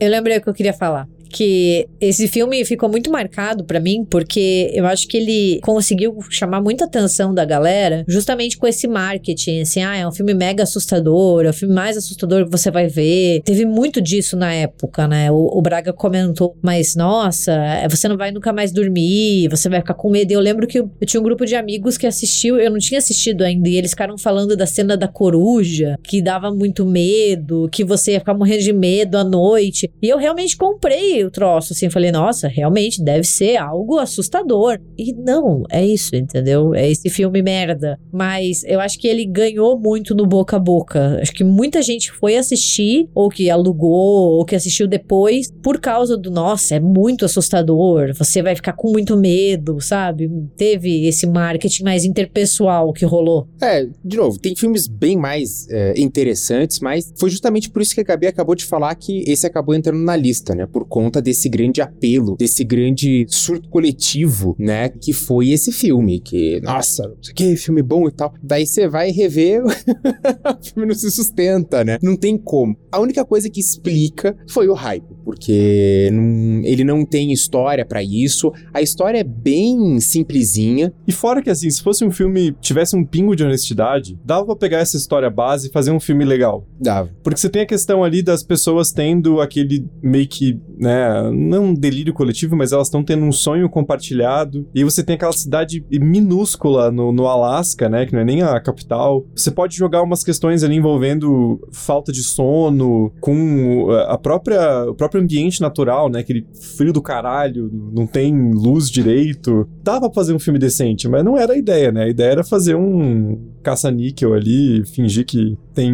Eu 0.00 0.10
lembrei 0.10 0.38
o 0.38 0.40
que 0.40 0.48
eu 0.48 0.54
queria 0.54 0.72
falar. 0.72 1.08
Que 1.34 1.88
esse 2.00 2.28
filme 2.28 2.64
ficou 2.64 2.88
muito 2.88 3.10
marcado 3.10 3.64
pra 3.64 3.80
mim, 3.80 4.06
porque 4.08 4.70
eu 4.72 4.86
acho 4.86 5.08
que 5.08 5.16
ele 5.16 5.58
conseguiu 5.64 6.16
chamar 6.30 6.60
muita 6.60 6.84
atenção 6.84 7.34
da 7.34 7.44
galera, 7.44 8.04
justamente 8.06 8.56
com 8.56 8.68
esse 8.68 8.86
marketing, 8.86 9.62
assim, 9.62 9.82
ah, 9.82 9.96
é 9.96 10.06
um 10.06 10.12
filme 10.12 10.32
mega 10.32 10.62
assustador, 10.62 11.44
é 11.44 11.50
o 11.50 11.52
filme 11.52 11.74
mais 11.74 11.96
assustador 11.96 12.44
que 12.44 12.52
você 12.52 12.70
vai 12.70 12.86
ver. 12.86 13.42
Teve 13.44 13.66
muito 13.66 14.00
disso 14.00 14.36
na 14.36 14.54
época, 14.54 15.08
né? 15.08 15.28
O, 15.32 15.58
o 15.58 15.60
Braga 15.60 15.92
comentou, 15.92 16.56
mas 16.62 16.94
nossa, 16.94 17.52
é, 17.52 17.88
você 17.88 18.06
não 18.06 18.16
vai 18.16 18.30
nunca 18.30 18.52
mais 18.52 18.70
dormir, 18.70 19.48
você 19.48 19.68
vai 19.68 19.80
ficar 19.80 19.94
com 19.94 20.10
medo. 20.10 20.30
E 20.30 20.34
eu 20.34 20.40
lembro 20.40 20.68
que 20.68 20.78
eu, 20.78 20.88
eu 21.00 21.06
tinha 21.06 21.20
um 21.20 21.24
grupo 21.24 21.44
de 21.44 21.56
amigos 21.56 21.98
que 21.98 22.06
assistiu, 22.06 22.60
eu 22.60 22.70
não 22.70 22.78
tinha 22.78 22.98
assistido 22.98 23.42
ainda, 23.42 23.68
e 23.68 23.74
eles 23.74 23.90
ficaram 23.90 24.16
falando 24.16 24.56
da 24.56 24.66
cena 24.66 24.96
da 24.96 25.08
coruja, 25.08 25.98
que 26.00 26.22
dava 26.22 26.54
muito 26.54 26.86
medo, 26.86 27.68
que 27.72 27.82
você 27.82 28.12
ia 28.12 28.20
ficar 28.20 28.34
morrendo 28.34 28.62
de 28.62 28.72
medo 28.72 29.18
à 29.18 29.24
noite. 29.24 29.90
E 30.00 30.08
eu 30.08 30.16
realmente 30.16 30.56
comprei 30.56 31.23
o 31.24 31.30
troço, 31.30 31.72
assim, 31.72 31.90
falei, 31.90 32.12
nossa, 32.12 32.48
realmente 32.48 33.02
deve 33.02 33.24
ser 33.24 33.56
algo 33.56 33.98
assustador. 33.98 34.78
E 34.98 35.12
não, 35.12 35.62
é 35.70 35.84
isso, 35.84 36.14
entendeu? 36.14 36.74
É 36.74 36.90
esse 36.90 37.08
filme 37.10 37.42
merda. 37.42 37.98
Mas 38.12 38.62
eu 38.64 38.80
acho 38.80 38.98
que 38.98 39.08
ele 39.08 39.24
ganhou 39.24 39.78
muito 39.78 40.14
no 40.14 40.26
boca 40.26 40.56
a 40.56 40.58
boca. 40.60 41.18
Acho 41.20 41.32
que 41.32 41.44
muita 41.44 41.82
gente 41.82 42.12
foi 42.12 42.36
assistir, 42.36 43.08
ou 43.14 43.28
que 43.28 43.50
alugou, 43.50 44.38
ou 44.38 44.44
que 44.44 44.54
assistiu 44.54 44.86
depois, 44.86 45.52
por 45.62 45.80
causa 45.80 46.16
do, 46.16 46.30
nossa, 46.30 46.74
é 46.74 46.80
muito 46.80 47.24
assustador, 47.24 48.12
você 48.14 48.42
vai 48.42 48.54
ficar 48.54 48.72
com 48.72 48.90
muito 48.90 49.16
medo, 49.16 49.80
sabe? 49.80 50.30
Teve 50.56 51.06
esse 51.06 51.26
marketing 51.26 51.84
mais 51.84 52.04
interpessoal 52.04 52.92
que 52.92 53.04
rolou. 53.04 53.48
É, 53.60 53.86
de 54.04 54.16
novo, 54.16 54.38
tem 54.38 54.54
filmes 54.54 54.86
bem 54.86 55.16
mais 55.16 55.68
é, 55.70 55.94
interessantes, 55.96 56.80
mas 56.80 57.12
foi 57.16 57.30
justamente 57.30 57.70
por 57.70 57.82
isso 57.82 57.94
que 57.94 58.00
a 58.00 58.04
Gabi 58.04 58.26
acabou 58.26 58.54
de 58.54 58.64
falar 58.64 58.94
que 58.94 59.24
esse 59.26 59.46
acabou 59.46 59.74
entrando 59.74 60.02
na 60.02 60.16
lista, 60.16 60.54
né? 60.54 60.66
Por 60.66 60.86
conta 60.86 61.13
desse 61.20 61.48
grande 61.48 61.80
apelo, 61.80 62.36
desse 62.36 62.64
grande 62.64 63.26
surto 63.28 63.68
coletivo, 63.68 64.54
né? 64.58 64.88
Que 64.88 65.12
foi 65.12 65.50
esse 65.50 65.72
filme. 65.72 66.20
Que, 66.20 66.60
nossa, 66.60 67.14
que 67.34 67.56
filme 67.56 67.82
bom 67.82 68.08
e 68.08 68.12
tal. 68.12 68.34
Daí 68.42 68.66
você 68.66 68.88
vai 68.88 69.10
rever, 69.10 69.62
o 69.64 70.64
filme 70.64 70.88
não 70.88 70.94
se 70.94 71.10
sustenta, 71.10 71.84
né? 71.84 71.98
Não 72.02 72.16
tem 72.16 72.36
como. 72.36 72.76
A 72.90 73.00
única 73.00 73.24
coisa 73.24 73.48
que 73.50 73.60
explica 73.60 74.36
foi 74.48 74.68
o 74.68 74.74
hype, 74.74 75.06
porque 75.24 76.08
não, 76.12 76.62
ele 76.64 76.84
não 76.84 77.04
tem 77.04 77.32
história 77.32 77.84
para 77.84 78.02
isso. 78.02 78.52
A 78.72 78.82
história 78.82 79.18
é 79.18 79.24
bem 79.24 80.00
simplesinha. 80.00 80.92
E 81.06 81.12
fora 81.12 81.42
que, 81.42 81.50
assim, 81.50 81.70
se 81.70 81.82
fosse 81.82 82.04
um 82.04 82.10
filme 82.10 82.54
tivesse 82.60 82.96
um 82.96 83.04
pingo 83.04 83.34
de 83.34 83.44
honestidade, 83.44 84.18
dava 84.24 84.46
pra 84.46 84.56
pegar 84.56 84.78
essa 84.78 84.96
história 84.96 85.30
base 85.30 85.68
e 85.68 85.72
fazer 85.72 85.90
um 85.90 86.00
filme 86.00 86.24
legal. 86.24 86.66
Dava. 86.80 87.10
Porque 87.22 87.38
você 87.38 87.48
tem 87.48 87.62
a 87.62 87.66
questão 87.66 88.04
ali 88.04 88.22
das 88.22 88.42
pessoas 88.42 88.92
tendo 88.92 89.40
aquele 89.40 89.86
meio 90.02 90.28
que, 90.28 90.58
né, 90.78 90.93
não 91.32 91.64
um 91.66 91.74
delírio 91.74 92.12
coletivo, 92.12 92.56
mas 92.56 92.72
elas 92.72 92.88
estão 92.88 93.02
tendo 93.02 93.24
um 93.24 93.32
sonho 93.32 93.68
compartilhado. 93.68 94.66
E 94.74 94.84
você 94.84 95.02
tem 95.02 95.16
aquela 95.16 95.32
cidade 95.32 95.84
minúscula 95.90 96.90
no, 96.90 97.12
no 97.12 97.26
Alasca, 97.26 97.88
né, 97.88 98.06
que 98.06 98.12
não 98.12 98.20
é 98.20 98.24
nem 98.24 98.42
a 98.42 98.60
capital. 98.60 99.24
Você 99.34 99.50
pode 99.50 99.76
jogar 99.76 100.02
umas 100.02 100.22
questões 100.22 100.62
ali 100.62 100.76
envolvendo 100.76 101.60
falta 101.72 102.12
de 102.12 102.22
sono, 102.22 103.12
com 103.20 103.90
a 104.08 104.18
própria, 104.18 104.90
o 104.90 104.94
próprio 104.94 105.22
ambiente 105.22 105.60
natural, 105.60 106.08
né, 106.08 106.20
aquele 106.20 106.46
frio 106.76 106.92
do 106.92 107.02
caralho, 107.02 107.70
não 107.92 108.06
tem 108.06 108.52
luz 108.52 108.90
direito. 108.90 109.68
Dava 109.82 110.08
pra 110.10 110.14
fazer 110.14 110.34
um 110.34 110.38
filme 110.38 110.58
decente, 110.58 111.08
mas 111.08 111.24
não 111.24 111.36
era 111.36 111.54
a 111.54 111.58
ideia, 111.58 111.90
né? 111.90 112.04
A 112.04 112.08
ideia 112.08 112.32
era 112.32 112.44
fazer 112.44 112.74
um 112.74 113.52
caça-níquel 113.62 114.34
ali, 114.34 114.84
fingir 114.84 115.24
que 115.24 115.56
tem 115.72 115.92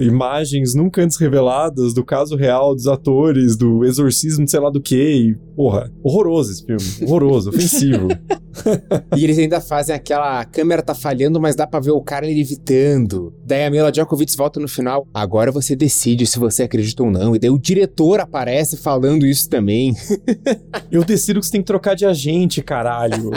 imagens 0.00 0.74
nunca 0.74 1.02
antes 1.02 1.16
reveladas 1.16 1.92
do 1.92 2.04
caso 2.04 2.36
real 2.36 2.74
dos 2.74 2.86
atores, 2.86 3.56
do 3.56 3.84
exorcismo 3.84 4.05
de 4.08 4.50
sei 4.50 4.60
lá 4.60 4.70
do 4.70 4.80
que. 4.80 4.96
E, 4.96 5.34
porra, 5.54 5.90
horroroso 6.02 6.52
esse 6.52 6.64
filme. 6.64 6.82
Horroroso, 7.02 7.50
ofensivo. 7.50 8.08
e 9.16 9.24
eles 9.24 9.38
ainda 9.38 9.60
fazem 9.60 9.94
aquela 9.94 10.44
câmera 10.44 10.82
tá 10.82 10.94
falhando, 10.94 11.40
mas 11.40 11.56
dá 11.56 11.66
pra 11.66 11.80
ver 11.80 11.90
o 11.90 12.00
cara 12.00 12.26
levitando. 12.26 13.34
Daí 13.44 13.64
a 13.64 13.70
Mila 13.70 13.92
Djokovic 13.92 14.36
volta 14.36 14.60
no 14.60 14.68
final. 14.68 15.06
Agora 15.12 15.52
você 15.52 15.76
decide 15.76 16.26
se 16.26 16.38
você 16.38 16.62
acredita 16.62 17.02
ou 17.02 17.10
não. 17.10 17.34
E 17.34 17.38
daí 17.38 17.50
o 17.50 17.58
diretor 17.58 18.20
aparece 18.20 18.76
falando 18.76 19.26
isso 19.26 19.48
também. 19.48 19.94
Eu 20.90 21.04
decido 21.04 21.40
que 21.40 21.46
você 21.46 21.52
tem 21.52 21.60
que 21.60 21.66
trocar 21.66 21.94
de 21.94 22.06
agente, 22.06 22.62
caralho. 22.62 23.30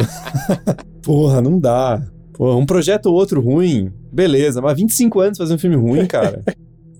Porra, 1.01 1.41
não 1.41 1.59
dá. 1.59 2.01
Porra, 2.33 2.55
um 2.55 2.65
projeto 2.65 3.07
ou 3.07 3.15
outro 3.15 3.41
ruim, 3.41 3.91
beleza, 4.11 4.61
mas 4.61 4.77
25 4.77 5.19
anos 5.19 5.37
fazer 5.37 5.53
um 5.53 5.57
filme 5.57 5.75
ruim, 5.75 6.05
cara. 6.05 6.41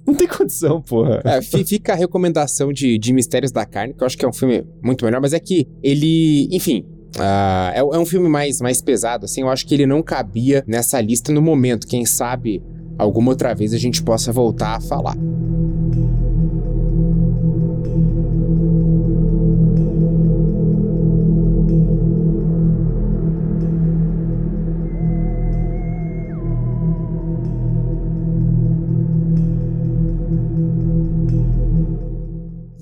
Não 0.10 0.16
tem 0.16 0.28
condição, 0.28 0.82
porra. 0.82 1.22
É, 1.24 1.40
fica 1.40 1.94
a 1.94 1.96
recomendação 1.96 2.74
de, 2.74 2.98
de 2.98 3.14
Mistérios 3.14 3.52
da 3.52 3.64
Carne, 3.64 3.94
que 3.94 4.02
eu 4.02 4.08
acho 4.08 4.18
que 4.18 4.26
é 4.26 4.28
um 4.28 4.34
filme 4.34 4.66
muito 4.82 5.06
melhor, 5.06 5.22
mas 5.22 5.34
é 5.34 5.40
que 5.40 5.68
ele, 5.84 6.50
enfim, 6.52 6.84
Uh, 7.18 7.74
é, 7.74 7.80
é, 7.80 7.98
um 7.98 8.06
filme 8.06 8.30
mais, 8.30 8.62
mais 8.62 8.84
pesado, 8.84 9.26
assim. 9.26 9.42
Eu 9.42 9.50
acho 9.50 9.66
que 9.66 9.74
ele 9.74 9.88
não 9.88 10.04
cabia 10.04 10.64
nessa 10.68 11.02
lista 11.02 11.32
no 11.32 11.42
momento. 11.42 11.88
Quem 11.88 12.06
sabe 12.06 12.62
alguma 13.00 13.32
outra 13.32 13.52
vez 13.56 13.74
a 13.74 13.80
gente 13.80 14.04
possa 14.04 14.32
voltar 14.32 14.76
a 14.76 14.80
falar. 14.80 15.18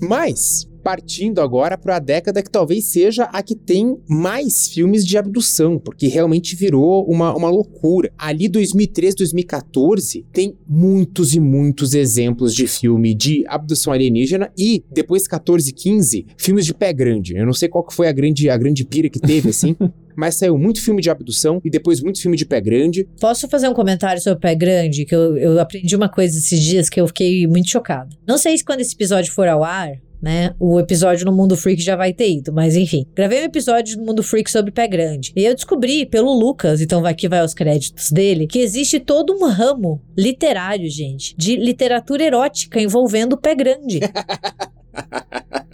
Mas, 0.08 0.66
partindo 0.88 1.42
agora 1.42 1.76
para 1.76 1.96
a 1.96 1.98
década 1.98 2.42
que 2.42 2.50
talvez 2.50 2.86
seja 2.86 3.24
a 3.24 3.42
que 3.42 3.54
tem 3.54 3.98
mais 4.08 4.68
filmes 4.68 5.04
de 5.04 5.18
abdução, 5.18 5.78
porque 5.78 6.06
realmente 6.06 6.56
virou 6.56 7.04
uma, 7.04 7.36
uma 7.36 7.50
loucura. 7.50 8.10
Ali 8.16 8.48
2013, 8.48 9.16
2014, 9.16 10.24
tem 10.32 10.56
muitos 10.66 11.34
e 11.34 11.40
muitos 11.40 11.92
exemplos 11.92 12.54
de 12.54 12.66
filme 12.66 13.14
de 13.14 13.44
abdução 13.48 13.92
alienígena 13.92 14.50
e 14.56 14.82
depois 14.90 15.28
14, 15.28 15.70
15, 15.74 16.24
filmes 16.38 16.64
de 16.64 16.72
pé 16.72 16.90
grande. 16.90 17.36
Eu 17.36 17.44
não 17.44 17.52
sei 17.52 17.68
qual 17.68 17.84
que 17.84 17.92
foi 17.92 18.08
a 18.08 18.12
grande, 18.12 18.48
a 18.48 18.56
grande 18.56 18.82
pira 18.86 19.10
que 19.10 19.20
teve, 19.20 19.50
assim. 19.50 19.76
mas 20.18 20.34
saiu 20.34 20.58
muito 20.58 20.82
filme 20.82 21.00
de 21.00 21.08
abdução 21.08 21.60
e 21.64 21.70
depois 21.70 22.02
muito 22.02 22.20
filme 22.20 22.36
de 22.36 22.44
pé 22.44 22.60
grande. 22.60 23.06
Posso 23.20 23.46
fazer 23.46 23.68
um 23.68 23.72
comentário 23.72 24.20
sobre 24.20 24.40
pé 24.40 24.52
grande? 24.52 25.04
Que 25.04 25.14
eu, 25.14 25.36
eu 25.36 25.60
aprendi 25.60 25.94
uma 25.94 26.08
coisa 26.08 26.36
esses 26.36 26.60
dias 26.60 26.88
que 26.88 27.00
eu 27.00 27.06
fiquei 27.06 27.46
muito 27.46 27.68
chocada. 27.68 28.08
Não 28.26 28.36
sei 28.36 28.58
se 28.58 28.64
quando 28.64 28.80
esse 28.80 28.96
episódio 28.96 29.32
for 29.32 29.46
ao 29.46 29.62
ar, 29.62 29.92
né? 30.20 30.54
O 30.58 30.78
episódio 30.78 31.24
no 31.26 31.32
Mundo 31.32 31.56
Freak 31.56 31.82
já 31.82 31.96
vai 31.96 32.12
ter 32.12 32.30
ido, 32.30 32.52
mas 32.52 32.76
enfim. 32.76 33.06
Gravei 33.14 33.40
um 33.40 33.44
episódio 33.44 33.96
no 33.98 34.04
Mundo 34.04 34.22
Freak 34.22 34.50
sobre 34.50 34.70
pé 34.70 34.86
grande. 34.86 35.32
E 35.36 35.44
eu 35.44 35.54
descobri 35.54 36.04
pelo 36.06 36.32
Lucas, 36.32 36.80
então 36.80 37.04
aqui 37.04 37.28
vai 37.28 37.44
os 37.44 37.54
créditos 37.54 38.10
dele, 38.10 38.46
que 38.46 38.58
existe 38.58 39.00
todo 39.00 39.32
um 39.32 39.48
ramo 39.48 40.00
literário, 40.16 40.88
gente, 40.88 41.34
de 41.36 41.56
literatura 41.56 42.24
erótica 42.24 42.80
envolvendo 42.80 43.36
pé 43.36 43.54
grande. 43.54 44.00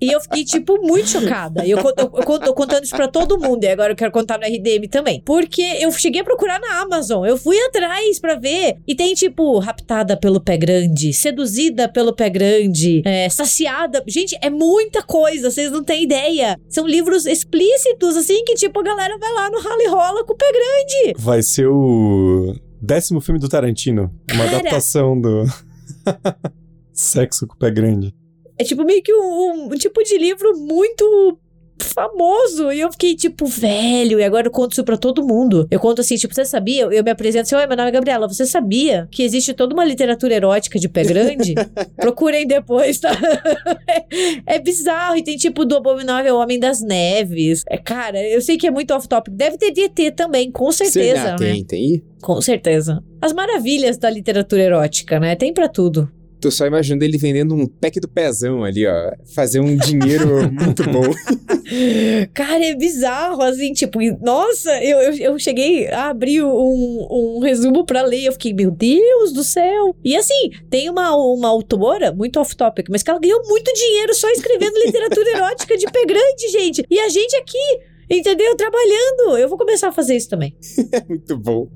E 0.00 0.10
eu 0.10 0.20
fiquei, 0.20 0.44
tipo, 0.44 0.78
muito 0.80 1.08
chocada. 1.08 1.64
E 1.64 1.70
eu, 1.70 1.78
eu, 1.78 1.94
eu, 1.98 2.40
eu 2.46 2.54
contando 2.54 2.84
isso 2.84 2.94
pra 2.94 3.08
todo 3.08 3.38
mundo. 3.38 3.64
E 3.64 3.68
agora 3.68 3.92
eu 3.92 3.96
quero 3.96 4.12
contar 4.12 4.38
no 4.38 4.44
RDM 4.44 4.88
também. 4.88 5.22
Porque 5.24 5.62
eu 5.80 5.90
cheguei 5.92 6.20
a 6.20 6.24
procurar 6.24 6.60
na 6.60 6.80
Amazon. 6.80 7.24
Eu 7.24 7.36
fui 7.36 7.58
atrás 7.60 8.18
pra 8.18 8.34
ver. 8.34 8.76
E 8.86 8.94
tem, 8.94 9.14
tipo, 9.14 9.58
raptada 9.58 10.16
pelo 10.16 10.40
pé 10.40 10.56
grande, 10.56 11.12
seduzida 11.12 11.88
pelo 11.88 12.12
pé 12.12 12.28
grande, 12.28 13.02
é, 13.04 13.28
saciada. 13.28 14.02
Gente, 14.06 14.36
é 14.40 14.50
muita 14.50 15.02
coisa. 15.02 15.50
Vocês 15.50 15.70
não 15.70 15.82
têm 15.82 16.04
ideia. 16.04 16.58
São 16.68 16.86
livros 16.86 17.26
explícitos, 17.26 18.16
assim, 18.16 18.44
que, 18.44 18.54
tipo, 18.54 18.80
a 18.80 18.82
galera 18.82 19.16
vai 19.18 19.32
lá 19.32 19.50
no 19.50 19.60
rally 19.60 19.86
rola 19.86 20.24
com 20.24 20.32
o 20.32 20.36
pé 20.36 20.50
grande. 20.52 21.14
Vai 21.18 21.42
ser 21.42 21.66
o 21.66 22.54
décimo 22.80 23.20
filme 23.20 23.40
do 23.40 23.48
Tarantino. 23.48 24.10
Uma 24.32 24.44
Cara... 24.44 24.58
adaptação 24.58 25.20
do. 25.20 25.44
Sexo 26.92 27.46
com 27.46 27.54
o 27.54 27.58
pé 27.58 27.70
grande. 27.70 28.14
É 28.58 28.64
tipo 28.64 28.84
meio 28.84 29.02
que 29.02 29.12
um, 29.12 29.66
um 29.66 29.68
tipo 29.70 30.02
de 30.02 30.16
livro 30.18 30.56
muito 30.56 31.38
famoso. 31.80 32.72
E 32.72 32.80
eu 32.80 32.90
fiquei 32.90 33.14
tipo, 33.14 33.46
velho, 33.46 34.18
e 34.18 34.24
agora 34.24 34.46
eu 34.46 34.50
conto 34.50 34.72
isso 34.72 34.84
pra 34.84 34.96
todo 34.96 35.26
mundo. 35.26 35.66
Eu 35.70 35.80
conto 35.80 36.00
assim, 36.00 36.16
tipo, 36.16 36.34
você 36.34 36.44
sabia? 36.44 36.82
Eu 36.84 37.04
me 37.04 37.10
apresento 37.10 37.42
assim, 37.42 37.54
oi, 37.54 37.66
meu 37.66 37.76
nome 37.76 37.88
é 37.88 37.92
Gabriela. 37.92 38.28
Você 38.28 38.46
sabia 38.46 39.08
que 39.10 39.22
existe 39.22 39.54
toda 39.54 39.74
uma 39.74 39.84
literatura 39.84 40.34
erótica 40.34 40.78
de 40.78 40.88
pé 40.88 41.04
grande? 41.04 41.54
Procurem 41.96 42.46
depois, 42.46 42.98
tá? 42.98 43.10
é 44.46 44.58
bizarro. 44.58 45.16
E 45.16 45.22
tem 45.22 45.36
tipo 45.36 45.64
do 45.64 45.76
Abominável 45.76 46.36
Homem 46.36 46.58
das 46.58 46.80
Neves. 46.80 47.62
É, 47.68 47.76
cara, 47.76 48.22
eu 48.22 48.40
sei 48.40 48.56
que 48.56 48.66
é 48.66 48.70
muito 48.70 48.92
off-topic. 48.94 49.34
Deve 49.34 49.58
ter 49.58 49.72
DT 49.72 50.12
também, 50.12 50.50
com 50.50 50.70
certeza. 50.72 51.20
Sim, 51.20 51.30
né? 51.30 51.36
Tem, 51.36 51.64
tem. 51.64 52.02
Com 52.22 52.40
certeza. 52.40 53.02
As 53.20 53.32
maravilhas 53.32 53.98
da 53.98 54.10
literatura 54.10 54.62
erótica, 54.62 55.20
né? 55.20 55.36
Tem 55.36 55.52
para 55.52 55.68
tudo. 55.68 56.10
Tô 56.44 56.50
só 56.50 56.66
imaginando 56.66 57.02
ele 57.02 57.16
vendendo 57.16 57.54
um 57.54 57.66
pack 57.66 57.98
do 57.98 58.06
pezão 58.06 58.64
ali, 58.64 58.86
ó. 58.86 59.12
Fazer 59.34 59.60
um 59.60 59.74
dinheiro 59.78 60.42
muito 60.52 60.84
bom. 60.90 61.10
Cara, 62.34 62.62
é 62.62 62.74
bizarro, 62.74 63.40
assim, 63.40 63.72
tipo, 63.72 63.98
nossa, 64.22 64.70
eu, 64.84 64.98
eu, 64.98 65.14
eu 65.14 65.38
cheguei 65.38 65.88
a 65.88 66.10
abrir 66.10 66.42
um, 66.42 67.08
um 67.10 67.38
resumo 67.38 67.86
pra 67.86 68.02
ler, 68.02 68.26
eu 68.26 68.32
fiquei, 68.32 68.52
meu 68.52 68.70
Deus 68.70 69.32
do 69.32 69.42
céu. 69.42 69.96
E 70.04 70.14
assim, 70.14 70.50
tem 70.68 70.90
uma, 70.90 71.16
uma 71.16 71.48
autora, 71.48 72.12
muito 72.12 72.38
off-topic, 72.38 72.88
mas 72.90 73.02
que 73.02 73.08
ela 73.08 73.18
ganhou 73.18 73.40
muito 73.48 73.72
dinheiro 73.72 74.12
só 74.12 74.28
escrevendo 74.28 74.84
literatura 74.84 75.30
erótica 75.30 75.78
de 75.78 75.86
pé 75.86 76.04
grande, 76.04 76.48
gente. 76.52 76.84
E 76.90 77.00
a 77.00 77.08
gente 77.08 77.34
aqui, 77.36 77.80
entendeu? 78.10 78.54
Trabalhando. 78.54 79.38
Eu 79.38 79.48
vou 79.48 79.56
começar 79.56 79.88
a 79.88 79.92
fazer 79.92 80.14
isso 80.14 80.28
também. 80.28 80.54
muito 81.08 81.38
bom. 81.38 81.70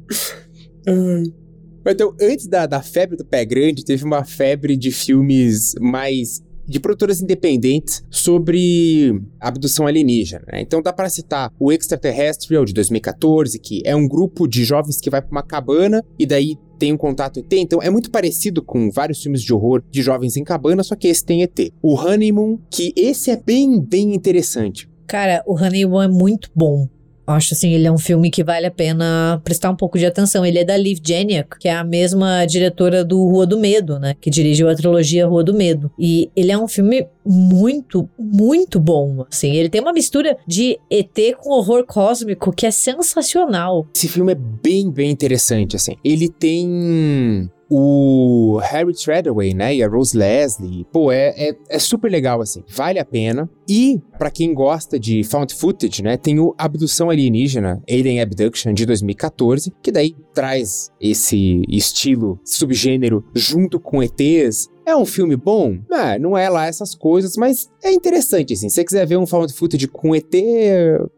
Então, 1.91 2.15
antes 2.21 2.47
da, 2.47 2.67
da 2.67 2.83
febre 2.83 3.17
do 3.17 3.25
pé 3.25 3.45
grande, 3.45 3.85
teve 3.85 4.05
uma 4.05 4.25
febre 4.25 4.77
de 4.77 4.91
filmes 4.91 5.75
mais 5.81 6.43
de 6.69 6.79
produtoras 6.79 7.23
independentes 7.23 8.05
sobre 8.11 9.19
abdução 9.41 9.87
alienígena. 9.87 10.45
né? 10.53 10.61
Então 10.61 10.83
dá 10.83 10.93
para 10.93 11.09
citar 11.09 11.51
o 11.59 11.73
Extraterrestrial 11.73 12.65
de 12.65 12.75
2014, 12.75 13.59
que 13.59 13.81
é 13.87 13.97
um 13.97 14.07
grupo 14.07 14.47
de 14.47 14.65
jovens 14.65 15.01
que 15.01 15.09
vai 15.09 15.23
para 15.23 15.31
uma 15.31 15.43
cabana 15.43 16.05
e 16.19 16.27
daí 16.27 16.57
tem 16.79 16.93
um 16.93 16.97
contato 16.97 17.41
ET. 17.41 17.53
Então 17.55 17.83
é 17.83 17.89
muito 17.89 18.11
parecido 18.11 18.63
com 18.63 18.91
vários 18.91 19.23
filmes 19.23 19.43
de 19.43 19.53
horror 19.53 19.83
de 19.91 20.03
jovens 20.03 20.37
em 20.37 20.45
cabana, 20.45 20.83
só 20.83 20.95
que 20.95 21.09
esse 21.09 21.25
tem 21.25 21.43
ET. 21.43 21.59
O 21.83 21.95
Honeymoon, 21.95 22.59
que 22.71 22.93
esse 22.95 23.31
é 23.31 23.37
bem, 23.37 23.81
bem 23.81 24.15
interessante. 24.15 24.89
Cara, 25.07 25.43
o 25.47 25.55
Honeymoon 25.55 26.03
é 26.03 26.09
muito 26.09 26.51
bom. 26.55 26.87
Acho 27.29 27.55
assim, 27.55 27.73
ele 27.73 27.87
é 27.87 27.93
um 27.93 27.99
filme 27.99 28.31
que 28.31 28.43
vale 28.43 28.67
a 28.67 28.71
pena 28.71 29.41
prestar 29.45 29.71
um 29.71 29.77
pouco 29.77 29.99
de 29.99 30.07
atenção. 30.07 30.47
Ele 30.47 30.59
é 30.59 30.65
da 30.65 30.77
Liv 30.77 30.99
Janiak, 31.07 31.59
que 31.59 31.69
é 31.69 31.75
a 31.75 31.85
mesma 31.85 32.47
diretora 32.47 33.05
do 33.05 33.23
Rua 33.29 33.47
do 33.47 33.59
Medo, 33.59 33.99
né? 33.99 34.17
Que 34.19 34.31
dirigiu 34.31 34.69
a 34.69 34.75
trilogia 34.75 35.27
Rua 35.27 35.45
do 35.45 35.53
Medo. 35.53 35.91
E 35.99 36.31
ele 36.35 36.51
é 36.51 36.59
um 36.59 36.67
filme 36.67 37.07
muito, 37.25 38.09
muito 38.19 38.81
bom. 38.81 39.27
Assim, 39.31 39.55
ele 39.55 39.69
tem 39.69 39.81
uma 39.81 39.93
mistura 39.93 40.39
de 40.47 40.79
ET 40.91 41.37
com 41.39 41.51
horror 41.51 41.85
cósmico 41.85 42.51
que 42.51 42.65
é 42.65 42.71
sensacional. 42.71 43.87
Esse 43.95 44.09
filme 44.09 44.33
é 44.33 44.37
bem, 44.37 44.91
bem 44.91 45.11
interessante, 45.11 45.77
assim. 45.77 45.97
Ele 46.03 46.29
tem 46.29 47.51
o 47.71 48.59
Harry 48.63 48.95
Treadaway, 48.95 49.55
né, 49.55 49.75
e 49.75 49.83
a 49.83 49.89
Rose 49.89 50.17
Leslie. 50.17 50.87
Pô, 50.93 51.13
é, 51.13 51.35
é, 51.37 51.57
é 51.69 51.79
super 51.79 52.11
legal, 52.11 52.41
assim. 52.41 52.63
Vale 52.69 52.99
a 52.99 53.05
pena. 53.05 53.49
E, 53.69 54.01
pra 54.19 54.31
quem 54.31 54.55
gosta 54.55 54.99
de 54.99 55.23
found 55.23 55.55
footage, 55.55 56.03
né, 56.03 56.17
tem 56.17 56.41
o 56.41 56.55
Abdução 56.57 57.11
Alienígena, 57.11 57.83
Alien 57.89 58.21
Abduction, 58.21 58.73
de 58.73 58.87
2014, 58.87 59.73
que 59.83 59.93
daí 59.93 60.17
traz 60.33 60.91
esse 61.01 61.63
estilo, 61.69 62.41
subgênero, 62.45 63.25
junto 63.35 63.79
com 63.79 64.03
ETs, 64.03 64.69
é 64.87 64.97
um 64.97 65.05
filme 65.05 65.37
bom? 65.37 65.79
Ah, 65.93 66.19
não 66.19 66.37
é 66.37 66.49
lá 66.49 66.67
essas 66.67 66.95
coisas, 66.95 67.37
mas 67.37 67.69
é 67.85 67.93
interessante, 67.93 68.55
assim. 68.55 68.71
Se 68.71 68.77
você 68.77 68.85
quiser 68.85 69.07
ver 69.07 69.19
um 69.19 69.27
found 69.27 69.53
footage 69.53 69.87
com 69.87 70.15
ET, 70.15 70.33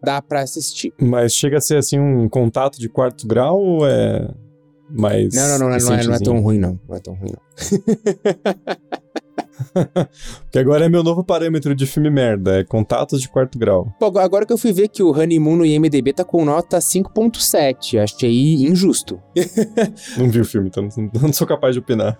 dá 0.02 0.20
pra 0.20 0.40
assistir. 0.40 0.92
Mas 1.00 1.32
chega 1.32 1.58
a 1.58 1.60
ser 1.60 1.76
assim 1.76 2.00
um 2.00 2.28
contato 2.28 2.80
de 2.80 2.88
quarto 2.88 3.28
grau 3.28 3.60
ou 3.60 3.86
é 3.86 4.28
mais. 4.90 5.34
Não, 5.34 5.48
não, 5.48 5.58
não, 5.58 5.68
não, 5.68 5.74
é, 5.74 5.78
não 5.80 5.92
é 5.92 5.96
recentezinho? 5.96 6.24
tão 6.24 6.40
ruim, 6.40 6.58
não. 6.58 6.78
Não 6.88 6.96
é 6.96 7.00
tão 7.00 7.14
ruim, 7.14 7.30
não. 7.32 7.40
Porque 10.42 10.58
agora 10.58 10.86
é 10.86 10.88
meu 10.88 11.02
novo 11.02 11.22
parâmetro 11.22 11.74
de 11.74 11.86
filme 11.86 12.10
merda, 12.10 12.60
é 12.60 12.64
contatos 12.64 13.20
de 13.20 13.28
quarto 13.28 13.58
grau. 13.58 13.92
Pô, 14.00 14.06
agora 14.18 14.46
que 14.46 14.52
eu 14.52 14.58
fui 14.58 14.72
ver 14.72 14.88
que 14.88 15.02
o 15.02 15.10
Honeymoon 15.10 15.56
no 15.56 15.66
IMDB 15.66 16.12
tá 16.14 16.24
com 16.24 16.44
nota 16.44 16.78
5.7, 16.78 17.98
achei 18.02 18.54
injusto. 18.64 19.20
Não 20.16 20.30
vi 20.30 20.40
o 20.40 20.44
filme, 20.44 20.68
então 20.68 20.88
não- 20.96 21.10
não 21.22 21.32
sou 21.32 21.46
capaz 21.46 21.74
de 21.74 21.80
opinar. 21.80 22.18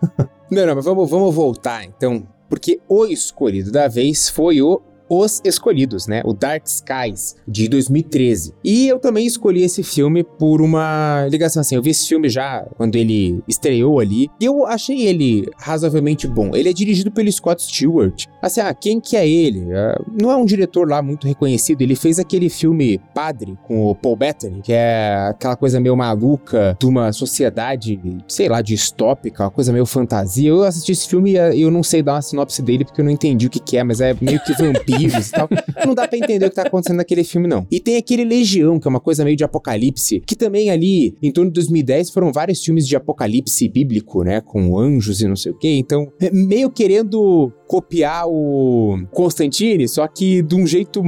Não, 0.50 0.66
não, 0.66 0.74
mas 0.76 0.84
vamos, 0.84 1.08
vamos 1.10 1.34
voltar 1.34 1.84
então. 1.84 2.26
Porque 2.48 2.80
o 2.88 3.06
escolhido 3.06 3.70
da 3.72 3.88
vez 3.88 4.28
foi 4.28 4.60
o 4.60 4.80
Os 5.10 5.40
Escolhidos, 5.44 6.06
né? 6.06 6.22
O 6.24 6.32
Dark 6.32 6.64
Skies, 6.66 7.34
de 7.46 7.68
2013. 7.68 8.54
E 8.62 8.86
eu 8.86 9.00
também 9.00 9.26
escolhi 9.26 9.64
esse 9.64 9.82
filme 9.82 10.22
por 10.22 10.62
uma 10.62 11.26
ligação 11.28 11.60
assim. 11.60 11.74
Eu 11.74 11.82
vi 11.82 11.90
esse 11.90 12.06
filme 12.06 12.28
já 12.28 12.64
quando 12.76 12.94
ele 12.94 13.42
estreou 13.48 13.98
ali. 13.98 14.30
E 14.40 14.44
eu 14.44 14.64
achei 14.64 15.06
ele 15.06 15.48
razoavelmente 15.58 16.28
bom. 16.28 16.54
Ele 16.54 16.68
é 16.68 16.72
dirigido 16.72 17.10
pelo 17.10 17.30
Scott 17.32 17.60
Stewart. 17.60 18.26
Assim, 18.40 18.60
ah, 18.60 18.72
quem 18.72 19.00
que 19.00 19.16
é 19.16 19.28
ele? 19.28 19.72
Ah, 19.74 20.00
não 20.20 20.30
é 20.30 20.36
um 20.36 20.44
diretor 20.44 20.88
lá 20.88 21.02
muito 21.02 21.26
reconhecido. 21.26 21.82
Ele 21.82 21.96
fez 21.96 22.20
aquele 22.20 22.48
filme 22.48 23.00
Padre 23.12 23.58
com 23.64 23.86
o 23.86 23.94
Paul 23.96 24.14
Bettany, 24.14 24.62
que 24.62 24.72
é 24.72 25.26
aquela 25.28 25.56
coisa 25.56 25.80
meio 25.80 25.96
maluca 25.96 26.76
de 26.78 26.86
uma 26.86 27.12
sociedade, 27.12 28.00
sei 28.28 28.48
lá, 28.48 28.62
distópica, 28.62 29.42
uma 29.42 29.50
coisa 29.50 29.72
meio 29.72 29.86
fantasia. 29.86 30.50
Eu 30.50 30.62
assisti 30.62 30.92
esse 30.92 31.08
filme 31.08 31.32
e 31.32 31.60
eu 31.60 31.70
não 31.70 31.82
sei 31.82 32.00
dar 32.00 32.14
uma 32.14 32.22
sinopse 32.22 32.62
dele 32.62 32.84
porque 32.84 33.00
eu 33.00 33.04
não 33.04 33.10
entendi 33.10 33.48
o 33.48 33.50
que, 33.50 33.58
que 33.58 33.76
é, 33.76 33.82
mas 33.82 34.00
é 34.00 34.14
meio 34.20 34.38
que 34.44 34.54
e 35.06 35.30
tal. 35.32 35.48
Não 35.86 35.94
dá 35.94 36.06
pra 36.06 36.18
entender 36.18 36.46
o 36.46 36.50
que 36.50 36.56
tá 36.56 36.62
acontecendo 36.62 36.96
naquele 36.98 37.24
filme, 37.24 37.46
não. 37.48 37.66
E 37.70 37.80
tem 37.80 37.96
aquele 37.96 38.24
Legião, 38.24 38.78
que 38.78 38.86
é 38.86 38.90
uma 38.90 39.00
coisa 39.00 39.24
meio 39.24 39.36
de 39.36 39.44
apocalipse, 39.44 40.20
que 40.26 40.36
também 40.36 40.70
ali, 40.70 41.16
em 41.22 41.30
torno 41.30 41.50
de 41.50 41.54
2010, 41.54 42.10
foram 42.10 42.32
vários 42.32 42.62
filmes 42.64 42.86
de 42.86 42.96
apocalipse 42.96 43.68
bíblico, 43.68 44.22
né? 44.22 44.40
Com 44.40 44.78
anjos 44.78 45.20
e 45.20 45.26
não 45.28 45.36
sei 45.36 45.52
o 45.52 45.58
quê. 45.58 45.68
Então, 45.78 46.06
é 46.20 46.30
meio 46.30 46.70
querendo 46.70 47.52
copiar 47.66 48.24
o 48.26 48.98
Constantine, 49.12 49.88
só 49.88 50.06
que 50.08 50.42
de 50.42 50.54
um 50.54 50.66
jeito 50.66 51.02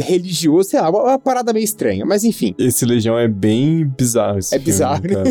religioso, 0.00 0.70
sei 0.70 0.80
lá, 0.80 0.90
uma, 0.90 1.02
uma 1.02 1.18
parada 1.18 1.52
meio 1.52 1.64
estranha. 1.64 2.04
Mas 2.06 2.24
enfim. 2.24 2.54
Esse 2.58 2.84
Legião 2.84 3.18
é 3.18 3.28
bem 3.28 3.86
bizarro. 3.86 4.38
Esse 4.38 4.54
É 4.54 4.58
filme, 4.58 4.72
bizarro, 4.72 5.02
né? 5.02 5.08
cara. 5.14 5.30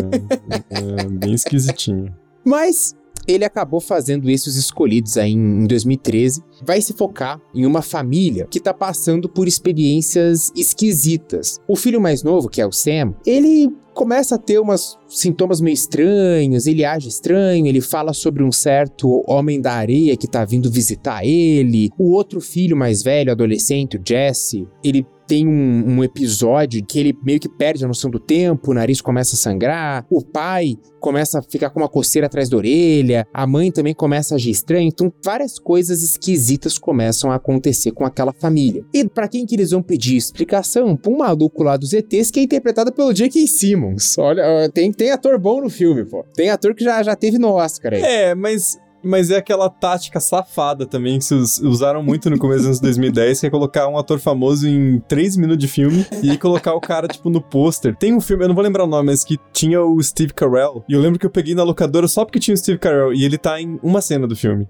É 0.99 1.03
bem 1.10 1.34
esquisitinho. 1.34 2.14
Mas 2.45 2.95
ele 3.27 3.43
acabou 3.43 3.81
fazendo 3.81 4.29
esses 4.29 4.55
escolhidos 4.55 5.17
aí 5.17 5.33
em 5.33 5.57
em 5.57 5.65
2013. 5.65 6.43
Vai 6.63 6.81
se 6.81 6.93
focar 6.93 7.39
em 7.53 7.65
uma 7.65 7.81
família 7.81 8.47
que 8.49 8.59
tá 8.59 8.73
passando 8.73 9.27
por 9.27 9.47
experiências 9.47 10.51
esquisitas. 10.55 11.59
O 11.67 11.75
filho 11.75 11.99
mais 11.99 12.23
novo, 12.23 12.49
que 12.49 12.61
é 12.61 12.65
o 12.65 12.71
Sam, 12.71 13.13
ele 13.25 13.69
começa 13.98 14.36
a 14.36 14.38
ter 14.38 14.60
umas 14.60 14.95
sintomas 15.07 15.60
meio 15.60 15.74
estranhos, 15.74 16.68
ele 16.68 16.86
age 16.86 17.10
estranho, 17.10 17.65
ele 17.65 17.82
fala 17.82 18.14
sobre 18.14 18.44
um 18.44 18.52
certo 18.52 19.24
homem 19.28 19.60
da 19.60 19.74
areia 19.74 20.15
que 20.15 20.28
tá 20.28 20.45
vindo 20.45 20.69
visitar 20.69 21.26
ele. 21.26 21.90
O 21.98 22.11
outro 22.11 22.40
filho 22.40 22.78
mais 22.78 23.02
velho, 23.02 23.32
adolescente, 23.32 23.98
o 23.98 24.02
Jesse, 24.07 24.68
ele 24.84 25.03
tem 25.28 25.45
um, 25.45 25.98
um 25.98 26.03
episódio 26.03 26.84
que 26.86 26.98
ele 26.98 27.18
meio 27.22 27.40
que 27.40 27.49
perde 27.49 27.84
a 27.84 27.88
noção 27.88 28.10
do 28.10 28.19
tempo, 28.19 28.72
o 28.72 28.74
nariz 28.74 29.02
começa 29.02 29.36
a 29.36 29.38
sangrar, 29.38 30.06
o 30.10 30.24
pai 30.24 30.78
começa 31.02 31.40
a 31.40 31.41
ficar 31.41 31.69
com 31.69 31.82
uma 31.82 31.90
coceira 31.90 32.28
atrás 32.28 32.49
da 32.49 32.57
orelha, 32.57 33.28
a 33.34 33.45
mãe 33.45 33.72
também 33.72 33.94
começa 33.94 34.34
a 34.34 34.38
agir 34.38 34.52
estranho, 34.52 34.88
então 34.88 35.11
várias 35.24 35.60
coisas 35.60 36.02
esquisitas 36.02 36.78
começam 36.78 37.30
a 37.30 37.36
acontecer 37.36 37.91
com 37.91 38.06
aquela 38.06 38.34
família. 38.34 38.86
E 38.94 39.07
pra 39.07 39.28
quem 39.28 39.45
que 39.45 39.56
eles 39.56 39.72
vão 39.72 39.84
pedir 39.84 40.15
explicação? 40.15 40.95
Pra 40.95 41.11
um 41.11 41.18
maluco 41.18 41.61
lá 41.61 41.76
dos 41.76 41.94
ETs 41.94 42.32
que 42.32 42.40
é 42.40 42.44
interpretado 42.44 42.94
pelo 42.94 43.14
J.K. 43.14 43.45
Simmons. 43.48 43.86
Olha, 44.18 44.43
ó, 44.45 44.69
tem, 44.69 44.91
tem 44.91 45.11
ator 45.11 45.38
bom 45.39 45.61
no 45.61 45.69
filme, 45.69 46.05
pô. 46.05 46.23
Tem 46.35 46.49
ator 46.49 46.73
que 46.73 46.84
já, 46.84 47.01
já 47.03 47.15
teve 47.15 47.38
no 47.38 47.49
Oscar 47.53 47.93
aí. 47.93 48.01
É, 48.01 48.35
mas. 48.35 48.77
Mas 49.03 49.30
é 49.32 49.38
aquela 49.38 49.69
tática 49.69 50.19
safada 50.19 50.86
também 50.86 51.18
que 51.19 51.26
se 51.26 51.34
us- 51.34 51.60
usaram 51.60 52.02
muito 52.03 52.30
no 52.30 52.38
começo 52.38 52.60
dos 52.60 52.65
anos 52.68 52.80
2010, 52.80 53.40
que 53.41 53.48
é 53.48 53.49
colocar 53.49 53.88
um 53.88 53.98
ator 53.98 54.19
famoso 54.19 54.68
em 54.68 54.99
3 55.07 55.38
minutos 55.38 55.60
de 55.60 55.68
filme 55.68 56.06
e 56.24 56.38
colocar 56.38 56.74
o 56.74 56.82
cara, 56.82 57.07
tipo, 57.07 57.30
no 57.30 57.41
pôster. 57.41 57.95
Tem 57.95 58.14
um 58.14 58.19
filme, 58.22 58.44
eu 58.44 58.48
não 58.48 58.56
vou 58.56 58.64
lembrar 58.64 58.84
o 58.84 58.88
nome, 58.88 59.07
mas 59.11 59.24
que 59.24 59.38
tinha 59.53 59.82
o 59.82 60.02
Steve 60.02 60.34
Carell. 60.34 60.84
E 60.90 60.94
eu 60.94 60.99
lembro 60.99 61.19
que 61.19 61.26
eu 61.26 61.30
peguei 61.30 61.53
na 61.56 61.64
locadora 61.64 62.07
só 62.07 62.26
porque 62.26 62.40
tinha 62.40 62.53
o 62.53 62.57
Steve 62.57 62.80
Carell. 62.80 63.14
E 63.14 63.24
ele 63.24 63.38
tá 63.38 63.61
em 63.61 63.80
uma 63.84 64.02
cena 64.02 64.28
do 64.28 64.36
filme. 64.36 64.68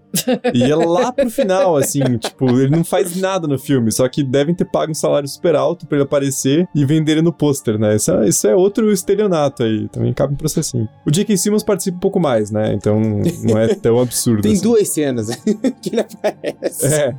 E 0.54 0.64
é 0.64 0.76
lá 0.76 1.12
pro 1.12 1.30
final, 1.30 1.76
assim, 1.78 2.02
tipo, 2.18 2.50
ele 2.60 2.70
não 2.70 2.84
faz 2.84 3.16
nada 3.16 3.48
no 3.48 3.58
filme, 3.58 3.92
só 3.92 4.08
que 4.08 4.24
devem 4.24 4.54
ter 4.54 4.66
pago 4.66 4.92
um 4.92 4.96
salário 4.96 5.28
super 5.28 5.56
alto 5.56 5.88
pra 5.88 5.98
ele 5.98 6.04
aparecer 6.04 6.68
e 6.76 6.86
vender 6.86 7.14
ele 7.14 7.22
no 7.22 7.34
pôster, 7.34 7.80
né? 7.80 7.96
Isso 7.96 8.12
é, 8.12 8.28
isso 8.28 8.48
é 8.48 8.56
outro 8.56 8.92
estelionato 8.92 9.64
aí, 9.64 9.88
também 9.90 10.14
cabe 10.14 10.34
um 10.34 10.38
processinho. 10.38 10.88
O 11.06 11.12
J.K. 11.12 11.38
Simmons 11.38 11.64
participa 11.64 11.98
um 11.98 12.02
pouco 12.02 12.20
mais, 12.20 12.52
né? 12.52 12.74
Então 12.74 13.00
não 13.44 13.58
é 13.58 13.74
tão 13.74 14.00
absurdo. 14.00 14.17
Tem 14.42 14.54
assim. 14.54 14.62
duas 14.62 14.90
cenas 14.90 15.30
que 15.82 15.90
ele 15.90 16.02
aparece. 16.02 16.86
É. 16.86 17.16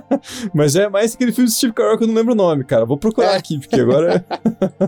Mas 0.54 0.72
já 0.72 0.84
é 0.84 0.88
mais 0.88 1.14
aquele 1.14 1.32
filme 1.32 1.48
do 1.48 1.52
Steve 1.54 1.72
Carell 1.72 1.98
que 1.98 2.04
eu 2.04 2.08
não 2.08 2.14
lembro 2.14 2.32
o 2.32 2.36
nome, 2.36 2.64
cara. 2.64 2.84
Vou 2.84 2.96
procurar 2.96 3.36
aqui, 3.36 3.58
porque 3.58 3.80
agora. 3.80 4.24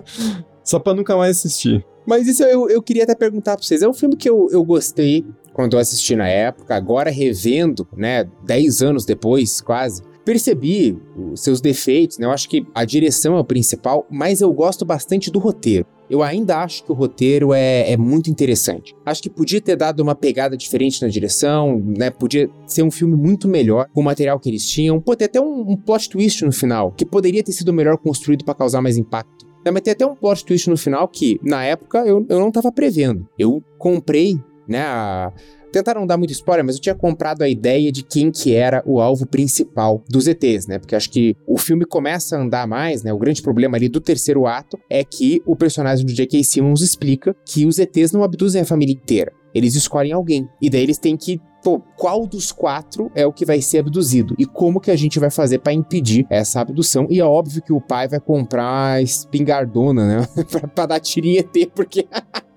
Só 0.65 0.79
pra 0.79 0.95
nunca 0.95 1.17
mais 1.17 1.37
assistir. 1.37 1.85
Mas 2.07 2.27
isso 2.27 2.43
eu, 2.43 2.69
eu 2.69 2.83
queria 2.83 3.05
até 3.05 3.15
perguntar 3.15 3.57
pra 3.57 3.65
vocês. 3.65 3.83
É 3.83 3.89
um 3.89 3.93
filme 3.95 4.17
que 4.17 4.29
eu, 4.29 4.49
eu 4.51 4.65
gostei 4.65 5.25
quando 5.53 5.75
eu 5.75 5.81
assisti 5.81 6.17
na 6.17 6.29
época, 6.29 6.75
agora 6.75 7.11
revendo, 7.11 7.87
né, 7.97 8.29
10 8.45 8.83
anos 8.83 9.05
depois, 9.05 9.61
quase. 9.61 10.03
Percebi 10.25 10.99
os 11.17 11.43
seus 11.43 11.61
defeitos, 11.61 12.19
né? 12.19 12.27
Eu 12.27 12.31
acho 12.31 12.49
que 12.49 12.67
a 12.75 12.85
direção 12.85 13.37
é 13.37 13.41
o 13.41 13.45
principal, 13.45 14.07
mas 14.11 14.41
eu 14.41 14.53
gosto 14.53 14.85
bastante 14.85 15.31
do 15.31 15.39
roteiro. 15.39 15.87
Eu 16.09 16.23
ainda 16.23 16.59
acho 16.59 16.85
que 16.85 16.93
o 16.93 16.95
roteiro 16.95 17.53
é, 17.53 17.91
é 17.91 17.97
muito 17.97 18.31
interessante. 18.31 18.95
Acho 19.05 19.23
que 19.23 19.31
podia 19.31 19.61
ter 19.61 19.77
dado 19.77 20.01
uma 20.01 20.15
pegada 20.15 20.57
diferente 20.57 21.01
na 21.03 21.09
direção, 21.09 21.83
né? 21.85 22.11
Podia 22.11 22.49
ser 22.67 22.83
um 22.83 22.91
filme 22.91 23.17
muito 23.17 23.49
melhor 23.49 23.89
com 23.93 24.01
o 24.01 24.05
material 24.05 24.39
que 24.39 24.49
eles 24.49 24.69
tinham. 24.69 25.01
Pô, 25.01 25.17
tem 25.17 25.27
até 25.27 25.41
um, 25.41 25.71
um 25.71 25.77
plot 25.77 26.11
twist 26.11 26.45
no 26.45 26.53
final, 26.53 26.93
que 26.93 27.05
poderia 27.05 27.43
ter 27.43 27.53
sido 27.53 27.73
melhor 27.73 27.97
construído 27.97 28.45
pra 28.45 28.55
causar 28.55 28.83
mais 28.83 28.97
impacto. 28.97 29.47
Né, 29.65 29.71
Mas 29.71 29.83
tem 29.83 29.93
até 29.93 30.05
um 30.07 30.15
plot 30.15 30.45
twist 30.45 30.69
no 30.69 30.77
final 30.77 31.09
que, 31.09 31.41
na 31.43 31.65
época, 31.65 31.99
eu, 32.01 32.25
eu 32.29 32.39
não 32.39 32.53
tava 32.53 32.71
prevendo. 32.71 33.27
Eu 33.39 33.63
comprei, 33.79 34.39
né, 34.69 34.83
a 34.83 35.33
tentaram 35.75 36.03
não 36.03 36.07
dar 36.07 36.17
muito 36.17 36.31
spoiler, 36.31 36.65
mas 36.65 36.77
eu 36.77 36.81
tinha 36.81 36.95
comprado 36.95 37.43
a 37.43 37.49
ideia 37.49 37.91
de 37.91 38.03
quem 38.03 38.31
que 38.31 38.55
era 38.55 38.83
o 38.87 39.01
alvo 39.01 39.27
principal 39.27 40.03
dos 40.09 40.29
ETs, 40.29 40.69
né? 40.69 40.79
Porque 40.79 40.95
acho 40.95 41.11
que 41.11 41.37
o 41.47 41.59
filme 41.59 41.85
começa 41.85 42.37
a 42.37 42.41
andar 42.41 42.67
mais, 42.67 43.03
né? 43.03 43.13
O 43.13 43.19
grande 43.19 43.43
problema 43.43 43.77
ali 43.77 43.89
do 43.89 44.01
terceiro 44.01 44.47
ato 44.47 44.79
é 44.89 45.03
que 45.03 45.43
o 45.45 45.57
personagem 45.57 46.07
do 46.07 46.13
J.K. 46.13 46.45
Simmons 46.45 46.81
explica 46.81 47.35
que 47.45 47.67
os 47.67 47.79
ETs 47.79 48.13
não 48.13 48.23
abduzem 48.23 48.63
a 48.63 48.65
família 48.65 48.95
inteira. 48.95 49.33
Eles 49.53 49.75
escolhem 49.75 50.13
alguém. 50.13 50.49
E 50.61 50.71
daí 50.71 50.83
eles 50.83 50.99
têm 50.99 51.17
que 51.17 51.41
pô, 51.63 51.81
qual 51.97 52.27
dos 52.27 52.53
quatro 52.53 53.11
é 53.15 53.27
o 53.27 53.33
que 53.33 53.47
vai 53.47 53.61
ser 53.63 53.79
abduzido 53.79 54.35
e 54.39 54.45
como 54.45 54.81
que 54.81 54.91
a 54.91 54.97
gente 54.97 55.19
vai 55.19 55.31
fazer 55.31 55.61
para 55.61 55.73
impedir 55.73 56.27
essa 56.29 56.61
abdução. 56.61 57.07
E 57.11 57.19
é 57.19 57.25
óbvio 57.25 57.63
que 57.63 57.73
o 57.73 57.81
pai 57.81 58.07
vai 58.07 58.21
comprar 58.21 59.03
espingardona, 59.03 60.07
né? 60.07 60.29
pra, 60.51 60.69
pra 60.69 60.87
dar 60.87 61.01
tirinha 61.01 61.41
ET, 61.41 61.71
porque. 61.75 62.07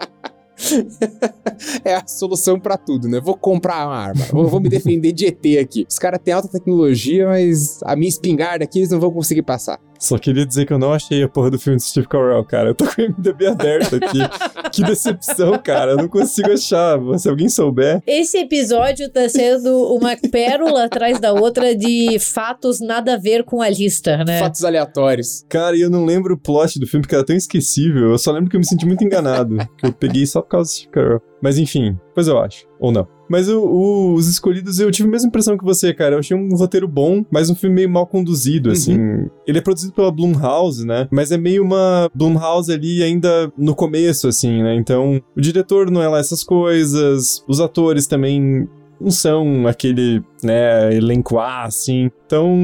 é 1.83 1.95
a 1.95 2.07
solução 2.07 2.59
para 2.59 2.77
tudo, 2.77 3.07
né? 3.07 3.19
Vou 3.19 3.35
comprar 3.35 3.87
uma 3.87 3.97
arma, 3.97 4.25
vou, 4.31 4.47
vou 4.47 4.59
me 4.59 4.69
defender 4.69 5.11
de 5.11 5.27
ET 5.27 5.45
aqui. 5.61 5.85
Os 5.89 5.99
caras 5.99 6.19
têm 6.23 6.33
alta 6.33 6.47
tecnologia, 6.47 7.27
mas 7.27 7.79
a 7.83 7.95
minha 7.95 8.09
espingarda 8.09 8.63
aqui 8.63 8.79
eles 8.79 8.89
não 8.89 8.99
vão 8.99 9.11
conseguir 9.11 9.43
passar. 9.43 9.79
Só 9.99 10.17
queria 10.17 10.45
dizer 10.45 10.65
que 10.65 10.73
eu 10.73 10.79
não 10.79 10.93
achei 10.93 11.23
a 11.23 11.29
porra 11.29 11.51
do 11.51 11.59
filme 11.59 11.77
de 11.77 11.83
Steve 11.83 12.07
Carell, 12.07 12.43
cara. 12.43 12.69
Eu 12.69 12.75
tô 12.75 12.85
com 12.85 13.01
o 13.01 13.05
MDB 13.05 13.47
aberto 13.47 13.95
aqui. 13.95 14.19
que 14.71 14.83
decepção, 14.83 15.57
cara. 15.59 15.91
Eu 15.91 15.97
não 15.97 16.07
consigo 16.07 16.51
achar. 16.51 16.97
Se 17.17 17.29
alguém 17.29 17.49
souber. 17.49 18.01
Esse 18.05 18.37
episódio 18.37 19.09
tá 19.09 19.27
sendo 19.29 19.93
uma 19.93 20.15
pérola 20.31 20.85
atrás 20.85 21.19
da 21.19 21.33
outra 21.33 21.75
de 21.75 22.17
fatos 22.19 22.79
nada 22.79 23.15
a 23.15 23.17
ver 23.17 23.43
com 23.43 23.61
a 23.61 23.69
lista, 23.69 24.23
né? 24.23 24.39
Fatos 24.39 24.63
aleatórios. 24.63 25.45
Cara, 25.49 25.75
e 25.75 25.81
eu 25.81 25.89
não 25.89 26.05
lembro 26.05 26.35
o 26.35 26.37
plot 26.37 26.79
do 26.79 26.87
filme, 26.87 27.01
porque 27.03 27.15
era 27.15 27.25
tão 27.25 27.35
esquecível. 27.35 28.11
Eu 28.11 28.17
só 28.17 28.31
lembro 28.31 28.49
que 28.49 28.55
eu 28.55 28.59
me 28.59 28.65
senti 28.65 28.85
muito 28.85 29.03
enganado. 29.03 29.57
que 29.77 29.85
eu 29.85 29.93
peguei 29.93 30.25
só 30.25 30.41
por 30.41 30.49
causa 30.49 30.69
do 30.69 30.73
Steve 30.73 30.91
Carell. 30.91 31.21
Mas 31.41 31.57
enfim, 31.57 31.97
pois 32.13 32.27
eu 32.27 32.39
acho. 32.39 32.67
Ou 32.79 32.91
não. 32.91 33.16
Mas 33.29 33.49
o, 33.49 33.59
o, 33.59 34.13
os 34.13 34.27
escolhidos, 34.27 34.79
eu 34.79 34.91
tive 34.91 35.07
a 35.07 35.11
mesma 35.11 35.27
impressão 35.27 35.57
que 35.57 35.63
você, 35.63 35.93
cara. 35.93 36.15
Eu 36.15 36.19
achei 36.19 36.35
um 36.35 36.55
roteiro 36.55 36.87
bom, 36.87 37.25
mas 37.31 37.49
um 37.49 37.55
filme 37.55 37.75
meio 37.75 37.89
mal 37.89 38.07
conduzido, 38.07 38.71
assim. 38.71 38.97
Uhum. 38.97 39.29
Ele 39.45 39.57
é 39.57 39.61
produzido 39.61 39.93
pela 39.93 40.11
Blumhouse, 40.11 40.85
né? 40.85 41.07
Mas 41.11 41.31
é 41.31 41.37
meio 41.37 41.63
uma 41.63 42.09
Blumhouse 42.13 42.71
ali 42.71 43.03
ainda 43.03 43.51
no 43.57 43.75
começo, 43.75 44.27
assim, 44.27 44.63
né? 44.63 44.75
Então, 44.75 45.21
o 45.35 45.41
diretor 45.41 45.91
não 45.91 46.01
é 46.01 46.07
lá 46.07 46.19
essas 46.19 46.43
coisas, 46.43 47.43
os 47.47 47.59
atores 47.59 48.07
também 48.07 48.67
não 48.99 49.11
são 49.11 49.67
aquele, 49.67 50.21
né, 50.43 50.93
elenco 50.93 51.39
A, 51.39 51.63
assim. 51.63 52.11
Então, 52.25 52.55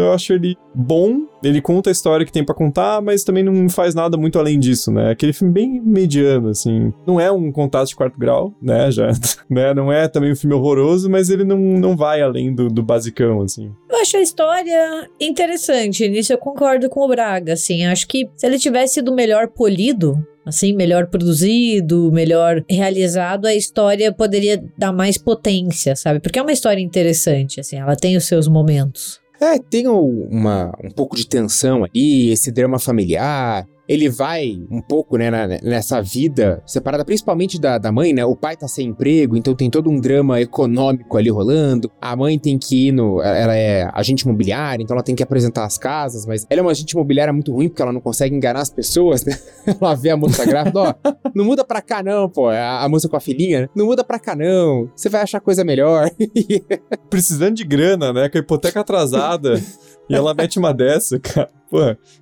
eu 0.00 0.12
acho 0.12 0.32
ele 0.32 0.56
bom. 0.74 1.26
Ele 1.42 1.60
conta 1.60 1.90
a 1.90 1.92
história 1.92 2.24
que 2.24 2.32
tem 2.32 2.44
para 2.44 2.54
contar, 2.54 3.02
mas 3.02 3.24
também 3.24 3.42
não 3.42 3.68
faz 3.68 3.94
nada 3.94 4.16
muito 4.16 4.38
além 4.38 4.58
disso, 4.58 4.92
né? 4.92 5.10
Aquele 5.10 5.32
filme 5.32 5.52
bem 5.52 5.80
mediano, 5.80 6.48
assim. 6.48 6.92
Não 7.06 7.20
é 7.20 7.30
um 7.30 7.50
contato 7.50 7.88
de 7.88 7.96
quarto 7.96 8.18
grau, 8.18 8.54
né? 8.62 8.90
Já, 8.92 9.08
né? 9.50 9.74
Não 9.74 9.92
é 9.92 10.08
também 10.08 10.32
um 10.32 10.36
filme 10.36 10.54
horroroso, 10.54 11.10
mas 11.10 11.30
ele 11.30 11.44
não, 11.44 11.58
não 11.58 11.96
vai 11.96 12.22
além 12.22 12.54
do, 12.54 12.68
do 12.68 12.82
basicão, 12.82 13.42
assim. 13.42 13.72
Eu 13.90 13.98
acho 13.98 14.16
a 14.16 14.20
história 14.20 15.08
interessante. 15.20 16.08
Nisso 16.08 16.32
eu 16.32 16.38
concordo 16.38 16.88
com 16.88 17.04
o 17.04 17.08
Braga, 17.08 17.54
assim. 17.54 17.84
Acho 17.86 18.06
que 18.06 18.28
se 18.36 18.46
ele 18.46 18.58
tivesse 18.58 18.94
sido 18.94 19.12
melhor 19.12 19.48
polido, 19.48 20.16
assim, 20.44 20.72
melhor 20.72 21.06
produzido, 21.06 22.10
melhor 22.12 22.64
realizado, 22.68 23.46
a 23.46 23.54
história 23.54 24.12
poderia 24.12 24.62
dar 24.76 24.92
mais 24.92 25.16
potência, 25.16 25.94
sabe? 25.96 26.20
Porque 26.20 26.38
é 26.38 26.42
uma 26.42 26.52
história 26.52 26.80
interessante, 26.80 27.60
assim, 27.60 27.76
ela 27.76 27.96
tem 27.96 28.16
os 28.16 28.24
seus 28.24 28.48
momentos. 28.48 29.20
É, 29.40 29.58
tem 29.58 29.88
uma, 29.88 30.72
um 30.84 30.90
pouco 30.90 31.16
de 31.16 31.26
tensão 31.26 31.84
ali, 31.84 32.30
esse 32.30 32.52
drama 32.52 32.78
familiar, 32.78 33.66
ele 33.88 34.08
vai 34.08 34.62
um 34.70 34.80
pouco, 34.80 35.16
né, 35.16 35.30
nessa 35.62 36.00
vida 36.00 36.62
separada 36.66 37.04
principalmente 37.04 37.60
da, 37.60 37.78
da 37.78 37.90
mãe, 37.90 38.12
né? 38.12 38.24
O 38.24 38.36
pai 38.36 38.56
tá 38.56 38.68
sem 38.68 38.88
emprego, 38.88 39.36
então 39.36 39.54
tem 39.54 39.70
todo 39.70 39.90
um 39.90 40.00
drama 40.00 40.40
econômico 40.40 41.16
ali 41.16 41.30
rolando. 41.30 41.90
A 42.00 42.14
mãe 42.14 42.38
tem 42.38 42.58
que 42.58 42.88
ir 42.88 42.92
no. 42.92 43.20
Ela 43.22 43.56
é 43.56 43.88
agente 43.92 44.24
imobiliária, 44.24 44.82
então 44.82 44.94
ela 44.94 45.04
tem 45.04 45.14
que 45.14 45.22
apresentar 45.22 45.64
as 45.64 45.76
casas, 45.76 46.26
mas 46.26 46.46
ela 46.48 46.60
é 46.60 46.62
uma 46.62 46.70
agente 46.70 46.92
imobiliária 46.92 47.32
muito 47.32 47.52
ruim 47.52 47.68
porque 47.68 47.82
ela 47.82 47.92
não 47.92 48.00
consegue 48.00 48.34
enganar 48.34 48.60
as 48.60 48.70
pessoas, 48.70 49.24
né? 49.24 49.36
ela 49.80 49.94
vê 49.94 50.10
a 50.10 50.16
moça 50.16 50.44
grávida, 50.44 50.80
ó, 50.80 50.94
não 51.34 51.44
muda 51.44 51.64
pra 51.64 51.80
cá 51.80 52.02
não, 52.02 52.28
pô. 52.28 52.48
A, 52.48 52.84
a 52.84 52.88
moça 52.88 53.08
com 53.08 53.16
a 53.16 53.20
filhinha, 53.20 53.62
né? 53.62 53.68
Não 53.74 53.86
muda 53.86 54.04
pra 54.04 54.18
cá 54.18 54.34
não. 54.36 54.88
Você 54.94 55.08
vai 55.08 55.22
achar 55.22 55.40
coisa 55.40 55.64
melhor. 55.64 56.10
Precisando 57.10 57.56
de 57.56 57.64
grana, 57.64 58.12
né? 58.12 58.28
Com 58.28 58.38
a 58.38 58.40
hipoteca 58.40 58.80
atrasada. 58.80 59.60
E 60.12 60.14
ela 60.14 60.34
mete 60.34 60.58
uma 60.58 60.74
dessa, 60.74 61.18
cara. 61.18 61.50
Pô, 61.70 61.78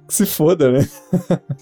que 0.06 0.14
se 0.14 0.24
foda, 0.24 0.70
né? 0.70 0.88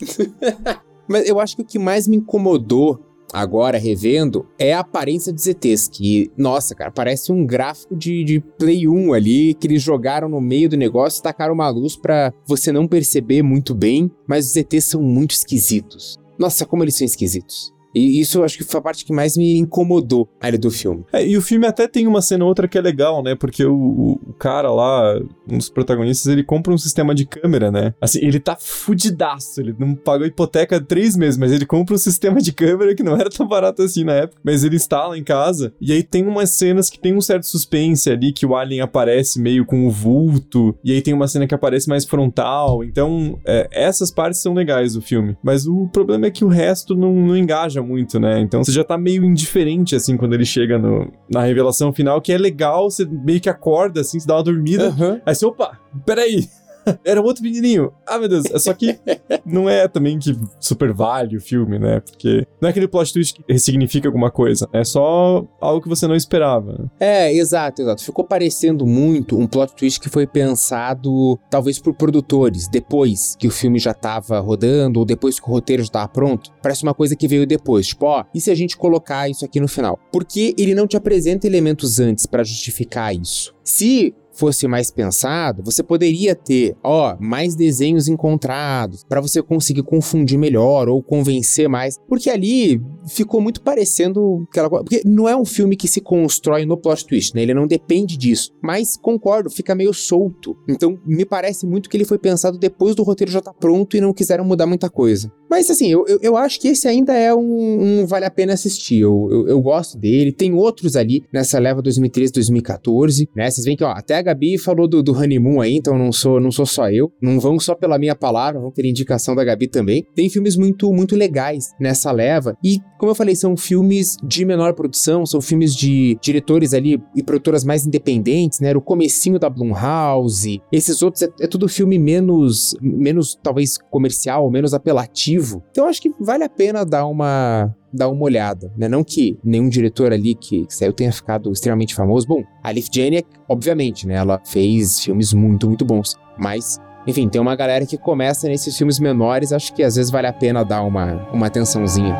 Mas 1.08 1.26
eu 1.26 1.40
acho 1.40 1.56
que 1.56 1.62
o 1.62 1.64
que 1.64 1.78
mais 1.78 2.06
me 2.06 2.18
incomodou 2.18 3.02
agora 3.32 3.78
revendo 3.78 4.46
é 4.58 4.74
a 4.74 4.80
aparência 4.80 5.32
dos 5.32 5.46
ETs, 5.46 5.88
que, 5.88 6.30
nossa, 6.36 6.74
cara, 6.74 6.90
parece 6.90 7.32
um 7.32 7.46
gráfico 7.46 7.96
de, 7.96 8.24
de 8.24 8.40
Play 8.40 8.86
1 8.86 9.12
ali, 9.12 9.54
que 9.54 9.66
eles 9.66 9.82
jogaram 9.82 10.28
no 10.28 10.40
meio 10.40 10.68
do 10.68 10.76
negócio, 10.76 11.22
tacaram 11.22 11.54
uma 11.54 11.68
luz 11.70 11.96
para 11.96 12.32
você 12.46 12.70
não 12.72 12.86
perceber 12.86 13.42
muito 13.42 13.74
bem, 13.74 14.10
mas 14.26 14.48
os 14.48 14.56
ETs 14.56 14.84
são 14.84 15.02
muito 15.02 15.30
esquisitos. 15.30 16.18
Nossa, 16.38 16.66
como 16.66 16.84
eles 16.84 16.96
são 16.96 17.06
esquisitos. 17.06 17.72
E 17.98 18.20
isso 18.20 18.42
acho 18.42 18.56
que 18.56 18.64
foi 18.64 18.78
a 18.78 18.82
parte 18.82 19.04
que 19.04 19.12
mais 19.12 19.36
me 19.36 19.58
incomodou 19.58 20.28
ali 20.40 20.56
do 20.56 20.70
filme. 20.70 21.04
É, 21.12 21.26
e 21.26 21.36
o 21.36 21.42
filme 21.42 21.66
até 21.66 21.86
tem 21.88 22.06
uma 22.06 22.22
cena 22.22 22.44
ou 22.44 22.48
outra 22.48 22.68
que 22.68 22.78
é 22.78 22.80
legal, 22.80 23.22
né? 23.22 23.34
Porque 23.34 23.64
o, 23.64 24.18
o, 24.26 24.32
cara 24.38 24.70
lá, 24.70 25.18
um 25.50 25.58
dos 25.58 25.68
protagonistas, 25.68 26.32
ele 26.32 26.44
compra 26.44 26.72
um 26.72 26.78
sistema 26.78 27.14
de 27.14 27.26
câmera, 27.26 27.70
né? 27.70 27.94
Assim, 28.00 28.20
ele 28.20 28.38
tá 28.38 28.56
fudidaço. 28.58 29.60
Ele 29.60 29.74
não 29.78 29.94
pagou 29.94 30.26
hipoteca 30.26 30.80
três 30.80 31.16
meses, 31.16 31.36
mas 31.36 31.52
ele 31.52 31.66
compra 31.66 31.94
um 31.94 31.98
sistema 31.98 32.40
de 32.40 32.52
câmera 32.52 32.94
que 32.94 33.02
não 33.02 33.16
era 33.16 33.30
tão 33.30 33.46
barato 33.46 33.82
assim 33.82 34.04
na 34.04 34.12
época. 34.12 34.40
Mas 34.44 34.64
ele 34.64 34.76
instala 34.76 35.18
em 35.18 35.24
casa. 35.24 35.72
E 35.80 35.92
aí 35.92 36.02
tem 36.02 36.26
umas 36.26 36.50
cenas 36.50 36.88
que 36.88 36.98
tem 36.98 37.14
um 37.14 37.20
certo 37.20 37.46
suspense 37.46 38.10
ali, 38.10 38.32
que 38.32 38.46
o 38.46 38.54
alien 38.54 38.80
aparece 38.80 39.40
meio 39.40 39.64
com 39.64 39.86
o 39.86 39.90
vulto. 39.90 40.74
E 40.84 40.92
aí 40.92 41.02
tem 41.02 41.14
uma 41.14 41.28
cena 41.28 41.46
que 41.46 41.54
aparece 41.54 41.88
mais 41.88 42.04
frontal. 42.04 42.84
Então, 42.84 43.38
é, 43.44 43.68
essas 43.72 44.10
partes 44.10 44.40
são 44.40 44.54
legais 44.54 44.94
do 44.94 45.02
filme. 45.02 45.36
Mas 45.42 45.66
o 45.66 45.88
problema 45.88 46.26
é 46.26 46.30
que 46.30 46.44
o 46.44 46.48
resto 46.48 46.94
não, 46.94 47.12
não 47.12 47.36
engaja 47.36 47.82
muito, 47.88 48.20
né? 48.20 48.40
Então 48.40 48.62
você 48.62 48.72
já 48.72 48.84
tá 48.84 48.98
meio 48.98 49.24
indiferente, 49.24 49.96
assim, 49.96 50.16
quando 50.16 50.34
ele 50.34 50.44
chega 50.44 50.78
no, 50.78 51.10
na 51.30 51.42
revelação 51.42 51.92
final, 51.92 52.20
que 52.20 52.32
é 52.32 52.38
legal, 52.38 52.90
você 52.90 53.06
meio 53.06 53.40
que 53.40 53.48
acorda, 53.48 54.02
assim, 54.02 54.20
você 54.20 54.26
dá 54.26 54.36
uma 54.36 54.42
dormida. 54.42 54.90
Uhum. 54.90 55.20
Aí 55.24 55.34
você, 55.34 55.46
opa, 55.46 55.78
peraí. 56.04 56.48
Era 57.04 57.20
outro 57.20 57.42
menininho. 57.42 57.92
Ah, 58.06 58.18
meu 58.18 58.28
Deus. 58.28 58.44
É 58.46 58.58
só 58.58 58.72
que 58.72 58.98
não 59.44 59.68
é 59.68 59.88
também 59.88 60.18
que 60.18 60.36
super 60.60 60.92
vale 60.92 61.36
o 61.36 61.40
filme, 61.40 61.78
né? 61.78 62.00
Porque 62.00 62.46
não 62.60 62.68
é 62.68 62.70
aquele 62.70 62.88
plot 62.88 63.12
twist 63.12 63.34
que 63.34 63.52
ressignifica 63.52 64.08
alguma 64.08 64.30
coisa. 64.30 64.68
É 64.72 64.84
só 64.84 65.46
algo 65.60 65.82
que 65.82 65.88
você 65.88 66.06
não 66.06 66.14
esperava. 66.14 66.72
Né? 66.72 66.86
É, 67.00 67.34
exato, 67.34 67.82
exato. 67.82 68.04
Ficou 68.04 68.24
parecendo 68.24 68.86
muito 68.86 69.38
um 69.38 69.46
plot 69.46 69.74
twist 69.74 70.00
que 70.00 70.08
foi 70.08 70.26
pensado, 70.26 71.38
talvez 71.50 71.78
por 71.78 71.94
produtores, 71.94 72.68
depois 72.68 73.36
que 73.36 73.46
o 73.46 73.50
filme 73.50 73.78
já 73.78 73.94
tava 73.94 74.38
rodando, 74.40 75.00
ou 75.00 75.06
depois 75.06 75.38
que 75.38 75.48
o 75.48 75.52
roteiro 75.52 75.82
já 75.82 75.90
tava 75.90 76.08
pronto. 76.08 76.50
Parece 76.62 76.82
uma 76.82 76.94
coisa 76.94 77.16
que 77.16 77.28
veio 77.28 77.46
depois. 77.46 77.88
Tipo, 77.88 78.06
ó, 78.06 78.24
e 78.34 78.40
se 78.40 78.50
a 78.50 78.54
gente 78.54 78.76
colocar 78.76 79.28
isso 79.28 79.44
aqui 79.44 79.60
no 79.60 79.68
final? 79.68 79.98
Porque 80.12 80.54
ele 80.58 80.74
não 80.74 80.86
te 80.86 80.96
apresenta 80.96 81.46
elementos 81.46 81.98
antes 81.98 82.26
para 82.26 82.44
justificar 82.44 83.14
isso. 83.14 83.54
Se 83.62 84.14
fosse 84.38 84.68
mais 84.68 84.90
pensado, 84.90 85.62
você 85.64 85.82
poderia 85.82 86.34
ter, 86.34 86.76
ó, 86.82 87.16
mais 87.18 87.56
desenhos 87.56 88.08
encontrados 88.08 89.04
para 89.04 89.20
você 89.20 89.42
conseguir 89.42 89.82
confundir 89.82 90.38
melhor 90.38 90.88
ou 90.88 91.02
convencer 91.02 91.68
mais, 91.68 91.98
porque 92.08 92.30
ali 92.30 92.80
ficou 93.08 93.40
muito 93.40 93.60
parecendo 93.60 94.46
aquela 94.48 94.70
coisa, 94.70 94.84
porque 94.84 95.02
não 95.04 95.28
é 95.28 95.36
um 95.36 95.44
filme 95.44 95.76
que 95.76 95.88
se 95.88 96.00
constrói 96.00 96.64
no 96.64 96.76
plot 96.76 97.04
twist, 97.04 97.34
né? 97.34 97.42
Ele 97.42 97.54
não 97.54 97.66
depende 97.66 98.16
disso. 98.16 98.52
Mas 98.62 98.96
concordo, 98.96 99.50
fica 99.50 99.74
meio 99.74 99.92
solto. 99.92 100.56
Então, 100.68 100.98
me 101.04 101.24
parece 101.24 101.66
muito 101.66 101.88
que 101.88 101.96
ele 101.96 102.04
foi 102.04 102.18
pensado 102.18 102.58
depois 102.58 102.94
do 102.94 103.02
roteiro 103.02 103.32
já 103.32 103.40
tá 103.40 103.52
pronto 103.52 103.96
e 103.96 104.00
não 104.00 104.12
quiseram 104.12 104.44
mudar 104.44 104.66
muita 104.66 104.88
coisa. 104.88 105.32
Mas 105.50 105.70
assim, 105.70 105.88
eu, 105.90 106.04
eu, 106.06 106.18
eu 106.20 106.36
acho 106.36 106.60
que 106.60 106.68
esse 106.68 106.86
ainda 106.86 107.14
é 107.14 107.34
um, 107.34 108.00
um 108.00 108.06
vale 108.06 108.26
a 108.26 108.30
pena 108.30 108.52
assistir. 108.52 109.00
Eu, 109.00 109.28
eu, 109.30 109.48
eu, 109.48 109.62
gosto 109.62 109.96
dele. 109.96 110.30
Tem 110.30 110.52
outros 110.52 110.94
ali 110.94 111.24
nessa 111.32 111.58
leva 111.58 111.80
2013, 111.80 112.32
2014, 112.32 113.28
né? 113.34 113.50
Vocês 113.50 113.64
veem 113.64 113.76
que, 113.76 113.84
ó, 113.84 113.90
até 113.90 114.16
a 114.16 114.22
Gabi 114.28 114.58
falou 114.58 114.86
do, 114.86 115.02
do 115.02 115.12
Honeymoon 115.12 115.60
aí, 115.60 115.74
então 115.76 115.96
não 115.96 116.12
sou, 116.12 116.38
não 116.38 116.50
sou 116.50 116.66
só 116.66 116.90
eu. 116.90 117.10
Não 117.20 117.40
vão 117.40 117.58
só 117.58 117.74
pela 117.74 117.98
minha 117.98 118.14
palavra, 118.14 118.60
vão 118.60 118.70
ter 118.70 118.84
indicação 118.84 119.34
da 119.34 119.42
Gabi 119.42 119.68
também. 119.68 120.04
Tem 120.14 120.28
filmes 120.28 120.56
muito, 120.56 120.92
muito 120.92 121.16
legais 121.16 121.70
nessa 121.80 122.12
leva. 122.12 122.56
E, 122.62 122.78
como 122.98 123.10
eu 123.10 123.14
falei, 123.14 123.34
são 123.34 123.56
filmes 123.56 124.16
de 124.22 124.44
menor 124.44 124.74
produção, 124.74 125.24
são 125.24 125.40
filmes 125.40 125.74
de 125.74 126.18
diretores 126.20 126.74
ali 126.74 127.00
e 127.16 127.22
produtoras 127.22 127.64
mais 127.64 127.86
independentes, 127.86 128.60
né? 128.60 128.68
Era 128.68 128.78
o 128.78 128.82
comecinho 128.82 129.38
da 129.38 129.48
Blumhouse. 129.48 130.60
Esses 130.70 131.02
outros 131.02 131.22
é, 131.22 131.28
é 131.40 131.46
tudo 131.46 131.68
filme 131.68 131.98
menos, 131.98 132.76
menos 132.80 133.38
talvez 133.42 133.78
comercial, 133.90 134.50
menos 134.50 134.74
apelativo. 134.74 135.62
Então 135.70 135.86
acho 135.86 136.02
que 136.02 136.12
vale 136.20 136.44
a 136.44 136.48
pena 136.48 136.84
dar 136.84 137.06
uma 137.06 137.74
dar 137.92 138.08
uma 138.08 138.22
olhada, 138.22 138.72
né? 138.76 138.88
Não 138.88 139.02
que 139.02 139.38
nenhum 139.42 139.68
diretor 139.68 140.12
ali 140.12 140.34
que, 140.34 140.66
que 140.66 140.74
saiu 140.74 140.92
tenha 140.92 141.12
ficado 141.12 141.50
extremamente 141.52 141.94
famoso. 141.94 142.26
Bom, 142.26 142.42
a 142.62 142.70
Leaf 142.70 142.88
Janiak, 142.92 143.28
obviamente, 143.48 144.06
né? 144.06 144.14
Ela 144.14 144.40
fez 144.44 145.00
filmes 145.00 145.32
muito, 145.32 145.66
muito 145.66 145.84
bons. 145.84 146.16
Mas, 146.38 146.78
enfim, 147.06 147.28
tem 147.28 147.40
uma 147.40 147.56
galera 147.56 147.86
que 147.86 147.96
começa 147.96 148.48
nesses 148.48 148.76
filmes 148.76 148.98
menores, 148.98 149.52
acho 149.52 149.74
que 149.74 149.82
às 149.82 149.96
vezes 149.96 150.10
vale 150.10 150.26
a 150.26 150.32
pena 150.32 150.64
dar 150.64 150.82
uma, 150.82 151.28
uma 151.32 151.46
atençãozinha. 151.46 152.16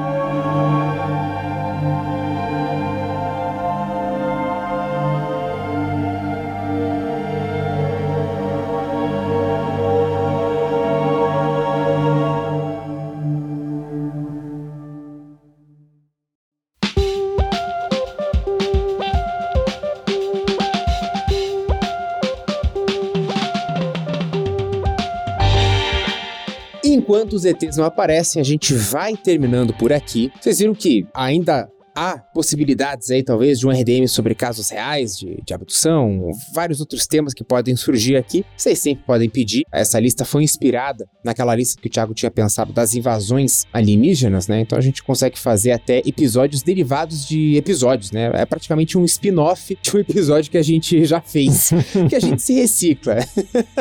Enquanto 27.19 27.32
os 27.32 27.45
ETs 27.45 27.77
não 27.77 27.85
aparecem, 27.85 28.40
a 28.40 28.45
gente 28.45 28.73
vai 28.73 29.16
terminando 29.16 29.74
por 29.74 29.93
aqui. 29.93 30.31
Vocês 30.40 30.61
viram 30.61 30.73
que 30.73 31.05
ainda 31.12 31.69
há 31.99 32.19
possibilidades 32.33 33.11
aí, 33.11 33.25
talvez, 33.25 33.59
de 33.59 33.66
um 33.66 33.70
RDM 33.70 34.07
sobre 34.07 34.33
casos 34.35 34.70
reais 34.70 35.19
de, 35.19 35.43
de 35.45 35.53
abdução, 35.53 36.31
vários 36.55 36.79
outros 36.79 37.07
temas 37.09 37.35
que 37.35 37.43
podem 37.43 37.75
surgir 37.75 38.16
aqui. 38.16 38.45
Vocês 38.57 38.79
sempre 38.79 39.05
podem 39.05 39.29
pedir. 39.29 39.65
Essa 39.73 39.99
lista 39.99 40.25
foi 40.25 40.45
inspirada 40.45 41.09
naquela 41.25 41.57
lista 41.57 41.81
que 41.81 41.89
o 41.89 41.91
Thiago 41.91 42.15
tinha 42.15 42.31
pensado 42.31 42.73
das 42.73 42.95
invasões 42.95 43.65
alienígenas, 43.73 44.47
né? 44.47 44.61
Então 44.61 44.79
a 44.79 44.81
gente 44.81 45.03
consegue 45.03 45.39
fazer 45.39 45.73
até 45.73 45.99
episódios 46.07 46.62
derivados 46.62 47.27
de 47.27 47.57
episódios, 47.57 48.12
né? 48.12 48.31
É 48.35 48.47
praticamente 48.47 48.97
um 48.97 49.05
spin-off 49.05 49.77
de 49.83 49.97
um 49.97 50.01
episódio 50.01 50.51
que 50.51 50.59
a 50.59 50.62
gente 50.62 51.05
já 51.05 51.20
fez, 51.20 51.70
que 52.09 52.15
a 52.15 52.20
gente 52.20 52.41
se 52.41 52.55
recicla. 52.55 53.16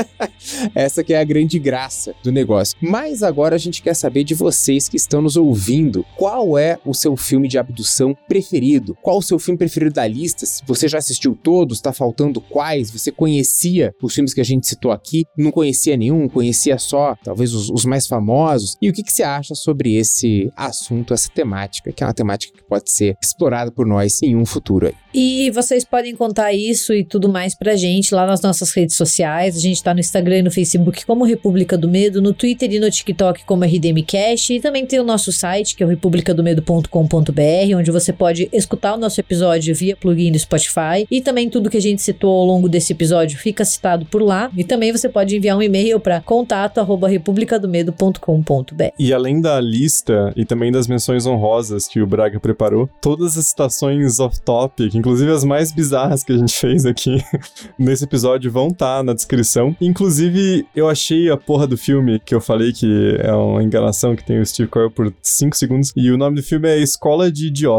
Essa 0.73 1.03
que 1.03 1.13
é 1.13 1.19
a 1.19 1.23
grande 1.23 1.59
graça 1.59 2.15
do 2.23 2.31
negócio. 2.31 2.75
Mas 2.81 3.21
agora 3.21 3.55
a 3.55 3.59
gente 3.59 3.81
quer 3.81 3.93
saber 3.93 4.23
de 4.23 4.33
vocês 4.33 4.89
que 4.89 4.97
estão 4.97 5.21
nos 5.21 5.37
ouvindo. 5.37 6.03
Qual 6.15 6.57
é 6.57 6.79
o 6.83 6.93
seu 6.93 7.15
filme 7.15 7.47
de 7.47 7.57
abdução 7.57 8.06
preferido? 8.13 8.95
Qual 9.01 9.17
o 9.17 9.21
seu 9.21 9.39
filme 9.39 9.57
preferido 9.57 9.93
da 9.93 10.07
lista? 10.07 10.45
Você 10.65 10.87
já 10.87 10.97
assistiu 10.97 11.35
todos, 11.35 11.81
tá 11.81 11.93
faltando 11.93 12.41
quais? 12.41 12.91
Você 12.91 13.11
conhecia 13.11 13.93
os 14.01 14.13
filmes 14.13 14.33
que 14.33 14.41
a 14.41 14.45
gente 14.45 14.67
citou 14.67 14.91
aqui? 14.91 15.23
Não 15.37 15.51
conhecia 15.51 15.97
nenhum? 15.97 16.27
Conhecia 16.27 16.77
só, 16.77 17.15
talvez, 17.23 17.53
os, 17.53 17.69
os 17.69 17.85
mais 17.85 18.07
famosos? 18.07 18.75
E 18.81 18.89
o 18.89 18.93
que, 18.93 19.03
que 19.03 19.11
você 19.11 19.23
acha 19.23 19.55
sobre 19.55 19.95
esse 19.95 20.51
assunto, 20.55 21.13
essa 21.13 21.29
temática, 21.29 21.91
que 21.91 22.03
é 22.03 22.07
uma 22.07 22.13
temática 22.13 22.57
que 22.57 22.63
pode 22.63 22.91
ser 22.91 23.15
explorada 23.21 23.71
por 23.71 23.85
nós 23.85 24.21
em 24.21 24.35
um 24.35 24.45
futuro 24.45 24.87
aí? 24.87 24.93
E 25.13 25.49
vocês 25.51 25.83
podem 25.83 26.15
contar 26.15 26.53
isso 26.53 26.93
e 26.93 27.03
tudo 27.03 27.27
mais 27.27 27.55
pra 27.55 27.75
gente 27.75 28.13
lá 28.13 28.27
nas 28.27 28.41
nossas 28.41 28.71
redes 28.71 28.95
sociais. 28.95 29.57
A 29.57 29.59
gente 29.59 29.81
tá 29.81 29.93
no 29.93 29.99
Instagram 29.99 30.37
e 30.37 30.41
no 30.43 30.51
Facebook 30.51 31.05
como 31.05 31.23
República 31.23 31.75
do 31.75 31.89
Medo, 31.89 32.21
no 32.21 32.33
Twitter 32.33 32.71
e 32.71 32.79
no 32.79 32.91
TikTok 32.91 33.43
como 33.45 33.63
RDMcast. 33.63 34.53
E 34.53 34.59
também 34.59 34.85
tem 34.85 34.99
o 34.99 35.03
nosso 35.03 35.31
site, 35.31 35.75
que 35.75 35.81
é 35.81 35.85
o 35.85 35.89
republicadomedo.com.br, 35.89 37.75
onde 37.75 37.86
você 37.91 38.13
pode 38.13 38.49
escutar 38.51 38.95
o 38.95 38.97
nosso 38.97 39.19
episódio 39.19 39.75
via 39.75 39.95
plugin 39.95 40.31
do 40.31 40.39
Spotify. 40.39 41.05
E 41.09 41.21
também 41.21 41.49
tudo 41.49 41.69
que 41.69 41.77
a 41.77 41.81
gente 41.81 42.01
citou 42.01 42.31
ao 42.31 42.45
longo 42.45 42.67
desse 42.69 42.93
episódio 42.93 43.37
fica 43.37 43.65
citado 43.65 44.05
por 44.05 44.21
lá. 44.21 44.49
E 44.55 44.63
também 44.63 44.91
você 44.91 45.09
pode 45.09 45.35
enviar 45.35 45.57
um 45.57 45.61
e-mail 45.61 45.99
para 45.99 46.21
contato@republicadomedo.com.br. 46.21 48.93
E 48.99 49.13
além 49.13 49.41
da 49.41 49.59
lista 49.59 50.31
e 50.35 50.45
também 50.45 50.71
das 50.71 50.87
menções 50.87 51.25
honrosas 51.25 51.87
que 51.87 52.01
o 52.01 52.07
Braga 52.07 52.39
preparou, 52.39 52.89
todas 53.01 53.37
as 53.37 53.47
citações 53.47 54.19
off-topic, 54.19 54.95
inclusive 54.95 55.31
as 55.31 55.43
mais 55.43 55.71
bizarras 55.71 56.23
que 56.23 56.31
a 56.31 56.37
gente 56.37 56.53
fez 56.53 56.85
aqui 56.85 57.17
nesse 57.77 58.03
episódio, 58.03 58.51
vão 58.51 58.67
estar 58.67 58.97
tá 58.97 59.03
na 59.03 59.13
descrição. 59.13 59.75
Inclusive, 59.81 60.65
eu 60.75 60.89
achei 60.89 61.29
a 61.29 61.37
porra 61.37 61.67
do 61.67 61.77
filme 61.77 62.19
que 62.19 62.33
eu 62.33 62.41
falei 62.41 62.71
que 62.71 63.17
é 63.19 63.33
uma 63.33 63.63
enganação 63.63 64.15
que 64.15 64.23
tem 64.23 64.39
o 64.39 64.45
Steve 64.45 64.69
Carell 64.69 64.91
por 64.91 65.13
5 65.21 65.55
segundos. 65.55 65.91
E 65.95 66.11
o 66.11 66.17
nome 66.17 66.37
do 66.37 66.43
filme 66.43 66.67
é 66.67 66.77
Escola 66.77 67.31
de 67.31 67.47
Idiotas, 67.47 67.76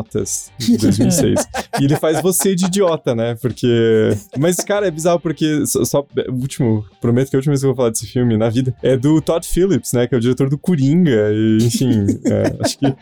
de 0.58 0.76
2006. 0.76 1.40
e 1.80 1.84
ele 1.84 1.96
faz 1.96 2.20
você 2.22 2.54
de 2.54 2.66
idiota, 2.66 3.14
né? 3.14 3.34
Porque. 3.40 4.10
Mas, 4.36 4.56
cara, 4.56 4.86
é 4.86 4.90
bizarro 4.90 5.20
porque. 5.20 5.66
Só, 5.66 5.84
só. 5.84 6.06
Último. 6.28 6.84
Prometo 7.00 7.30
que 7.30 7.36
a 7.36 7.38
última 7.38 7.52
vez 7.52 7.60
que 7.60 7.66
eu 7.66 7.70
vou 7.70 7.76
falar 7.76 7.90
desse 7.90 8.06
filme 8.06 8.36
na 8.36 8.48
vida 8.48 8.74
é 8.82 8.96
do 8.96 9.20
Todd 9.20 9.46
Phillips, 9.46 9.92
né? 9.92 10.06
Que 10.06 10.14
é 10.14 10.18
o 10.18 10.20
diretor 10.20 10.48
do 10.48 10.58
Coringa. 10.58 11.30
E, 11.32 11.58
enfim, 11.62 12.06
é, 12.24 12.64
acho 12.64 12.78
que 12.78 12.94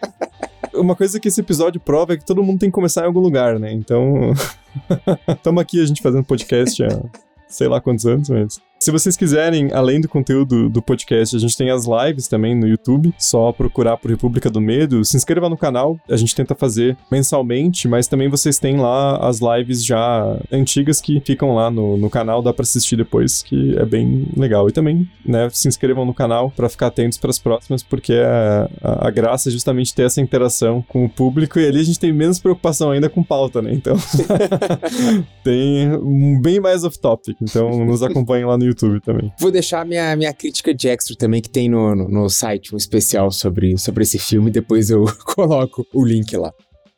uma 0.75 0.95
coisa 0.95 1.19
que 1.19 1.29
esse 1.29 1.41
episódio 1.41 1.81
prova 1.81 2.15
é 2.15 2.17
que 2.17 2.25
todo 2.25 2.43
mundo 2.43 2.59
tem 2.59 2.69
que 2.69 2.75
começar 2.75 3.03
em 3.03 3.07
algum 3.07 3.21
lugar, 3.21 3.59
né? 3.59 3.73
Então, 3.73 4.33
estamos 5.29 5.61
aqui 5.61 5.81
a 5.81 5.87
gente 5.87 6.03
fazendo 6.03 6.25
podcast 6.25 6.83
há 6.85 6.89
sei 7.49 7.69
lá 7.69 7.81
quantos 7.81 8.07
anos, 8.07 8.29
mas 8.29 8.61
se 8.79 8.91
vocês 8.91 9.17
quiserem, 9.17 9.71
além 9.73 10.01
do 10.01 10.09
conteúdo 10.09 10.69
do 10.69 10.83
podcast, 10.83 11.35
a 11.35 11.39
gente 11.39 11.57
tem 11.57 11.71
as 11.71 11.87
lives 11.87 12.29
também 12.29 12.55
no 12.55 12.69
YouTube. 12.69 13.13
Só 13.19 13.51
procurar 13.51 13.97
por 13.97 14.11
República 14.11 14.51
do 14.51 14.61
Medo. 14.61 15.05
Se 15.05 15.17
inscreva 15.17 15.49
no 15.49 15.57
canal. 15.57 15.99
A 16.09 16.17
gente 16.17 16.35
tenta 16.35 16.55
fazer 16.55 16.97
mensalmente, 17.11 17.89
mas 17.89 18.07
também 18.07 18.29
vocês 18.29 18.59
têm 18.59 18.77
lá 18.77 19.17
as 19.17 19.41
lives 19.41 19.85
já 19.85 20.39
antigas 20.53 21.01
que 21.01 21.21
ficam 21.21 21.55
lá 21.55 21.71
no, 21.71 21.97
no 21.97 22.11
canal. 22.11 22.43
Dá 22.43 22.53
para 22.53 22.65
assistir 22.65 22.97
depois, 22.97 23.43
que 23.43 23.77
é 23.79 23.85
bem 23.85 24.29
legal. 24.37 24.69
E 24.69 24.73
também, 24.73 25.09
né, 25.25 25.49
se 25.51 25.67
inscrevam 25.67 26.05
no 26.05 26.15
canal 26.15 26.51
para 26.51 26.69
ficar 26.69 26.89
atentos 26.89 27.19
para 27.19 27.31
as 27.31 27.39
próximas, 27.39 27.83
porque 27.83 28.13
a, 28.13 28.69
a, 28.83 29.09
a, 29.09 29.11
graça 29.11 29.49
é 29.49 29.53
justamente 29.53 29.95
ter 29.95 30.03
essa 30.03 30.21
interação 30.21 30.85
com 30.87 31.05
o 31.05 31.09
público. 31.09 31.59
E 31.59 31.67
ali 31.67 31.81
a 31.81 31.85
gente 31.85 31.99
tem 31.99 32.13
menos 32.13 32.39
preocupação 32.39 32.91
ainda 32.91 33.09
com 33.09 33.23
pauta, 33.23 33.63
né? 33.63 33.73
Então, 33.73 33.97
tem 35.43 36.41
bem 36.43 36.61
mais 36.61 36.85
off-topic. 36.85 37.37
Então, 37.41 37.85
nos 37.85 38.03
acompanhem 38.03 38.45
lá 38.45 38.59
no 38.59 38.66
YouTube 38.67 39.01
também. 39.01 39.33
Vou 39.39 39.51
deixar 39.51 39.85
minha, 39.85 40.15
minha 40.17 40.33
crítica 40.33 40.75
de 40.75 40.89
extra 40.89 41.17
também, 41.17 41.41
que 41.41 41.51
tem 41.51 41.69
no, 41.69 41.95
no, 41.95 42.09
no 42.09 42.29
site 42.29 42.75
um 42.75 42.77
especial 42.77 43.31
sobre, 43.31 43.77
sobre 43.79 44.03
esse 44.03 44.19
filme, 44.19 44.51
depois 44.51 44.91
eu 44.91 45.05
coloco 45.25 45.87
o 45.93 46.05
link 46.05 46.37
lá. 46.37 46.53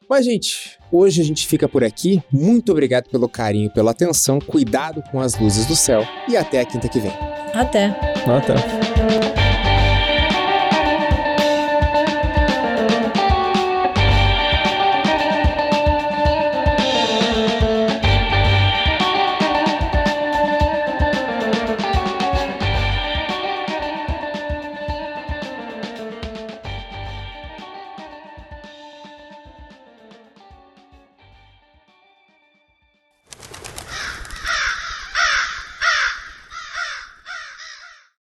Mas, 0.08 0.24
gente, 0.24 0.78
hoje 0.90 1.20
a 1.20 1.24
gente 1.24 1.46
fica 1.46 1.68
por 1.68 1.84
aqui. 1.84 2.22
Muito 2.32 2.72
obrigado 2.72 3.10
pelo 3.10 3.28
carinho, 3.28 3.70
pela 3.70 3.90
atenção, 3.90 4.38
cuidado 4.38 5.02
com 5.10 5.20
as 5.20 5.38
luzes 5.38 5.66
do 5.66 5.76
céu 5.76 6.02
e 6.26 6.36
até 6.36 6.60
a 6.60 6.64
quinta 6.64 6.88
que 6.88 6.98
vem. 6.98 7.12
Até. 7.52 7.86
Até. 8.26 9.37